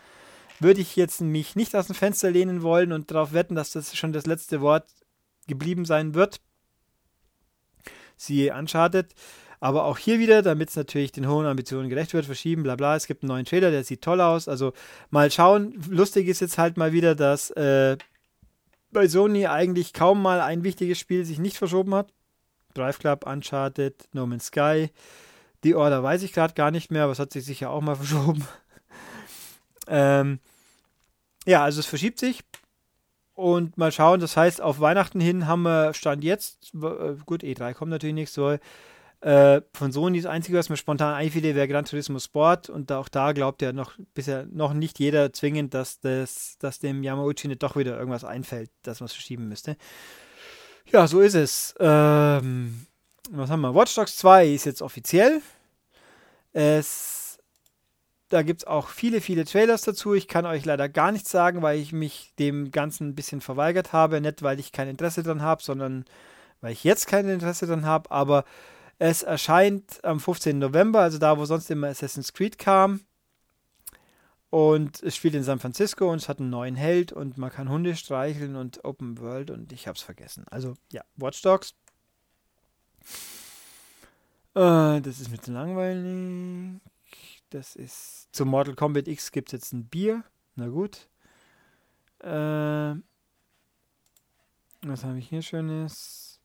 würde 0.59 0.81
ich 0.81 0.97
jetzt 0.97 1.21
mich 1.21 1.55
nicht 1.55 1.77
aus 1.77 1.87
dem 1.87 1.95
Fenster 1.95 2.33
lehnen 2.33 2.63
wollen 2.63 2.93
und 2.93 3.13
darauf 3.13 3.33
wetten, 3.33 3.55
dass 3.55 3.71
das 3.71 3.97
schon 3.97 4.13
das 4.13 4.27
letzte 4.27 4.61
Wort 4.61 4.85
geblieben 5.47 5.85
sein 5.85 6.15
wird. 6.15 6.41
Siehe 8.17 8.53
Uncharted. 8.53 9.15
Aber 9.61 9.85
auch 9.85 9.99
hier 9.99 10.19
wieder, 10.19 10.43
damit 10.43 10.71
es 10.71 10.77
natürlich 10.77 11.13
den 11.13 11.29
hohen 11.29 11.47
Ambitionen 11.47 11.89
gerecht 11.89 12.13
wird, 12.13 12.27
verschieben, 12.27 12.65
bla 12.65 12.75
bla. 12.75 12.97
Es 12.97 13.07
gibt 13.07 13.23
einen 13.23 13.29
neuen 13.29 13.45
Trailer, 13.45 13.71
der 13.71 13.85
sieht 13.85 14.03
toll 14.03 14.21
aus. 14.21 14.49
Also 14.49 14.73
mal 15.11 15.31
schauen. 15.31 15.81
Lustig 15.89 16.27
ist 16.27 16.41
jetzt 16.41 16.59
halt 16.59 16.77
mal 16.77 16.93
wieder, 16.93 17.15
dass 17.15 17.51
äh, 17.51 17.97
bei 18.91 19.07
Sony 19.07 19.47
eigentlich 19.47 19.93
kaum 19.93 20.21
mal 20.21 20.41
ein 20.41 20.65
wichtiges 20.65 20.99
Spiel 20.99 21.25
sich 21.25 21.39
nicht 21.39 21.57
verschoben 21.57 21.95
hat. 21.95 22.13
Drive 22.75 22.99
Club, 22.99 23.25
Uncharted, 23.29 24.09
No 24.13 24.27
Man's 24.27 24.47
Sky, 24.47 24.91
die 25.65 25.75
Order 25.75 26.03
weiß 26.03 26.23
ich 26.23 26.33
gerade 26.33 26.55
gar 26.55 26.71
nicht 26.71 26.91
mehr, 26.91 27.05
aber 27.05 27.13
es 27.13 27.19
hat 27.19 27.33
sich 27.33 27.45
sicher 27.45 27.71
auch 27.71 27.81
mal 27.81 27.97
verschoben. 27.97 28.47
ähm, 29.89 30.41
ja, 31.47 31.65
also 31.65 31.81
es 31.81 31.87
verschiebt 31.87 32.19
sich. 32.19 32.45
und 33.35 33.79
mal 33.79 33.93
schauen, 33.93 34.21
das 34.21 34.37
heißt, 34.37 34.61
auf 34.61 34.81
Weihnachten 34.81 35.21
hin 35.21 35.47
haben 35.47 35.63
wir 35.63 35.95
Stand 35.95 36.25
jetzt, 36.25 36.75
äh, 36.75 37.15
gut, 37.25 37.43
E3 37.43 37.73
kommt 37.73 37.91
natürlich 37.91 38.15
nicht 38.15 38.33
so, 38.33 38.59
äh, 39.21 39.63
von 39.75 39.91
Sony 39.91 40.21
das 40.21 40.31
Einzige, 40.31 40.59
was 40.59 40.69
mir 40.69 40.77
spontan 40.77 41.15
einfiel, 41.15 41.43
wäre 41.43 41.67
Gran 41.67 41.85
Turismo 41.85 42.21
Sport 42.21 42.71
und 42.71 42.93
auch 42.93 43.09
da 43.09 43.33
glaubt 43.33 43.63
ja 43.63 43.73
noch 43.73 43.93
bisher 44.15 44.47
noch 44.47 44.75
nicht 44.75 44.99
jeder 45.01 45.33
zwingend, 45.33 45.75
dass, 45.75 45.99
das, 46.01 46.57
dass 46.59 46.79
dem 46.79 47.03
Yamauchi 47.03 47.49
nicht 47.49 47.63
doch 47.63 47.77
wieder 47.77 47.99
irgendwas 47.99 48.25
einfällt, 48.25 48.71
dass 48.83 49.01
man 49.01 49.07
es 49.07 49.13
verschieben 49.13 49.49
müsste. 49.49 49.77
Ja, 50.93 51.07
so 51.07 51.21
ist 51.21 51.35
es. 51.35 51.75
Ähm, 51.81 52.87
was 53.31 53.51
haben 53.51 53.61
wir? 53.61 53.75
Watch 53.75 53.95
Dogs 53.95 54.17
2 54.17 54.49
ist 54.49 54.65
jetzt 54.65 54.83
offiziell. 54.83 55.43
Es, 56.53 57.39
da 58.29 58.43
gibt 58.43 58.63
es 58.63 58.67
auch 58.67 58.89
viele, 58.89 59.21
viele 59.21 59.45
Trailers 59.45 59.83
dazu. 59.83 60.15
Ich 60.15 60.29
kann 60.29 60.47
euch 60.47 60.65
leider 60.65 60.89
gar 60.89 61.13
nichts 61.13 61.31
sagen, 61.31 61.63
weil 61.63 61.79
ich 61.79 61.93
mich 61.93 62.33
dem 62.39 62.71
Ganzen 62.71 63.09
ein 63.09 63.15
bisschen 63.15 63.41
verweigert 63.41 63.93
habe. 63.93 64.21
Nicht, 64.21 64.43
weil 64.43 64.61
ich 64.61 64.73
kein 64.73 64.89
Interesse 64.89 65.23
dran 65.23 65.43
habe, 65.43 65.63
sondern 65.63 66.05
weil 66.61 66.73
ich 66.73 66.85
jetzt 66.85 67.07
kein 67.07 67.29
Interesse 67.29 67.67
dran 67.67 67.87
habe. 67.87 68.11
Aber 68.11 68.45
es 68.99 69.23
erscheint 69.23 70.05
am 70.05 70.21
15. 70.21 70.59
November, 70.59 71.01
also 71.01 71.19
da, 71.19 71.39
wo 71.39 71.45
sonst 71.45 71.71
immer 71.71 71.89
Assassin's 71.89 72.33
Creed 72.33 72.59
kam. 72.59 73.01
Und 74.51 75.03
es 75.03 75.15
spielt 75.15 75.35
in 75.35 75.43
San 75.43 75.59
Francisco 75.59 76.11
und 76.11 76.17
es 76.17 76.29
hat 76.29 76.41
einen 76.41 76.49
neuen 76.49 76.75
Held 76.75 77.13
und 77.13 77.37
man 77.37 77.51
kann 77.51 77.69
Hunde 77.69 77.95
streicheln 77.95 78.57
und 78.57 78.83
Open 78.83 79.19
World 79.19 79.51
und 79.51 79.73
ich 79.73 79.87
hab's 79.87 80.01
vergessen. 80.01 80.47
Also 80.51 80.75
ja, 80.91 81.03
Watch 81.17 81.43
Dogs. 81.43 81.75
Äh, 84.55 85.01
das 85.01 85.21
ist 85.21 85.31
mir 85.31 85.41
zu 85.41 85.53
langweilig. 85.53 86.81
Das 87.51 87.77
ist. 87.77 88.29
Zu 88.33 88.45
Mortal 88.45 88.75
Kombat 88.75 89.09
X 89.09 89.33
gibt 89.33 89.49
es 89.49 89.53
jetzt 89.53 89.73
ein 89.73 89.87
Bier. 89.87 90.25
Na 90.57 90.69
gut. 90.69 91.09
Äh, 92.21 92.95
was 94.83 95.05
habe 95.05 95.19
ich 95.19 95.29
hier 95.29 95.43
Schönes? 95.43 96.41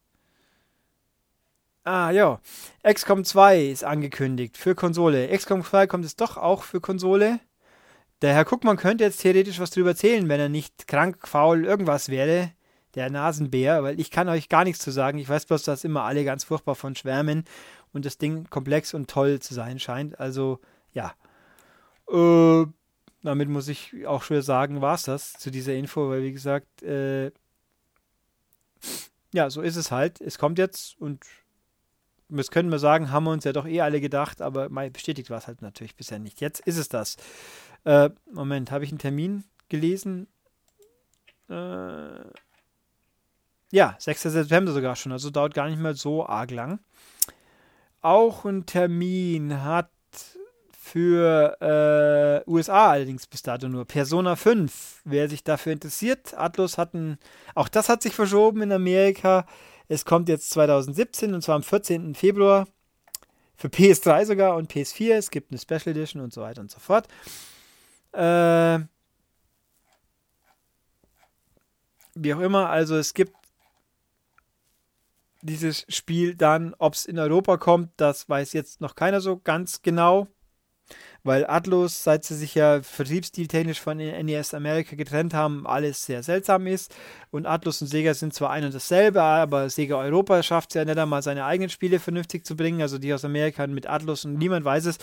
Ah, 1.84 2.12
ja. 2.12 2.40
XCOM 2.84 3.26
2 3.26 3.66
ist 3.66 3.84
angekündigt 3.84 4.58
für 4.58 4.74
Konsole. 4.74 5.28
XCOM 5.38 5.64
2 5.64 5.88
kommt 5.88 6.06
es 6.06 6.16
doch 6.16 6.38
auch 6.38 6.64
für 6.64 6.80
Konsole. 6.80 7.40
Der 8.22 8.34
Herr 8.34 8.46
Guckmann 8.46 8.78
könnte 8.78 9.04
jetzt 9.04 9.22
theoretisch 9.22 9.60
was 9.60 9.72
drüber 9.72 9.90
erzählen, 9.90 10.30
wenn 10.30 10.40
er 10.40 10.48
nicht 10.48 10.88
krank, 10.88 11.28
faul, 11.28 11.66
irgendwas 11.66 12.08
wäre. 12.08 12.54
Der 12.96 13.10
Nasenbär, 13.10 13.84
weil 13.84 14.00
ich 14.00 14.12
kann 14.12 14.30
euch 14.30 14.50
gar 14.50 14.64
nichts 14.64 14.84
zu 14.84 14.92
sagen. 14.92 15.18
Ich 15.18 15.28
weiß 15.28 15.46
bloß, 15.46 15.64
dass 15.64 15.84
immer 15.84 16.04
alle 16.04 16.24
ganz 16.24 16.44
furchtbar 16.44 16.76
von 16.76 16.96
schwärmen 16.96 17.46
und 17.92 18.06
das 18.06 18.18
Ding 18.18 18.50
komplex 18.50 18.94
und 18.94 19.10
toll 19.10 19.40
zu 19.40 19.54
sein 19.54 19.80
scheint. 19.80 20.20
Also, 20.20 20.60
ja. 20.94 21.14
Äh, 22.10 22.66
damit 23.24 23.50
muss 23.50 23.68
ich 23.68 24.06
auch 24.06 24.22
schon 24.24 24.42
sagen, 24.42 24.82
war 24.82 24.96
es 24.96 25.04
das 25.04 25.34
zu 25.34 25.50
dieser 25.50 25.74
Info, 25.74 26.10
weil 26.10 26.24
wie 26.24 26.34
gesagt, 26.34 26.84
äh, 26.84 27.32
ja, 29.34 29.50
so 29.50 29.62
ist 29.62 29.78
es 29.78 29.92
halt. 29.92 30.22
Es 30.22 30.38
kommt 30.38 30.60
jetzt 30.60 31.00
und 31.00 31.26
das 32.30 32.52
können 32.52 32.72
wir 32.72 32.80
sagen, 32.80 33.12
haben 33.12 33.26
wir 33.26 33.32
uns 33.32 33.44
ja 33.44 33.54
doch 33.54 33.66
eh 33.66 33.82
alle 33.82 34.02
gedacht, 34.02 34.42
aber 34.42 34.70
bestätigt 34.90 35.30
war 35.30 35.38
es 35.38 35.48
halt 35.48 35.62
natürlich 35.62 35.96
bisher 35.96 36.20
nicht. 36.20 36.42
Jetzt 36.42 36.62
ist 36.62 36.78
es 36.78 36.90
das. 36.90 37.18
Äh, 37.84 38.10
Moment, 38.32 38.72
habe 38.72 38.84
ich 38.84 38.92
einen 38.92 39.00
Termin 39.00 39.44
gelesen? 39.70 40.28
Äh, 41.50 42.24
ja, 43.74 43.96
6. 43.98 44.22
September 44.22 44.72
sogar 44.72 44.96
schon, 44.96 45.12
also 45.12 45.32
dauert 45.32 45.56
gar 45.56 45.68
nicht 45.68 45.80
mehr 45.80 45.96
so 45.96 46.28
arg 46.28 46.52
lang. 46.52 46.80
Auch 48.02 48.46
einen 48.46 48.68
Termin 48.68 49.64
hat 49.64 49.90
für 50.80 51.58
äh, 52.46 52.48
USA 52.48 52.92
allerdings 52.92 53.26
bis 53.26 53.42
dato 53.42 53.68
nur 53.68 53.86
Persona 53.86 54.36
5. 54.36 55.02
Wer 55.06 55.28
sich 55.28 55.44
dafür 55.44 55.74
interessiert, 55.74 56.36
Atlus 56.38 56.78
hat 56.78 56.94
ein, 56.94 57.18
auch 57.56 57.68
das 57.68 57.90
hat 57.90 58.04
sich 58.04 58.14
verschoben 58.14 58.62
in 58.62 58.72
Amerika. 58.72 59.48
Es 59.88 60.06
kommt 60.06 60.30
jetzt 60.30 60.52
2017 60.52 61.34
und 61.34 61.42
zwar 61.42 61.56
am 61.56 61.64
14. 61.64 62.14
Februar 62.14 62.68
für 63.56 63.70
PS3 63.70 64.26
sogar 64.26 64.56
und 64.56 64.72
PS4. 64.72 65.16
Es 65.16 65.32
gibt 65.32 65.52
eine 65.52 65.60
Special 65.60 65.98
Edition 65.98 66.22
und 66.22 66.32
so 66.32 66.42
weiter 66.42 66.62
und 66.62 66.70
so 66.70 66.80
fort. 66.80 67.08
Äh, 68.12 68.86
wie 72.14 72.36
auch 72.36 72.40
immer, 72.40 72.70
also 72.70 72.96
es 72.98 73.16
gibt 73.16 73.34
dieses 75.44 75.86
Spiel 75.90 76.36
dann, 76.36 76.74
ob 76.80 76.94
es 76.94 77.06
in 77.06 77.20
Europa 77.20 77.58
kommt, 77.58 77.90
das 77.98 78.28
weiß 78.28 78.54
jetzt 78.54 78.82
noch 78.82 78.96
keiner 78.96 79.22
so 79.22 79.38
ganz 79.38 79.82
genau 79.82 80.28
weil 81.24 81.46
Atlus, 81.48 82.04
seit 82.04 82.26
sie 82.26 82.36
sich 82.36 82.54
ja 82.56 82.82
vertriebsstiltechnisch 82.82 83.80
von 83.80 83.98
NES 83.98 84.54
Amerika 84.54 84.96
getrennt 84.96 85.34
haben, 85.34 85.66
alles 85.66 86.06
sehr 86.06 86.22
seltsam 86.22 86.68
ist. 86.68 86.94
Und 87.32 87.46
Atlus 87.46 87.82
und 87.82 87.88
Sega 87.88 88.14
sind 88.14 88.34
zwar 88.34 88.50
ein 88.50 88.66
und 88.66 88.74
dasselbe, 88.74 89.22
aber 89.22 89.70
Sega 89.70 89.98
Europa 89.98 90.44
schafft 90.44 90.72
es 90.72 90.76
ja 90.76 90.86
nicht 90.86 90.98
einmal, 90.98 91.22
seine 91.22 91.46
eigenen 91.46 91.70
Spiele 91.70 92.00
vernünftig 92.00 92.46
zu 92.46 92.58
bringen, 92.58 92.82
also 92.82 92.98
die 92.98 93.14
aus 93.14 93.24
Amerika 93.24 93.66
mit 93.68 93.88
Atlus 93.88 94.26
und 94.26 94.38
niemand 94.38 94.66
weiß 94.66 94.86
es. 94.86 94.98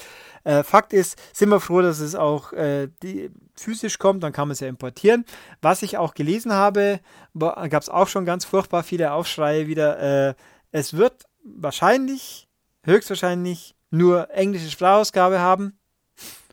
Äh, 0.44 0.62
Fakt 0.62 0.92
ist, 0.92 1.18
sind 1.32 1.48
wir 1.48 1.60
froh, 1.60 1.80
dass 1.80 2.00
es 2.00 2.14
auch 2.14 2.52
äh, 2.52 2.88
die, 3.02 3.30
physisch 3.56 3.98
kommt, 3.98 4.22
dann 4.22 4.32
kann 4.32 4.48
man 4.48 4.52
es 4.52 4.60
ja 4.60 4.68
importieren. 4.68 5.24
Was 5.62 5.82
ich 5.82 5.96
auch 5.96 6.12
gelesen 6.12 6.52
habe, 6.52 7.00
gab 7.34 7.82
es 7.82 7.88
auch 7.88 8.08
schon 8.08 8.26
ganz 8.26 8.44
furchtbar 8.44 8.82
viele 8.82 9.12
Aufschreie 9.12 9.66
wieder. 9.66 10.28
Äh, 10.28 10.34
es 10.70 10.96
wird 10.96 11.24
wahrscheinlich, 11.44 12.48
höchstwahrscheinlich, 12.84 13.74
nur 13.90 14.30
englische 14.30 14.70
Sprachausgabe 14.70 15.40
haben 15.40 15.79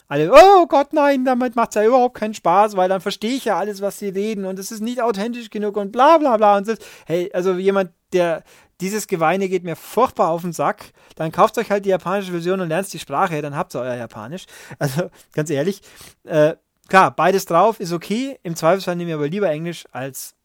alle, 0.08 0.32
oh 0.32 0.68
Gott, 0.68 0.93
nein, 0.93 1.26
damit 1.26 1.55
macht 1.55 1.70
es 1.70 1.76
ja 1.76 1.84
überhaupt 1.84 2.16
keinen 2.16 2.34
Spaß, 2.34 2.78
weil 2.78 2.88
dann 2.88 3.01
verstehe 3.01 3.36
ich 3.36 3.45
ja 3.45 3.58
alles, 3.58 3.82
was 3.82 3.99
sie 3.99 4.10
reden 4.10 4.45
und 4.45 4.58
es 4.58 4.72
ist 4.72 4.80
nicht 4.80 5.01
authentisch 5.01 5.49
genug 5.49 5.76
und 5.76 5.91
bla 5.91 6.18
bla 6.18 6.38
bla. 6.38 6.58
Und 6.58 6.68
das, 6.68 6.80
hey, 7.05 7.30
also 7.34 7.53
jemand, 7.53 7.91
der 8.14 8.43
dieses 8.80 9.08
Geweine 9.08 9.49
geht 9.49 9.64
mir 9.64 9.76
furchtbar 9.76 10.30
auf 10.30 10.43
den 10.43 10.53
Sack, 10.53 10.93
dann 11.16 11.32
kauft 11.32 11.58
euch 11.58 11.72
halt 11.72 11.86
die 11.86 11.89
japanische 11.89 12.32
Version 12.32 12.62
und 12.62 12.70
lernt 12.70 12.91
die 12.93 12.99
Sprache, 12.99 13.41
dann 13.41 13.55
habt 13.55 13.76
ihr 13.76 13.82
euer 13.82 13.95
Japanisch. 13.95 14.45
Also 14.80 15.10
ganz 15.34 15.49
ehrlich, 15.49 15.82
äh, 16.24 16.55
klar, 16.88 17.16
beides 17.16 17.45
drauf 17.45 17.80
ist 17.80 17.91
okay. 17.91 18.39
Im 18.43 18.55
Zweifelsfall 18.55 18.95
nehme 18.95 19.10
ich 19.10 19.16
aber 19.16 19.28
lieber 19.28 19.49
Englisch 19.49 19.86
als 19.91 20.36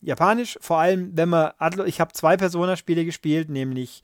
Japanisch. 0.00 0.58
Vor 0.60 0.78
allem, 0.78 1.16
wenn 1.16 1.28
man, 1.28 1.52
ich 1.86 2.00
habe 2.00 2.12
zwei 2.12 2.36
Persona-Spiele 2.36 3.04
gespielt, 3.04 3.48
nämlich 3.48 4.02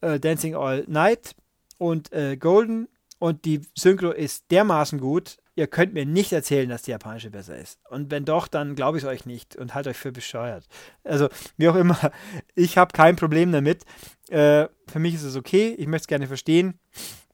äh, 0.00 0.20
Dancing 0.20 0.54
All 0.54 0.84
Night 0.86 1.34
und 1.78 2.12
äh, 2.12 2.36
Golden 2.36 2.88
und 3.22 3.44
die 3.44 3.60
Synchro 3.78 4.10
ist 4.10 4.50
dermaßen 4.50 4.98
gut, 4.98 5.36
ihr 5.54 5.68
könnt 5.68 5.94
mir 5.94 6.04
nicht 6.04 6.32
erzählen, 6.32 6.68
dass 6.68 6.82
die 6.82 6.90
japanische 6.90 7.30
besser 7.30 7.56
ist. 7.56 7.78
Und 7.88 8.10
wenn 8.10 8.24
doch, 8.24 8.48
dann 8.48 8.74
glaube 8.74 8.98
ich 8.98 9.04
es 9.04 9.08
euch 9.08 9.26
nicht 9.26 9.54
und 9.54 9.76
halt 9.76 9.86
euch 9.86 9.96
für 9.96 10.10
bescheuert. 10.10 10.66
Also, 11.04 11.28
wie 11.56 11.68
auch 11.68 11.76
immer, 11.76 11.96
ich 12.56 12.78
habe 12.78 12.90
kein 12.92 13.14
Problem 13.14 13.52
damit. 13.52 13.84
Äh, 14.28 14.66
für 14.88 14.98
mich 14.98 15.14
ist 15.14 15.22
es 15.22 15.36
okay, 15.36 15.72
ich 15.78 15.86
möchte 15.86 16.02
es 16.02 16.08
gerne 16.08 16.26
verstehen. 16.26 16.80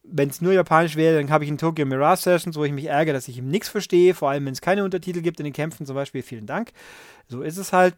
Wenn 0.03 0.29
es 0.29 0.43
nur 0.43 0.53
japanisch 0.53 0.97
wäre, 0.97 1.17
dann 1.17 1.31
habe 1.31 1.45
ich 1.45 1.51
in 1.51 1.57
Tokyo 1.57 1.87
Mirage 1.87 2.21
Sessions, 2.21 2.57
wo 2.57 2.65
ich 2.65 2.73
mich 2.73 2.85
ärgere, 2.85 3.15
dass 3.15 3.27
ich 3.27 3.39
ihm 3.39 3.49
nichts 3.49 3.71
verstehe, 3.71 4.13
vor 4.13 4.29
allem 4.29 4.45
wenn 4.45 4.53
es 4.53 4.61
keine 4.61 4.85
Untertitel 4.85 5.23
gibt 5.23 5.41
in 5.41 5.45
den 5.45 5.55
Kämpfen 5.55 5.87
zum 5.87 5.95
Beispiel. 5.95 6.23
Vielen 6.23 6.45
Dank. 6.45 6.73
So 7.29 7.41
ist 7.41 7.57
es 7.57 7.73
halt. 7.73 7.95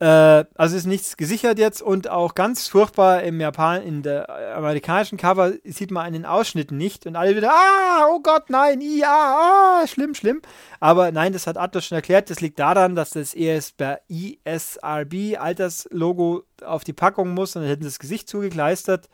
Äh, 0.00 0.44
also 0.56 0.76
ist 0.76 0.86
nichts 0.86 1.16
gesichert 1.16 1.58
jetzt 1.58 1.80
und 1.80 2.10
auch 2.10 2.34
ganz 2.34 2.66
furchtbar 2.66 3.22
im 3.22 3.40
Japan, 3.40 3.80
in 3.82 4.02
der 4.02 4.56
amerikanischen 4.56 5.18
Cover 5.18 5.52
sieht 5.62 5.92
man 5.92 6.04
einen 6.04 6.26
Ausschnitt 6.26 6.72
nicht 6.72 7.06
und 7.06 7.14
alle 7.14 7.36
wieder, 7.36 7.52
ah, 7.52 8.08
oh 8.10 8.20
Gott, 8.20 8.50
nein, 8.50 8.80
ja, 8.80 9.80
ah, 9.82 9.86
schlimm, 9.86 10.14
schlimm. 10.14 10.42
Aber 10.80 11.12
nein, 11.12 11.32
das 11.32 11.46
hat 11.46 11.56
Atlas 11.56 11.86
schon 11.86 11.96
erklärt, 11.96 12.28
das 12.28 12.40
liegt 12.40 12.58
daran, 12.58 12.96
dass 12.96 13.10
das 13.10 13.34
ESB, 13.34 13.98
ISRB 14.08 15.38
Alterslogo 15.38 16.42
auf 16.64 16.82
die 16.82 16.92
Packung 16.92 17.30
muss 17.30 17.54
und 17.54 17.62
dann 17.62 17.70
hätten 17.70 17.82
sie 17.82 17.88
das 17.88 18.00
Gesicht 18.00 18.28
zugekleistert 18.28 19.08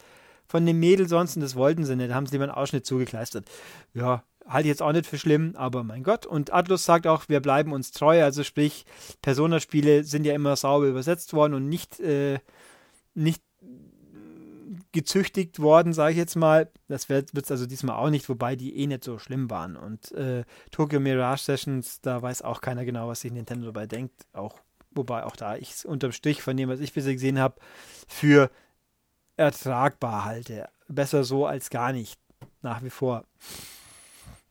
von 0.49 0.65
dem 0.65 0.81
Mädel 0.81 1.09
sonst 1.09 1.37
und 1.37 1.43
das 1.43 1.57
wollten 1.57 1.85
sie 1.85 1.95
nicht, 1.95 2.11
da 2.11 2.15
haben 2.15 2.27
sie 2.27 2.33
lieber 2.33 2.45
einen 2.45 2.53
Ausschnitt 2.55 2.87
zugekleistert. 2.87 3.45
Ja, 3.93 4.25
halte 4.51 4.67
ich 4.67 4.73
jetzt 4.73 4.83
auch 4.83 4.93
nicht 4.93 5.07
für 5.07 5.19
schlimm, 5.19 5.55
aber 5.57 5.85
mein 5.85 6.03
Gott. 6.03 6.27
Und 6.27 6.53
Atlus 6.53 6.85
sagt 6.85 7.07
auch, 7.07 7.29
wir 7.29 7.41
bleiben 7.41 7.73
uns 7.73 7.93
treu. 7.93 8.23
Also 8.23 8.43
sprich, 8.43 8.85
Persona-Spiele 9.23 10.05
sind 10.05 10.25
ja 10.25 10.35
immer 10.35 10.57
sauber 10.57 10.87
übersetzt 10.87 11.33
worden 11.33 11.55
und 11.55 11.69
nicht, 11.69 12.01
äh, 12.01 12.41
nicht 13.15 13.43
gezüchtigt 14.93 15.61
worden, 15.61 15.93
sage 15.93 16.13
ich 16.13 16.19
jetzt 16.19 16.37
mal. 16.37 16.69
Das 16.89 17.09
wird 17.09 17.31
es 17.33 17.51
also 17.51 17.67
diesmal 17.67 17.97
auch 17.97 18.11
nicht, 18.11 18.29
wobei 18.29 18.57
die 18.57 18.77
eh 18.77 18.87
nicht 18.87 19.05
so 19.05 19.19
schlimm 19.19 19.51
waren. 19.51 19.77
Und 19.77 20.13
äh, 20.13 20.45
Tokyo 20.71 21.01
Mirage 21.01 21.45
Sessions, 21.45 22.01
da 22.01 22.21
weiß 22.21 22.43
auch 22.43 22.61
keiner 22.61 22.85
genau, 22.85 23.09
was 23.09 23.21
sich 23.21 23.33
Nintendo 23.33 23.67
dabei 23.67 23.87
denkt. 23.87 24.27
Auch, 24.33 24.59
wobei 24.91 25.25
auch 25.25 25.37
da 25.37 25.57
ich 25.57 25.71
es 25.71 25.85
unterm 25.85 26.13
Strich 26.13 26.43
von 26.43 26.57
dem, 26.57 26.69
was 26.69 26.81
ich 26.81 26.93
bisher 26.93 27.13
gesehen 27.13 27.39
habe, 27.39 27.61
für 28.09 28.51
ertragbar 29.37 30.25
halte. 30.25 30.69
Besser 30.89 31.25
so 31.25 31.47
als 31.47 31.71
gar 31.71 31.93
nicht. 31.93 32.19
Nach 32.63 32.83
wie 32.83 32.91
vor. 32.91 33.25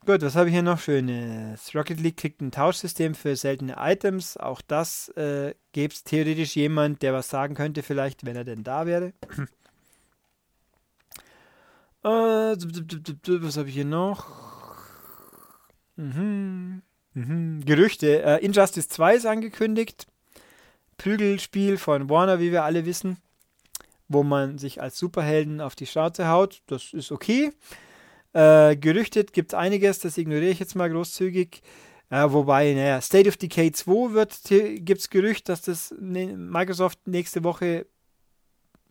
Gut, 0.05 0.21
was 0.21 0.35
habe 0.35 0.47
ich 0.47 0.53
hier 0.53 0.63
noch 0.63 0.79
Schönes? 0.79 1.75
Rocket 1.75 1.99
League 1.99 2.17
kriegt 2.17 2.41
ein 2.41 2.51
Tauschsystem 2.51 3.15
für 3.15 3.35
seltene 3.35 3.75
Items. 3.77 4.37
Auch 4.37 4.61
das 4.61 5.09
äh, 5.09 5.53
gäbe 5.73 5.93
es 5.93 6.03
theoretisch 6.03 6.55
jemand, 6.55 7.01
der 7.01 7.13
was 7.13 7.29
sagen 7.29 7.53
könnte, 7.53 7.83
vielleicht, 7.83 8.25
wenn 8.25 8.35
er 8.35 8.45
denn 8.45 8.63
da 8.63 8.85
wäre. 8.85 9.13
äh, 12.03 12.07
was 12.07 13.57
habe 13.57 13.67
ich 13.67 13.75
hier 13.75 13.85
noch? 13.85 14.25
Mhm. 15.97 16.81
Mhm. 17.13 17.65
Gerüchte. 17.65 18.23
Äh, 18.23 18.43
Injustice 18.43 18.87
2 18.87 19.15
ist 19.15 19.25
angekündigt. 19.25 20.07
Prügelspiel 20.97 21.77
von 21.77 22.09
Warner, 22.09 22.39
wie 22.39 22.51
wir 22.51 22.63
alle 22.63 22.85
wissen, 22.85 23.17
wo 24.07 24.23
man 24.23 24.57
sich 24.57 24.81
als 24.81 24.97
Superhelden 24.97 25.59
auf 25.59 25.75
die 25.75 25.85
Schnauze 25.85 26.29
haut. 26.29 26.61
Das 26.67 26.93
ist 26.93 27.11
okay. 27.11 27.51
Äh, 28.33 28.75
gerüchtet 28.75 29.33
gibt 29.33 29.53
es 29.53 29.57
einiges, 29.57 29.99
das 29.99 30.17
ignoriere 30.17 30.51
ich 30.51 30.59
jetzt 30.59 30.75
mal 30.75 30.89
großzügig. 30.89 31.61
Äh, 32.09 32.25
wobei, 32.31 32.73
naja, 32.73 33.01
State 33.01 33.29
of 33.29 33.37
Decay 33.37 33.71
2 33.71 34.79
gibt 34.79 35.01
es 35.01 35.09
Gerücht, 35.09 35.49
dass 35.49 35.61
das 35.61 35.93
ne, 35.99 36.35
Microsoft 36.35 37.07
nächste 37.07 37.43
Woche 37.43 37.85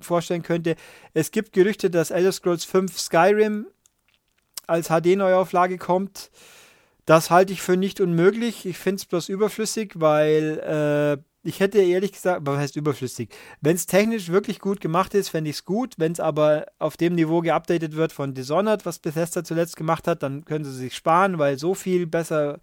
vorstellen 0.01 0.43
könnte. 0.43 0.77
Es 1.15 1.31
gibt 1.31 1.53
Gerüchte, 1.53 1.91
dass 1.91 2.11
Elder 2.11 2.33
Scrolls 2.33 2.65
5 2.65 2.99
Skyrim 2.99 3.67
als 4.67 4.89
HD-Neuauflage 4.89 5.79
kommt. 5.79 6.31
Das 7.07 7.31
halte 7.31 7.53
ich 7.53 7.63
für 7.63 7.77
nicht 7.77 8.01
unmöglich. 8.01 8.67
Ich 8.67 8.79
finde 8.79 8.97
es 8.97 9.07
bloß 9.07 9.29
überflüssig, 9.31 9.95
weil 9.97 10.59
äh, 11.19 11.23
ich 11.43 11.61
hätte 11.61 11.79
ehrlich 11.79 12.13
gesagt, 12.13 12.43
was 12.45 12.59
heißt 12.59 12.77
überflüssig? 12.77 13.31
Wenn 13.61 13.77
es 13.77 13.87
technisch 13.87 14.29
wirklich 14.29 14.59
gut 14.59 14.81
gemacht 14.81 15.15
ist, 15.15 15.29
fände 15.29 15.51
ich 15.51 15.57
es 15.57 15.65
gut. 15.65 15.95
Wenn 15.97 16.13
es 16.13 16.21
aber 16.21 16.67
auf 16.79 16.97
dem 16.97 17.15
Niveau 17.15 17.41
geupdatet 17.41 17.95
wird 17.95 18.13
von 18.13 18.35
Dishonored, 18.35 18.85
was 18.85 18.99
Bethesda 18.99 19.45
zuletzt 19.45 19.77
gemacht 19.77 20.09
hat, 20.09 20.23
dann 20.23 20.45
können 20.45 20.65
sie 20.65 20.73
sich 20.73 20.95
sparen, 20.95 21.39
weil 21.39 21.59
so 21.59 21.75
viel 21.75 22.07
besser 22.07 22.61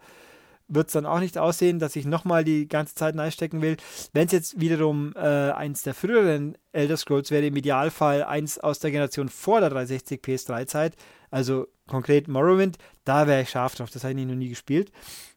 wird 0.68 0.88
es 0.88 0.94
dann 0.94 1.06
auch 1.06 1.20
nicht 1.20 1.38
aussehen, 1.38 1.80
dass 1.80 1.96
ich 1.96 2.06
nochmal 2.06 2.44
die 2.44 2.68
ganze 2.68 2.96
Zeit 2.96 3.18
einstecken 3.18 3.62
will. 3.62 3.78
Wenn 4.14 4.26
es 4.26 4.32
jetzt 4.32 4.60
wiederum 4.60 5.14
äh, 5.16 5.20
eins 5.20 5.84
der 5.84 5.94
früheren 5.94 6.58
Elder 6.72 6.98
Scrolls 6.98 7.32
wäre, 7.32 7.46
im 7.46 7.56
Idealfall 7.56 8.24
eins 8.24 8.60
aus 8.60 8.80
der 8.80 8.92
Generation 8.92 9.30
vor 9.30 9.60
der 9.60 9.70
360 9.70 10.22
PS3-Zeit, 10.22 10.96
also 11.30 11.68
konkret 11.88 12.28
Morrowind, 12.28 12.78
da 13.04 13.28
wäre 13.28 13.44
ich 13.44 13.50
scharf 13.50 13.76
drauf. 13.76 13.90
Das 13.92 14.04
habe 14.04 14.20
ich 14.20 14.26
noch 14.26 14.36
nie 14.36 14.50
gespielt. 14.50 14.92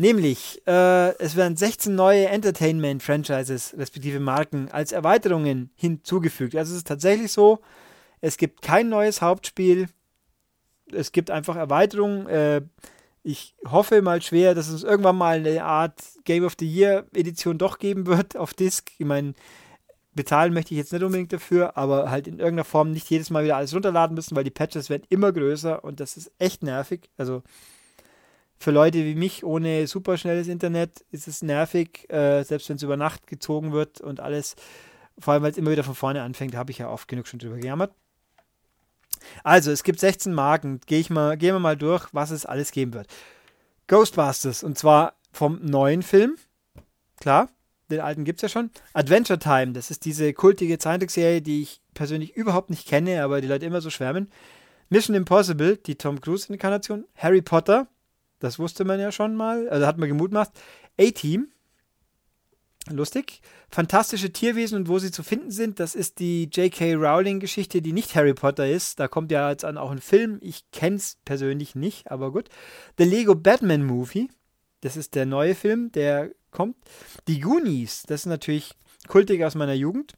Nämlich, 0.00 0.62
äh, 0.66 1.14
es 1.18 1.36
werden 1.36 1.58
16 1.58 1.94
neue 1.94 2.26
Entertainment-Franchises, 2.28 3.74
respektive 3.76 4.18
Marken, 4.18 4.70
als 4.70 4.92
Erweiterungen 4.92 5.68
hinzugefügt. 5.76 6.56
Also 6.56 6.72
es 6.72 6.78
ist 6.78 6.86
tatsächlich 6.86 7.30
so, 7.30 7.58
es 8.22 8.38
gibt 8.38 8.62
kein 8.62 8.88
neues 8.88 9.20
Hauptspiel, 9.20 9.88
es 10.90 11.12
gibt 11.12 11.30
einfach 11.30 11.54
Erweiterungen. 11.54 12.26
Äh, 12.28 12.62
ich 13.22 13.54
hoffe 13.68 14.00
mal 14.00 14.22
schwer, 14.22 14.54
dass 14.54 14.68
es 14.68 14.84
irgendwann 14.84 15.18
mal 15.18 15.36
eine 15.36 15.64
Art 15.64 16.00
Game 16.24 16.44
of 16.46 16.54
the 16.58 16.66
Year 16.66 17.04
Edition 17.12 17.58
doch 17.58 17.78
geben 17.78 18.06
wird 18.06 18.38
auf 18.38 18.54
Disc. 18.54 18.92
Ich 18.96 19.04
meine, 19.04 19.34
bezahlen 20.14 20.54
möchte 20.54 20.72
ich 20.72 20.78
jetzt 20.78 20.94
nicht 20.94 21.02
unbedingt 21.02 21.34
dafür, 21.34 21.76
aber 21.76 22.10
halt 22.10 22.26
in 22.26 22.38
irgendeiner 22.38 22.64
Form 22.64 22.90
nicht 22.90 23.10
jedes 23.10 23.28
Mal 23.28 23.44
wieder 23.44 23.58
alles 23.58 23.74
runterladen 23.74 24.14
müssen, 24.14 24.34
weil 24.34 24.44
die 24.44 24.50
Patches 24.50 24.88
werden 24.88 25.04
immer 25.10 25.30
größer 25.30 25.84
und 25.84 26.00
das 26.00 26.16
ist 26.16 26.32
echt 26.38 26.62
nervig. 26.62 27.10
Also 27.18 27.42
für 28.60 28.72
Leute 28.72 29.06
wie 29.06 29.14
mich 29.14 29.42
ohne 29.42 29.86
superschnelles 29.86 30.46
Internet 30.46 31.02
ist 31.10 31.26
es 31.26 31.40
nervig, 31.40 32.06
äh, 32.12 32.42
selbst 32.42 32.68
wenn 32.68 32.76
es 32.76 32.82
über 32.82 32.98
Nacht 32.98 33.26
gezogen 33.26 33.72
wird 33.72 34.02
und 34.02 34.20
alles. 34.20 34.54
Vor 35.18 35.32
allem, 35.32 35.42
weil 35.42 35.50
es 35.50 35.56
immer 35.56 35.70
wieder 35.70 35.82
von 35.82 35.94
vorne 35.94 36.22
anfängt, 36.22 36.54
habe 36.54 36.70
ich 36.70 36.78
ja 36.78 36.90
oft 36.90 37.08
genug 37.08 37.26
schon 37.26 37.38
drüber 37.38 37.56
gejammert. 37.56 37.94
Also, 39.44 39.70
es 39.70 39.82
gibt 39.82 39.98
16 39.98 40.34
Marken. 40.34 40.80
Gehe 40.86 41.00
ich 41.00 41.08
mal, 41.08 41.38
gehen 41.38 41.54
wir 41.54 41.58
mal 41.58 41.76
durch, 41.76 42.08
was 42.12 42.30
es 42.30 42.44
alles 42.44 42.70
geben 42.70 42.92
wird. 42.92 43.06
Ghostbusters, 43.86 44.62
und 44.62 44.76
zwar 44.76 45.14
vom 45.32 45.64
neuen 45.64 46.02
Film. 46.02 46.36
Klar, 47.18 47.48
den 47.90 48.00
alten 48.00 48.24
gibt 48.24 48.38
es 48.38 48.42
ja 48.42 48.48
schon. 48.50 48.70
Adventure 48.92 49.38
Time, 49.38 49.72
das 49.72 49.90
ist 49.90 50.04
diese 50.04 50.34
kultige 50.34 50.78
Zeichentrickserie, 50.78 51.40
die 51.40 51.62
ich 51.62 51.80
persönlich 51.94 52.36
überhaupt 52.36 52.68
nicht 52.68 52.86
kenne, 52.86 53.24
aber 53.24 53.40
die 53.40 53.48
Leute 53.48 53.64
immer 53.64 53.80
so 53.80 53.88
schwärmen. 53.88 54.30
Mission 54.90 55.16
Impossible, 55.16 55.78
die 55.78 55.96
Tom 55.96 56.20
Cruise-Inkarnation. 56.20 57.06
Harry 57.16 57.40
Potter, 57.42 57.88
das 58.40 58.58
wusste 58.58 58.84
man 58.84 58.98
ja 58.98 59.12
schon 59.12 59.36
mal. 59.36 59.68
Also 59.68 59.86
hat 59.86 59.98
man 59.98 60.08
gemutmaßt. 60.08 60.52
A-Team. 60.98 61.48
Lustig. 62.88 63.42
Fantastische 63.70 64.32
Tierwesen 64.32 64.76
und 64.76 64.88
wo 64.88 64.98
sie 64.98 65.12
zu 65.12 65.22
finden 65.22 65.50
sind, 65.50 65.78
das 65.78 65.94
ist 65.94 66.18
die 66.18 66.44
J.K. 66.44 66.94
Rowling-Geschichte, 66.94 67.82
die 67.82 67.92
nicht 67.92 68.16
Harry 68.16 68.34
Potter 68.34 68.68
ist. 68.68 68.98
Da 68.98 69.06
kommt 69.06 69.30
ja 69.30 69.50
jetzt 69.50 69.64
an 69.64 69.78
auch 69.78 69.90
ein 69.90 70.00
Film. 70.00 70.38
Ich 70.40 70.68
kenne 70.72 70.96
es 70.96 71.18
persönlich 71.24 71.74
nicht, 71.74 72.10
aber 72.10 72.32
gut. 72.32 72.48
The 72.98 73.04
Lego 73.04 73.34
Batman 73.34 73.84
Movie. 73.84 74.28
Das 74.80 74.96
ist 74.96 75.14
der 75.14 75.26
neue 75.26 75.54
Film, 75.54 75.92
der 75.92 76.30
kommt. 76.50 76.76
Die 77.28 77.40
Goonies. 77.40 78.04
Das 78.08 78.22
ist 78.22 78.26
natürlich 78.26 78.72
kultig 79.06 79.44
aus 79.44 79.54
meiner 79.54 79.74
Jugend. 79.74 80.14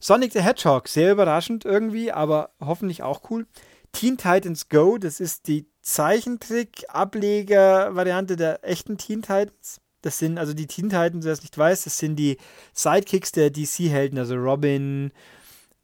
Sonic 0.00 0.32
the 0.32 0.42
Hedgehog. 0.42 0.88
Sehr 0.88 1.12
überraschend 1.12 1.64
irgendwie, 1.64 2.10
aber 2.10 2.50
hoffentlich 2.60 3.04
auch 3.04 3.30
cool. 3.30 3.46
Teen 3.92 4.18
Titans 4.18 4.68
Go. 4.68 4.98
Das 4.98 5.20
ist 5.20 5.46
die 5.46 5.66
Zeichentrick-Ableger-Variante 5.84 8.36
der 8.36 8.64
echten 8.64 8.98
Teen 8.98 9.22
Titans. 9.22 9.80
Das 10.02 10.18
sind 10.18 10.38
also 10.38 10.52
die 10.54 10.66
Teen 10.66 10.90
Titans, 10.90 11.24
wer 11.24 11.32
es 11.32 11.42
nicht 11.42 11.56
weiß, 11.56 11.84
das 11.84 11.98
sind 11.98 12.16
die 12.16 12.36
Sidekicks 12.72 13.30
der 13.32 13.50
DC-Helden, 13.50 14.18
also 14.18 14.34
Robin, 14.34 15.12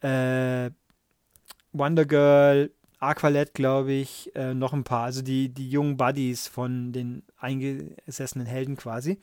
äh, 0.01 0.70
Wonder 1.72 2.05
Girl, 2.05 2.72
Aqualette, 2.98 3.52
glaube 3.52 3.93
ich, 3.93 4.35
äh, 4.35 4.52
noch 4.52 4.72
ein 4.72 4.82
paar, 4.85 5.05
also 5.05 5.22
die, 5.22 5.48
die 5.48 5.70
jungen 5.70 5.97
Buddies 5.97 6.48
von 6.48 6.93
den 6.93 7.22
eingesessenen 7.39 8.47
Helden 8.47 8.77
quasi. 8.77 9.18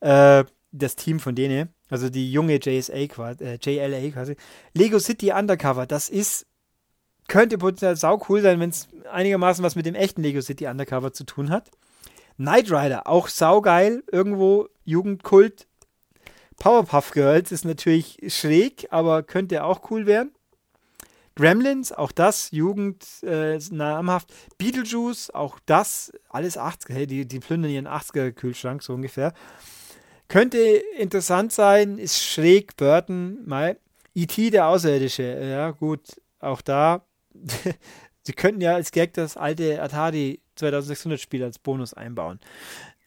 Äh, 0.00 0.44
das 0.72 0.94
Team 0.94 1.18
von 1.18 1.34
denen, 1.34 1.70
also 1.88 2.10
die 2.10 2.30
junge 2.30 2.60
JSA 2.62 3.06
quasi, 3.08 3.44
äh, 3.44 3.58
JLA 3.60 4.10
quasi. 4.10 4.36
Lego 4.72 5.00
City 5.00 5.32
Undercover, 5.32 5.86
das 5.86 6.08
ist 6.08 6.46
könnte 7.30 7.58
potenziell 7.58 7.96
sau 7.96 8.20
cool 8.28 8.42
sein, 8.42 8.60
wenn 8.60 8.70
es 8.70 8.88
einigermaßen 9.10 9.64
was 9.64 9.76
mit 9.76 9.86
dem 9.86 9.94
echten 9.94 10.22
Lego 10.22 10.42
City 10.42 10.66
Undercover 10.66 11.12
zu 11.12 11.24
tun 11.24 11.48
hat. 11.48 11.70
Knight 12.36 12.70
Rider, 12.72 13.06
auch 13.06 13.28
saugeil, 13.28 14.02
irgendwo 14.10 14.68
Jugendkult. 14.84 15.68
Powerpuff 16.58 17.12
Girls 17.12 17.52
ist 17.52 17.64
natürlich 17.64 18.18
schräg, 18.26 18.88
aber 18.90 19.22
könnte 19.22 19.62
auch 19.64 19.90
cool 19.90 20.06
werden. 20.06 20.32
Gremlins, 21.36 21.92
auch 21.92 22.10
das, 22.10 22.50
Jugend, 22.50 23.06
äh, 23.22 23.58
namhaft. 23.70 24.32
Beetlejuice, 24.58 25.30
auch 25.30 25.60
das, 25.66 26.12
alles 26.28 26.58
80er, 26.58 26.92
hey, 26.92 27.06
die, 27.06 27.26
die 27.26 27.38
plündern 27.38 27.70
ihren 27.70 27.86
80er-Kühlschrank, 27.86 28.82
so 28.82 28.92
ungefähr. 28.94 29.32
Könnte 30.26 30.58
interessant 30.58 31.52
sein, 31.52 31.96
ist 31.96 32.20
schräg, 32.20 32.76
Burton, 32.76 33.38
mal. 33.46 33.78
E.T. 34.14 34.50
der 34.50 34.66
Außerirdische, 34.66 35.22
ja, 35.22 35.70
gut, 35.70 36.20
auch 36.40 36.60
da 36.60 37.04
sie 38.22 38.32
könnten 38.32 38.60
ja 38.60 38.74
als 38.74 38.92
Gag 38.92 39.14
das 39.14 39.36
alte 39.36 39.82
Atari 39.82 40.40
2600 40.56 41.20
Spiel 41.20 41.42
als 41.42 41.58
Bonus 41.58 41.94
einbauen. 41.94 42.40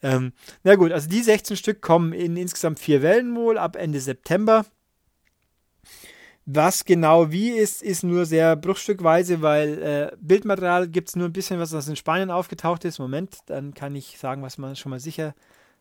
Ähm, 0.02 0.32
na 0.62 0.74
gut, 0.74 0.92
also 0.92 1.08
die 1.08 1.22
16 1.22 1.56
Stück 1.56 1.80
kommen 1.80 2.12
in 2.12 2.36
insgesamt 2.36 2.78
vier 2.78 3.00
Wellen 3.00 3.34
wohl 3.34 3.56
ab 3.56 3.76
Ende 3.76 4.00
September. 4.00 4.66
Was 6.46 6.84
genau 6.84 7.30
wie 7.30 7.50
ist, 7.50 7.82
ist 7.82 8.04
nur 8.04 8.26
sehr 8.26 8.54
bruchstückweise, 8.54 9.40
weil 9.40 9.82
äh, 9.82 10.16
Bildmaterial 10.20 10.88
gibt 10.88 11.08
es 11.08 11.16
nur 11.16 11.26
ein 11.26 11.32
bisschen, 11.32 11.58
was 11.58 11.70
das 11.70 11.88
in 11.88 11.96
Spanien 11.96 12.30
aufgetaucht 12.30 12.84
ist. 12.84 12.98
Moment, 12.98 13.38
dann 13.46 13.72
kann 13.72 13.94
ich 13.94 14.18
sagen, 14.18 14.42
was 14.42 14.58
man 14.58 14.76
schon 14.76 14.90
mal 14.90 15.00
sicher 15.00 15.34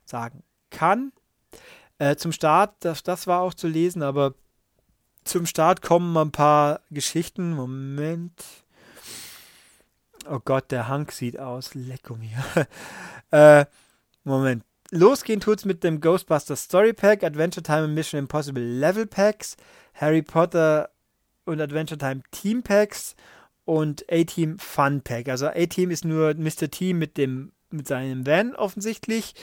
sagen 0.06 0.42
kann. 0.70 1.12
Äh, 1.98 2.16
zum 2.16 2.32
Start, 2.32 2.76
das, 2.80 3.04
das 3.04 3.28
war 3.28 3.42
auch 3.42 3.54
zu 3.54 3.68
lesen, 3.68 4.04
aber 4.04 4.36
zum 5.24 5.46
Start 5.46 5.82
kommen 5.82 6.16
ein 6.18 6.32
paar 6.32 6.82
Geschichten. 6.92 7.54
Moment. 7.54 8.44
Oh 10.30 10.40
Gott, 10.44 10.72
der 10.72 10.88
Hank 10.88 11.12
sieht 11.12 11.40
aus. 11.40 11.74
Lecko 11.74 12.16
mir. 12.16 12.44
äh, 13.32 13.66
Moment. 14.24 14.64
Losgehen 14.92 15.40
tut's 15.40 15.66
mit 15.66 15.84
dem 15.84 16.02
Ghostbusters 16.02 16.64
Story 16.64 16.94
Pack, 16.94 17.24
Adventure 17.24 17.64
Time 17.64 17.86
und 17.86 17.94
Mission 17.94 18.20
Impossible 18.20 18.64
Level 18.64 19.08
Packs. 19.08 19.58
Harry 19.96 20.22
Potter 20.22 20.90
und 21.46 21.60
Adventure 21.60 21.98
Time 21.98 22.22
Team 22.32 22.64
Packs 22.64 23.16
und 23.66 24.06
A-Team 24.12 24.60
Fun 24.60 25.02
Pack. 25.02 25.30
Also 25.30 25.48
A-Team 25.48 25.92
ist 25.92 26.06
nur 26.06 26.34
Mr. 26.36 26.70
T 26.70 26.94
mit 26.94 27.18
dem 27.18 27.52
mit 27.74 27.88
seinem 27.88 28.26
Van 28.26 28.56
offensichtlich. 28.56 29.34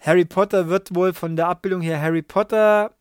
Harry 0.00 0.24
Potter 0.24 0.68
wird 0.68 0.94
wohl 0.94 1.12
von 1.12 1.36
der 1.36 1.48
Abbildung 1.48 1.80
her 1.80 2.00
Harry 2.00 2.22
Potter 2.22 2.92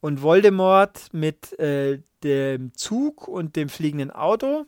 und 0.00 0.22
Voldemort 0.22 1.08
mit 1.12 1.58
äh, 1.58 2.00
dem 2.22 2.74
Zug 2.74 3.28
und 3.28 3.56
dem 3.56 3.68
fliegenden 3.68 4.10
Auto. 4.10 4.66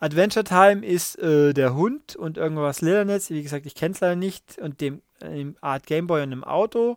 Adventure 0.00 0.44
Time 0.44 0.84
ist 0.84 1.18
äh, 1.18 1.52
der 1.52 1.74
Hund 1.74 2.16
und 2.16 2.38
irgendwas 2.38 2.80
Lillernetz. 2.80 3.30
Wie 3.30 3.42
gesagt, 3.42 3.66
ich 3.66 3.74
kenne 3.74 3.94
es 3.94 4.00
leider 4.00 4.16
nicht. 4.16 4.58
Und 4.58 4.80
dem 4.80 5.02
äh, 5.20 5.46
Art 5.60 5.86
Gameboy 5.86 6.22
und 6.22 6.32
einem 6.32 6.44
Auto. 6.44 6.96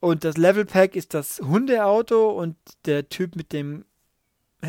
Und 0.00 0.24
das 0.24 0.36
Level 0.36 0.64
Pack 0.64 0.96
ist 0.96 1.14
das 1.14 1.40
Hundeauto 1.40 2.30
und 2.30 2.56
der 2.86 3.08
Typ 3.08 3.36
mit 3.36 3.52
dem 3.52 3.84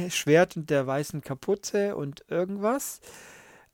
Schwert 0.10 0.56
und 0.58 0.70
der 0.70 0.86
weißen 0.86 1.22
Kapuze 1.22 1.96
und 1.96 2.24
irgendwas. 2.28 3.02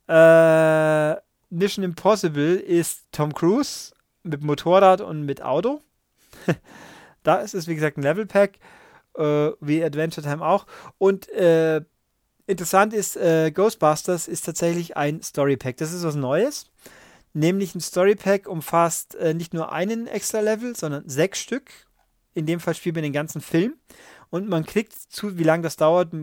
Äh, 0.07 1.15
Mission 1.49 1.83
Impossible 1.83 2.55
ist 2.55 3.07
Tom 3.11 3.33
Cruise 3.33 3.91
mit 4.23 4.41
Motorrad 4.41 5.01
und 5.01 5.25
mit 5.25 5.41
Auto. 5.41 5.81
da 7.23 7.37
ist 7.37 7.53
es, 7.53 7.67
wie 7.67 7.75
gesagt, 7.75 7.97
ein 7.97 8.03
Level 8.03 8.25
Pack, 8.25 8.59
äh, 9.15 9.51
wie 9.59 9.83
Adventure 9.83 10.25
Time 10.25 10.45
auch. 10.45 10.65
Und 10.97 11.29
äh, 11.29 11.81
interessant 12.47 12.93
ist, 12.93 13.15
äh, 13.17 13.51
Ghostbusters 13.51 14.27
ist 14.27 14.45
tatsächlich 14.45 14.97
ein 14.97 15.21
Story 15.21 15.57
Pack. 15.57 15.77
Das 15.77 15.93
ist 15.93 16.03
was 16.03 16.15
Neues. 16.15 16.71
Nämlich 17.33 17.75
ein 17.75 17.81
Story 17.81 18.15
Pack 18.15 18.47
umfasst 18.47 19.15
äh, 19.15 19.33
nicht 19.33 19.53
nur 19.53 19.71
einen 19.71 20.07
extra 20.07 20.39
Level, 20.39 20.75
sondern 20.75 21.07
sechs 21.07 21.39
Stück. 21.39 21.71
In 22.33 22.45
dem 22.45 22.59
Fall 22.59 22.73
spielen 22.73 22.95
wir 22.95 23.01
den 23.01 23.13
ganzen 23.13 23.41
Film. 23.41 23.75
Und 24.29 24.47
man 24.47 24.65
kriegt 24.65 24.93
zu, 24.93 25.37
wie 25.37 25.43
lange 25.43 25.63
das 25.63 25.75
dauert, 25.75 26.13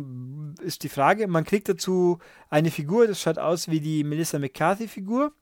ist 0.60 0.82
die 0.84 0.88
Frage. 0.88 1.26
Man 1.26 1.44
kriegt 1.44 1.68
dazu 1.68 2.18
eine 2.48 2.70
Figur, 2.70 3.06
das 3.06 3.20
schaut 3.20 3.38
aus 3.38 3.68
wie 3.68 3.80
die 3.80 4.04
Melissa 4.04 4.38
McCarthy-Figur. 4.38 5.32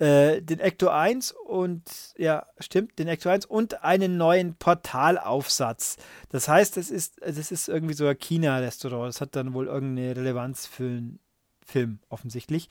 Äh, 0.00 0.40
den 0.40 0.60
Ecto 0.60 0.88
1 0.88 1.32
und, 1.46 1.82
ja, 2.16 2.46
stimmt, 2.58 2.98
den 2.98 3.06
Ecto 3.06 3.28
1 3.28 3.44
und 3.44 3.84
einen 3.84 4.16
neuen 4.16 4.54
Portalaufsatz. 4.54 5.98
Das 6.30 6.48
heißt, 6.48 6.78
das 6.78 6.90
ist, 6.90 7.20
das 7.20 7.52
ist 7.52 7.68
irgendwie 7.68 7.92
so 7.92 8.06
ein 8.06 8.18
China-Restaurant. 8.18 9.08
Das 9.10 9.20
hat 9.20 9.36
dann 9.36 9.52
wohl 9.52 9.66
irgendeine 9.66 10.16
Relevanz 10.16 10.66
für 10.66 10.84
einen 10.84 11.18
Film, 11.66 11.98
offensichtlich. 12.08 12.70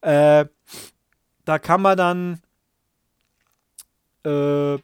Äh, 0.00 0.46
da 1.44 1.58
kann 1.58 1.82
man 1.82 1.98
dann, 1.98 2.40
äh, 4.24 4.76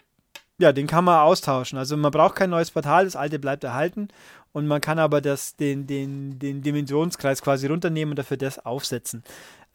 ja, 0.58 0.72
den 0.72 0.88
kann 0.88 1.04
man 1.04 1.20
austauschen. 1.20 1.78
Also 1.78 1.96
man 1.96 2.10
braucht 2.10 2.36
kein 2.36 2.50
neues 2.50 2.70
Portal, 2.70 3.06
das 3.06 3.16
alte 3.16 3.38
bleibt 3.38 3.64
erhalten. 3.64 4.08
Und 4.52 4.66
man 4.66 4.82
kann 4.82 4.98
aber 4.98 5.22
das, 5.22 5.56
den, 5.56 5.86
den, 5.86 6.38
den 6.38 6.60
Dimensionskreis 6.60 7.40
quasi 7.40 7.66
runternehmen 7.66 8.12
und 8.12 8.18
dafür 8.18 8.36
das 8.36 8.58
aufsetzen. 8.58 9.22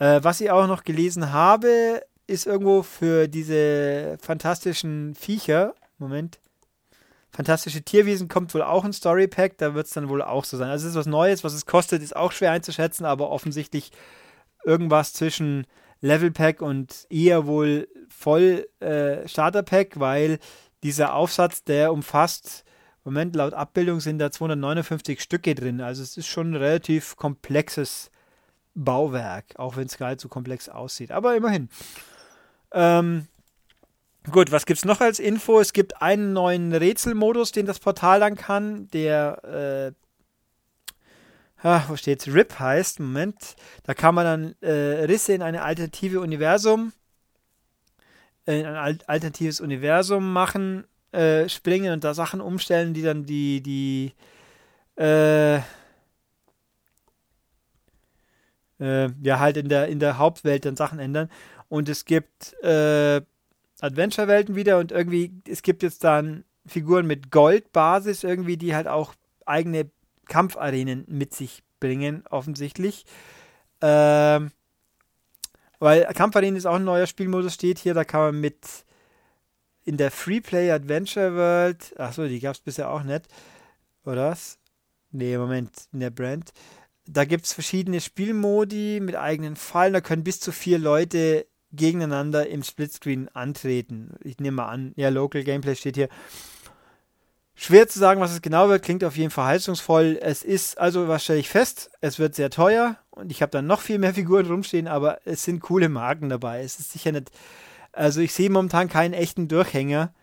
Äh, 0.04 0.22
was 0.22 0.42
ich 0.42 0.52
auch 0.52 0.68
noch 0.68 0.84
gelesen 0.84 1.32
habe, 1.32 2.04
ist 2.28 2.46
irgendwo 2.46 2.84
für 2.84 3.30
diese 3.30 4.18
fantastischen 4.22 5.16
Viecher, 5.16 5.76
Moment, 5.98 6.40
fantastische 7.32 7.84
Tierwesen 7.84 8.28
kommt 8.28 8.54
wohl 8.54 8.64
auch 8.64 8.84
ein 8.84 8.92
Story 8.92 9.30
Pack, 9.30 9.58
da 9.60 9.76
wird 9.76 9.88
es 9.88 9.94
dann 9.94 10.10
wohl 10.10 10.22
auch 10.22 10.44
so 10.44 10.58
sein. 10.58 10.70
Also 10.70 10.88
es 10.88 10.92
ist 10.92 11.00
was 11.00 11.06
Neues, 11.06 11.46
was 11.46 11.54
es 11.54 11.66
kostet, 11.66 12.04
ist 12.04 12.18
auch 12.18 12.34
schwer 12.34 12.52
einzuschätzen, 12.52 13.06
aber 13.06 13.30
offensichtlich 13.30 13.92
irgendwas 14.66 15.14
zwischen 15.14 15.66
Level 16.02 16.32
Pack 16.32 16.62
und 16.62 17.08
eher 17.10 17.48
wohl 17.48 17.88
voll 18.10 18.68
äh, 18.82 19.26
Starter 19.30 19.64
Pack, 19.64 20.02
weil 20.02 20.40
dieser 20.84 21.14
Aufsatz, 21.14 21.64
der 21.64 21.94
umfasst, 21.94 22.66
Moment, 23.06 23.38
laut 23.38 23.54
Abbildung 23.54 24.02
sind 24.02 24.20
da 24.20 24.32
259 24.32 25.22
Stücke 25.22 25.56
drin. 25.56 25.80
Also 25.80 26.04
es 26.04 26.18
ist 26.18 26.28
schon 26.28 26.52
ein 26.52 26.56
relativ 26.58 27.16
komplexes 27.16 28.12
Bauwerk, 28.76 29.46
auch 29.58 29.76
wenn 29.76 29.88
es 29.88 29.98
so 30.22 30.30
komplex 30.30 30.70
aussieht. 30.70 31.12
Aber 31.12 31.36
immerhin. 31.36 31.70
Ähm, 32.72 33.28
gut, 34.32 34.52
was 34.52 34.66
gibt 34.66 34.80
es 34.80 34.86
noch 34.86 35.02
als 35.02 35.20
Info? 35.20 35.60
Es 35.60 35.74
gibt 35.74 36.02
einen 36.02 36.34
neuen 36.34 36.74
Rätselmodus, 36.74 37.52
den 37.52 37.66
das 37.66 37.80
Portal 37.80 38.20
dann 38.20 38.36
kann, 38.36 38.88
der 38.90 39.94
äh, 39.94 40.04
ah, 41.64 41.84
wo 41.88 41.96
steht's, 41.96 42.28
RIP 42.28 42.60
heißt, 42.60 43.00
Moment, 43.00 43.56
da 43.84 43.94
kann 43.94 44.16
man 44.16 44.26
dann 44.26 44.56
äh, 44.62 45.06
Risse 45.06 45.34
in 45.34 45.42
eine 45.42 45.64
alternative 45.64 46.20
Universum, 46.20 46.94
äh, 48.46 48.60
in 48.60 48.66
ein 48.66 49.02
alternatives 49.06 49.62
Universum 49.62 50.32
machen, 50.32 50.86
äh, 51.12 51.48
springen 51.50 51.94
und 51.94 52.04
da 52.04 52.14
Sachen 52.14 52.42
umstellen, 52.42 52.94
die 52.94 53.02
dann 53.02 53.26
die, 53.26 53.62
die, 53.62 54.14
äh, 55.02 55.60
äh, 58.80 59.10
ja, 59.22 59.40
halt 59.40 59.58
in 59.58 59.70
der, 59.70 59.88
in 59.88 60.00
der 60.00 60.18
Hauptwelt 60.18 60.66
dann 60.66 60.76
Sachen 60.76 61.00
ändern. 61.00 61.30
Und 61.70 61.90
es 61.90 62.06
gibt 62.06 62.54
äh, 62.64 63.22
Adventure-Welten 63.82 64.56
wieder 64.56 64.78
und 64.78 64.92
irgendwie, 64.92 65.42
es 65.48 65.62
gibt 65.62 65.84
jetzt 65.84 66.04
dann 66.04 66.46
Figuren 66.66 67.06
mit 67.06 67.32
Goldbasis 67.32 68.24
irgendwie, 68.24 68.58
die 68.58 68.76
halt 68.76 68.88
auch 68.88 69.14
eigene 69.46 69.90
Kampfarenen 70.28 71.06
mit 71.08 71.34
sich 71.34 71.64
bringen, 71.80 72.24
offensichtlich. 72.30 73.06
Ähm, 73.82 74.52
weil 75.80 76.06
Kampfarenen 76.06 76.56
ist 76.56 76.66
auch 76.66 76.76
ein 76.76 76.86
neuer 76.86 77.08
Spielmodus, 77.08 77.54
steht 77.54 77.80
hier, 77.80 77.94
da 77.94 78.06
kann 78.06 78.22
man 78.22 78.42
mit 78.42 78.86
in 79.84 79.98
der 79.98 80.12
Freeplay 80.12 80.72
Adventure 80.72 81.36
World, 81.36 82.00
achso, 82.00 82.26
die 82.26 82.40
gab 82.40 82.56
es 82.56 82.62
bisher 82.62 82.90
auch 82.90 83.04
nicht, 83.04 83.26
oder 84.06 84.32
was? 84.32 84.58
Nee, 85.12 85.38
Moment, 85.38 85.72
in 85.92 86.00
der 86.00 86.10
Brand. 86.10 86.54
Da 87.06 87.26
gibt 87.26 87.46
es 87.46 87.54
verschiedene 87.54 88.00
Spielmodi 88.00 89.00
mit 89.02 89.16
eigenen 89.16 89.56
Fallen, 89.56 89.94
da 89.94 90.02
können 90.02 90.24
bis 90.24 90.40
zu 90.40 90.52
vier 90.52 90.80
Leute 90.80 91.46
gegeneinander 91.74 92.48
im 92.48 92.64
Splitscreen 92.64 93.30
antreten. 93.30 94.16
Ich 94.24 94.40
nehme 94.40 94.58
mal 94.58 94.70
an, 94.70 94.94
ja, 94.96 95.10
Local 95.10 95.44
Gameplay 95.44 95.76
steht 95.76 95.96
hier. 95.96 96.10
Schwer 97.56 97.88
zu 97.88 98.00
sagen, 98.00 98.20
was 98.20 98.32
es 98.32 98.42
genau 98.42 98.70
wird, 98.70 98.84
klingt 98.84 99.04
auf 99.04 99.16
jeden 99.16 99.30
Fall 99.30 99.46
verheißungsvoll. 99.46 100.18
Es 100.22 100.44
ist, 100.44 100.78
also 100.78 101.08
was 101.08 101.24
stelle 101.24 101.40
ich 101.40 101.50
fest, 101.50 101.92
es 102.02 102.20
wird 102.20 102.36
sehr 102.36 102.50
teuer 102.50 102.98
und 103.12 103.32
ich 103.32 103.42
habe 103.42 103.52
dann 103.52 103.68
noch 103.68 103.82
viel 103.82 104.00
mehr 104.00 104.14
Figuren 104.14 104.48
rumstehen, 104.48 104.88
aber 104.88 105.20
es 105.26 105.44
sind 105.44 105.60
coole 105.60 105.90
Marken 105.90 106.30
dabei. 106.30 106.64
Es 106.64 106.80
ist 106.80 106.92
sicher 106.92 107.12
nicht, 107.12 107.32
also 107.92 108.22
ich 108.22 108.34
sehe 108.34 108.50
momentan 108.50 108.90
keinen 108.90 109.14
echten 109.14 109.48
Durchhänger, 109.48 110.14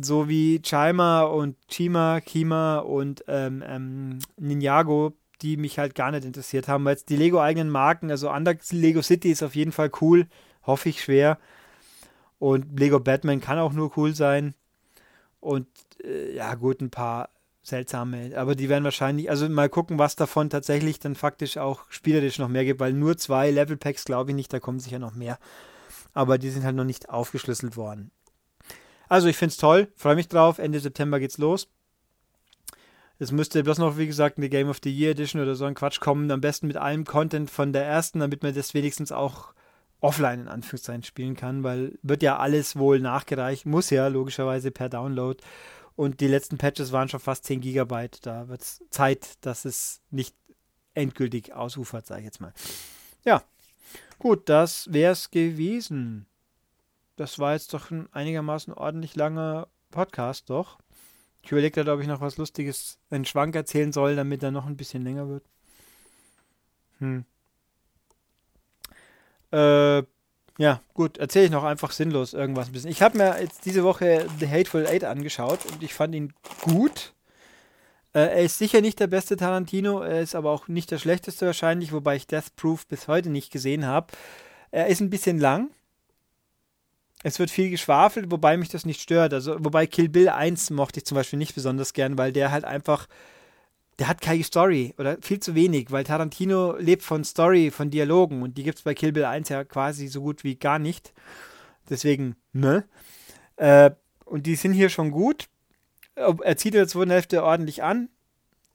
so 0.00 0.28
wie 0.28 0.60
Chima 0.60 1.22
und 1.22 1.56
Chima, 1.68 2.20
Kima 2.20 2.78
und 2.78 3.24
ähm, 3.28 3.62
ähm, 3.66 4.18
Ninjago, 4.36 5.14
die 5.42 5.56
mich 5.56 5.78
halt 5.78 5.94
gar 5.94 6.10
nicht 6.10 6.24
interessiert 6.24 6.68
haben, 6.68 6.84
weil 6.84 6.94
jetzt 6.94 7.08
die 7.08 7.16
Lego-eigenen 7.16 7.70
Marken, 7.70 8.10
also 8.10 8.30
Under 8.30 8.54
Lego 8.70 9.02
City 9.02 9.30
ist 9.30 9.42
auf 9.42 9.54
jeden 9.54 9.72
Fall 9.72 9.90
cool, 10.00 10.26
hoffe 10.64 10.88
ich 10.88 11.02
schwer. 11.02 11.38
Und 12.38 12.78
Lego 12.78 13.00
Batman 13.00 13.40
kann 13.40 13.58
auch 13.58 13.72
nur 13.72 13.96
cool 13.96 14.14
sein. 14.14 14.54
Und 15.40 15.66
äh, 16.04 16.34
ja, 16.34 16.54
gut, 16.54 16.80
ein 16.80 16.90
paar 16.90 17.30
seltsame, 17.62 18.32
aber 18.36 18.54
die 18.54 18.68
werden 18.68 18.84
wahrscheinlich, 18.84 19.28
also 19.30 19.48
mal 19.48 19.68
gucken, 19.68 19.98
was 19.98 20.16
davon 20.16 20.48
tatsächlich 20.48 21.00
dann 21.00 21.14
faktisch 21.14 21.58
auch 21.58 21.82
spielerisch 21.90 22.38
noch 22.38 22.48
mehr 22.48 22.64
gibt, 22.64 22.80
weil 22.80 22.94
nur 22.94 23.18
zwei 23.18 23.50
Level 23.50 23.76
Packs 23.76 24.04
glaube 24.04 24.30
ich 24.30 24.36
nicht, 24.36 24.52
da 24.52 24.58
kommen 24.58 24.80
sicher 24.80 24.98
noch 24.98 25.14
mehr. 25.14 25.38
Aber 26.14 26.38
die 26.38 26.50
sind 26.50 26.64
halt 26.64 26.76
noch 26.76 26.84
nicht 26.84 27.10
aufgeschlüsselt 27.10 27.76
worden. 27.76 28.10
Also 29.08 29.28
ich 29.28 29.36
finde 29.36 29.52
es 29.52 29.58
toll, 29.58 29.88
freue 29.96 30.16
mich 30.16 30.28
drauf. 30.28 30.58
Ende 30.58 30.80
September 30.80 31.20
geht's 31.20 31.38
los. 31.38 31.68
Es 33.18 33.32
müsste 33.32 33.64
bloß 33.64 33.78
noch, 33.78 33.98
wie 33.98 34.06
gesagt, 34.06 34.38
eine 34.38 34.48
Game 34.48 34.68
of 34.68 34.78
the 34.82 34.94
Year 34.94 35.10
Edition 35.10 35.42
oder 35.42 35.56
so 35.56 35.64
ein 35.64 35.74
Quatsch 35.74 36.00
kommen. 36.00 36.30
Am 36.30 36.40
besten 36.40 36.68
mit 36.68 36.76
allem 36.76 37.04
Content 37.04 37.50
von 37.50 37.72
der 37.72 37.84
ersten, 37.84 38.20
damit 38.20 38.42
man 38.42 38.54
das 38.54 38.74
wenigstens 38.74 39.10
auch 39.10 39.54
offline 40.00 40.42
in 40.42 40.48
Anführungszeichen 40.48 41.02
spielen 41.02 41.34
kann, 41.34 41.64
weil 41.64 41.98
wird 42.02 42.22
ja 42.22 42.38
alles 42.38 42.76
wohl 42.76 43.00
nachgereicht, 43.00 43.66
muss 43.66 43.90
ja 43.90 44.06
logischerweise 44.06 44.70
per 44.70 44.88
Download. 44.88 45.42
Und 45.96 46.20
die 46.20 46.28
letzten 46.28 46.58
Patches 46.58 46.92
waren 46.92 47.08
schon 47.08 47.18
fast 47.18 47.44
10 47.44 47.60
Gigabyte. 47.60 48.24
Da 48.24 48.46
wird 48.48 48.62
es 48.62 48.80
Zeit, 48.90 49.44
dass 49.44 49.64
es 49.64 50.00
nicht 50.10 50.36
endgültig 50.94 51.54
ausufert, 51.54 52.06
sage 52.06 52.20
ich 52.20 52.26
jetzt 52.26 52.40
mal. 52.40 52.52
Ja, 53.24 53.42
gut, 54.20 54.48
das 54.48 54.92
wäre 54.92 55.12
es 55.12 55.32
gewesen. 55.32 56.26
Das 57.16 57.40
war 57.40 57.54
jetzt 57.54 57.74
doch 57.74 57.90
ein 57.90 58.08
einigermaßen 58.12 58.72
ordentlich 58.72 59.16
langer 59.16 59.66
Podcast, 59.90 60.50
doch. 60.50 60.78
Ich 61.42 61.52
überlege 61.52 61.72
gerade, 61.72 61.92
ob 61.92 62.00
ich 62.00 62.06
noch 62.06 62.20
was 62.20 62.36
Lustiges, 62.36 62.98
einen 63.10 63.24
Schwank 63.24 63.54
erzählen 63.54 63.92
soll, 63.92 64.16
damit 64.16 64.42
er 64.42 64.50
noch 64.50 64.66
ein 64.66 64.76
bisschen 64.76 65.02
länger 65.02 65.28
wird. 65.28 65.44
Hm. 66.98 67.24
Äh, 69.52 70.02
ja, 70.58 70.82
gut, 70.92 71.18
erzähle 71.18 71.46
ich 71.46 71.50
noch 71.50 71.64
einfach 71.64 71.92
sinnlos 71.92 72.34
irgendwas 72.34 72.66
ein 72.66 72.72
bisschen. 72.72 72.90
Ich 72.90 73.00
habe 73.00 73.16
mir 73.16 73.40
jetzt 73.40 73.64
diese 73.64 73.84
Woche 73.84 74.26
The 74.40 74.48
Hateful 74.48 74.86
Eight 74.86 75.04
angeschaut 75.04 75.60
und 75.72 75.82
ich 75.82 75.94
fand 75.94 76.14
ihn 76.14 76.32
gut. 76.62 77.14
Äh, 78.12 78.20
er 78.20 78.42
ist 78.42 78.58
sicher 78.58 78.80
nicht 78.80 78.98
der 78.98 79.06
beste 79.06 79.36
Tarantino, 79.36 80.00
er 80.00 80.20
ist 80.20 80.34
aber 80.34 80.50
auch 80.50 80.66
nicht 80.66 80.90
der 80.90 80.98
schlechteste 80.98 81.46
wahrscheinlich, 81.46 81.92
wobei 81.92 82.16
ich 82.16 82.26
Death 82.26 82.56
Proof 82.56 82.86
bis 82.88 83.06
heute 83.06 83.30
nicht 83.30 83.52
gesehen 83.52 83.86
habe. 83.86 84.08
Er 84.70 84.88
ist 84.88 85.00
ein 85.00 85.10
bisschen 85.10 85.38
lang. 85.38 85.70
Es 87.24 87.38
wird 87.38 87.50
viel 87.50 87.70
geschwafelt, 87.70 88.30
wobei 88.30 88.56
mich 88.56 88.68
das 88.68 88.86
nicht 88.86 89.00
stört. 89.00 89.34
Also, 89.34 89.56
wobei 89.58 89.86
Kill 89.86 90.08
Bill 90.08 90.28
1 90.28 90.70
mochte 90.70 91.00
ich 91.00 91.06
zum 91.06 91.16
Beispiel 91.16 91.38
nicht 91.38 91.54
besonders 91.54 91.92
gern, 91.92 92.16
weil 92.16 92.32
der 92.32 92.52
halt 92.52 92.64
einfach 92.64 93.08
der 93.98 94.08
hat 94.08 94.20
keine 94.20 94.44
Story 94.44 94.94
oder 94.98 95.18
viel 95.20 95.40
zu 95.40 95.54
wenig, 95.54 95.90
weil 95.90 96.04
Tarantino 96.04 96.76
lebt 96.76 97.02
von 97.02 97.24
Story, 97.24 97.70
von 97.70 97.90
Dialogen 97.90 98.42
und 98.42 98.56
die 98.56 98.62
gibt 98.62 98.78
es 98.78 98.84
bei 98.84 98.94
Kill 98.94 99.12
Bill 99.12 99.24
1 99.24 99.48
ja 99.48 99.64
quasi 99.64 100.06
so 100.06 100.20
gut 100.22 100.44
wie 100.44 100.54
gar 100.54 100.78
nicht. 100.78 101.12
Deswegen, 101.90 102.36
ne? 102.52 102.84
Äh, 103.56 103.90
und 104.24 104.46
die 104.46 104.54
sind 104.54 104.72
hier 104.72 104.88
schon 104.88 105.10
gut. 105.10 105.48
Er 106.14 106.56
zieht 106.56 106.74
in 106.74 106.80
der 106.80 106.88
zweiten 106.88 107.10
Hälfte 107.10 107.42
ordentlich 107.42 107.82
an. 107.82 108.08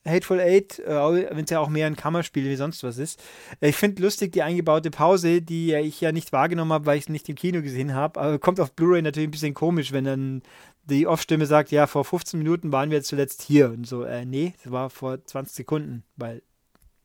Hateful 0.05 0.39
Eight, 0.39 0.79
äh, 0.79 1.35
wenn 1.35 1.45
es 1.45 1.49
ja 1.49 1.59
auch 1.59 1.69
mehr 1.69 1.87
ein 1.87 1.95
Kammerspiel 1.95 2.43
wie 2.45 2.55
sonst 2.55 2.83
was 2.83 2.97
ist. 2.97 3.21
Äh, 3.61 3.69
ich 3.69 3.75
finde 3.75 4.01
lustig 4.01 4.31
die 4.33 4.43
eingebaute 4.43 4.91
Pause, 4.91 5.41
die 5.41 5.73
ich 5.73 6.01
ja 6.01 6.11
nicht 6.11 6.31
wahrgenommen 6.31 6.73
habe, 6.73 6.85
weil 6.85 6.97
ich 6.97 7.05
es 7.05 7.09
nicht 7.09 7.29
im 7.29 7.35
Kino 7.35 7.61
gesehen 7.61 7.93
habe. 7.93 8.19
Aber 8.19 8.39
kommt 8.39 8.59
auf 8.59 8.73
Blu-ray 8.73 9.01
natürlich 9.01 9.29
ein 9.29 9.31
bisschen 9.31 9.53
komisch, 9.53 9.91
wenn 9.91 10.05
dann 10.05 10.41
die 10.85 11.07
Off-Stimme 11.07 11.45
sagt, 11.45 11.71
ja, 11.71 11.87
vor 11.87 12.03
15 12.03 12.37
Minuten 12.37 12.71
waren 12.71 12.91
wir 12.91 13.01
zuletzt 13.03 13.41
hier. 13.41 13.69
Und 13.69 13.87
so, 13.87 14.03
äh, 14.03 14.25
nee, 14.25 14.53
das 14.63 14.71
war 14.71 14.89
vor 14.89 15.23
20 15.23 15.55
Sekunden, 15.55 16.03
weil 16.17 16.41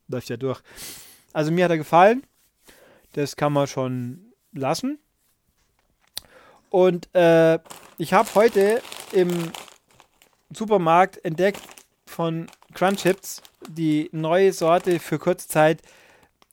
läuft 0.08 0.30
ja 0.30 0.36
durch. 0.36 0.60
Also 1.32 1.52
mir 1.52 1.64
hat 1.64 1.70
er 1.70 1.78
gefallen. 1.78 2.22
Das 3.12 3.36
kann 3.36 3.52
man 3.52 3.66
schon 3.66 4.32
lassen. 4.52 4.98
Und 6.70 7.14
äh, 7.14 7.58
ich 7.96 8.12
habe 8.12 8.28
heute 8.34 8.82
im 9.12 9.30
Supermarkt 10.50 11.24
entdeckt 11.24 11.62
von 12.06 12.48
Crunchips 12.74 13.42
die 13.68 14.08
neue 14.12 14.52
Sorte 14.52 15.00
für 15.00 15.18
kurze 15.18 15.48
Zeit 15.48 15.82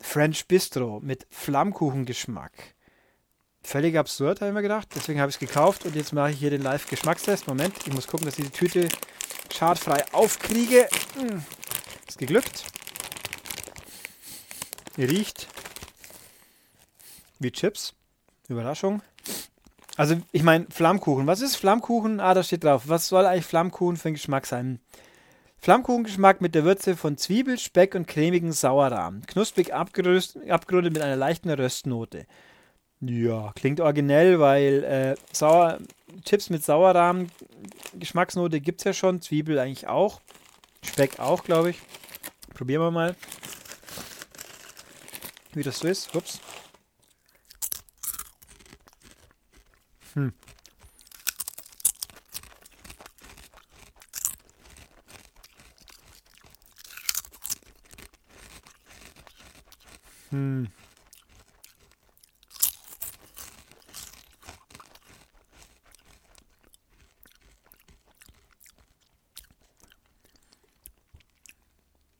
French 0.00 0.46
Bistro 0.46 1.00
mit 1.00 1.26
Flammkuchengeschmack. 1.30 2.52
Völlig 3.62 3.96
absurd, 3.96 4.40
habe 4.40 4.50
ich 4.50 4.54
mir 4.54 4.62
gedacht. 4.62 4.88
Deswegen 4.94 5.20
habe 5.20 5.30
ich 5.30 5.36
es 5.36 5.40
gekauft 5.40 5.86
und 5.86 5.96
jetzt 5.96 6.12
mache 6.12 6.30
ich 6.30 6.38
hier 6.38 6.50
den 6.50 6.62
Live-Geschmackstest. 6.62 7.48
Moment, 7.48 7.74
ich 7.86 7.92
muss 7.92 8.06
gucken, 8.06 8.26
dass 8.26 8.38
ich 8.38 8.44
die 8.44 8.50
Tüte 8.50 8.88
schadfrei 9.52 10.04
aufkriege. 10.12 10.88
Hm, 11.18 11.42
ist 12.06 12.18
geglückt. 12.18 12.64
Riecht 14.96 15.48
wie 17.38 17.50
Chips. 17.50 17.94
Überraschung. 18.48 19.02
Also, 19.96 20.16
ich 20.30 20.42
meine, 20.42 20.66
Flammkuchen. 20.70 21.26
Was 21.26 21.40
ist 21.40 21.56
Flammkuchen? 21.56 22.20
Ah, 22.20 22.34
da 22.34 22.42
steht 22.42 22.64
drauf. 22.64 22.84
Was 22.86 23.08
soll 23.08 23.26
eigentlich 23.26 23.46
Flammkuchen 23.46 23.96
für 23.96 24.08
ein 24.08 24.14
Geschmack 24.14 24.46
sein? 24.46 24.80
Flammkuchengeschmack 25.66 26.40
mit 26.40 26.54
der 26.54 26.62
Würze 26.62 26.96
von 26.96 27.16
Zwiebel, 27.18 27.58
Speck 27.58 27.96
und 27.96 28.06
cremigen 28.06 28.52
Sauerrahm. 28.52 29.22
Knusprig 29.26 29.74
abgerundet 29.74 30.92
mit 30.92 31.02
einer 31.02 31.16
leichten 31.16 31.50
Röstnote. 31.50 32.28
Ja, 33.00 33.50
klingt 33.56 33.80
originell, 33.80 34.38
weil 34.38 34.84
äh, 34.84 35.16
Sauer, 35.32 35.78
Chips 36.24 36.50
mit 36.50 36.64
Sauerrahm, 36.64 37.30
Geschmacksnote 37.98 38.60
gibt 38.60 38.80
es 38.80 38.84
ja 38.84 38.92
schon, 38.92 39.20
Zwiebel 39.20 39.58
eigentlich 39.58 39.88
auch, 39.88 40.20
Speck 40.84 41.18
auch, 41.18 41.42
glaube 41.42 41.70
ich. 41.70 41.80
Probieren 42.54 42.82
wir 42.82 42.92
mal, 42.92 43.16
wie 45.52 45.64
das 45.64 45.80
so 45.80 45.88
ist. 45.88 46.14
Ups. 46.14 46.38
Hm. 50.14 50.32
Hm. 60.36 60.68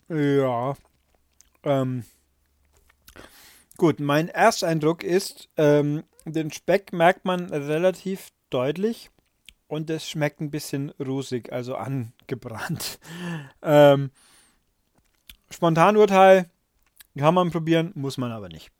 Ja. 0.09 0.77
Ähm. 1.65 2.05
Gut, 3.77 4.01
mein 4.01 4.31
Ersteindruck 4.31 5.03
ist, 5.03 5.51
ähm, 5.59 6.05
den 6.25 6.51
Speck 6.51 6.95
merkt 6.95 7.27
man 7.27 7.51
relativ 7.53 8.31
deutlich 8.49 9.11
und 9.69 9.91
es 9.91 10.09
schmeckt 10.09 10.41
ein 10.41 10.51
bisschen 10.51 10.91
rusig, 10.93 11.53
also 11.53 11.77
angebrannt. 11.77 12.99
ähm, 13.63 14.11
Spontanurteil 15.51 16.49
kann 17.19 17.35
man 17.35 17.51
probieren, 17.51 17.93
muss 17.95 18.19
man 18.19 18.33
aber 18.33 18.49
nicht. 18.49 18.71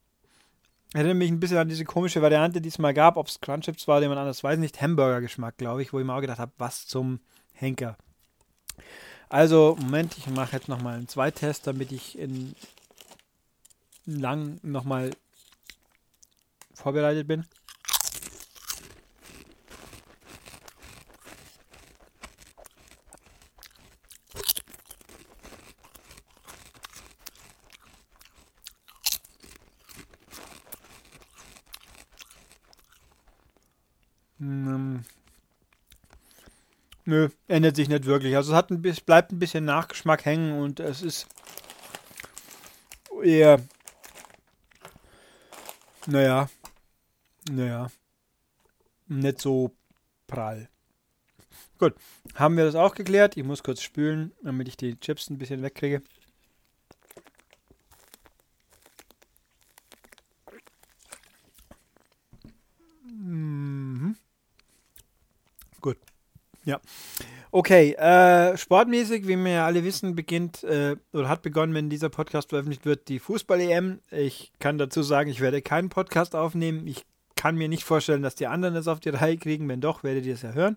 Erinnert 0.95 1.17
mich 1.17 1.31
ein 1.31 1.41
bisschen 1.41 1.59
an 1.59 1.69
diese 1.69 1.85
komische 1.85 2.23
Variante, 2.23 2.61
die 2.61 2.69
es 2.69 2.79
mal 2.79 2.95
gab, 2.95 3.17
ob 3.17 3.27
es 3.27 3.41
Crunchips 3.41 3.89
war, 3.89 4.01
den 4.01 4.09
man 4.09 4.19
anders 4.19 4.45
weiß 4.45 4.59
nicht, 4.59 4.81
Hamburger-Geschmack, 4.81 5.59
glaube 5.59 5.83
ich, 5.83 5.93
wo 5.93 5.99
ich 5.99 6.07
mir 6.07 6.15
auch 6.15 6.21
gedacht 6.21 6.39
habe, 6.39 6.53
was 6.59 6.87
zum 6.87 7.21
Henker. 7.53 7.97
Also, 9.29 9.77
Moment, 9.81 10.17
ich 10.19 10.27
mache 10.29 10.57
jetzt 10.57 10.69
nochmal 10.69 10.97
einen 10.97 11.09
Zweitest, 11.09 11.67
damit 11.67 11.91
ich 11.93 12.19
in 12.19 12.55
lang 14.07 14.61
nochmal 14.63 15.11
vorbereitet 16.75 17.27
bin. 17.27 17.45
Hm, 34.39 35.03
Nö, 37.07 37.29
ändert 37.47 37.77
sich 37.77 37.89
nicht 37.89 38.05
wirklich. 38.05 38.35
Also 38.35 38.53
es 38.53 38.57
hat 38.57 38.71
ein 38.71 38.83
bisschen, 38.83 39.05
bleibt 39.07 39.31
ein 39.33 39.39
bisschen 39.39 39.65
Nachgeschmack 39.65 40.25
hängen 40.25 40.59
und 40.61 40.81
es 40.81 41.03
ist 41.03 41.29
eher, 43.23 43.61
naja, 46.07 46.51
naja, 47.49 47.91
nicht 49.07 49.41
so 49.41 49.71
prall. 50.27 50.69
Gut, 51.79 51.95
haben 52.35 52.57
wir 52.57 52.65
das 52.65 52.75
auch 52.75 52.95
geklärt. 52.95 53.37
Ich 53.37 53.45
muss 53.45 53.63
kurz 53.63 53.83
spülen, 53.83 54.33
damit 54.43 54.67
ich 54.67 54.77
die 54.77 54.99
Chips 54.99 55.31
ein 55.31 55.39
bisschen 55.39 55.63
wegkriege. 55.63 56.03
Mhm. 63.05 64.17
Gut. 65.81 65.99
Ja. 66.67 66.81
Okay, 67.53 67.93
äh, 67.93 68.59
sportmäßig, 68.59 69.27
wie 69.29 69.37
wir 69.37 69.51
ja 69.51 69.67
alle 69.67 69.85
wissen, 69.85 70.15
beginnt 70.15 70.63
äh, 70.65 70.97
oder 71.13 71.29
hat 71.29 71.43
begonnen, 71.43 71.73
wenn 71.73 71.89
dieser 71.89 72.11
Podcast 72.11 72.51
veröffentlicht 72.51 72.85
wird, 72.85 73.09
die 73.09 73.21
Fußball-EM. 73.21 74.01
Ich 74.11 74.53
kann 74.59 74.77
dazu 74.77 75.03
sagen, 75.03 75.31
ich 75.31 75.41
werde 75.41 75.63
keinen 75.63 75.89
Podcast 75.89 76.35
aufnehmen. 76.35 76.87
Ich 76.87 77.07
kann 77.37 77.57
mir 77.57 77.69
nicht 77.69 77.85
vorstellen, 77.85 78.23
dass 78.23 78.35
die 78.35 78.49
anderen 78.49 78.75
das 78.75 78.89
auf 78.89 79.01
die 79.01 79.11
Reihe 79.11 79.39
kriegen. 79.39 79.69
Wenn 79.69 79.81
doch, 79.81 80.03
werdet 80.03 80.27
ihr 80.27 80.35
es 80.35 80.43
ja 80.43 80.53
hören. 80.53 80.77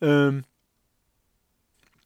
Ähm, 0.00 0.44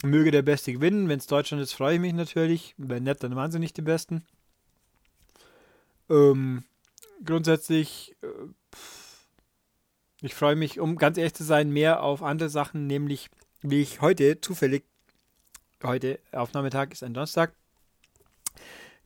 möge 0.02 0.32
der 0.32 0.42
Beste 0.42 0.72
gewinnen. 0.72 1.08
Wenn 1.08 1.20
es 1.20 1.26
Deutschland 1.26 1.62
ist, 1.62 1.72
freue 1.72 1.94
ich 1.94 2.00
mich 2.00 2.12
natürlich. 2.12 2.74
Wenn 2.76 3.04
nicht, 3.04 3.22
dann 3.22 3.36
waren 3.36 3.52
sie 3.52 3.60
nicht 3.60 3.76
die 3.76 3.82
Besten. 3.82 4.24
Ähm, 6.10 6.64
grundsätzlich. 7.24 8.16
Ich 10.22 10.34
freue 10.34 10.56
mich, 10.56 10.80
um 10.80 10.97
ganz 10.97 11.16
ehrlich 11.16 11.34
zu 11.34 11.44
sein, 11.44 11.70
mehr 11.70 12.02
auf 12.02 12.22
andere 12.22 12.51
Sachen, 12.51 12.86
nämlich 12.86 13.30
wie 13.62 13.80
ich 13.80 14.02
heute 14.02 14.40
zufällig, 14.40 14.84
heute 15.82 16.18
Aufnahmetag 16.32 16.92
ist 16.92 17.02
ein 17.02 17.14
Donnerstag, 17.14 17.55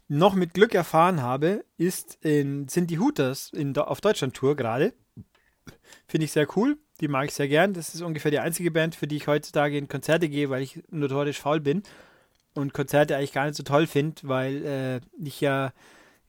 noch 0.08 0.34
mit 0.34 0.54
Glück 0.54 0.74
erfahren 0.74 1.22
habe, 1.22 1.64
ist 1.76 2.18
in, 2.24 2.66
sind 2.66 2.90
die 2.90 2.98
Hooters 2.98 3.50
in, 3.52 3.76
auf 3.78 4.00
Deutschland-Tour 4.00 4.56
gerade. 4.56 4.92
Finde 6.08 6.24
ich 6.24 6.32
sehr 6.32 6.48
cool. 6.56 6.78
Die 7.00 7.08
mag 7.08 7.26
ich 7.26 7.34
sehr 7.34 7.48
gern. 7.48 7.74
Das 7.74 7.94
ist 7.94 8.02
ungefähr 8.02 8.30
die 8.30 8.38
einzige 8.40 8.70
Band, 8.70 8.94
für 8.96 9.06
die 9.06 9.16
ich 9.16 9.26
heutzutage 9.26 9.78
in 9.78 9.88
Konzerte 9.88 10.28
gehe, 10.28 10.50
weil 10.50 10.62
ich 10.62 10.82
notorisch 10.90 11.40
faul 11.40 11.60
bin 11.60 11.82
und 12.54 12.74
Konzerte 12.74 13.16
eigentlich 13.16 13.32
gar 13.32 13.46
nicht 13.46 13.56
so 13.56 13.62
toll 13.62 13.86
finde, 13.86 14.20
weil 14.24 14.64
äh, 14.64 15.00
ich 15.24 15.40
ja 15.40 15.72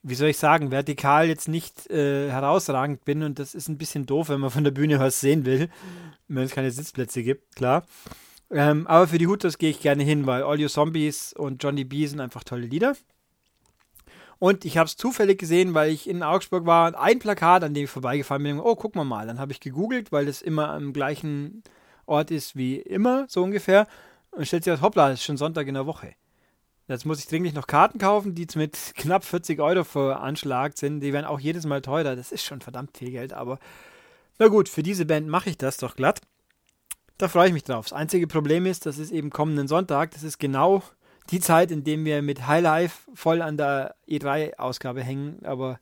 wie 0.08 0.16
soll 0.16 0.30
ich 0.30 0.38
sagen, 0.38 0.70
vertikal 0.70 1.28
jetzt 1.28 1.48
nicht 1.48 1.90
äh, 1.90 2.30
herausragend 2.30 3.06
bin 3.06 3.24
und 3.24 3.40
das 3.40 3.56
ist 3.56 3.68
ein 3.70 3.80
bisschen 3.80 4.06
doof, 4.06 4.30
wenn 4.30 4.40
man 4.40 4.52
von 4.52 4.64
der 4.64 4.72
Bühne 4.72 5.00
was 5.00 5.20
sehen 5.20 5.46
will, 5.46 5.68
wenn 6.28 6.44
es 6.44 6.52
keine 6.52 6.70
Sitzplätze 6.70 7.24
gibt, 7.24 7.56
klar. 7.56 7.86
Ähm, 8.52 8.86
aber 8.86 9.08
für 9.08 9.18
die 9.18 9.26
Hooters 9.26 9.58
gehe 9.58 9.72
ich 9.72 9.82
gerne 9.82 10.04
hin, 10.04 10.28
weil 10.28 10.44
All 10.44 10.60
You 10.60 10.68
Zombies 10.68 11.34
und 11.34 11.64
Johnny 11.64 11.84
B 11.86 12.06
sind 12.06 12.20
einfach 12.20 12.44
tolle 12.44 12.68
Lieder. 12.68 12.96
Und 14.38 14.64
ich 14.64 14.78
habe 14.78 14.86
es 14.86 14.96
zufällig 14.96 15.40
gesehen, 15.40 15.74
weil 15.74 15.92
ich 15.92 16.08
in 16.08 16.22
Augsburg 16.22 16.68
war 16.68 16.88
und 16.88 16.96
ein 16.96 17.18
Plakat, 17.18 17.64
an 17.64 17.74
dem 17.74 17.86
ich 17.86 17.90
vorbeigefahren 17.90 18.44
bin. 18.44 18.60
Oh, 18.60 18.76
guck 18.76 18.96
mal 18.96 19.06
mal. 19.06 19.26
Dann 19.26 19.40
habe 19.40 19.54
ich 19.54 19.60
gegoogelt, 19.60 20.12
weil 20.12 20.28
das 20.28 20.44
immer 20.44 20.70
am 20.70 20.94
gleichen 20.94 21.64
Ort 22.06 22.30
ist 22.30 22.56
wie 22.56 22.76
immer, 22.76 23.26
so 23.28 23.42
ungefähr. 23.42 23.88
Und 24.30 24.46
stellt 24.46 24.66
sich 24.66 24.74
das, 24.74 24.82
hoppla, 24.82 25.10
das 25.10 25.20
ist 25.20 25.26
schon 25.26 25.38
Sonntag 25.38 25.66
in 25.68 25.74
der 25.74 25.88
Woche. 25.88 26.14
Jetzt 26.88 27.06
muss 27.06 27.20
ich 27.20 27.28
dringlich 27.28 27.54
noch 27.54 27.66
Karten 27.66 27.98
kaufen, 27.98 28.36
die 28.36 28.48
mit 28.56 28.94
knapp 28.96 29.24
40 29.24 29.60
Euro 29.60 29.84
veranschlagt 29.84 30.78
sind. 30.78 31.00
Die 31.00 31.14
werden 31.14 31.26
auch 31.26 31.40
jedes 31.40 31.66
Mal 31.66 31.82
teurer. 31.82 32.16
Das 32.16 32.32
ist 32.32 32.44
schon 32.44 32.62
verdammt 32.62 32.98
viel 32.98 33.12
Geld, 33.12 33.34
aber 33.34 33.60
na 34.38 34.48
gut, 34.48 34.70
für 34.70 34.84
diese 34.84 35.06
Band 35.06 35.28
mache 35.28 35.50
ich 35.50 35.58
das 35.58 35.78
doch 35.78 35.96
glatt. 35.96 36.22
Da 37.18 37.28
freue 37.28 37.48
ich 37.48 37.54
mich 37.54 37.64
drauf. 37.64 37.86
Das 37.86 37.94
einzige 37.94 38.28
Problem 38.28 38.66
ist, 38.66 38.86
das 38.86 38.98
ist 38.98 39.12
eben 39.12 39.30
kommenden 39.30 39.68
Sonntag. 39.68 40.12
Das 40.12 40.24
ist 40.24 40.38
genau 40.38 40.84
die 41.32 41.40
Zeit, 41.40 41.72
in 41.72 41.84
der 41.84 42.04
wir 42.04 42.22
mit 42.22 42.46
High 42.46 42.62
Life 42.62 43.10
voll 43.16 43.42
an 43.42 43.58
der 43.58 43.96
E3-Ausgabe 44.08 45.02
hängen. 45.02 45.40
Aber 45.44 45.80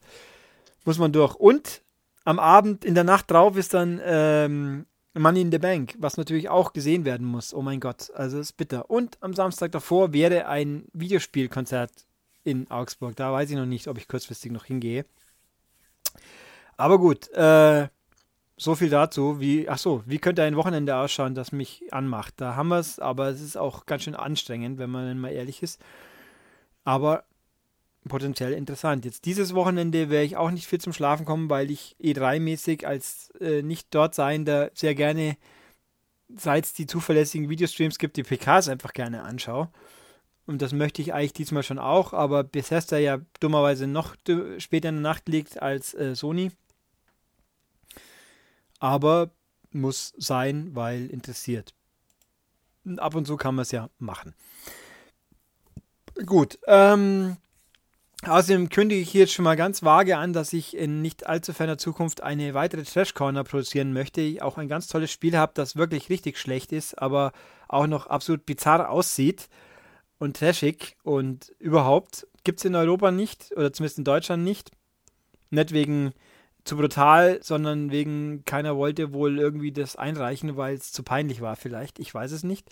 muss 0.85 0.99
man 0.99 1.11
durch. 1.11 1.35
Und 1.35 1.81
am 2.23 2.39
Abend, 2.39 2.85
in 2.85 2.95
der 2.95 3.03
Nacht 3.03 3.31
drauf, 3.31 3.57
ist 3.57 3.73
dann 3.73 3.99
ähm, 4.03 4.85
Money 5.13 5.41
in 5.41 5.51
the 5.51 5.59
Bank, 5.59 5.95
was 5.99 6.17
natürlich 6.17 6.49
auch 6.49 6.73
gesehen 6.73 7.05
werden 7.05 7.27
muss. 7.27 7.53
Oh 7.53 7.61
mein 7.61 7.79
Gott, 7.79 8.11
also 8.15 8.39
ist 8.39 8.57
bitter. 8.57 8.89
Und 8.89 9.17
am 9.21 9.33
Samstag 9.33 9.71
davor 9.71 10.11
wäre 10.11 10.47
ein 10.47 10.85
Videospielkonzert 10.93 11.91
in 12.43 12.69
Augsburg. 12.71 13.15
Da 13.15 13.31
weiß 13.31 13.49
ich 13.51 13.55
noch 13.55 13.65
nicht, 13.65 13.87
ob 13.87 13.97
ich 13.97 14.07
kurzfristig 14.07 14.51
noch 14.51 14.65
hingehe. 14.65 15.05
Aber 16.77 16.97
gut, 16.97 17.29
äh, 17.29 17.87
so 18.57 18.75
viel 18.75 18.89
dazu. 18.89 19.39
Wie, 19.39 19.69
ach 19.69 19.77
so, 19.77 20.03
wie 20.05 20.17
könnte 20.17 20.43
ein 20.43 20.55
Wochenende 20.55 20.95
ausschauen, 20.95 21.35
das 21.35 21.51
mich 21.51 21.93
anmacht? 21.93 22.35
Da 22.37 22.55
haben 22.55 22.69
wir 22.69 22.79
es, 22.79 22.99
aber 22.99 23.27
es 23.27 23.41
ist 23.41 23.57
auch 23.57 23.85
ganz 23.85 24.03
schön 24.03 24.15
anstrengend, 24.15 24.79
wenn 24.79 24.89
man 24.89 25.19
mal 25.19 25.31
ehrlich 25.31 25.61
ist. 25.61 25.79
Aber 26.83 27.23
potenziell 28.07 28.53
interessant. 28.53 29.05
Jetzt 29.05 29.25
dieses 29.25 29.53
Wochenende 29.53 30.09
werde 30.09 30.25
ich 30.25 30.37
auch 30.37 30.51
nicht 30.51 30.67
viel 30.67 30.79
zum 30.79 30.93
Schlafen 30.93 31.25
kommen, 31.25 31.49
weil 31.49 31.71
ich 31.71 31.95
E3-mäßig 32.01 32.85
als 32.85 33.31
äh, 33.39 33.61
nicht 33.61 33.87
dort 33.91 34.15
seiender 34.15 34.71
sehr 34.73 34.95
gerne, 34.95 35.37
seit 36.35 36.65
es 36.65 36.73
die 36.73 36.87
zuverlässigen 36.87 37.49
Videostreams 37.49 37.97
gibt, 37.97 38.17
die 38.17 38.23
PKs 38.23 38.69
einfach 38.69 38.93
gerne 38.93 39.23
anschaue. 39.23 39.69
Und 40.45 40.61
das 40.61 40.73
möchte 40.73 41.01
ich 41.01 41.13
eigentlich 41.13 41.33
diesmal 41.33 41.63
schon 41.63 41.79
auch, 41.79 42.11
aber 42.11 42.43
Bethesda 42.43 42.97
ja 42.97 43.19
dummerweise 43.39 43.87
noch 43.87 44.15
später 44.57 44.89
in 44.89 44.95
der 44.95 45.01
Nacht 45.01 45.29
liegt 45.29 45.61
als 45.61 45.93
äh, 45.93 46.15
Sony. 46.15 46.51
Aber 48.79 49.31
muss 49.71 50.13
sein, 50.17 50.75
weil 50.75 51.07
interessiert. 51.07 51.73
Ab 52.97 53.15
und 53.15 53.25
zu 53.25 53.37
kann 53.37 53.55
man 53.55 53.63
es 53.63 53.71
ja 53.71 53.89
machen. 53.97 54.35
Gut, 56.25 56.59
ähm, 56.67 57.37
Außerdem 58.25 58.69
kündige 58.69 59.01
ich 59.01 59.09
hier 59.09 59.21
jetzt 59.21 59.33
schon 59.33 59.43
mal 59.43 59.57
ganz 59.57 59.83
vage 59.83 60.17
an, 60.17 60.31
dass 60.31 60.53
ich 60.53 60.77
in 60.77 61.01
nicht 61.01 61.27
allzu 61.27 61.51
ferner 61.51 61.77
Zukunft 61.77 62.23
eine 62.23 62.53
weitere 62.53 62.83
Trash 62.83 63.13
Corner 63.13 63.43
produzieren 63.43 63.91
möchte. 63.91 64.21
Ich 64.21 64.41
auch 64.41 64.57
ein 64.57 64.69
ganz 64.69 64.87
tolles 64.87 65.11
Spiel 65.11 65.37
habe, 65.37 65.51
das 65.55 65.75
wirklich 65.75 66.09
richtig 66.09 66.37
schlecht 66.37 66.71
ist, 66.71 66.97
aber 67.01 67.33
auch 67.67 67.85
noch 67.85 68.07
absolut 68.07 68.45
bizarr 68.45 68.89
aussieht 68.89 69.49
und 70.19 70.37
trashig 70.37 70.95
und 71.03 71.51
überhaupt 71.59 72.25
gibt 72.45 72.59
es 72.59 72.65
in 72.65 72.75
Europa 72.75 73.11
nicht 73.11 73.51
oder 73.57 73.73
zumindest 73.73 73.97
in 73.97 74.05
Deutschland 74.05 74.43
nicht. 74.43 74.71
Nicht 75.49 75.73
wegen 75.73 76.13
zu 76.63 76.77
brutal, 76.77 77.39
sondern 77.43 77.91
wegen 77.91 78.45
keiner 78.45 78.77
wollte 78.77 79.11
wohl 79.11 79.37
irgendwie 79.37 79.73
das 79.73 79.97
einreichen, 79.97 80.55
weil 80.55 80.75
es 80.75 80.93
zu 80.93 81.03
peinlich 81.03 81.41
war 81.41 81.57
vielleicht. 81.57 81.99
Ich 81.99 82.13
weiß 82.13 82.31
es 82.31 82.43
nicht. 82.43 82.69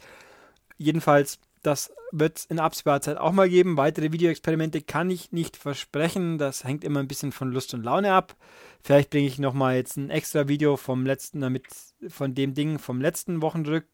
Jedenfalls 0.78 1.40
das 1.62 1.94
wird 2.12 2.40
es 2.40 2.46
in 2.46 2.60
absehbarer 2.60 3.02
Zeit 3.02 3.18
auch 3.18 3.32
mal 3.32 3.50
geben. 3.50 3.78
Weitere 3.78 4.12
Videoexperimente 4.12 4.82
kann 4.82 5.10
ich 5.10 5.32
nicht 5.32 5.56
versprechen. 5.58 6.38
Das 6.38 6.64
hängt 6.64 6.84
immer 6.84 7.00
ein 7.00 7.08
bisschen 7.08 7.32
von 7.32 7.52
Lust 7.52 7.74
und 7.74 7.84
Laune 7.84 8.14
ab. 8.14 8.36
Vielleicht 8.84 9.12
bringe 9.12 9.28
ich 9.28 9.40
nochmal 9.40 9.76
jetzt 9.76 9.98
ein 9.98 10.10
extra 10.10 10.48
Video 10.48 10.76
vom 10.76 11.06
letzten, 11.06 11.42
damit 11.42 11.66
von 12.10 12.34
dem 12.34 12.54
Ding 12.54 12.80
vom 12.80 13.00
letzten 13.00 13.42
Wochenrück, 13.42 13.86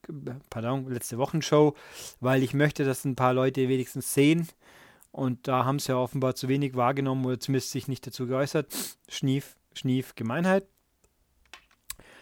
pardon, 0.49 0.89
letzte 0.89 1.17
Wochenshow, 1.17 1.75
weil 2.19 2.41
ich 2.41 2.53
möchte, 2.53 2.85
dass 2.85 3.05
ein 3.05 3.15
paar 3.15 3.33
Leute 3.33 3.67
wenigstens 3.67 4.13
sehen. 4.13 4.47
Und 5.11 5.47
da 5.47 5.65
haben 5.65 5.79
sie 5.79 5.91
ja 5.91 5.97
offenbar 5.97 6.35
zu 6.35 6.47
wenig 6.47 6.75
wahrgenommen 6.75 7.25
oder 7.25 7.39
zumindest 7.39 7.71
sich 7.71 7.87
nicht 7.87 8.05
dazu 8.07 8.27
geäußert. 8.27 8.73
Schnief, 9.09 9.57
Schnief, 9.73 10.15
Gemeinheit. 10.15 10.67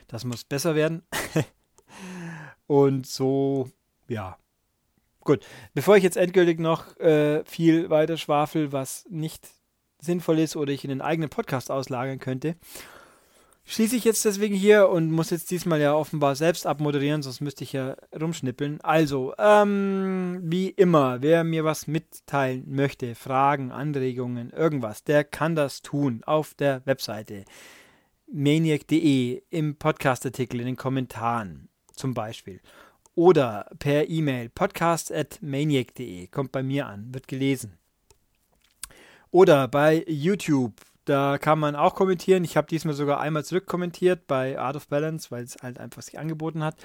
Das 0.08 0.24
muss 0.24 0.44
besser 0.44 0.76
werden. 0.76 1.04
und 2.68 3.06
so, 3.06 3.70
ja, 4.08 4.38
Gut, 5.26 5.44
bevor 5.74 5.98
ich 5.98 6.04
jetzt 6.04 6.18
endgültig 6.18 6.60
noch 6.60 6.98
äh, 7.00 7.44
viel 7.46 7.90
weiter 7.90 8.16
schwafel, 8.16 8.72
was 8.72 9.08
nicht 9.10 9.50
sinnvoll 10.00 10.38
ist 10.38 10.56
oder 10.56 10.72
ich 10.72 10.84
in 10.84 10.90
den 10.90 11.02
eigenen 11.02 11.32
Podcast 11.32 11.72
auslagern 11.72 12.20
könnte, 12.20 12.56
schließe 13.66 13.96
ich 13.96 14.04
jetzt 14.04 14.24
deswegen 14.24 14.54
hier 14.54 14.88
und 14.88 15.12
muss 15.12 15.32
jetzt 15.32 15.50
diesmal 15.50 15.82
ja 15.82 15.96
offenbar 15.96 16.36
selbst 16.36 16.68
abmoderieren, 16.68 17.24
sonst 17.24 17.42
müsste 17.42 17.64
ich 17.64 17.74
ja 17.74 17.98
rumschnippeln. 18.14 18.82
Also, 18.82 19.34
ähm, 19.40 20.42
wie 20.44 20.70
immer, 20.70 21.24
wer 21.24 21.44
mir 21.44 21.64
was 21.64 21.88
mitteilen 21.88 22.64
möchte, 22.68 23.16
Fragen, 23.16 23.72
Anregungen, 23.72 24.52
irgendwas, 24.52 25.04
der 25.04 25.24
kann 25.24 25.56
das 25.56 25.82
tun 25.82 26.22
auf 26.28 26.54
der 26.54 26.86
Webseite 26.86 27.46
maniac.de 28.32 29.42
im 29.50 29.76
Podcastartikel 29.78 30.60
in 30.60 30.68
den 30.68 30.76
Kommentaren 30.78 31.70
zum 31.96 32.14
Beispiel 32.14 32.62
oder 33.16 33.70
per 33.80 34.10
E-Mail 34.10 34.50
podcast.maniac.de. 34.50 36.28
Kommt 36.28 36.52
bei 36.52 36.64
mir 36.64 36.86
an, 36.86 37.14
wird 37.14 37.28
gelesen. 37.28 37.78
Oder 39.32 39.68
bei 39.68 40.06
YouTube, 40.08 40.74
da 41.06 41.38
kann 41.38 41.60
man 41.60 41.76
auch 41.76 41.96
kommentieren. 41.96 42.44
Ich 42.44 42.58
habe 42.58 42.68
diesmal 42.68 42.94
sogar 42.94 43.20
einmal 43.20 43.46
zurückkommentiert 43.46 44.28
bei 44.28 44.60
Art 44.60 44.76
of 44.76 44.88
Balance, 44.88 45.32
weil 45.32 45.44
es 45.44 45.58
halt 45.62 45.80
einfach 45.80 46.02
sich 46.02 46.20
angeboten 46.20 46.64
hat. 46.64 46.76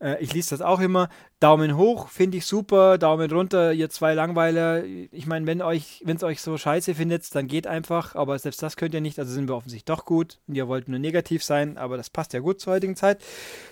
Äh, 0.00 0.22
ich 0.22 0.32
lese 0.32 0.50
das 0.50 0.62
auch 0.62 0.80
immer. 0.80 1.08
Daumen 1.40 1.76
hoch, 1.76 2.08
finde 2.08 2.38
ich 2.38 2.46
super. 2.46 2.98
Daumen 2.98 3.30
runter, 3.30 3.72
ihr 3.72 3.90
zwei 3.90 4.14
Langweiler. 4.14 4.84
Ich 4.84 5.26
meine, 5.26 5.46
wenn 5.46 5.62
euch, 5.62 6.02
es 6.06 6.22
euch 6.22 6.40
so 6.40 6.56
scheiße 6.56 6.94
findet, 6.94 7.34
dann 7.34 7.46
geht 7.46 7.66
einfach. 7.66 8.14
Aber 8.14 8.38
selbst 8.38 8.62
das 8.62 8.76
könnt 8.76 8.94
ihr 8.94 9.00
nicht. 9.00 9.18
Also 9.18 9.32
sind 9.32 9.48
wir 9.48 9.56
offensichtlich 9.56 9.84
doch 9.84 10.04
gut. 10.04 10.40
Und 10.46 10.54
ihr 10.54 10.68
wollt 10.68 10.88
nur 10.88 10.98
negativ 10.98 11.44
sein, 11.44 11.76
aber 11.76 11.96
das 11.96 12.10
passt 12.10 12.32
ja 12.32 12.40
gut 12.40 12.60
zur 12.60 12.74
heutigen 12.74 12.96
Zeit. 12.96 13.22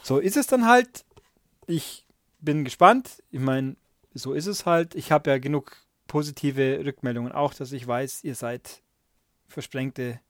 So 0.03 0.19
ist 0.19 0.37
es 0.37 0.47
dann 0.47 0.67
halt 0.67 1.05
ich 1.67 2.02
bin 2.43 2.65
gespannt. 2.65 3.23
Ich 3.31 3.41
meine, 3.41 3.77
so 4.13 4.35
ist 4.35 4.47
es 4.47 4.67
halt. 4.67 4.95
Ich 4.95 5.11
habe 5.11 5.31
ja 5.31 5.39
genug 5.39 5.77
positive 6.07 6.85
Rückmeldungen 6.85 7.33
auch, 7.33 7.55
dass 7.55 7.73
ich 7.73 7.87
weiß, 7.87 8.25
ihr 8.25 8.35
seid 8.35 8.83
versprengte 9.49 10.21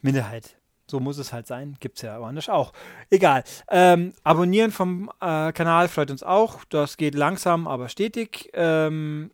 Minderheit. 0.00 0.56
So 0.86 1.00
muss 1.00 1.18
es 1.18 1.32
halt 1.32 1.46
sein. 1.46 1.76
Gibt 1.80 1.98
es 1.98 2.02
ja 2.02 2.20
woanders 2.20 2.48
auch. 2.48 2.72
Egal. 3.10 3.44
Ähm, 3.68 4.12
abonnieren 4.24 4.70
vom 4.70 5.10
äh, 5.20 5.52
Kanal 5.52 5.88
freut 5.88 6.10
uns 6.10 6.22
auch. 6.22 6.64
Das 6.66 6.96
geht 6.96 7.14
langsam, 7.14 7.68
aber 7.68 7.88
stetig. 7.88 8.50
Ähm, 8.54 9.30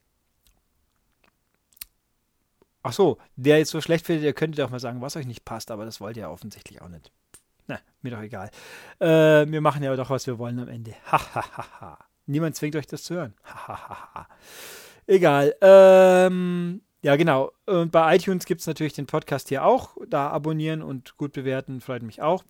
Ach 2.83 2.93
so, 2.93 3.19
der 3.37 3.59
jetzt 3.59 3.71
so 3.71 3.81
schlecht 3.81 4.07
findet, 4.07 4.25
ihr 4.25 4.33
könntet 4.33 4.65
auch 4.65 4.71
mal 4.71 4.81
sagen, 4.81 5.01
was 5.03 5.17
euch 5.17 5.27
nicht 5.27 5.45
passt, 5.45 5.71
aber 5.71 5.85
das 5.85 6.01
wollt 6.01 6.17
ihr 6.17 6.31
offensichtlich 6.31 6.81
auch 6.81 6.89
nicht. 6.89 7.13
Na, 7.69 7.79
mir 8.03 8.11
doch 8.11 8.23
egal. 8.23 8.51
Äh, 8.99 9.51
wir 9.51 9.61
machen 9.61 9.83
ja 9.83 9.95
doch, 9.95 10.11
was 10.11 10.27
wir 10.27 10.39
wollen 10.39 10.59
am 10.59 10.69
Ende. 10.69 10.95
Hahaha. 11.07 11.99
Niemand 12.27 12.57
zwingt 12.57 12.77
euch 12.77 12.87
das 12.87 13.05
zu 13.05 13.15
hören. 13.15 13.35
Hahaha. 13.45 14.29
egal. 15.07 15.55
Ähm, 15.61 16.83
ja, 17.03 17.17
genau. 17.17 17.53
Und 17.67 17.93
bei 17.93 18.17
iTunes 18.17 18.45
gibt 18.45 18.63
es 18.63 18.67
natürlich 18.67 18.95
den 18.95 19.07
Podcast 19.07 19.49
hier 19.49 19.65
auch. 19.65 19.97
Da 20.09 20.31
abonnieren 20.31 20.83
und 20.83 21.17
gut 21.17 21.33
bewerten 21.33 21.81
freut 21.81 22.03
mich 22.03 22.21
auch. 22.21 22.43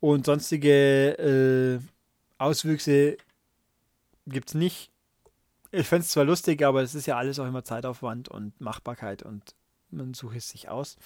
Und 0.00 0.26
sonstige 0.26 1.80
äh, 1.80 1.80
Auswüchse 2.38 3.16
gibt 4.26 4.48
es 4.48 4.54
nicht. 4.54 4.90
Ich 5.70 5.86
fände 5.86 6.02
es 6.02 6.10
zwar 6.10 6.24
lustig, 6.24 6.62
aber 6.62 6.82
es 6.82 6.94
ist 6.94 7.06
ja 7.06 7.16
alles 7.16 7.38
auch 7.38 7.46
immer 7.46 7.64
Zeitaufwand 7.64 8.28
und 8.28 8.60
Machbarkeit 8.60 9.22
und 9.22 9.54
man 9.90 10.14
sucht 10.14 10.36
es 10.36 10.48
sich 10.48 10.68
aus. 10.68 10.96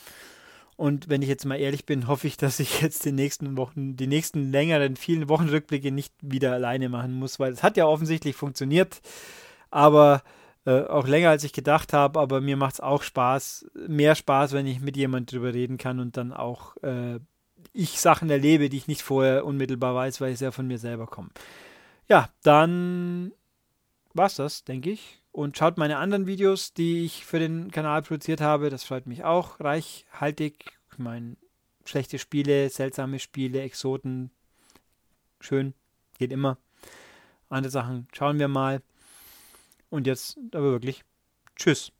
Und 0.76 1.08
wenn 1.08 1.22
ich 1.22 1.28
jetzt 1.28 1.44
mal 1.44 1.56
ehrlich 1.56 1.86
bin, 1.86 2.08
hoffe 2.08 2.26
ich, 2.26 2.36
dass 2.36 2.60
ich 2.60 2.80
jetzt 2.80 3.04
die 3.04 3.12
nächsten 3.12 3.56
Wochen, 3.56 3.96
die 3.96 4.06
nächsten 4.06 4.50
längeren, 4.50 4.96
vielen 4.96 5.28
Wochenrückblicke 5.28 5.92
nicht 5.92 6.14
wieder 6.20 6.52
alleine 6.52 6.88
machen 6.88 7.12
muss, 7.12 7.38
weil 7.38 7.52
es 7.52 7.62
hat 7.62 7.76
ja 7.76 7.86
offensichtlich 7.86 8.36
funktioniert, 8.36 9.00
aber 9.70 10.22
äh, 10.64 10.82
auch 10.82 11.06
länger 11.06 11.30
als 11.30 11.44
ich 11.44 11.52
gedacht 11.52 11.92
habe. 11.92 12.20
Aber 12.20 12.40
mir 12.40 12.56
macht 12.56 12.74
es 12.74 12.80
auch 12.80 13.02
Spaß, 13.02 13.66
mehr 13.86 14.14
Spaß, 14.14 14.52
wenn 14.52 14.66
ich 14.66 14.80
mit 14.80 14.96
jemand 14.96 15.30
drüber 15.32 15.52
reden 15.52 15.78
kann 15.78 16.00
und 16.00 16.16
dann 16.16 16.32
auch 16.32 16.76
äh, 16.82 17.18
ich 17.72 18.00
Sachen 18.00 18.28
erlebe, 18.30 18.68
die 18.68 18.76
ich 18.76 18.88
nicht 18.88 19.02
vorher 19.02 19.44
unmittelbar 19.44 19.94
weiß, 19.94 20.20
weil 20.20 20.36
sie 20.36 20.44
ja 20.44 20.50
von 20.50 20.66
mir 20.66 20.78
selber 20.78 21.06
kommen. 21.06 21.30
Ja, 22.08 22.28
dann 22.42 23.32
war's 24.14 24.34
das, 24.36 24.64
denke 24.64 24.90
ich. 24.90 25.21
Und 25.32 25.56
schaut 25.56 25.78
meine 25.78 25.96
anderen 25.96 26.26
Videos, 26.26 26.74
die 26.74 27.04
ich 27.06 27.24
für 27.24 27.38
den 27.38 27.70
Kanal 27.70 28.02
produziert 28.02 28.40
habe. 28.40 28.68
Das 28.68 28.84
freut 28.84 29.06
mich 29.06 29.24
auch. 29.24 29.60
Reichhaltig. 29.60 30.72
Ich 30.92 30.98
meine, 30.98 31.36
schlechte 31.86 32.18
Spiele, 32.18 32.68
seltsame 32.68 33.18
Spiele, 33.18 33.62
Exoten. 33.62 34.30
Schön. 35.40 35.72
Geht 36.18 36.32
immer. 36.32 36.58
Andere 37.48 37.70
Sachen 37.70 38.08
schauen 38.12 38.38
wir 38.38 38.48
mal. 38.48 38.82
Und 39.88 40.06
jetzt 40.06 40.38
aber 40.52 40.70
wirklich 40.70 41.02
Tschüss. 41.56 41.92